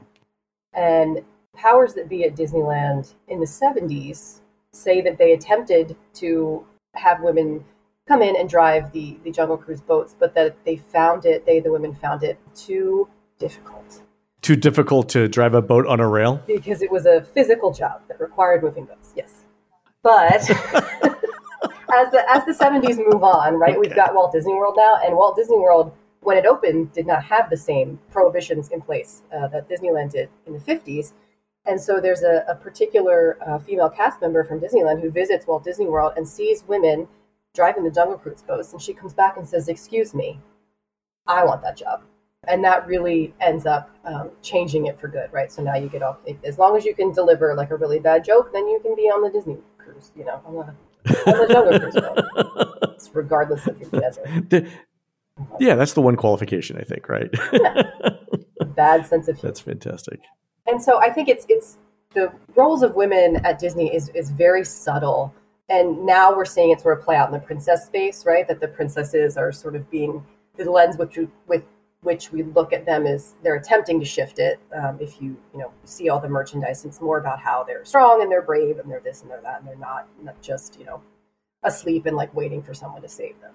And 0.74 1.24
powers 1.56 1.94
that 1.96 2.08
be 2.08 2.24
at 2.24 2.36
Disneyland 2.36 3.14
in 3.28 3.40
the 3.40 3.46
70s 3.46 4.42
say 4.74 5.02
that 5.02 5.18
they 5.18 5.34
attempted 5.34 5.96
to 6.16 6.66
have 6.96 7.22
women 7.22 7.64
come 8.08 8.22
in 8.22 8.36
and 8.36 8.50
drive 8.50 8.92
the, 8.92 9.18
the 9.24 9.32
Jungle 9.32 9.58
Cruise 9.58 9.82
boats, 9.82 10.16
but 10.18 10.34
that 10.36 10.56
they 10.66 10.78
found 10.78 11.26
it, 11.26 11.46
they, 11.46 11.60
the 11.60 11.72
women, 11.72 11.94
found 11.94 12.24
it 12.24 12.40
too 12.56 13.08
difficult. 13.38 14.02
Too 14.42 14.56
difficult 14.56 15.10
to 15.10 15.28
drive 15.28 15.54
a 15.54 15.62
boat 15.62 15.86
on 15.86 16.00
a 16.00 16.08
rail? 16.08 16.42
Because 16.48 16.82
it 16.82 16.92
was 16.92 17.06
a 17.06 17.22
physical 17.22 17.72
job 17.72 18.02
that 18.08 18.20
required 18.20 18.64
moving 18.64 18.86
boats, 18.86 19.14
yes. 19.16 19.46
But 20.02 20.34
as 21.94 22.10
the 22.12 22.24
as 22.30 22.46
the 22.46 22.56
70s 22.58 22.98
move 22.98 23.24
on, 23.24 23.60
right, 23.60 23.72
okay. 23.72 23.80
we've 23.80 23.96
got 23.96 24.16
Walt 24.16 24.32
Disney 24.32 24.54
World 24.54 24.76
now, 24.78 24.98
and 25.04 25.16
Walt 25.16 25.36
Disney 25.36 25.60
World, 25.60 25.92
when 26.22 26.38
it 26.38 26.46
opened, 26.46 26.94
did 26.94 27.06
not 27.06 27.24
have 27.24 27.50
the 27.50 27.58
same 27.58 28.00
prohibitions 28.12 28.70
in 28.70 28.82
place 28.82 29.24
uh, 29.34 29.48
that 29.50 29.70
Disneyland 29.70 30.12
did 30.12 30.30
in 30.48 30.54
the 30.54 30.60
50s. 30.60 31.14
And 31.70 31.80
so 31.80 32.02
there's 32.02 32.24
a, 32.24 32.44
a 32.48 32.56
particular 32.56 33.38
uh, 33.48 33.60
female 33.60 33.92
cast 33.92 34.22
member 34.22 34.44
from 34.44 34.60
Disneyland 34.60 35.02
who 35.02 35.12
visits 35.12 35.46
Walt 35.46 35.64
Disney 35.64 35.86
World 35.86 36.14
and 36.18 36.28
sees 36.28 36.64
women 36.68 37.08
driving 37.54 37.84
the 37.84 37.92
Jungle 37.92 38.18
Cruise 38.18 38.42
boats. 38.42 38.74
And 38.74 38.82
she 38.82 38.92
comes 38.92 39.14
back 39.14 39.38
and 39.38 39.48
says, 39.48 39.70
Excuse 39.70 40.16
me, 40.16 40.40
I 41.28 41.46
want 41.46 41.62
that 41.62 41.78
job. 41.78 42.02
And 42.48 42.64
that 42.64 42.88
really 42.88 43.36
ends 43.40 43.68
up 43.68 43.92
um, 44.04 44.32
changing 44.42 44.88
it 44.88 45.00
for 45.00 45.08
good, 45.08 45.32
right? 45.32 45.52
So 45.52 45.62
now 45.62 45.76
you 45.76 45.90
get 45.90 46.02
off, 46.02 46.18
as 46.44 46.58
long 46.58 46.76
as 46.76 46.86
you 46.86 46.96
can 46.96 47.12
deliver 47.12 47.54
like 47.54 47.70
a 47.70 47.76
really 47.76 48.00
bad 48.00 48.24
joke, 48.24 48.52
then 48.52 48.68
you 48.68 48.80
can 48.80 48.96
be 48.96 49.04
on 49.04 49.22
the 49.22 49.30
Disney 49.30 49.58
cruise, 49.78 50.12
you 50.16 50.26
know, 50.26 50.42
on 50.46 50.56
the, 50.56 51.32
on 51.32 51.48
the 51.48 51.54
Jungle 51.54 51.80
Cruise 51.80 51.94
boat. 51.94 52.94
It's 52.96 53.12
regardless 53.14 53.68
of 53.68 53.80
your 53.80 53.92
gender. 53.92 54.72
yeah, 55.60 55.76
that's 55.76 55.94
the 55.94 56.02
one 56.02 56.16
qualification, 56.16 56.78
I 56.80 56.84
think, 56.84 57.08
right? 57.08 57.30
yeah. 57.54 57.84
Bad 58.76 59.06
sense 59.06 59.28
of 59.28 59.36
humor. 59.36 59.52
That's 59.52 59.60
fantastic 59.60 60.22
and 60.70 60.82
so 60.82 61.02
I 61.02 61.10
think 61.10 61.28
it's 61.30 61.46
it's 61.50 61.78
the 62.14 62.32
roles 62.56 62.84
of 62.84 62.96
women 62.96 63.38
at 63.46 63.60
Disney 63.60 63.94
is 63.94 64.10
is 64.10 64.30
very 64.30 64.64
subtle. 64.64 65.34
And 65.70 66.04
now 66.04 66.36
we're 66.36 66.46
seeing 66.46 66.72
it 66.72 66.82
sort 66.82 66.98
of 66.98 67.06
play 67.06 67.16
out 67.16 67.28
in 67.28 67.34
the 67.34 67.40
princess 67.40 67.86
space, 67.86 68.26
right? 68.26 68.48
That 68.48 68.60
the 68.60 68.68
princesses 68.68 69.38
are 69.38 69.52
sort 69.52 69.76
of 69.76 69.90
being 69.92 70.26
the 70.58 70.70
lens 70.70 70.98
with 70.98 71.16
with 71.48 71.64
which 72.02 72.32
we 72.32 72.44
look 72.44 72.72
at 72.72 72.86
them 72.86 73.06
is 73.06 73.36
they're 73.44 73.56
attempting 73.56 74.00
to 74.00 74.06
shift 74.06 74.40
it. 74.40 74.60
Um, 74.76 74.98
if 75.00 75.22
you 75.22 75.38
you 75.54 75.60
know 75.60 75.72
see 75.84 76.10
all 76.10 76.20
the 76.20 76.30
merchandise, 76.30 76.86
it's 76.86 77.02
more 77.02 77.20
about 77.20 77.40
how 77.40 77.64
they're 77.64 77.86
strong 77.86 78.22
and 78.22 78.32
they're 78.32 78.42
brave 78.42 78.80
and 78.80 78.90
they're 78.90 79.02
this 79.02 79.22
and 79.22 79.30
they're 79.30 79.42
that 79.42 79.60
and 79.60 79.68
they're 79.68 79.76
not 79.76 80.08
not 80.24 80.42
just 80.42 80.80
you 80.80 80.86
know 80.86 81.02
asleep 81.64 82.06
and 82.06 82.16
like 82.16 82.34
waiting 82.34 82.64
for 82.64 82.74
someone 82.74 83.02
to 83.02 83.10
save 83.10 83.40
them. 83.42 83.54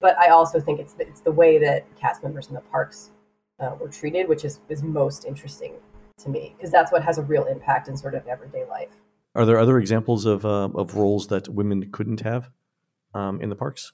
But 0.00 0.16
I 0.18 0.28
also 0.28 0.60
think 0.60 0.80
it's 0.80 0.94
the, 0.94 1.06
it's 1.06 1.20
the 1.20 1.32
way 1.32 1.58
that 1.58 1.84
cast 1.96 2.22
members 2.22 2.48
in 2.48 2.54
the 2.54 2.60
parks 2.60 3.10
uh, 3.58 3.74
were 3.80 3.88
treated, 3.88 4.28
which 4.28 4.44
is 4.44 4.60
is 4.68 4.82
most 4.82 5.24
interesting 5.24 5.74
to 6.22 6.28
me 6.28 6.54
because 6.56 6.70
that's 6.70 6.92
what 6.92 7.02
has 7.02 7.18
a 7.18 7.22
real 7.22 7.44
impact 7.44 7.88
in 7.88 7.96
sort 7.96 8.14
of 8.14 8.26
everyday 8.26 8.64
life. 8.66 8.90
Are 9.34 9.44
there 9.44 9.58
other 9.58 9.78
examples 9.78 10.26
of 10.26 10.44
uh, 10.44 10.68
of 10.74 10.94
roles 10.94 11.28
that 11.28 11.48
women 11.48 11.90
couldn't 11.90 12.20
have 12.20 12.50
um, 13.14 13.40
in 13.40 13.48
the 13.48 13.56
parks? 13.56 13.92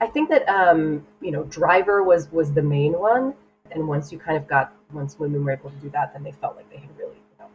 I 0.00 0.06
think 0.06 0.28
that 0.30 0.48
um, 0.48 1.06
you 1.20 1.30
know, 1.30 1.44
driver 1.44 2.02
was 2.02 2.30
was 2.32 2.52
the 2.52 2.62
main 2.62 2.98
one, 2.98 3.34
and 3.70 3.86
once 3.86 4.10
you 4.10 4.18
kind 4.18 4.36
of 4.36 4.48
got 4.48 4.72
once 4.92 5.18
women 5.18 5.44
were 5.44 5.52
able 5.52 5.70
to 5.70 5.76
do 5.76 5.90
that, 5.90 6.12
then 6.12 6.22
they 6.22 6.32
felt 6.32 6.56
like 6.56 6.68
they 6.70 6.78
had 6.78 6.90
really 6.98 7.16
you 7.16 7.38
know 7.38 7.46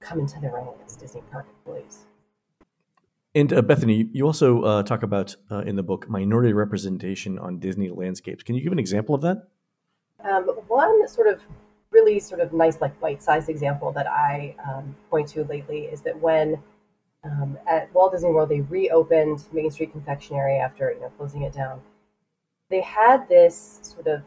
come 0.00 0.20
into 0.20 0.38
their 0.40 0.58
own 0.58 0.74
as 0.84 0.96
Disney 0.96 1.22
park 1.32 1.46
employees. 1.48 2.04
And 3.34 3.52
uh, 3.52 3.62
Bethanee, 3.62 4.10
you 4.12 4.26
also 4.26 4.62
uh, 4.62 4.82
talk 4.84 5.02
about 5.02 5.34
uh, 5.50 5.60
in 5.60 5.74
the 5.74 5.82
book 5.82 6.08
minority 6.08 6.52
representation 6.52 7.38
on 7.38 7.58
Disney 7.58 7.90
landscapes. 7.90 8.44
Can 8.44 8.54
you 8.54 8.62
give 8.62 8.72
an 8.72 8.78
example 8.78 9.14
of 9.14 9.22
that? 9.22 9.48
Um, 10.22 10.44
one 10.68 11.08
sort 11.08 11.26
of 11.26 11.42
really 11.94 12.18
sort 12.20 12.40
of 12.40 12.52
nice, 12.52 12.80
like 12.80 12.98
bite-sized 13.00 13.48
example 13.48 13.92
that 13.92 14.06
I 14.06 14.54
um, 14.68 14.94
point 15.08 15.28
to 15.30 15.44
lately 15.44 15.84
is 15.84 16.02
that 16.02 16.20
when 16.20 16.62
um, 17.24 17.56
at 17.66 17.92
Walt 17.94 18.12
Disney 18.12 18.30
World 18.30 18.50
they 18.50 18.60
reopened 18.60 19.44
Main 19.52 19.70
Street 19.70 19.92
Confectionery 19.92 20.58
after 20.58 20.92
you 20.92 21.00
know 21.00 21.10
closing 21.16 21.42
it 21.42 21.54
down, 21.54 21.80
they 22.68 22.82
had 22.82 23.28
this 23.28 23.78
sort 23.82 24.08
of 24.08 24.22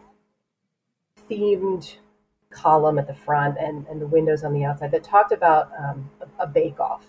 themed 1.30 1.98
column 2.50 2.98
at 2.98 3.06
the 3.06 3.14
front 3.14 3.58
and, 3.60 3.86
and 3.88 4.02
the 4.02 4.08
windows 4.08 4.44
on 4.44 4.54
the 4.54 4.64
outside 4.64 4.90
that 4.92 5.04
talked 5.04 5.34
about 5.34 5.70
um, 5.78 6.10
a, 6.22 6.44
a 6.44 6.48
bake-off, 6.48 7.06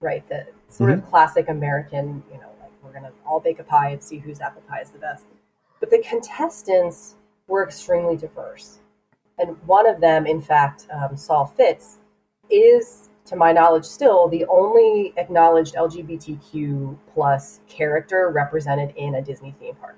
right? 0.00 0.26
The 0.28 0.46
sort 0.68 0.90
of 0.90 1.04
classic 1.10 1.48
American, 1.48 2.22
you 2.32 2.38
know, 2.38 2.48
like 2.62 2.70
we're 2.82 2.92
gonna 2.92 3.12
all 3.26 3.40
bake 3.40 3.58
a 3.58 3.64
pie 3.64 3.90
and 3.90 4.02
see 4.02 4.18
whose 4.18 4.40
apple 4.40 4.62
pie 4.68 4.80
is 4.80 4.90
the 4.90 4.98
best. 4.98 5.24
But 5.80 5.90
the 5.90 6.02
contestants 6.08 7.16
were 7.48 7.64
extremely 7.64 8.16
diverse. 8.16 8.78
And 9.40 9.56
one 9.66 9.88
of 9.88 10.00
them, 10.00 10.26
in 10.26 10.40
fact, 10.40 10.86
um, 10.92 11.16
Saul 11.16 11.46
Fitz, 11.46 11.98
is, 12.50 13.08
to 13.24 13.36
my 13.36 13.52
knowledge, 13.52 13.84
still 13.84 14.28
the 14.28 14.44
only 14.46 15.14
acknowledged 15.16 15.74
LGBTQ 15.74 16.96
plus 17.12 17.60
character 17.66 18.30
represented 18.34 18.92
in 18.96 19.14
a 19.14 19.22
Disney 19.22 19.54
theme 19.58 19.74
park. 19.76 19.96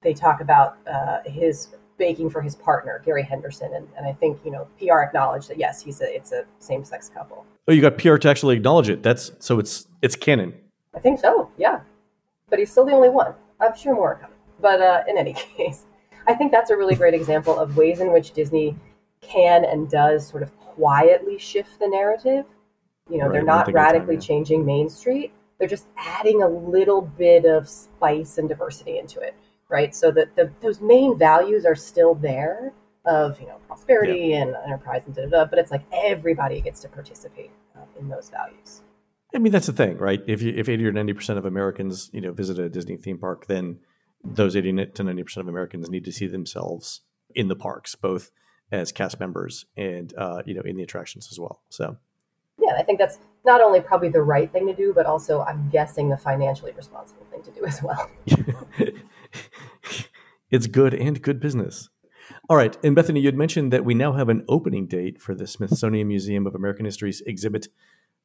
They 0.00 0.14
talk 0.14 0.40
about 0.40 0.78
uh, 0.90 1.18
his 1.26 1.68
baking 1.98 2.30
for 2.30 2.40
his 2.40 2.56
partner, 2.56 3.02
Gary 3.04 3.22
Henderson, 3.22 3.74
and, 3.74 3.86
and 3.96 4.06
I 4.06 4.12
think 4.12 4.40
you 4.44 4.50
know 4.50 4.66
PR 4.78 5.00
acknowledged 5.00 5.48
that 5.48 5.58
yes, 5.58 5.82
he's 5.82 6.00
a 6.00 6.12
it's 6.12 6.32
a 6.32 6.44
same 6.58 6.84
sex 6.84 7.08
couple. 7.08 7.44
Oh, 7.68 7.72
you 7.72 7.80
got 7.80 7.98
PR 7.98 8.16
to 8.16 8.28
actually 8.28 8.56
acknowledge 8.56 8.88
it. 8.88 9.02
That's 9.02 9.30
so 9.38 9.58
it's 9.58 9.86
it's 10.00 10.16
canon. 10.16 10.54
I 10.94 10.98
think 10.98 11.20
so, 11.20 11.50
yeah. 11.56 11.80
But 12.50 12.58
he's 12.58 12.70
still 12.70 12.84
the 12.84 12.92
only 12.92 13.08
one. 13.08 13.34
I'm 13.60 13.76
sure 13.76 13.94
more 13.94 14.12
are 14.12 14.14
coming. 14.16 14.36
But 14.60 14.80
uh, 14.80 15.02
in 15.08 15.16
any 15.16 15.32
case, 15.56 15.86
I 16.26 16.34
think 16.34 16.52
that's 16.52 16.70
a 16.70 16.76
really 16.76 16.94
great 16.94 17.14
example 17.14 17.58
of 17.58 17.76
ways 17.76 18.00
in 18.00 18.12
which 18.12 18.32
Disney 18.32 18.76
can 19.20 19.64
and 19.64 19.88
does 19.90 20.26
sort 20.26 20.42
of 20.42 20.56
quietly 20.58 21.38
shift 21.38 21.78
the 21.78 21.88
narrative. 21.88 22.44
You 23.10 23.18
know, 23.18 23.26
Right, 23.26 23.32
they're 23.32 23.44
not 23.44 23.68
a 23.68 23.72
time, 23.72 23.74
radically 23.74 24.14
yeah. 24.14 24.20
changing 24.20 24.64
Main 24.64 24.88
Street. 24.88 25.32
They're 25.58 25.68
just 25.68 25.86
adding 25.96 26.42
a 26.42 26.48
little 26.48 27.02
bit 27.02 27.44
of 27.44 27.68
spice 27.68 28.38
and 28.38 28.48
diversity 28.48 28.98
into 28.98 29.20
it, 29.20 29.34
right? 29.68 29.94
So 29.94 30.10
that 30.12 30.34
the, 30.36 30.50
those 30.60 30.80
main 30.80 31.16
values 31.16 31.64
are 31.64 31.74
still 31.74 32.14
there 32.14 32.72
of 33.04 33.40
you 33.40 33.46
know 33.46 33.56
prosperity 33.66 34.34
and 34.34 34.54
enterprise 34.64 35.02
and 35.06 35.14
da 35.14 35.22
da 35.22 35.28
da. 35.28 35.44
But 35.44 35.58
it's 35.58 35.70
like 35.70 35.82
everybody 35.92 36.60
gets 36.60 36.80
to 36.80 36.88
participate 36.88 37.50
uh, 37.76 37.80
in 37.98 38.08
those 38.08 38.30
values. 38.30 38.82
I 39.34 39.38
mean, 39.38 39.52
that's 39.52 39.66
the 39.66 39.72
thing, 39.72 39.96
right? 39.98 40.22
If 40.26 40.42
you, 40.42 40.52
if 40.56 40.68
eighty 40.68 40.86
or 40.86 40.92
ninety 40.92 41.12
percent 41.12 41.38
of 41.38 41.44
Americans, 41.44 42.10
you 42.12 42.20
know, 42.20 42.32
visit 42.32 42.58
a 42.58 42.68
Disney 42.68 42.96
theme 42.96 43.18
park, 43.18 43.46
then 43.46 43.78
those 44.24 44.56
eighty 44.56 44.72
to 44.72 45.02
ninety 45.02 45.22
percent 45.22 45.44
of 45.44 45.48
Americans 45.48 45.90
need 45.90 46.04
to 46.04 46.12
see 46.12 46.26
themselves 46.26 47.02
in 47.34 47.48
the 47.48 47.56
parks, 47.56 47.94
both 47.94 48.30
as 48.70 48.90
cast 48.90 49.20
members 49.20 49.66
and 49.76 50.14
uh, 50.16 50.42
you 50.46 50.54
know 50.54 50.62
in 50.62 50.76
the 50.76 50.82
attractions 50.82 51.28
as 51.30 51.38
well. 51.38 51.62
So 51.68 51.96
Yeah, 52.58 52.74
I 52.78 52.82
think 52.82 52.98
that's 52.98 53.18
not 53.44 53.60
only 53.60 53.80
probably 53.80 54.08
the 54.08 54.22
right 54.22 54.50
thing 54.50 54.66
to 54.66 54.74
do, 54.74 54.92
but 54.94 55.06
also 55.06 55.42
I'm 55.42 55.68
guessing 55.70 56.08
the 56.08 56.16
financially 56.16 56.72
responsible 56.72 57.26
thing 57.30 57.42
to 57.42 57.50
do 57.50 57.64
as 57.64 57.82
well. 57.82 58.10
it's 60.50 60.66
good 60.66 60.94
and 60.94 61.20
good 61.20 61.40
business. 61.40 61.90
All 62.48 62.56
right, 62.56 62.76
and 62.84 62.96
Bethanee, 62.96 63.20
you 63.20 63.26
had 63.26 63.36
mentioned 63.36 63.72
that 63.72 63.84
we 63.84 63.94
now 63.94 64.12
have 64.12 64.28
an 64.28 64.44
opening 64.48 64.86
date 64.86 65.20
for 65.20 65.34
the 65.34 65.46
Smithsonian 65.46 66.08
Museum 66.08 66.46
of 66.46 66.54
American 66.54 66.84
History's 66.84 67.20
exhibit, 67.22 67.68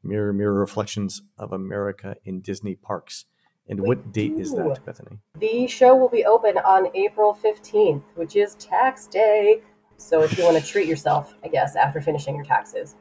"Mirror 0.04 0.34
Mirror 0.34 0.60
Reflections 0.60 1.24
of 1.38 1.52
America 1.52 2.16
in 2.24 2.42
Disney 2.42 2.76
Parks." 2.76 3.26
And 3.70 3.82
We 3.82 3.88
what 3.88 4.12
date 4.12 4.34
is 4.38 4.54
that, 4.54 4.86
Bethanee? 4.86 5.20
The 5.40 5.68
show 5.68 5.96
will 5.96 6.10
be 6.10 6.26
open 6.26 6.58
on 6.60 6.88
April 6.96 7.38
15th, 7.44 8.04
which 8.16 8.36
is 8.36 8.56
tax 8.56 9.08
day. 9.08 9.62
So 9.98 10.22
if 10.22 10.38
you 10.38 10.44
want 10.44 10.58
to 10.58 10.66
treat 10.66 10.88
yourself, 10.88 11.34
I 11.44 11.48
guess, 11.48 11.76
after 11.76 12.00
finishing 12.00 12.36
your 12.36 12.46
taxes, 12.46 12.96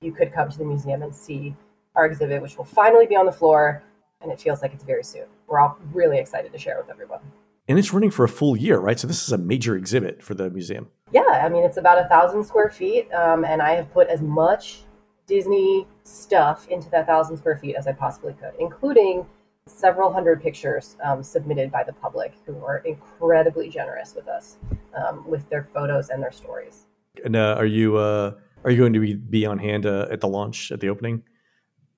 you 0.00 0.12
could 0.12 0.32
come 0.32 0.50
to 0.50 0.58
the 0.58 0.64
museum 0.64 1.02
and 1.02 1.14
see 1.14 1.54
our 1.94 2.06
exhibit, 2.06 2.42
which 2.42 2.56
will 2.56 2.64
finally 2.64 3.06
be 3.06 3.16
on 3.16 3.26
the 3.26 3.32
floor. 3.32 3.82
And 4.20 4.30
it 4.30 4.40
feels 4.40 4.62
like 4.62 4.72
it's 4.72 4.84
very 4.84 5.02
soon. 5.04 5.26
We're 5.46 5.60
all 5.60 5.78
really 5.92 6.18
excited 6.18 6.52
to 6.52 6.58
share 6.58 6.78
with 6.78 6.90
everyone. 6.90 7.20
And 7.68 7.78
it's 7.78 7.92
running 7.92 8.10
for 8.10 8.24
a 8.24 8.28
full 8.28 8.56
year, 8.56 8.78
right? 8.78 8.98
So 8.98 9.06
this 9.06 9.22
is 9.22 9.32
a 9.32 9.38
major 9.38 9.76
exhibit 9.76 10.22
for 10.22 10.34
the 10.34 10.50
museum. 10.50 10.88
Yeah, 11.12 11.22
I 11.22 11.48
mean, 11.48 11.64
it's 11.64 11.76
about 11.76 11.98
a 11.98 12.08
thousand 12.08 12.44
square 12.44 12.70
feet. 12.70 13.12
Um, 13.12 13.44
and 13.44 13.62
I 13.62 13.72
have 13.72 13.92
put 13.92 14.08
as 14.08 14.20
much 14.20 14.82
Disney 15.26 15.86
stuff 16.04 16.66
into 16.68 16.90
that 16.90 17.06
thousand 17.06 17.36
square 17.36 17.56
feet 17.56 17.76
as 17.76 17.86
I 17.86 17.92
possibly 17.92 18.34
could, 18.34 18.52
including 18.58 19.26
several 19.66 20.12
hundred 20.12 20.42
pictures 20.42 20.96
um, 21.04 21.22
submitted 21.22 21.70
by 21.70 21.84
the 21.84 21.92
public 21.92 22.34
who 22.46 22.64
are 22.64 22.78
incredibly 22.78 23.68
generous 23.68 24.14
with 24.14 24.28
us 24.28 24.56
um, 24.94 25.28
with 25.28 25.48
their 25.50 25.64
photos 25.64 26.08
and 26.08 26.22
their 26.22 26.32
stories. 26.32 26.86
And 27.24 27.36
uh, 27.36 27.56
are 27.58 27.66
you 27.66 27.96
uh, 27.96 28.32
are 28.64 28.70
you 28.70 28.78
going 28.78 28.92
to 28.92 29.00
be, 29.00 29.14
be 29.14 29.46
on 29.46 29.58
hand 29.58 29.86
uh, 29.86 30.06
at 30.10 30.20
the 30.20 30.28
launch 30.28 30.72
at 30.72 30.80
the 30.80 30.88
opening? 30.88 31.22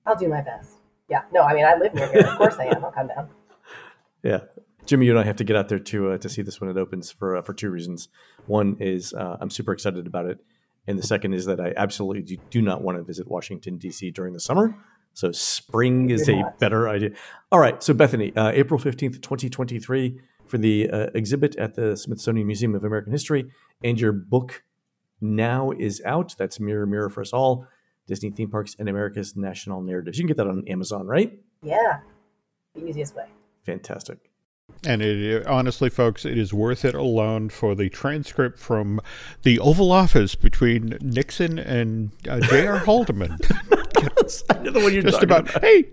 I'll 0.05 0.15
do 0.15 0.27
my 0.27 0.41
best. 0.41 0.73
Yeah, 1.09 1.21
no, 1.31 1.41
I 1.41 1.53
mean, 1.53 1.65
I 1.65 1.75
live 1.75 1.93
near 1.93 2.11
here. 2.11 2.25
Of 2.25 2.37
course 2.37 2.55
I 2.57 2.65
am. 2.65 2.83
I'll 2.83 2.91
come 2.91 3.07
down. 3.07 3.29
Yeah, 4.23 4.39
Jimmy, 4.87 5.05
you 5.05 5.11
and 5.11 5.19
I 5.19 5.23
have 5.23 5.35
to 5.35 5.43
get 5.43 5.55
out 5.55 5.69
there 5.69 5.77
to 5.77 6.13
uh, 6.13 6.17
to 6.17 6.29
see 6.29 6.41
this 6.41 6.59
when 6.59 6.67
it 6.67 6.77
opens 6.77 7.11
for 7.11 7.37
uh, 7.37 7.43
for 7.43 7.53
two 7.53 7.69
reasons. 7.69 8.07
One 8.47 8.75
is 8.79 9.13
uh, 9.13 9.37
I'm 9.39 9.51
super 9.51 9.71
excited 9.71 10.07
about 10.07 10.25
it, 10.25 10.39
and 10.87 10.97
the 10.97 11.05
second 11.05 11.33
is 11.33 11.45
that 11.45 11.59
I 11.59 11.73
absolutely 11.77 12.23
do, 12.23 12.37
do 12.49 12.59
not 12.59 12.81
want 12.81 12.97
to 12.97 13.03
visit 13.03 13.27
Washington 13.27 13.77
D.C. 13.77 14.09
during 14.09 14.33
the 14.33 14.39
summer. 14.39 14.75
So 15.15 15.31
spring 15.31 16.09
is 16.09 16.27
a 16.27 16.53
better 16.59 16.89
idea. 16.89 17.11
All 17.49 17.59
right, 17.59 17.81
so 17.81 17.93
Bethanee, 17.93 18.35
uh, 18.37 18.51
April 18.53 18.77
fifteenth, 18.77 19.21
twenty 19.21 19.49
twenty 19.49 19.79
three, 19.79 20.19
for 20.45 20.57
the 20.57 20.89
uh, 20.89 21.07
exhibit 21.15 21.55
at 21.55 21.75
the 21.75 21.95
Smithsonian 21.95 22.45
Museum 22.45 22.75
of 22.75 22.83
American 22.83 23.13
History, 23.13 23.45
and 23.81 23.99
your 23.99 24.11
book 24.11 24.63
now 25.21 25.71
is 25.71 26.01
out. 26.05 26.35
That's 26.37 26.59
Mirror 26.59 26.87
Mirror 26.87 27.09
for 27.11 27.21
Us 27.21 27.31
All: 27.31 27.65
Disney 28.07 28.29
Theme 28.29 28.51
Parks 28.51 28.75
and 28.77 28.89
America's 28.89 29.37
National 29.37 29.81
Narratives. 29.81 30.17
You 30.17 30.23
can 30.23 30.27
get 30.27 30.37
that 30.37 30.47
on 30.47 30.67
Amazon, 30.67 31.07
right? 31.07 31.39
Yeah, 31.63 31.99
the 32.73 32.85
easiest 32.85 33.15
way. 33.15 33.27
Fantastic. 33.65 34.29
And 34.85 35.01
it, 35.01 35.47
honestly, 35.47 35.89
folks, 35.89 36.25
it 36.25 36.37
is 36.37 36.53
worth 36.53 36.83
it 36.83 36.93
alone 36.93 37.49
for 37.49 37.73
the 37.73 37.87
transcript 37.87 38.59
from 38.59 38.99
the 39.43 39.59
Oval 39.59 39.91
Office 39.91 40.35
between 40.35 40.97
Nixon 41.01 41.57
and 41.57 42.11
uh, 42.29 42.41
J.R. 42.41 42.79
Haldeman. 42.79 43.39
I 44.49 44.57
know 44.59 44.71
the 44.71 44.79
one 44.79 44.93
you're 44.93 45.01
Just 45.03 45.15
talking 45.15 45.29
about, 45.29 45.49
about. 45.49 45.61
hey, 45.63 45.89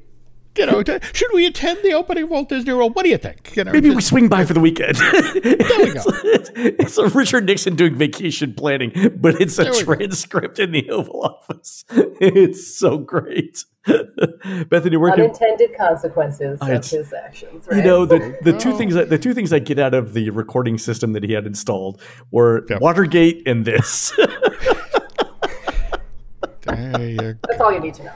you 0.59 0.67
know, 0.67 0.83
t- 0.83 0.99
should 1.15 1.31
we 1.33 1.47
attend 1.47 1.79
the 1.83 1.95
opening 1.95 2.25
of 2.25 2.31
Walt 2.31 2.51
Disney 2.51 2.75
World? 2.75 2.95
What 2.95 3.05
do 3.05 3.09
you 3.09 3.17
think? 3.17 3.57
You 3.57 3.65
know, 3.65 3.73
Maybe 3.73 3.89
we 3.89 4.03
swing 4.03 4.29
by 4.29 4.45
for 4.45 4.53
the 4.53 4.61
weekend. 4.61 4.97
There 5.43 5.79
we 5.87 5.93
go. 5.95 6.03
it's, 6.07 6.51
it's 6.55 6.99
a 6.99 7.09
Richard 7.09 7.47
Nixon 7.47 7.75
doing 7.75 7.95
vacation 7.95 8.53
planning, 8.53 8.93
but 9.19 9.41
it's 9.41 9.59
a 9.59 9.63
There 9.65 9.73
we 9.73 9.79
go. 9.85 9.95
transcript 9.95 10.59
in 10.59 10.73
the 10.73 10.91
Oval 10.91 11.23
Office. 11.23 11.85
It's 12.25 12.77
so 12.79 12.99
great. 12.99 13.65
Bethanee, 13.89 15.01
where 15.01 15.11
can 15.13 15.23
Unintended 15.25 15.71
consequences 15.77 16.59
I- 16.61 16.73
of 16.73 16.89
his 16.89 17.13
actions. 17.13 17.67
Right? 17.67 17.79
you 17.79 17.83
know 17.83 18.05
the 18.07 18.37
the 18.43 18.53
two 18.57 18.73
Oh. 18.73 18.77
things 18.79 18.95
that 18.95 19.09
the 19.11 19.19
two 19.19 19.35
things 19.35 19.53
I 19.53 19.59
get 19.59 19.79
out 19.81 19.93
of 19.95 20.13
the 20.13 20.31
recording 20.31 20.79
system 20.79 21.15
that 21.15 21.25
he 21.25 21.33
had 21.33 21.47
installed 21.47 22.01
were 22.31 22.65
Yep. 22.69 22.81
Watergate 22.81 23.43
and 23.47 23.65
this. 23.65 24.13
There 26.63 27.09
you 27.09 27.39
That's 27.49 27.61
all 27.61 27.73
you 27.73 27.81
need 27.81 27.95
to 27.95 28.05
know. 28.05 28.13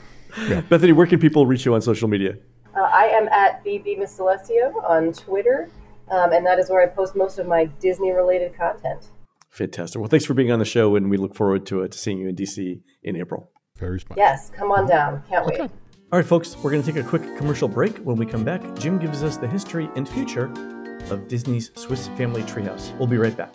Bethanee, 0.68 0.94
where 0.94 1.06
can 1.06 1.18
people 1.18 1.46
reach 1.46 1.64
you 1.64 1.74
on 1.74 1.82
social 1.82 2.08
media? 2.08 2.36
Uh, 2.76 2.82
I 2.82 3.06
am 3.06 3.26
at 3.28 3.64
BB 3.64 3.98
Miss 3.98 4.18
Celestio 4.18 4.84
on 4.88 5.12
Twitter, 5.12 5.70
um, 6.10 6.32
and 6.32 6.44
that 6.44 6.58
is 6.58 6.68
where 6.68 6.82
I 6.82 6.86
post 6.86 7.16
most 7.16 7.38
of 7.38 7.46
my 7.46 7.64
Disney 7.80 8.12
related 8.12 8.56
content. 8.56 9.08
Fantastic. 9.50 9.98
Well, 9.98 10.08
thanks 10.08 10.26
for 10.26 10.34
being 10.34 10.52
on 10.52 10.58
the 10.58 10.66
show, 10.66 10.94
and 10.96 11.08
we 11.10 11.16
look 11.16 11.34
forward 11.34 11.64
to, 11.66 11.82
uh, 11.82 11.88
to 11.88 11.98
seeing 11.98 12.18
you 12.18 12.28
in 12.28 12.36
DC 12.36 12.80
in 13.02 13.16
April. 13.16 13.50
very 13.78 13.98
smart. 14.00 14.18
Yes, 14.18 14.50
come 14.54 14.70
on 14.70 14.86
down. 14.86 15.22
Can't 15.28 15.46
wait. 15.46 15.60
All 15.60 15.70
right, 16.12 16.24
folks, 16.26 16.56
we're 16.58 16.70
going 16.70 16.82
to 16.82 16.92
take 16.92 17.02
a 17.02 17.08
quick 17.08 17.22
commercial 17.36 17.66
break. 17.66 17.96
When 17.98 18.16
we 18.16 18.26
come 18.26 18.44
back, 18.44 18.62
Jim 18.78 18.98
gives 18.98 19.22
us 19.22 19.38
the 19.38 19.48
history 19.48 19.88
and 19.96 20.08
future 20.08 20.52
of 21.10 21.26
Disney's 21.28 21.70
Swiss 21.74 22.08
Family 22.08 22.42
Treehouse. 22.42 22.96
We'll 22.98 23.08
be 23.08 23.16
right 23.16 23.36
back. 23.36 23.54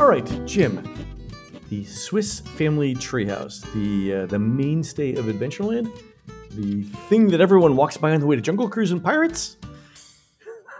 All 0.00 0.08
right, 0.08 0.46
Jim. 0.46 0.82
The 1.68 1.84
Swiss 1.84 2.40
Family 2.40 2.94
Treehouse, 2.94 3.70
the 3.74 4.22
uh, 4.22 4.26
the 4.26 4.38
mainstay 4.38 5.14
of 5.14 5.26
Adventureland, 5.26 5.92
the 6.52 6.84
thing 7.10 7.28
that 7.28 7.42
everyone 7.42 7.76
walks 7.76 7.98
by 7.98 8.12
on 8.12 8.20
the 8.20 8.26
way 8.26 8.34
to 8.34 8.40
Jungle 8.40 8.66
Cruise 8.70 8.92
and 8.92 9.04
Pirates. 9.04 9.58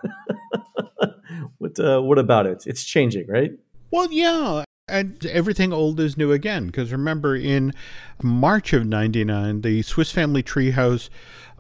what 1.59 1.79
uh, 1.79 2.01
what 2.01 2.19
about 2.19 2.47
it? 2.47 2.65
It's 2.67 2.83
changing, 2.83 3.27
right? 3.29 3.53
Well, 3.91 4.11
yeah. 4.11 4.65
And 4.89 5.25
everything 5.27 5.71
old 5.71 6.01
is 6.01 6.17
new 6.17 6.33
again. 6.33 6.67
Because 6.69 6.91
remember, 6.91 7.37
in 7.37 7.75
March 8.23 8.73
of 8.73 8.87
99, 8.87 9.61
the 9.61 9.83
Swiss 9.83 10.11
Family 10.11 10.43
Treehouse 10.43 11.11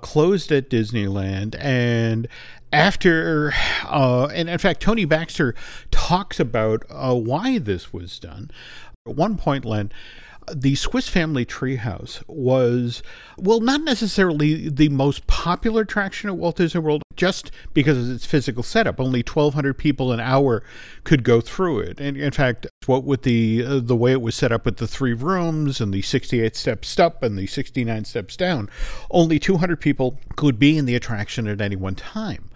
closed 0.00 0.50
at 0.50 0.70
Disneyland. 0.70 1.56
And 1.60 2.26
after, 2.72 3.52
uh, 3.84 4.26
and 4.26 4.48
in 4.48 4.58
fact, 4.58 4.80
Tony 4.80 5.04
Baxter 5.04 5.54
talks 5.90 6.38
about 6.38 6.84
uh, 6.90 7.14
why 7.14 7.58
this 7.58 7.92
was 7.92 8.18
done. 8.18 8.50
At 9.06 9.16
one 9.16 9.36
point, 9.36 9.64
Len, 9.64 9.90
the 10.54 10.74
Swiss 10.74 11.08
Family 11.08 11.44
Treehouse 11.44 12.22
was, 12.26 13.02
well, 13.36 13.60
not 13.60 13.82
necessarily 13.82 14.68
the 14.68 14.88
most 14.88 15.26
popular 15.26 15.82
attraction 15.82 16.30
at 16.30 16.36
Walt 16.36 16.56
Disney 16.56 16.80
World, 16.80 17.02
just 17.16 17.50
because 17.74 17.98
of 17.98 18.14
its 18.14 18.26
physical 18.26 18.62
setup. 18.62 19.00
Only 19.00 19.20
1,200 19.20 19.74
people 19.74 20.12
an 20.12 20.20
hour 20.20 20.62
could 21.04 21.22
go 21.22 21.40
through 21.40 21.80
it. 21.80 22.00
And 22.00 22.16
in 22.16 22.32
fact, 22.32 22.66
what 22.86 23.04
with 23.04 23.22
the 23.22 23.64
uh, 23.64 23.80
the 23.80 23.96
way 23.96 24.12
it 24.12 24.20
was 24.20 24.34
set 24.34 24.52
up 24.52 24.64
with 24.64 24.78
the 24.78 24.86
three 24.86 25.12
rooms 25.12 25.80
and 25.80 25.92
the 25.92 26.02
68 26.02 26.56
steps 26.56 26.98
up 26.98 27.22
and 27.22 27.38
the 27.38 27.46
69 27.46 28.04
steps 28.04 28.36
down, 28.36 28.68
only 29.10 29.38
200 29.38 29.80
people 29.80 30.18
could 30.36 30.58
be 30.58 30.76
in 30.76 30.86
the 30.86 30.94
attraction 30.94 31.46
at 31.46 31.60
any 31.60 31.76
one 31.76 31.94
time. 31.94 32.50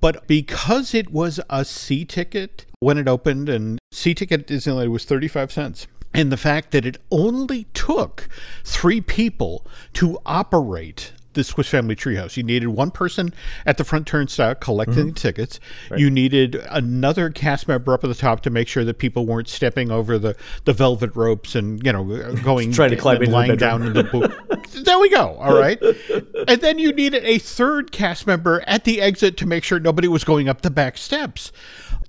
But 0.00 0.26
because 0.26 0.94
it 0.94 1.10
was 1.10 1.40
a 1.50 1.64
C 1.64 2.04
ticket 2.04 2.66
when 2.78 2.98
it 2.98 3.08
opened, 3.08 3.48
and 3.48 3.78
C 3.90 4.14
ticket 4.14 4.40
at 4.42 4.46
Disneyland 4.46 4.90
was 4.90 5.04
35 5.04 5.50
cents 5.50 5.86
and 6.14 6.32
the 6.32 6.36
fact 6.36 6.70
that 6.72 6.84
it 6.84 6.98
only 7.10 7.64
took 7.74 8.28
three 8.64 9.00
people 9.00 9.66
to 9.94 10.18
operate 10.24 11.12
the 11.38 11.44
Swiss 11.44 11.68
Family 11.68 11.94
Treehouse. 11.94 12.36
You 12.36 12.42
needed 12.42 12.66
one 12.68 12.90
person 12.90 13.32
at 13.64 13.78
the 13.78 13.84
front 13.84 14.08
turnstile 14.08 14.56
collecting 14.56 15.06
mm-hmm. 15.06 15.14
tickets. 15.14 15.60
Right. 15.88 16.00
You 16.00 16.10
needed 16.10 16.56
another 16.68 17.30
cast 17.30 17.68
member 17.68 17.94
up 17.94 18.02
at 18.02 18.08
the 18.08 18.14
top 18.14 18.40
to 18.40 18.50
make 18.50 18.66
sure 18.66 18.84
that 18.84 18.98
people 18.98 19.24
weren't 19.24 19.48
stepping 19.48 19.90
over 19.90 20.18
the, 20.18 20.36
the 20.64 20.72
velvet 20.72 21.14
ropes 21.14 21.54
and 21.54 21.84
you 21.84 21.92
know 21.92 22.04
going 22.42 22.72
trying 22.72 22.90
to 22.90 22.96
climb 22.96 23.22
and 23.22 23.30
lying 23.30 23.56
down 23.56 23.86
in 23.86 23.92
the 23.92 24.04
boot. 24.04 24.32
there 24.84 24.98
we 24.98 25.10
go. 25.10 25.36
All 25.36 25.56
right, 25.56 25.80
and 26.48 26.60
then 26.60 26.78
you 26.78 26.92
needed 26.92 27.24
a 27.24 27.38
third 27.38 27.92
cast 27.92 28.26
member 28.26 28.62
at 28.66 28.84
the 28.84 29.00
exit 29.00 29.36
to 29.38 29.46
make 29.46 29.62
sure 29.62 29.78
nobody 29.78 30.08
was 30.08 30.24
going 30.24 30.48
up 30.48 30.62
the 30.62 30.70
back 30.70 30.98
steps 30.98 31.52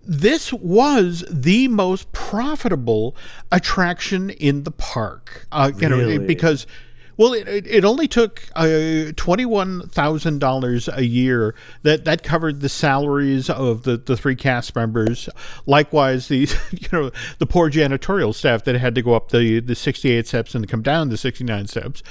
this 0.05 0.51
was 0.53 1.23
the 1.29 1.67
most 1.67 2.11
profitable 2.11 3.15
attraction 3.51 4.29
in 4.29 4.63
the 4.63 4.71
park. 4.71 5.47
Uh, 5.51 5.71
you 5.77 5.89
really? 5.89 6.17
know, 6.17 6.25
because 6.25 6.65
well, 7.19 7.33
it, 7.33 7.67
it 7.67 7.83
only 7.83 8.07
took 8.07 8.47
uh, 8.55 9.11
twenty 9.17 9.45
one 9.45 9.89
thousand 9.89 10.39
dollars 10.39 10.87
a 10.87 11.03
year. 11.03 11.53
That 11.83 12.05
that 12.05 12.23
covered 12.23 12.61
the 12.61 12.69
salaries 12.69 13.49
of 13.49 13.83
the, 13.83 13.97
the 13.97 14.15
three 14.15 14.37
cast 14.37 14.73
members. 14.73 15.27
Likewise, 15.65 16.29
the 16.29 16.49
you 16.71 16.87
know 16.93 17.11
the 17.39 17.45
poor 17.45 17.69
janitorial 17.69 18.33
staff 18.33 18.63
that 18.63 18.75
had 18.75 18.95
to 18.95 19.01
go 19.01 19.15
up 19.15 19.31
the 19.31 19.59
the 19.59 19.75
sixty 19.75 20.11
eight 20.11 20.27
steps 20.27 20.55
and 20.55 20.65
come 20.69 20.81
down 20.81 21.09
the 21.09 21.17
sixty 21.17 21.43
nine 21.43 21.67
steps. 21.67 22.01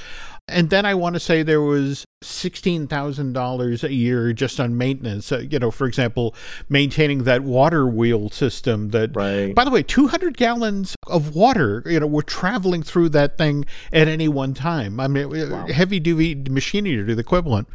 And 0.48 0.70
then 0.70 0.86
I 0.86 0.94
want 0.94 1.14
to 1.14 1.20
say 1.20 1.42
there 1.42 1.60
was 1.60 2.06
$16,000 2.22 3.84
a 3.84 3.92
year 3.92 4.32
just 4.32 4.58
on 4.58 4.76
maintenance. 4.76 5.30
Uh, 5.30 5.40
you 5.40 5.58
know, 5.58 5.70
for 5.70 5.86
example, 5.86 6.34
maintaining 6.68 7.24
that 7.24 7.42
water 7.42 7.86
wheel 7.86 8.30
system 8.30 8.88
that, 8.90 9.14
right. 9.14 9.54
by 9.54 9.64
the 9.64 9.70
way, 9.70 9.82
200 9.82 10.36
gallons 10.36 10.96
of 11.06 11.34
water, 11.34 11.82
you 11.86 12.00
know, 12.00 12.06
were 12.06 12.22
traveling 12.22 12.82
through 12.82 13.10
that 13.10 13.38
thing 13.38 13.64
at 13.92 14.08
any 14.08 14.28
one 14.28 14.54
time. 14.54 14.98
I 14.98 15.06
mean, 15.06 15.50
wow. 15.50 15.66
heavy 15.66 16.00
duty 16.00 16.34
machinery 16.50 16.96
to 16.96 17.04
do 17.04 17.14
the 17.14 17.20
equivalent. 17.20 17.68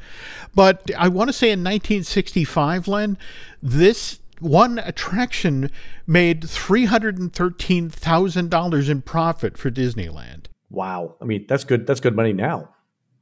But 0.56 0.92
I 0.98 1.08
want 1.08 1.30
to 1.30 1.34
say 1.34 1.48
in 1.48 1.60
1965, 1.60 2.88
Len, 2.88 3.18
this 3.62 4.20
one 4.40 4.80
attraction 4.80 5.70
made 6.06 6.42
$313,000 6.42 8.90
in 8.90 9.02
profit 9.02 9.58
for 9.58 9.72
Disneyland. 9.72 10.48
Wow. 10.74 11.16
I 11.22 11.26
mean, 11.26 11.46
that's 11.48 11.64
good. 11.64 11.88
That's 11.88 12.00
good 12.02 12.16
money 12.16 12.34
now. 12.34 12.73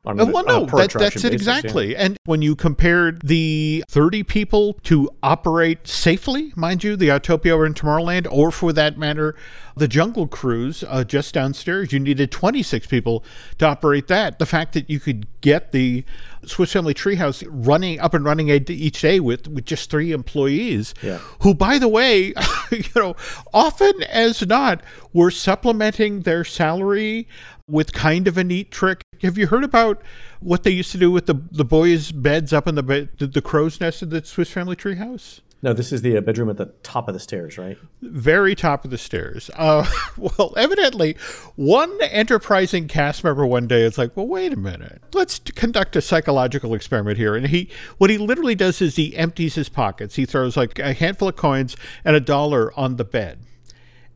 On 0.04 0.20
a, 0.20 0.26
well, 0.26 0.44
no, 0.46 0.66
that, 0.66 0.92
that's 0.94 1.24
it 1.24 1.32
exactly. 1.32 1.92
Yeah. 1.92 2.06
And 2.06 2.18
when 2.26 2.42
you 2.42 2.56
compared 2.56 3.22
the 3.22 3.84
30 3.88 4.24
people 4.24 4.74
to 4.84 5.12
operate 5.22 5.88
safely, 5.88 6.52
mind 6.56 6.84
you, 6.84 6.96
the 6.96 7.10
Autopia 7.10 7.56
or 7.56 7.68
in 7.68 7.76
Tomorrowland, 7.76 8.28
or 8.32 8.50
for 8.50 8.74
that 8.74 8.98
matter, 8.98 9.36
the 9.76 9.88
Jungle 9.88 10.28
Cruise 10.28 10.84
uh, 10.88 11.04
just 11.04 11.36
downstairs, 11.36 11.94
you 11.94 12.00
needed 12.00 12.32
26 12.32 12.88
people 12.88 13.24
to 13.60 13.68
operate 13.68 14.08
that. 14.08 14.40
The 14.40 14.48
fact 14.48 14.74
that 14.74 14.90
you 14.90 15.00
could 15.00 15.28
get 15.42 15.72
the 15.72 16.04
Swiss 16.46 16.74
Family 16.74 16.96
Treehouse 16.96 17.44
running 17.48 18.00
up 18.00 18.16
and 18.16 18.26
running 18.26 18.50
each 18.50 19.02
day 19.02 19.20
with, 19.20 19.48
with 19.48 19.66
just 19.66 19.92
three 19.92 20.12
employees, 20.12 20.96
yeah. 21.04 21.20
who, 21.42 21.54
by 21.54 21.78
the 21.78 21.88
way, 21.88 22.34
you 22.72 22.84
know, 22.96 23.16
often 23.54 24.02
as 24.04 24.46
not, 24.48 24.82
were 25.14 25.30
supplementing 25.30 26.22
their 26.22 26.44
salary 26.44 27.28
with 27.68 27.94
kind 27.94 28.28
of 28.28 28.38
a 28.38 28.44
neat 28.44 28.72
trick. 28.72 29.04
Have 29.22 29.38
you 29.38 29.48
heard 29.48 29.64
about 29.64 30.02
what 30.40 30.64
they 30.64 30.72
used 30.72 30.92
to 30.92 30.98
do 30.98 31.12
with 31.12 31.26
the 31.26 31.36
the 31.52 31.66
boys' 31.66 32.12
beds 32.12 32.54
up 32.54 32.68
in 32.68 32.76
the 32.76 32.84
bed, 32.84 33.10
the, 33.18 33.28
the 33.28 33.42
crow's 33.42 33.80
nest 33.80 34.02
of 34.02 34.10
the 34.10 34.24
Swiss 34.24 34.52
Family 34.52 34.76
Treehouse? 34.76 35.42
No, 35.64 35.74
this 35.74 35.92
is 35.92 36.02
the 36.02 36.18
uh, 36.18 36.22
bedroom 36.22 36.50
at 36.50 36.58
the 36.58 36.74
top 36.82 37.08
of 37.08 37.14
the 37.14 37.20
stairs, 37.20 37.56
right? 37.58 37.78
Very 38.02 38.56
top 38.56 38.84
of 38.84 38.90
the 38.90 38.98
stairs. 38.98 39.52
Uh, 39.56 39.86
well, 40.18 40.54
evidently, 40.58 41.16
one 41.56 41.96
enterprising 42.02 42.88
cast 42.88 43.24
member 43.24 43.46
one 43.46 43.68
day 43.68 43.84
is 43.84 43.98
like, 43.98 44.18
"Well, 44.18 44.28
wait 44.28 44.54
a 44.54 44.58
minute. 44.58 45.04
Let's 45.14 45.40
conduct 45.40 45.96
a 45.96 46.02
psychological 46.02 46.74
experiment 46.74 47.18
here." 47.18 47.36
And 47.36 47.48
he, 47.48 47.70
what 48.00 48.10
he 48.10 48.18
literally 48.18 48.56
does 48.56 48.82
is 48.82 48.96
he 48.96 49.16
empties 49.16 49.54
his 49.54 49.70
pockets. 49.70 50.16
He 50.16 50.26
throws 50.26 50.58
like 50.58 50.80
a 50.80 50.94
handful 50.94 51.30
of 51.30 51.36
coins 51.36 51.78
and 52.04 52.16
a 52.16 52.20
dollar 52.20 52.74
on 52.78 52.96
the 52.96 53.06
bed, 53.06 53.40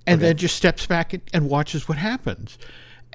and 0.08 0.20
okay. 0.20 0.30
then 0.30 0.38
just 0.38 0.56
steps 0.56 0.88
back 0.88 1.14
and 1.32 1.50
watches 1.50 1.88
what 1.88 2.00
happens. 2.00 2.58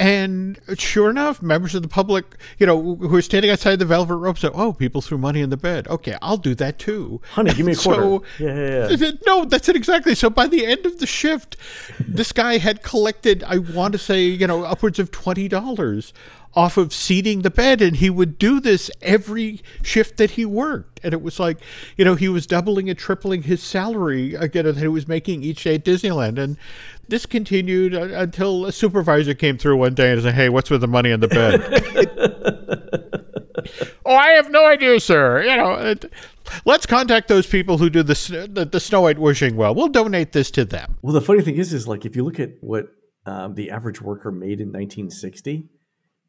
And 0.01 0.59
sure 0.79 1.11
enough, 1.11 1.43
members 1.43 1.75
of 1.75 1.83
the 1.83 1.89
public, 1.89 2.25
you 2.59 2.67
know, 2.67 2.97
who 2.97 3.15
are 3.15 3.21
standing 3.21 3.51
outside 3.51 3.79
the 3.79 3.85
velvet 3.85 4.17
rope 4.17 4.39
said, 4.39 4.53
oh, 4.55 4.69
"Oh, 4.69 4.73
people 4.73 5.03
threw 5.03 5.19
money 5.19 5.43
in 5.43 5.51
the 5.51 5.59
bed. 5.59 5.87
Okay, 5.89 6.17
I'll 6.23 6.39
do 6.39 6.55
that 6.55 6.79
too." 6.79 7.21
Honey, 7.33 7.53
give 7.53 7.67
me 7.67 7.73
a 7.73 7.77
quarter. 7.85 8.01
So, 8.01 8.23
yeah, 8.39 8.89
yeah, 8.89 8.97
yeah. 8.99 9.11
No, 9.27 9.45
that's 9.45 9.69
it 9.69 9.77
exactly. 9.77 10.15
So 10.15 10.31
by 10.31 10.47
the 10.47 10.65
end 10.65 10.87
of 10.87 11.01
the 11.01 11.07
shift, 11.07 11.59
this 12.01 12.33
guy 12.33 12.57
had 12.57 12.83
collected, 12.83 13.45
I 13.47 13.59
want 13.59 13.93
to 13.93 13.99
say, 13.99 14.25
you 14.25 14.47
know, 14.47 14.65
upwards 14.65 14.99
of 14.99 15.11
twenty 15.11 15.49
dollars 15.49 16.15
off 16.55 16.77
of 16.77 16.93
seating 16.93 17.43
the 17.43 17.51
bed 17.51 17.81
and 17.81 17.97
he 17.97 18.11
would 18.11 18.37
do 18.39 18.59
this 18.61 18.91
every 19.03 19.61
shift 19.83 20.17
that 20.17 20.33
he 20.33 20.45
worked. 20.45 21.01
And 21.03 21.15
it 21.15 21.23
was 21.23 21.39
like 21.39 21.59
you 21.97 22.05
know 22.05 22.15
he 22.15 22.29
was 22.29 22.47
doubling 22.47 22.89
and 22.89 22.99
tripling 22.99 23.43
his 23.43 23.63
salary 23.63 24.35
again 24.35 24.65
that 24.65 24.77
he 24.77 24.89
was 24.89 25.07
making 25.07 25.43
each 25.43 25.65
day 25.65 25.77
at 25.77 25.85
disneyland. 25.85 26.39
And 26.39 26.57
this 27.09 27.27
continued 27.27 27.95
uh, 27.95 28.09
until 28.15 28.67
a 28.67 28.73
supervisor 28.73 29.35
came 29.35 29.59
through 29.59 29.77
one 29.77 29.95
day 29.95 30.13
and 30.13 30.23
said 30.23 30.35
hey 30.35 30.49
what's 30.49 30.71
with 30.71 30.81
the 30.81 30.89
money 30.89 31.11
in 31.11 31.21
the 31.21 31.29
bed? 31.29 33.07
Oh 34.07 34.17
i 34.17 34.31
have 34.31 34.51
no 34.51 34.67
idea 34.67 34.99
sir. 34.99 35.43
You 35.43 35.57
know 35.57 35.75
it, 35.75 36.13
let's 36.65 36.87
contact 36.87 37.29
those 37.29 37.47
people 37.47 37.79
who 37.79 37.91
do 37.91 38.03
the, 38.03 38.49
the, 38.51 38.65
the 38.65 38.81
snow 38.81 39.03
white 39.03 39.19
wishing 39.19 39.55
well. 39.55 39.75
We'll 39.75 39.89
donate 39.89 40.33
this 40.33 40.51
to 40.53 40.65
them. 40.65 40.97
Well 41.03 41.13
the 41.13 41.21
funny 41.21 41.43
thing 41.43 41.57
is 41.57 41.73
is 41.73 41.87
like 41.87 42.05
if 42.05 42.17
you 42.17 42.25
look 42.25 42.41
at 42.41 42.51
what 42.61 42.89
um, 43.27 43.55
the 43.55 43.71
average 43.71 44.01
worker 44.01 44.33
made 44.33 44.61
in 44.61 44.69
1960 44.69 45.69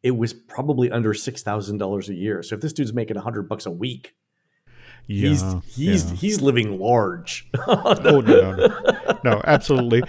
it 0.03 0.11
was 0.11 0.33
probably 0.33 0.91
under 0.91 1.13
six 1.13 1.43
thousand 1.43 1.77
dollars 1.77 2.09
a 2.09 2.13
year. 2.13 2.43
So 2.43 2.55
if 2.55 2.61
this 2.61 2.73
dude's 2.73 2.93
making 2.93 3.17
a 3.17 3.21
hundred 3.21 3.43
bucks 3.43 3.65
a 3.65 3.71
week, 3.71 4.15
yeah, 5.07 5.29
he's 5.29 5.43
he's 5.67 6.11
yeah. 6.11 6.17
he's 6.17 6.41
living 6.41 6.79
large. 6.79 7.49
oh 7.67 7.93
no, 8.03 8.21
no, 8.21 8.51
no, 8.51 9.19
no, 9.23 9.41
absolutely. 9.45 10.03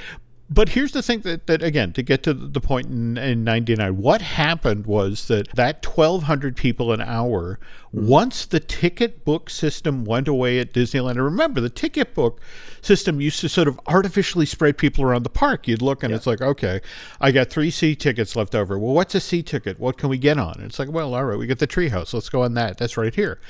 But 0.53 0.71
here's 0.71 0.93
the 0.93 1.03
thing 1.03 1.21
that, 1.21 1.47
that 1.47 1.63
again, 1.63 1.95
to 1.95 2.03
get 2.03 2.23
to 2.25 2.35
the 2.35 2.61
point 2.61 2.87
in, 2.87 3.17
in 3.17 3.43
99, 3.43 3.97
what 3.97 4.21
happened 4.21 4.87
was 4.87 5.27
that 5.29 5.49
that 5.55 5.87
1,200 5.87 6.57
people 6.57 6.93
an 6.93 7.01
hour, 7.01 7.59
mm-hmm. 7.95 8.07
once 8.07 8.45
the 8.45 8.61
ticket 8.61 9.25
book 9.25 9.49
system 9.49 10.05
went 10.05 10.29
away 10.29 10.59
at 10.59 10.75
Disneyland, 10.75 11.13
and 11.13 11.25
remember, 11.25 11.61
the 11.61 11.71
ticket 11.71 12.13
book 12.13 12.39
system 12.83 13.19
used 13.19 13.41
to 13.41 13.49
sort 13.49 13.67
of 13.67 13.81
artificially 13.87 14.45
spread 14.45 14.77
people 14.77 15.05
around 15.05 15.23
the 15.23 15.31
park. 15.31 15.67
You'd 15.67 15.81
look 15.81 16.03
and 16.03 16.13
it's 16.13 16.27
like, 16.27 16.43
okay, 16.43 16.83
I 17.19 17.31
got 17.31 17.49
three 17.49 17.71
C 17.71 17.95
tickets 17.95 18.37
left 18.37 18.55
over. 18.55 18.79
Well, 18.79 18.93
what's 18.93 19.15
a 19.15 19.21
C 19.21 19.43
ticket? 19.43 19.81
What 19.81 19.97
can 19.97 20.11
we 20.11 20.19
get 20.19 20.37
on? 20.37 20.57
And 20.57 20.65
it's 20.65 20.79
like, 20.79 20.91
well, 20.91 21.15
all 21.15 21.25
right, 21.25 21.39
we 21.39 21.47
get 21.47 21.61
the 21.61 21.67
treehouse. 21.67 22.13
Let's 22.13 22.29
go 22.29 22.43
on 22.43 22.53
that. 22.55 22.77
That's 22.77 22.99
right 22.99 23.15
here. 23.15 23.41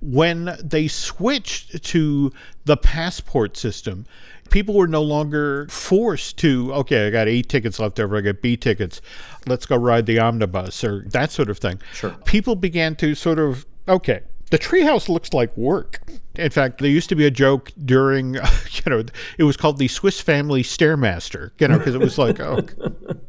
When 0.00 0.56
they 0.62 0.86
switched 0.86 1.82
to 1.82 2.32
the 2.64 2.76
passport 2.76 3.56
system, 3.56 4.06
people 4.52 4.74
were 4.74 4.86
no 4.86 5.02
longer 5.02 5.66
forced 5.68 6.36
to, 6.38 6.72
okay, 6.74 7.08
I 7.08 7.10
got 7.10 7.26
eight 7.26 7.48
tickets 7.48 7.80
left 7.80 7.98
over, 7.98 8.16
I 8.16 8.20
got 8.20 8.40
B 8.40 8.56
tickets, 8.56 9.00
let's 9.46 9.66
go 9.66 9.76
ride 9.76 10.06
the 10.06 10.20
omnibus 10.20 10.84
or 10.84 11.04
that 11.08 11.32
sort 11.32 11.50
of 11.50 11.58
thing. 11.58 11.80
Sure. 11.92 12.10
People 12.24 12.54
began 12.54 12.94
to 12.96 13.14
sort 13.16 13.40
of, 13.40 13.66
okay, 13.88 14.20
the 14.52 14.58
treehouse 14.58 15.08
looks 15.08 15.32
like 15.32 15.56
work. 15.56 16.02
In 16.34 16.50
fact, 16.50 16.78
there 16.78 16.90
used 16.90 17.08
to 17.08 17.14
be 17.14 17.24
a 17.24 17.30
joke 17.30 17.72
during, 17.82 18.34
you 18.34 18.42
know, 18.86 19.02
it 19.38 19.44
was 19.44 19.56
called 19.56 19.78
the 19.78 19.88
Swiss 19.88 20.20
Family 20.20 20.62
Stairmaster, 20.62 21.52
you 21.58 21.68
know, 21.68 21.78
because 21.78 21.94
it 21.94 22.02
was 22.02 22.18
like, 22.18 22.38
oh, 22.38 22.60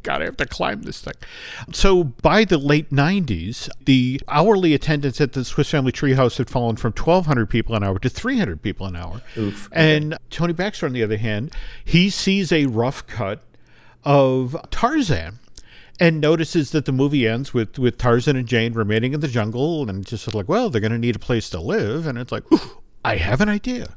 God, 0.04 0.22
I 0.22 0.26
have 0.26 0.36
to 0.36 0.46
climb 0.46 0.82
this 0.82 1.00
thing. 1.00 1.14
So 1.72 2.04
by 2.04 2.44
the 2.44 2.58
late 2.58 2.92
90s, 2.92 3.70
the 3.86 4.20
hourly 4.28 4.74
attendance 4.74 5.22
at 5.22 5.32
the 5.32 5.46
Swiss 5.46 5.72
Family 5.72 5.94
Treehouse 5.94 6.40
had 6.40 6.50
fallen 6.50 6.76
from 6.76 6.92
1,200 6.92 7.50
people 7.50 7.74
an 7.74 7.86
hour 7.86 8.00
to 8.00 8.10
300 8.10 8.62
people 8.62 8.86
an 8.86 8.98
hour. 8.98 9.22
Oof. 9.38 9.70
And 9.72 10.18
Tony 10.30 10.52
Baxter, 10.52 10.88
on 10.88 10.92
the 10.92 11.04
other 11.04 11.18
hand, 11.18 11.54
he 11.86 12.10
sees 12.10 12.52
a 12.52 12.66
rough 12.66 13.08
cut 13.08 13.42
of 14.04 14.58
Tarzan 14.72 15.40
and 16.00 16.20
notices 16.20 16.72
that 16.72 16.86
the 16.86 16.92
movie 16.92 17.28
ends 17.28 17.54
with, 17.54 17.78
with 17.78 17.98
Tarzan 17.98 18.36
and 18.36 18.48
Jane 18.48 18.74
remaining 18.74 19.14
in 19.14 19.20
the 19.20 19.28
jungle 19.28 19.88
and 19.90 20.06
just 20.06 20.34
like, 20.34 20.50
well, 20.50 20.70
they're 20.70 20.82
going 20.82 20.92
to 20.92 20.98
need 20.98 21.16
a 21.16 21.20
place 21.20 21.50
to 21.52 21.60
live. 21.60 22.08
And 22.08 22.18
it's 22.18 22.32
like, 22.32 22.52
"Ooh, 22.52 22.82
I 23.06 23.18
have 23.18 23.42
an 23.42 23.50
idea. 23.50 23.96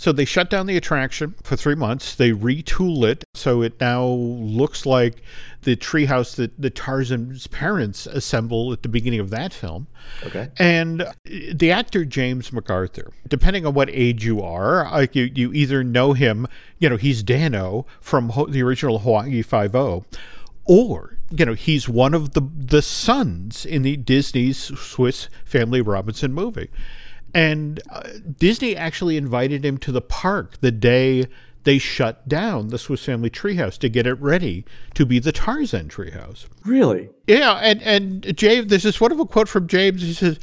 So 0.00 0.12
they 0.12 0.24
shut 0.24 0.48
down 0.48 0.64
the 0.64 0.78
attraction 0.78 1.34
for 1.42 1.56
three 1.56 1.74
months. 1.74 2.14
They 2.14 2.30
retool 2.30 3.06
it 3.06 3.22
so 3.34 3.60
it 3.60 3.78
now 3.82 4.02
looks 4.02 4.86
like 4.86 5.20
the 5.60 5.76
treehouse 5.76 6.34
that 6.36 6.58
the 6.58 6.70
Tarzan's 6.70 7.46
parents 7.48 8.06
assemble 8.06 8.72
at 8.72 8.82
the 8.82 8.88
beginning 8.88 9.20
of 9.20 9.28
that 9.28 9.52
film. 9.52 9.88
Okay. 10.24 10.48
And 10.58 11.02
uh, 11.02 11.12
the 11.52 11.70
actor 11.70 12.06
James 12.06 12.50
MacArthur, 12.50 13.12
depending 13.28 13.66
on 13.66 13.74
what 13.74 13.90
age 13.92 14.24
you 14.24 14.40
are, 14.40 14.90
like 14.90 15.14
you, 15.14 15.30
you 15.34 15.52
either 15.52 15.84
know 15.84 16.14
him, 16.14 16.46
you 16.78 16.88
know, 16.88 16.96
he's 16.96 17.22
Danno 17.22 17.84
from 18.00 18.30
Ho- 18.30 18.46
the 18.46 18.62
original 18.62 19.00
Hawaii 19.00 19.42
Five 19.42 19.74
O, 19.74 20.06
or 20.64 21.18
you 21.30 21.44
know 21.44 21.54
he's 21.54 21.88
one 21.88 22.14
of 22.14 22.32
the 22.32 22.42
the 22.56 22.82
sons 22.82 23.64
in 23.64 23.82
the 23.82 23.96
Disney's 23.96 24.58
Swiss 24.78 25.28
Family 25.44 25.80
Robinson 25.80 26.32
movie. 26.32 26.70
And 27.32 27.80
uh, 27.90 28.08
Disney 28.38 28.74
actually 28.74 29.16
invited 29.16 29.64
him 29.64 29.78
to 29.78 29.92
the 29.92 30.00
park 30.00 30.60
the 30.60 30.72
day 30.72 31.26
they 31.64 31.78
shut 31.78 32.26
down 32.28 32.68
the 32.68 32.78
Swiss 32.78 33.04
Family 33.04 33.30
Treehouse 33.30 33.78
to 33.78 33.88
get 33.88 34.06
it 34.06 34.14
ready 34.14 34.64
to 34.94 35.04
be 35.04 35.18
the 35.18 35.30
Tarzan 35.30 35.88
Treehouse. 35.88 36.46
Really? 36.64 37.10
Yeah, 37.26 37.52
and 37.54 37.82
and 37.82 38.36
James, 38.36 38.68
there's 38.68 38.82
this 38.82 39.00
wonderful 39.00 39.26
quote 39.26 39.48
from 39.48 39.66
James. 39.66 40.02
He 40.02 40.14
says, 40.14 40.40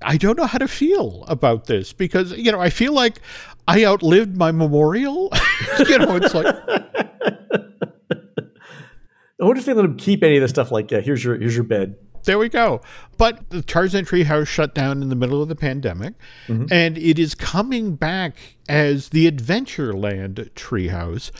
"I 0.00 0.16
don't 0.16 0.38
know 0.38 0.46
how 0.46 0.58
to 0.58 0.68
feel 0.68 1.24
about 1.28 1.66
this 1.66 1.92
because 1.92 2.32
you 2.32 2.52
know 2.52 2.60
I 2.60 2.70
feel 2.70 2.92
like 2.92 3.20
I 3.66 3.84
outlived 3.84 4.36
my 4.36 4.52
memorial. 4.52 5.32
you 5.88 5.98
know, 5.98 6.16
it's 6.16 6.34
like 6.34 6.54
I 9.40 9.44
wonder 9.44 9.58
if 9.58 9.66
they 9.66 9.74
let 9.74 9.84
him 9.84 9.96
keep 9.96 10.22
any 10.22 10.36
of 10.36 10.42
the 10.42 10.48
stuff 10.48 10.70
like, 10.70 10.90
yeah, 10.90 11.00
here's 11.00 11.24
your 11.24 11.36
here's 11.38 11.54
your 11.54 11.64
bed. 11.64 11.96
there 12.24 12.38
we 12.38 12.48
go. 12.48 12.80
But 13.18 13.50
the 13.50 13.62
Tarzan 13.62 14.04
Treehouse 14.04 14.46
shut 14.46 14.74
down 14.74 15.02
in 15.02 15.08
the 15.08 15.16
middle 15.16 15.42
of 15.42 15.48
the 15.48 15.56
pandemic, 15.56 16.14
and 16.70 16.96
it 16.96 17.18
is 17.18 17.34
coming 17.34 17.96
back 17.96 18.56
as 18.68 19.10
the 19.10 19.30
Adventureland 19.30 20.50
Treehouse. 20.54 21.30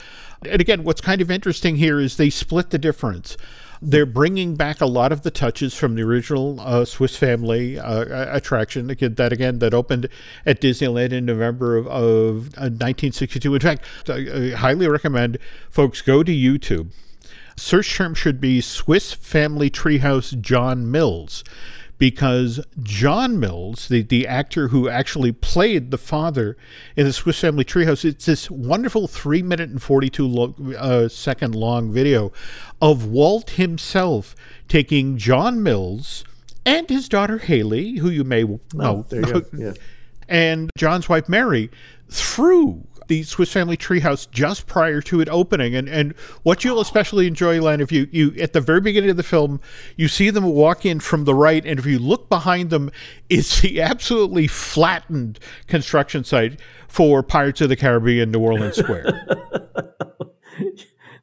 And 0.47 0.61
again, 0.61 0.83
what's 0.83 1.01
kind 1.01 1.21
of 1.21 1.31
interesting 1.31 1.77
here 1.77 1.99
is 1.99 2.17
they 2.17 2.29
split 2.29 2.69
the 2.69 2.77
difference. 2.77 3.35
They're 3.81 4.05
bringing 4.05 4.55
back 4.55 4.79
a 4.79 4.85
lot 4.85 5.11
of 5.11 5.23
the 5.23 5.31
touches 5.31 5.73
from 5.73 5.95
the 5.95 6.01
original 6.03 6.59
uh, 6.61 6.85
Swiss 6.85 7.15
Family 7.17 7.77
uh, 7.79 8.35
attraction 8.35 8.89
again, 8.89 9.15
that 9.15 9.33
again 9.33 9.59
that 9.59 9.73
opened 9.73 10.07
at 10.45 10.61
Disneyland 10.61 11.11
in 11.11 11.25
November 11.25 11.77
of, 11.77 11.87
of 11.87 12.47
uh, 12.57 12.71
1962. 12.71 13.53
In 13.53 13.59
fact, 13.59 13.83
I, 14.09 14.13
I 14.15 14.49
highly 14.51 14.87
recommend 14.87 15.39
folks 15.69 16.01
go 16.01 16.23
to 16.23 16.31
YouTube 16.31 16.91
search 17.55 17.95
term 17.95 18.13
should 18.13 18.39
be 18.41 18.61
Swiss 18.61 19.13
Family 19.13 19.69
Treehouse 19.69 20.39
John 20.41 20.89
Mills 20.91 21.43
because 21.97 22.59
John 22.83 23.39
Mills, 23.39 23.87
the, 23.87 24.01
the 24.03 24.27
actor 24.27 24.67
who 24.67 24.89
actually 24.89 25.31
played 25.31 25.91
the 25.91 25.97
father 25.97 26.57
in 26.97 27.05
the 27.05 27.13
Swiss 27.13 27.39
Family 27.39 27.63
Treehouse, 27.63 28.03
it's 28.03 28.25
this 28.25 28.51
wonderful 28.51 29.07
three 29.07 29.41
minute 29.41 29.69
and 29.69 29.81
42 29.81 30.27
lo- 30.27 30.55
uh, 30.77 31.07
second 31.07 31.55
long 31.55 31.91
video 31.93 32.33
of 32.81 33.05
Walt 33.05 33.51
himself 33.51 34.35
taking 34.67 35.17
John 35.17 35.63
Mills 35.63 36.25
and 36.65 36.89
his 36.89 37.07
daughter 37.07 37.37
Hayley, 37.37 37.97
who 37.97 38.09
you 38.09 38.23
may 38.25 38.43
know, 38.43 38.59
Oh, 38.79 39.05
there 39.07 39.21
you 39.21 39.33
go. 39.33 39.41
Yeah. 39.57 39.73
and 40.27 40.69
John's 40.77 41.07
wife 41.07 41.29
Mary 41.29 41.69
through 42.09 42.85
the 43.07 43.23
Swiss 43.23 43.51
Family 43.51 43.77
Treehouse 43.77 44.29
just 44.31 44.67
prior 44.67 45.01
to 45.01 45.21
it 45.21 45.29
opening. 45.29 45.75
And 45.75 45.87
and 45.89 46.13
what 46.43 46.63
you'll 46.63 46.79
especially 46.81 47.27
enjoy, 47.27 47.61
Len, 47.61 47.81
if 47.81 47.91
you 47.91 48.07
you 48.11 48.33
at 48.39 48.53
the 48.53 48.61
very 48.61 48.81
beginning 48.81 49.09
of 49.09 49.17
the 49.17 49.23
film, 49.23 49.59
you 49.95 50.07
see 50.07 50.29
them 50.29 50.43
walk 50.45 50.85
in 50.85 50.99
from 50.99 51.25
the 51.25 51.33
right, 51.35 51.65
and 51.65 51.79
if 51.79 51.85
you 51.85 51.99
look 51.99 52.29
behind 52.29 52.69
them, 52.69 52.91
it's 53.29 53.61
the 53.61 53.81
absolutely 53.81 54.47
flattened 54.47 55.39
construction 55.67 56.23
site 56.23 56.59
for 56.87 57.21
Pirates 57.23 57.61
of 57.61 57.69
the 57.69 57.75
Caribbean 57.75 58.31
New 58.31 58.39
Orleans 58.39 58.77
Square. 58.77 59.27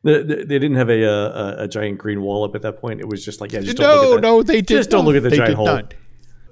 The, 0.05 0.25
the- 0.25 0.37
they 0.45 0.59
didn't 0.59 0.75
have 0.77 0.91
a, 0.91 1.09
uh, 1.09 1.55
a 1.61 1.63
a 1.65 1.69
giant 1.69 1.99
green 1.99 2.23
wall 2.23 2.43
up 2.45 2.57
at 2.57 2.63
that 2.63 2.81
point. 2.81 2.99
It 2.99 3.07
was 3.09 3.25
just 3.25 3.41
like, 3.41 3.53
yeah, 3.53 3.61
just 3.61 3.77
don't 3.77 3.87
no, 3.87 3.95
look 4.03 4.05
at 4.05 4.15
that. 4.17 4.21
no, 4.23 4.43
they 4.43 4.55
did 4.61 4.67
Just 4.79 4.91
don't 4.91 5.05
look 5.05 5.15
at 5.15 5.23
the 5.23 5.31
giant 5.31 5.55
hole. 5.55 5.67
not. 5.67 5.95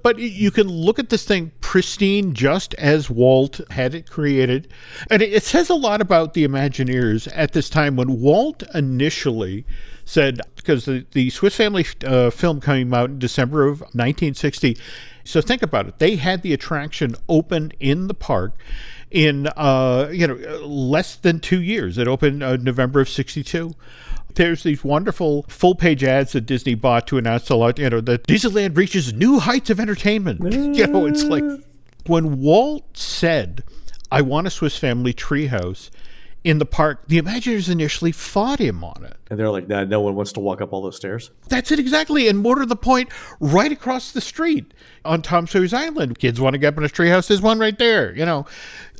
But 0.03 0.19
you 0.19 0.51
can 0.51 0.67
look 0.67 0.99
at 0.99 1.09
this 1.09 1.25
thing 1.25 1.51
pristine, 1.61 2.33
just 2.33 2.73
as 2.75 3.09
Walt 3.09 3.61
had 3.71 3.93
it 3.93 4.09
created, 4.09 4.71
and 5.09 5.21
it, 5.21 5.43
says 5.43 5.69
a 5.69 5.75
lot 5.75 6.01
about 6.01 6.33
the 6.33 6.47
Imagineers 6.47 7.31
at 7.33 7.53
this 7.53 7.69
time 7.69 7.95
when 7.95 8.19
Walt 8.19 8.63
initially 8.73 9.65
said 10.05 10.41
because 10.55 10.85
the, 10.85 11.05
the 11.11 11.29
Swiss 11.29 11.55
Family 11.55 11.85
uh, 12.05 12.29
film 12.29 12.61
came 12.61 12.93
out 12.93 13.09
in 13.09 13.19
December 13.19 13.63
of 13.67 13.81
1960. 13.81 14.77
So 15.23 15.41
think 15.41 15.61
about 15.61 15.87
it. 15.87 15.99
They 15.99 16.15
had 16.15 16.41
the 16.41 16.53
attraction 16.53 17.15
open 17.29 17.71
in 17.79 18.07
the 18.07 18.13
park 18.13 18.57
in 19.11 19.47
uh, 19.57 20.09
you 20.11 20.25
know 20.25 20.35
less 20.65 21.15
than 21.15 21.39
two 21.39 21.61
years. 21.61 21.97
It 21.97 22.07
opened 22.07 22.41
uh, 22.41 22.57
November 22.57 23.01
of 23.01 23.09
'62. 23.09 23.75
There's 24.35 24.63
these 24.63 24.83
wonderful 24.83 25.43
full 25.47 25.75
page 25.75 26.03
ads 26.03 26.33
that 26.33 26.41
Disney 26.41 26.75
bought 26.75 27.07
to 27.07 27.17
announce 27.17 27.49
a 27.49 27.55
lot, 27.55 27.79
you 27.79 27.89
know, 27.89 28.01
that 28.01 28.27
Disneyland 28.27 28.77
reaches 28.77 29.13
new 29.13 29.39
heights 29.39 29.69
of 29.69 29.79
entertainment. 29.79 30.41
you 30.75 30.87
know, 30.87 31.05
it's 31.05 31.23
like 31.23 31.43
when 32.07 32.39
Walt 32.39 32.97
said, 32.97 33.63
I 34.11 34.21
want 34.21 34.47
a 34.47 34.49
Swiss 34.49 34.77
family 34.77 35.13
treehouse 35.13 35.89
in 36.43 36.57
the 36.57 36.65
park, 36.65 37.03
the 37.07 37.21
Imagineers 37.21 37.69
initially 37.69 38.11
fought 38.11 38.59
him 38.59 38.83
on 38.83 39.05
it. 39.05 39.15
And 39.29 39.39
they're 39.39 39.51
like, 39.51 39.67
nah, 39.67 39.83
no 39.83 40.01
one 40.01 40.15
wants 40.15 40.31
to 40.33 40.39
walk 40.39 40.59
up 40.59 40.73
all 40.73 40.81
those 40.81 40.95
stairs. 40.95 41.29
That's 41.49 41.71
it 41.71 41.77
exactly. 41.77 42.27
And 42.27 42.39
more 42.39 42.55
to 42.55 42.65
the 42.65 42.75
point, 42.75 43.09
right 43.39 43.71
across 43.71 44.11
the 44.11 44.21
street 44.21 44.73
on 45.05 45.21
Tom 45.21 45.45
Sawyer's 45.45 45.73
Island, 45.73 46.17
kids 46.17 46.41
want 46.41 46.55
to 46.55 46.57
get 46.57 46.69
up 46.69 46.77
in 46.79 46.83
a 46.83 46.89
treehouse. 46.89 47.27
There's 47.27 47.41
one 47.41 47.59
right 47.59 47.77
there, 47.77 48.15
you 48.15 48.25
know. 48.25 48.47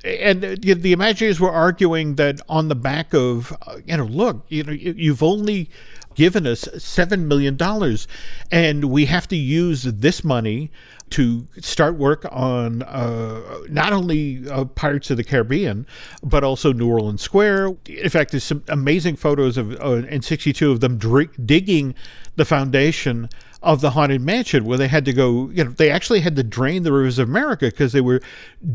And 0.04 0.42
the 0.42 0.96
Imagineers 0.96 1.40
were 1.40 1.52
arguing 1.52 2.16
that 2.16 2.42
on 2.50 2.70
the 2.70 2.76
back 2.76 3.14
of, 3.14 3.56
uh, 3.68 3.78
you 3.86 3.98
know, 3.98 4.06
look, 4.06 4.46
you 4.50 4.64
know, 4.64 4.72
you- 4.72 4.96
you've 4.98 5.22
only 5.22 5.70
given 6.16 6.46
us 6.46 6.68
seven 6.78 7.28
million 7.28 7.56
dollars, 7.56 8.08
and 8.52 8.86
we 8.86 9.06
have 9.06 9.28
to 9.30 9.36
use 9.36 9.84
this 9.84 10.24
money 10.24 10.72
to 11.12 11.48
start 11.60 11.98
work 11.98 12.26
on 12.32 12.82
uh, 12.84 13.42
not 13.70 13.94
only 13.94 14.44
uh, 14.50 14.66
Pirates 14.66 15.10
of 15.12 15.18
the 15.18 15.24
Caribbean, 15.24 15.86
but 16.24 16.44
also 16.44 16.74
New 16.74 16.88
Orleans 16.88 17.22
Square. 17.22 17.76
In 17.88 18.10
fact, 18.10 18.32
there's 18.32 18.44
some 18.44 18.64
amazing 18.70 19.18
photos 19.18 19.58
of 19.58 19.80
uh, 19.82 20.04
in 20.08 20.22
'62 20.22 20.72
of 20.72 20.80
them 20.80 20.98
digging 21.46 21.96
the 22.38 22.46
foundation 22.46 23.30
of 23.62 23.82
the 23.82 23.92
haunted 23.92 24.22
mansion 24.22 24.66
where 24.66 24.78
they 24.78 24.88
had 24.88 25.06
to 25.06 25.14
go 25.14 25.50
you 25.52 25.64
know 25.64 25.72
they 25.72 25.90
actually 25.92 26.20
had 26.20 26.36
to 26.36 26.44
drain 26.44 26.84
the 26.84 26.92
rivers 26.92 27.20
of 27.20 27.30
america 27.30 27.66
because 27.68 27.92
they 27.92 28.02
were 28.02 28.22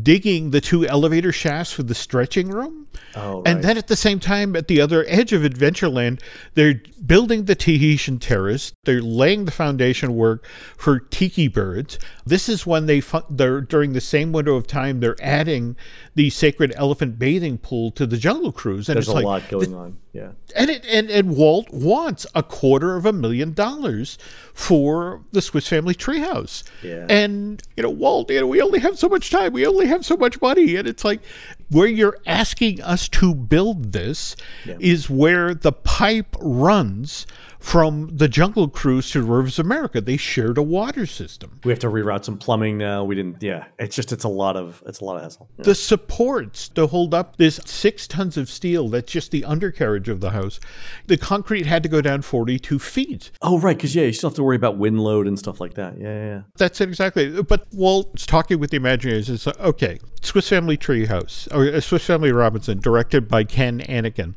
digging 0.01 0.51
the 0.51 0.61
two 0.61 0.87
elevator 0.87 1.31
shafts 1.31 1.73
for 1.73 1.83
the 1.83 1.95
stretching 1.95 2.49
room 2.49 2.86
Oh, 3.15 3.41
And 3.45 3.63
then 3.63 3.77
at 3.77 3.87
the 3.87 3.95
same 3.95 4.19
time, 4.19 4.55
at 4.55 4.67
the 4.67 4.79
other 4.79 5.03
edge 5.07 5.33
of 5.33 5.41
Adventureland, 5.41 6.21
they're 6.53 6.81
building 7.05 7.45
the 7.45 7.55
Tahitian 7.55 8.19
terrace. 8.19 8.73
They're 8.85 9.01
laying 9.01 9.45
the 9.45 9.51
foundation 9.51 10.15
work 10.15 10.45
for 10.77 10.99
tiki 10.99 11.47
birds. 11.47 11.97
This 12.25 12.47
is 12.47 12.67
when 12.67 12.85
they 12.85 12.99
fu- 13.01 13.23
they're 13.29 13.61
during 13.61 13.93
the 13.93 14.01
same 14.01 14.31
window 14.31 14.55
of 14.55 14.67
time 14.67 14.99
they're 14.99 15.15
adding 15.21 15.75
the 16.15 16.29
sacred 16.29 16.73
elephant 16.75 17.17
bathing 17.17 17.57
pool 17.57 17.91
to 17.91 18.05
the 18.05 18.17
Jungle 18.17 18.51
Cruise. 18.51 18.87
And 18.89 18.95
There's 18.97 19.07
it's 19.07 19.11
a 19.13 19.15
like, 19.15 19.25
lot 19.25 19.49
going 19.49 19.73
on. 19.73 19.97
Yeah. 20.13 20.31
and 20.55 20.71
it 20.71 20.83
and, 20.89 21.11
and 21.11 21.37
Walt 21.37 21.71
wants 21.71 22.25
a 22.33 22.41
quarter 22.41 22.95
of 22.95 23.05
a 23.05 23.13
million 23.13 23.53
dollars 23.53 24.17
for 24.51 25.21
the 25.31 25.43
Swiss 25.43 25.67
Family 25.67 25.93
Treehouse. 25.93 26.63
Yeah. 26.81 27.05
And 27.07 27.61
you 27.75 27.83
know, 27.83 27.91
Walt, 27.91 28.31
you 28.31 28.39
know, 28.41 28.47
we 28.47 28.61
only 28.61 28.79
have 28.79 28.97
so 28.97 29.07
much 29.07 29.29
time. 29.29 29.53
We 29.53 29.67
only 29.67 29.85
have 29.85 30.03
so 30.05 30.17
much 30.17 30.41
money, 30.41 30.75
and 30.75 30.87
it's 30.87 31.05
like 31.05 31.21
where 31.69 31.87
you're 31.87 32.17
asking 32.25 32.81
us 32.81 33.09
to 33.09 33.35
build 33.35 33.91
this 33.91 34.35
is 34.65 35.09
where 35.09 35.53
the 35.53 35.71
pipe 35.71 36.35
runs 36.39 37.25
from 37.59 38.09
the 38.15 38.27
Jungle 38.27 38.69
Cruise 38.69 39.11
to 39.11 39.21
Rivers 39.21 39.59
of 39.59 39.65
America. 39.65 39.99
They 39.99 40.15
shared 40.17 40.57
a 40.57 40.61
water 40.61 41.05
system. 41.05 41.59
We 41.63 41.71
have 41.71 41.79
to 41.79 41.87
reroute 41.87 42.23
some 42.23 42.37
plumbing 42.37 42.77
now. 42.77 43.03
We 43.03 43.15
didn't. 43.15 43.41
Yeah. 43.41 43.65
It's 43.79 43.95
just 43.95 44.11
it's 44.11 44.23
a 44.23 44.29
lot 44.29 44.55
of 44.55 44.81
it's 44.85 45.01
a 45.01 45.05
lot 45.05 45.17
of 45.17 45.23
hassle. 45.23 45.49
Yeah. 45.57 45.63
The 45.65 45.75
supports 45.75 46.69
to 46.69 46.87
hold 46.87 47.13
up 47.13 47.37
this 47.37 47.59
six 47.65 48.07
tons 48.07 48.37
of 48.37 48.49
steel, 48.49 48.87
that's 48.89 49.11
just 49.11 49.31
the 49.31 49.43
undercarriage 49.43 50.07
of 50.07 50.21
the 50.21 50.31
house. 50.31 50.59
The 51.07 51.17
concrete 51.17 51.65
had 51.65 51.83
to 51.83 51.89
go 51.89 52.01
down 52.01 52.21
42 52.21 52.79
feet. 52.79 53.31
Oh, 53.41 53.59
right. 53.59 53.75
Because 53.75 53.95
yeah, 53.95 54.05
you 54.05 54.13
still 54.13 54.29
have 54.29 54.35
to 54.37 54.43
worry 54.43 54.55
about 54.55 54.77
wind 54.77 55.01
load 55.01 55.27
and 55.27 55.37
stuff 55.37 55.59
like 55.59 55.73
that. 55.73 55.97
Yeah, 55.97 56.07
yeah. 56.07 56.25
yeah. 56.25 56.41
That's 56.57 56.79
it 56.79 56.89
exactly. 56.89 57.41
But 57.41 57.67
Walt's 57.73 58.25
talking 58.25 58.59
with 58.59 58.71
the 58.71 58.79
Imagineers 58.79 59.29
is 59.29 59.47
okay. 59.47 59.99
Swiss 60.21 60.49
Family 60.49 60.77
Treehouse, 60.77 61.47
or 61.53 61.73
uh, 61.75 61.79
Swiss 61.79 62.05
Family 62.05 62.31
Robinson, 62.31 62.79
directed 62.79 63.27
by 63.27 63.43
Ken 63.43 63.79
Annakin. 63.81 64.33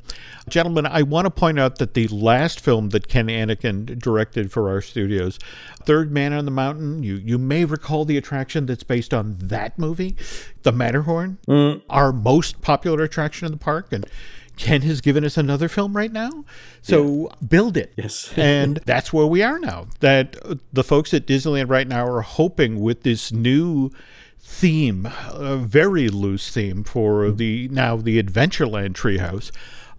Gentlemen, 0.48 0.86
I 0.86 1.02
want 1.02 1.26
to 1.26 1.30
point 1.30 1.58
out 1.58 1.78
that 1.78 1.94
the 1.94 2.06
last 2.08 2.60
film 2.60 2.90
that 2.90 3.08
Ken 3.08 3.26
Annakin 3.28 3.98
directed 3.98 4.52
for 4.52 4.68
our 4.68 4.80
studios, 4.80 5.38
Third 5.84 6.12
Man 6.12 6.32
on 6.32 6.44
the 6.44 6.50
Mountain, 6.50 7.02
you, 7.02 7.16
you 7.16 7.38
may 7.38 7.64
recall 7.64 8.04
the 8.04 8.16
attraction 8.16 8.66
that's 8.66 8.82
based 8.82 9.14
on 9.14 9.36
that 9.38 9.78
movie, 9.78 10.16
The 10.62 10.72
Matterhorn, 10.72 11.38
our 11.88 12.12
most 12.12 12.60
popular 12.60 13.02
attraction 13.04 13.46
in 13.46 13.52
the 13.52 13.58
park. 13.58 13.92
And 13.92 14.06
Ken 14.60 14.82
has 14.82 15.00
given 15.00 15.24
us 15.24 15.38
another 15.38 15.68
film 15.68 15.96
right 15.96 16.12
now. 16.12 16.44
So 16.82 17.30
build 17.46 17.78
it. 17.78 17.94
Yes. 17.96 18.30
and 18.36 18.78
that's 18.84 19.12
where 19.12 19.26
we 19.26 19.42
are 19.42 19.58
now. 19.58 19.86
That 20.00 20.36
the 20.72 20.84
folks 20.84 21.14
at 21.14 21.26
Disneyland 21.26 21.70
right 21.70 21.88
now 21.88 22.06
are 22.06 22.20
hoping 22.20 22.80
with 22.80 23.02
this 23.02 23.32
new 23.32 23.90
theme, 24.50 25.08
a 25.30 25.56
very 25.56 26.08
loose 26.08 26.50
theme 26.50 26.84
for 26.84 27.22
mm-hmm. 27.22 27.36
the 27.36 27.68
now 27.68 27.96
the 27.96 28.22
Adventureland 28.22 28.92
Treehouse, 28.92 29.50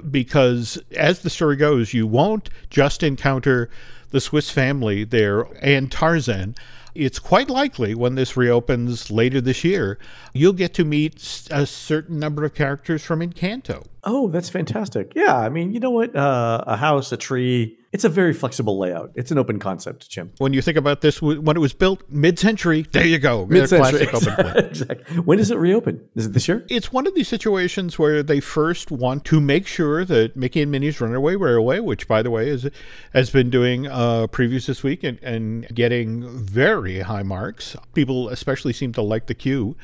because 0.10 0.78
as 0.96 1.22
the 1.22 1.30
story 1.30 1.56
goes, 1.56 1.94
you 1.94 2.06
won't 2.06 2.50
just 2.70 3.02
encounter 3.02 3.70
the 4.12 4.22
Swiss 4.22 4.52
family 4.52 5.04
there 5.04 5.48
and 5.62 5.92
Tarzan. 5.92 6.56
It's 6.94 7.18
quite 7.18 7.50
likely 7.50 7.96
when 7.96 8.16
this 8.16 8.36
reopens 8.36 9.10
later 9.10 9.40
this 9.40 9.64
year, 9.64 9.98
you'll 10.34 10.52
get 10.52 10.74
to 10.74 10.84
meet 10.84 11.48
a 11.50 11.66
certain 11.66 12.20
number 12.20 12.44
of 12.44 12.54
characters 12.54 13.04
from 13.04 13.22
Encanto. 13.22 13.86
Oh, 14.04 14.28
that's 14.30 14.50
fantastic. 14.50 15.14
Yeah, 15.16 15.38
I 15.38 15.50
mean, 15.50 15.72
you 15.74 15.80
know 15.80 15.92
what? 15.92 16.16
Uh, 16.16 16.64
a 16.66 16.76
house, 16.78 17.12
a 17.12 17.18
tree. 17.18 17.78
It's 17.92 18.06
a 18.06 18.10
very 18.10 18.34
flexible 18.34 18.80
layout. 18.80 19.12
It's 19.16 19.32
an 19.32 19.38
open 19.38 19.60
concept, 19.60 20.10
Jim. 20.10 20.32
When 20.38 20.54
you 20.54 20.62
think 20.62 20.78
about 20.78 21.02
this, 21.02 21.22
when 21.22 21.58
it 21.58 21.60
was 21.60 21.74
built 21.74 22.02
mid-century, 22.10 22.84
there 22.94 23.06
you 23.06 23.20
go, 23.20 23.46
Mid-century. 23.46 24.08
open 24.08 24.56
exactly. 24.66 25.18
When 25.20 25.38
does 25.38 25.52
it 25.52 25.58
reopen? 25.58 26.02
Is 26.16 26.28
it 26.28 26.34
this 26.34 26.48
year? 26.48 26.66
It's 26.70 26.94
one 26.94 27.06
of 27.06 27.14
these 27.16 27.28
situations 27.28 28.00
where 28.00 28.24
they 28.24 28.40
first 28.40 28.92
want 28.92 29.26
to 29.26 29.42
make 29.42 29.68
sure 29.68 30.06
that 30.06 30.38
Mickey 30.38 30.62
and 30.62 30.72
Minnie's 30.72 31.02
Runaway 31.02 31.36
Railway, 31.36 31.80
which 31.80 32.08
by 32.08 32.22
the 32.22 32.32
way 32.32 32.48
is 32.48 32.66
has 33.14 33.30
been 33.30 33.50
doing 33.50 33.88
uh, 33.88 34.28
previews 34.28 34.68
this 34.68 34.84
week 34.84 35.04
and, 35.04 35.20
and 35.22 35.68
getting 35.76 36.24
very 36.40 37.02
high 37.02 37.24
marks. 37.24 37.76
People 37.94 38.30
especially 38.30 38.72
seem 38.72 38.94
to 38.94 39.02
like 39.02 39.28
the 39.28 39.36
queue 39.36 39.76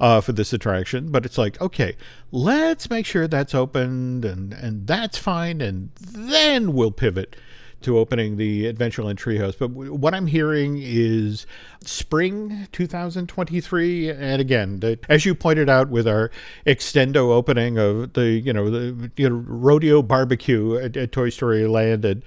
uh, 0.00 0.20
for 0.20 0.32
this 0.32 0.52
attraction, 0.52 1.10
but 1.10 1.24
it's 1.24 1.38
like 1.38 1.60
okay, 1.60 1.96
let's 2.30 2.90
make 2.90 3.06
sure 3.06 3.26
that's 3.26 3.54
opened 3.54 4.24
and 4.24 4.52
and 4.52 4.86
that's 4.86 5.18
fine, 5.18 5.60
and 5.60 5.90
then 5.96 6.72
we'll 6.72 6.90
pivot 6.90 7.36
to 7.84 7.98
opening 7.98 8.36
the 8.36 8.70
Adventureland 8.72 9.16
Treehouse. 9.16 9.56
But 9.58 9.68
w- 9.68 9.92
what 9.92 10.14
I'm 10.14 10.26
hearing 10.26 10.78
is 10.80 11.46
spring 11.84 12.66
2023, 12.72 14.10
and 14.10 14.40
again, 14.40 14.80
the, 14.80 14.98
as 15.08 15.24
you 15.24 15.34
pointed 15.34 15.68
out 15.68 15.90
with 15.90 16.08
our 16.08 16.30
extendo 16.66 17.30
opening 17.30 17.78
of 17.78 18.14
the 18.14 18.30
you 18.30 18.52
know 18.52 18.70
the 18.70 19.10
you 19.16 19.28
know, 19.28 19.36
rodeo 19.36 20.02
barbecue 20.02 20.76
at, 20.76 20.96
at 20.96 21.12
Toy 21.12 21.30
Story 21.30 21.66
Land 21.66 22.04
and. 22.04 22.22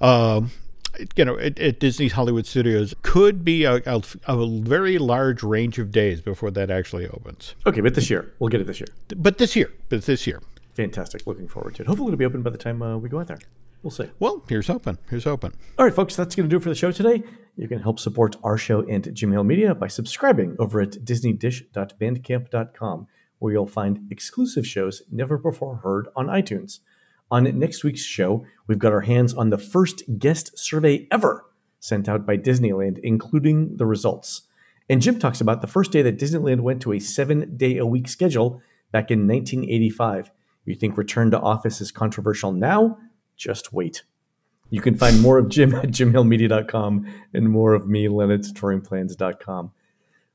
Um, 0.00 0.50
you 1.16 1.24
know, 1.24 1.38
at, 1.38 1.58
at 1.58 1.80
Disney's 1.80 2.12
Hollywood 2.12 2.46
Studios 2.46 2.94
could 3.02 3.44
be 3.44 3.64
a, 3.64 3.82
a, 3.86 4.02
a 4.26 4.60
very 4.60 4.98
large 4.98 5.42
range 5.42 5.78
of 5.78 5.90
days 5.90 6.20
before 6.20 6.50
that 6.52 6.70
actually 6.70 7.08
opens. 7.08 7.54
Okay, 7.66 7.80
but 7.80 7.94
this 7.94 8.10
year. 8.10 8.32
We'll 8.38 8.48
get 8.48 8.60
it 8.60 8.66
this 8.66 8.80
year. 8.80 8.88
But 9.16 9.38
this 9.38 9.56
year, 9.56 9.72
but 9.88 10.04
this 10.04 10.26
year. 10.26 10.40
Fantastic. 10.74 11.26
Looking 11.26 11.48
forward 11.48 11.74
to 11.76 11.82
it. 11.82 11.88
Hopefully, 11.88 12.08
it'll 12.08 12.18
be 12.18 12.24
open 12.24 12.42
by 12.42 12.50
the 12.50 12.58
time 12.58 12.82
uh, 12.82 12.96
we 12.96 13.08
go 13.08 13.20
out 13.20 13.28
there. 13.28 13.38
We'll 13.82 13.90
see. 13.90 14.10
Well, 14.20 14.44
here's 14.48 14.70
open. 14.70 14.98
Here's 15.10 15.26
open. 15.26 15.54
All 15.78 15.84
right, 15.84 15.94
folks, 15.94 16.14
that's 16.14 16.36
going 16.36 16.48
to 16.48 16.50
do 16.50 16.58
it 16.58 16.62
for 16.62 16.68
the 16.68 16.74
show 16.74 16.92
today. 16.92 17.22
You 17.56 17.68
can 17.68 17.80
help 17.80 17.98
support 17.98 18.36
our 18.44 18.56
show 18.56 18.82
and 18.82 19.12
Jim 19.14 19.32
Hill 19.32 19.44
Media 19.44 19.74
by 19.74 19.88
subscribing 19.88 20.56
over 20.58 20.80
at 20.80 20.92
disneydish.bandcamp.com, 20.92 23.06
where 23.38 23.52
you'll 23.52 23.66
find 23.66 24.10
exclusive 24.10 24.66
shows 24.66 25.02
never 25.10 25.36
before 25.36 25.76
heard 25.76 26.08
on 26.14 26.28
iTunes. 26.28 26.78
On 27.32 27.44
next 27.58 27.82
week's 27.82 28.02
show, 28.02 28.44
we've 28.66 28.78
got 28.78 28.92
our 28.92 29.00
hands 29.00 29.32
on 29.32 29.48
the 29.48 29.56
first 29.56 30.02
guest 30.18 30.58
survey 30.58 31.08
ever 31.10 31.46
sent 31.80 32.06
out 32.06 32.26
by 32.26 32.36
Disneyland, 32.36 32.98
including 33.02 33.78
the 33.78 33.86
results. 33.86 34.42
And 34.90 35.00
Jim 35.00 35.18
talks 35.18 35.40
about 35.40 35.62
the 35.62 35.66
first 35.66 35.92
day 35.92 36.02
that 36.02 36.18
Disneyland 36.18 36.60
went 36.60 36.82
to 36.82 36.92
a 36.92 36.98
seven 36.98 37.56
day 37.56 37.78
a 37.78 37.86
week 37.86 38.06
schedule 38.06 38.60
back 38.90 39.10
in 39.10 39.26
1985. 39.26 40.30
You 40.66 40.74
think 40.74 40.98
return 40.98 41.30
to 41.30 41.40
office 41.40 41.80
is 41.80 41.90
controversial 41.90 42.52
now? 42.52 42.98
Just 43.34 43.72
wait. 43.72 44.02
You 44.68 44.82
can 44.82 44.98
find 44.98 45.22
more 45.22 45.38
of 45.38 45.48
Jim 45.48 45.74
at 45.74 45.88
jimhillmedia.com 45.88 47.06
and 47.32 47.48
more 47.48 47.72
of 47.72 47.88
me, 47.88 48.08
Len, 48.08 48.30
at 48.30 48.42
touringplans.com. 48.42 49.72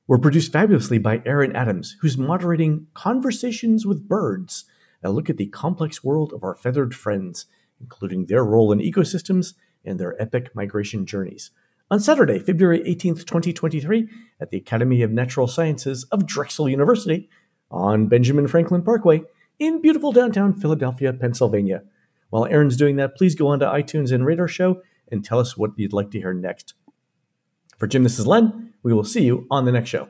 We're 0.08 0.18
produced 0.18 0.52
fabulously 0.52 0.98
by 0.98 1.22
Aaron 1.28 1.56
Adams, 1.56 1.96
who's 2.02 2.18
moderating 2.18 2.88
Conversations 2.96 3.86
with 3.86 4.08
Birds, 4.08 4.66
a 5.04 5.12
look 5.12 5.30
at 5.30 5.38
the 5.38 5.48
complex 5.48 6.04
world 6.04 6.34
of 6.34 6.44
our 6.44 6.56
feathered 6.56 6.96
friends, 6.96 7.46
including 7.80 8.26
their 8.26 8.44
role 8.44 8.72
in 8.72 8.80
ecosystems 8.80 9.54
and 9.86 10.00
their 10.00 10.20
epic 10.22 10.56
migration 10.56 11.06
journeys. 11.06 11.52
On 11.90 12.00
Saturday, 12.00 12.40
February 12.40 12.80
18th, 12.80 13.26
2023, 13.26 14.10
at 14.42 14.50
the 14.50 14.58
Academy 14.58 15.02
of 15.02 15.12
Natural 15.12 15.48
Sciences 15.48 16.04
of 16.12 16.26
Drexel 16.26 16.68
University 16.68 17.30
on 17.72 18.08
Benjamin 18.08 18.48
Franklin 18.48 18.82
Parkway 18.82 19.22
in 19.60 19.82
beautiful 19.82 20.12
downtown 20.12 20.54
Philadelphia, 20.54 21.14
Pennsylvania. 21.14 21.84
While 22.30 22.46
Aaron's 22.46 22.76
doing 22.76 22.98
that, 22.98 23.16
please 23.16 23.36
go 23.36 23.48
on 23.48 23.60
to 23.60 23.66
iTunes 23.66 24.12
and 24.12 24.40
our 24.40 24.48
show 24.48 24.82
and 25.10 25.24
tell 25.24 25.40
us 25.40 25.56
what 25.56 25.72
you'd 25.78 25.94
like 25.94 26.12
to 26.12 26.20
hear 26.20 26.34
next. 26.34 26.74
For 27.78 27.88
Jim, 27.88 28.04
this 28.04 28.20
is 28.20 28.28
Len. 28.28 28.74
We 28.84 28.94
will 28.94 29.04
see 29.04 29.24
you 29.24 29.48
on 29.50 29.66
the 29.66 29.72
next 29.72 29.90
show. 29.90 30.10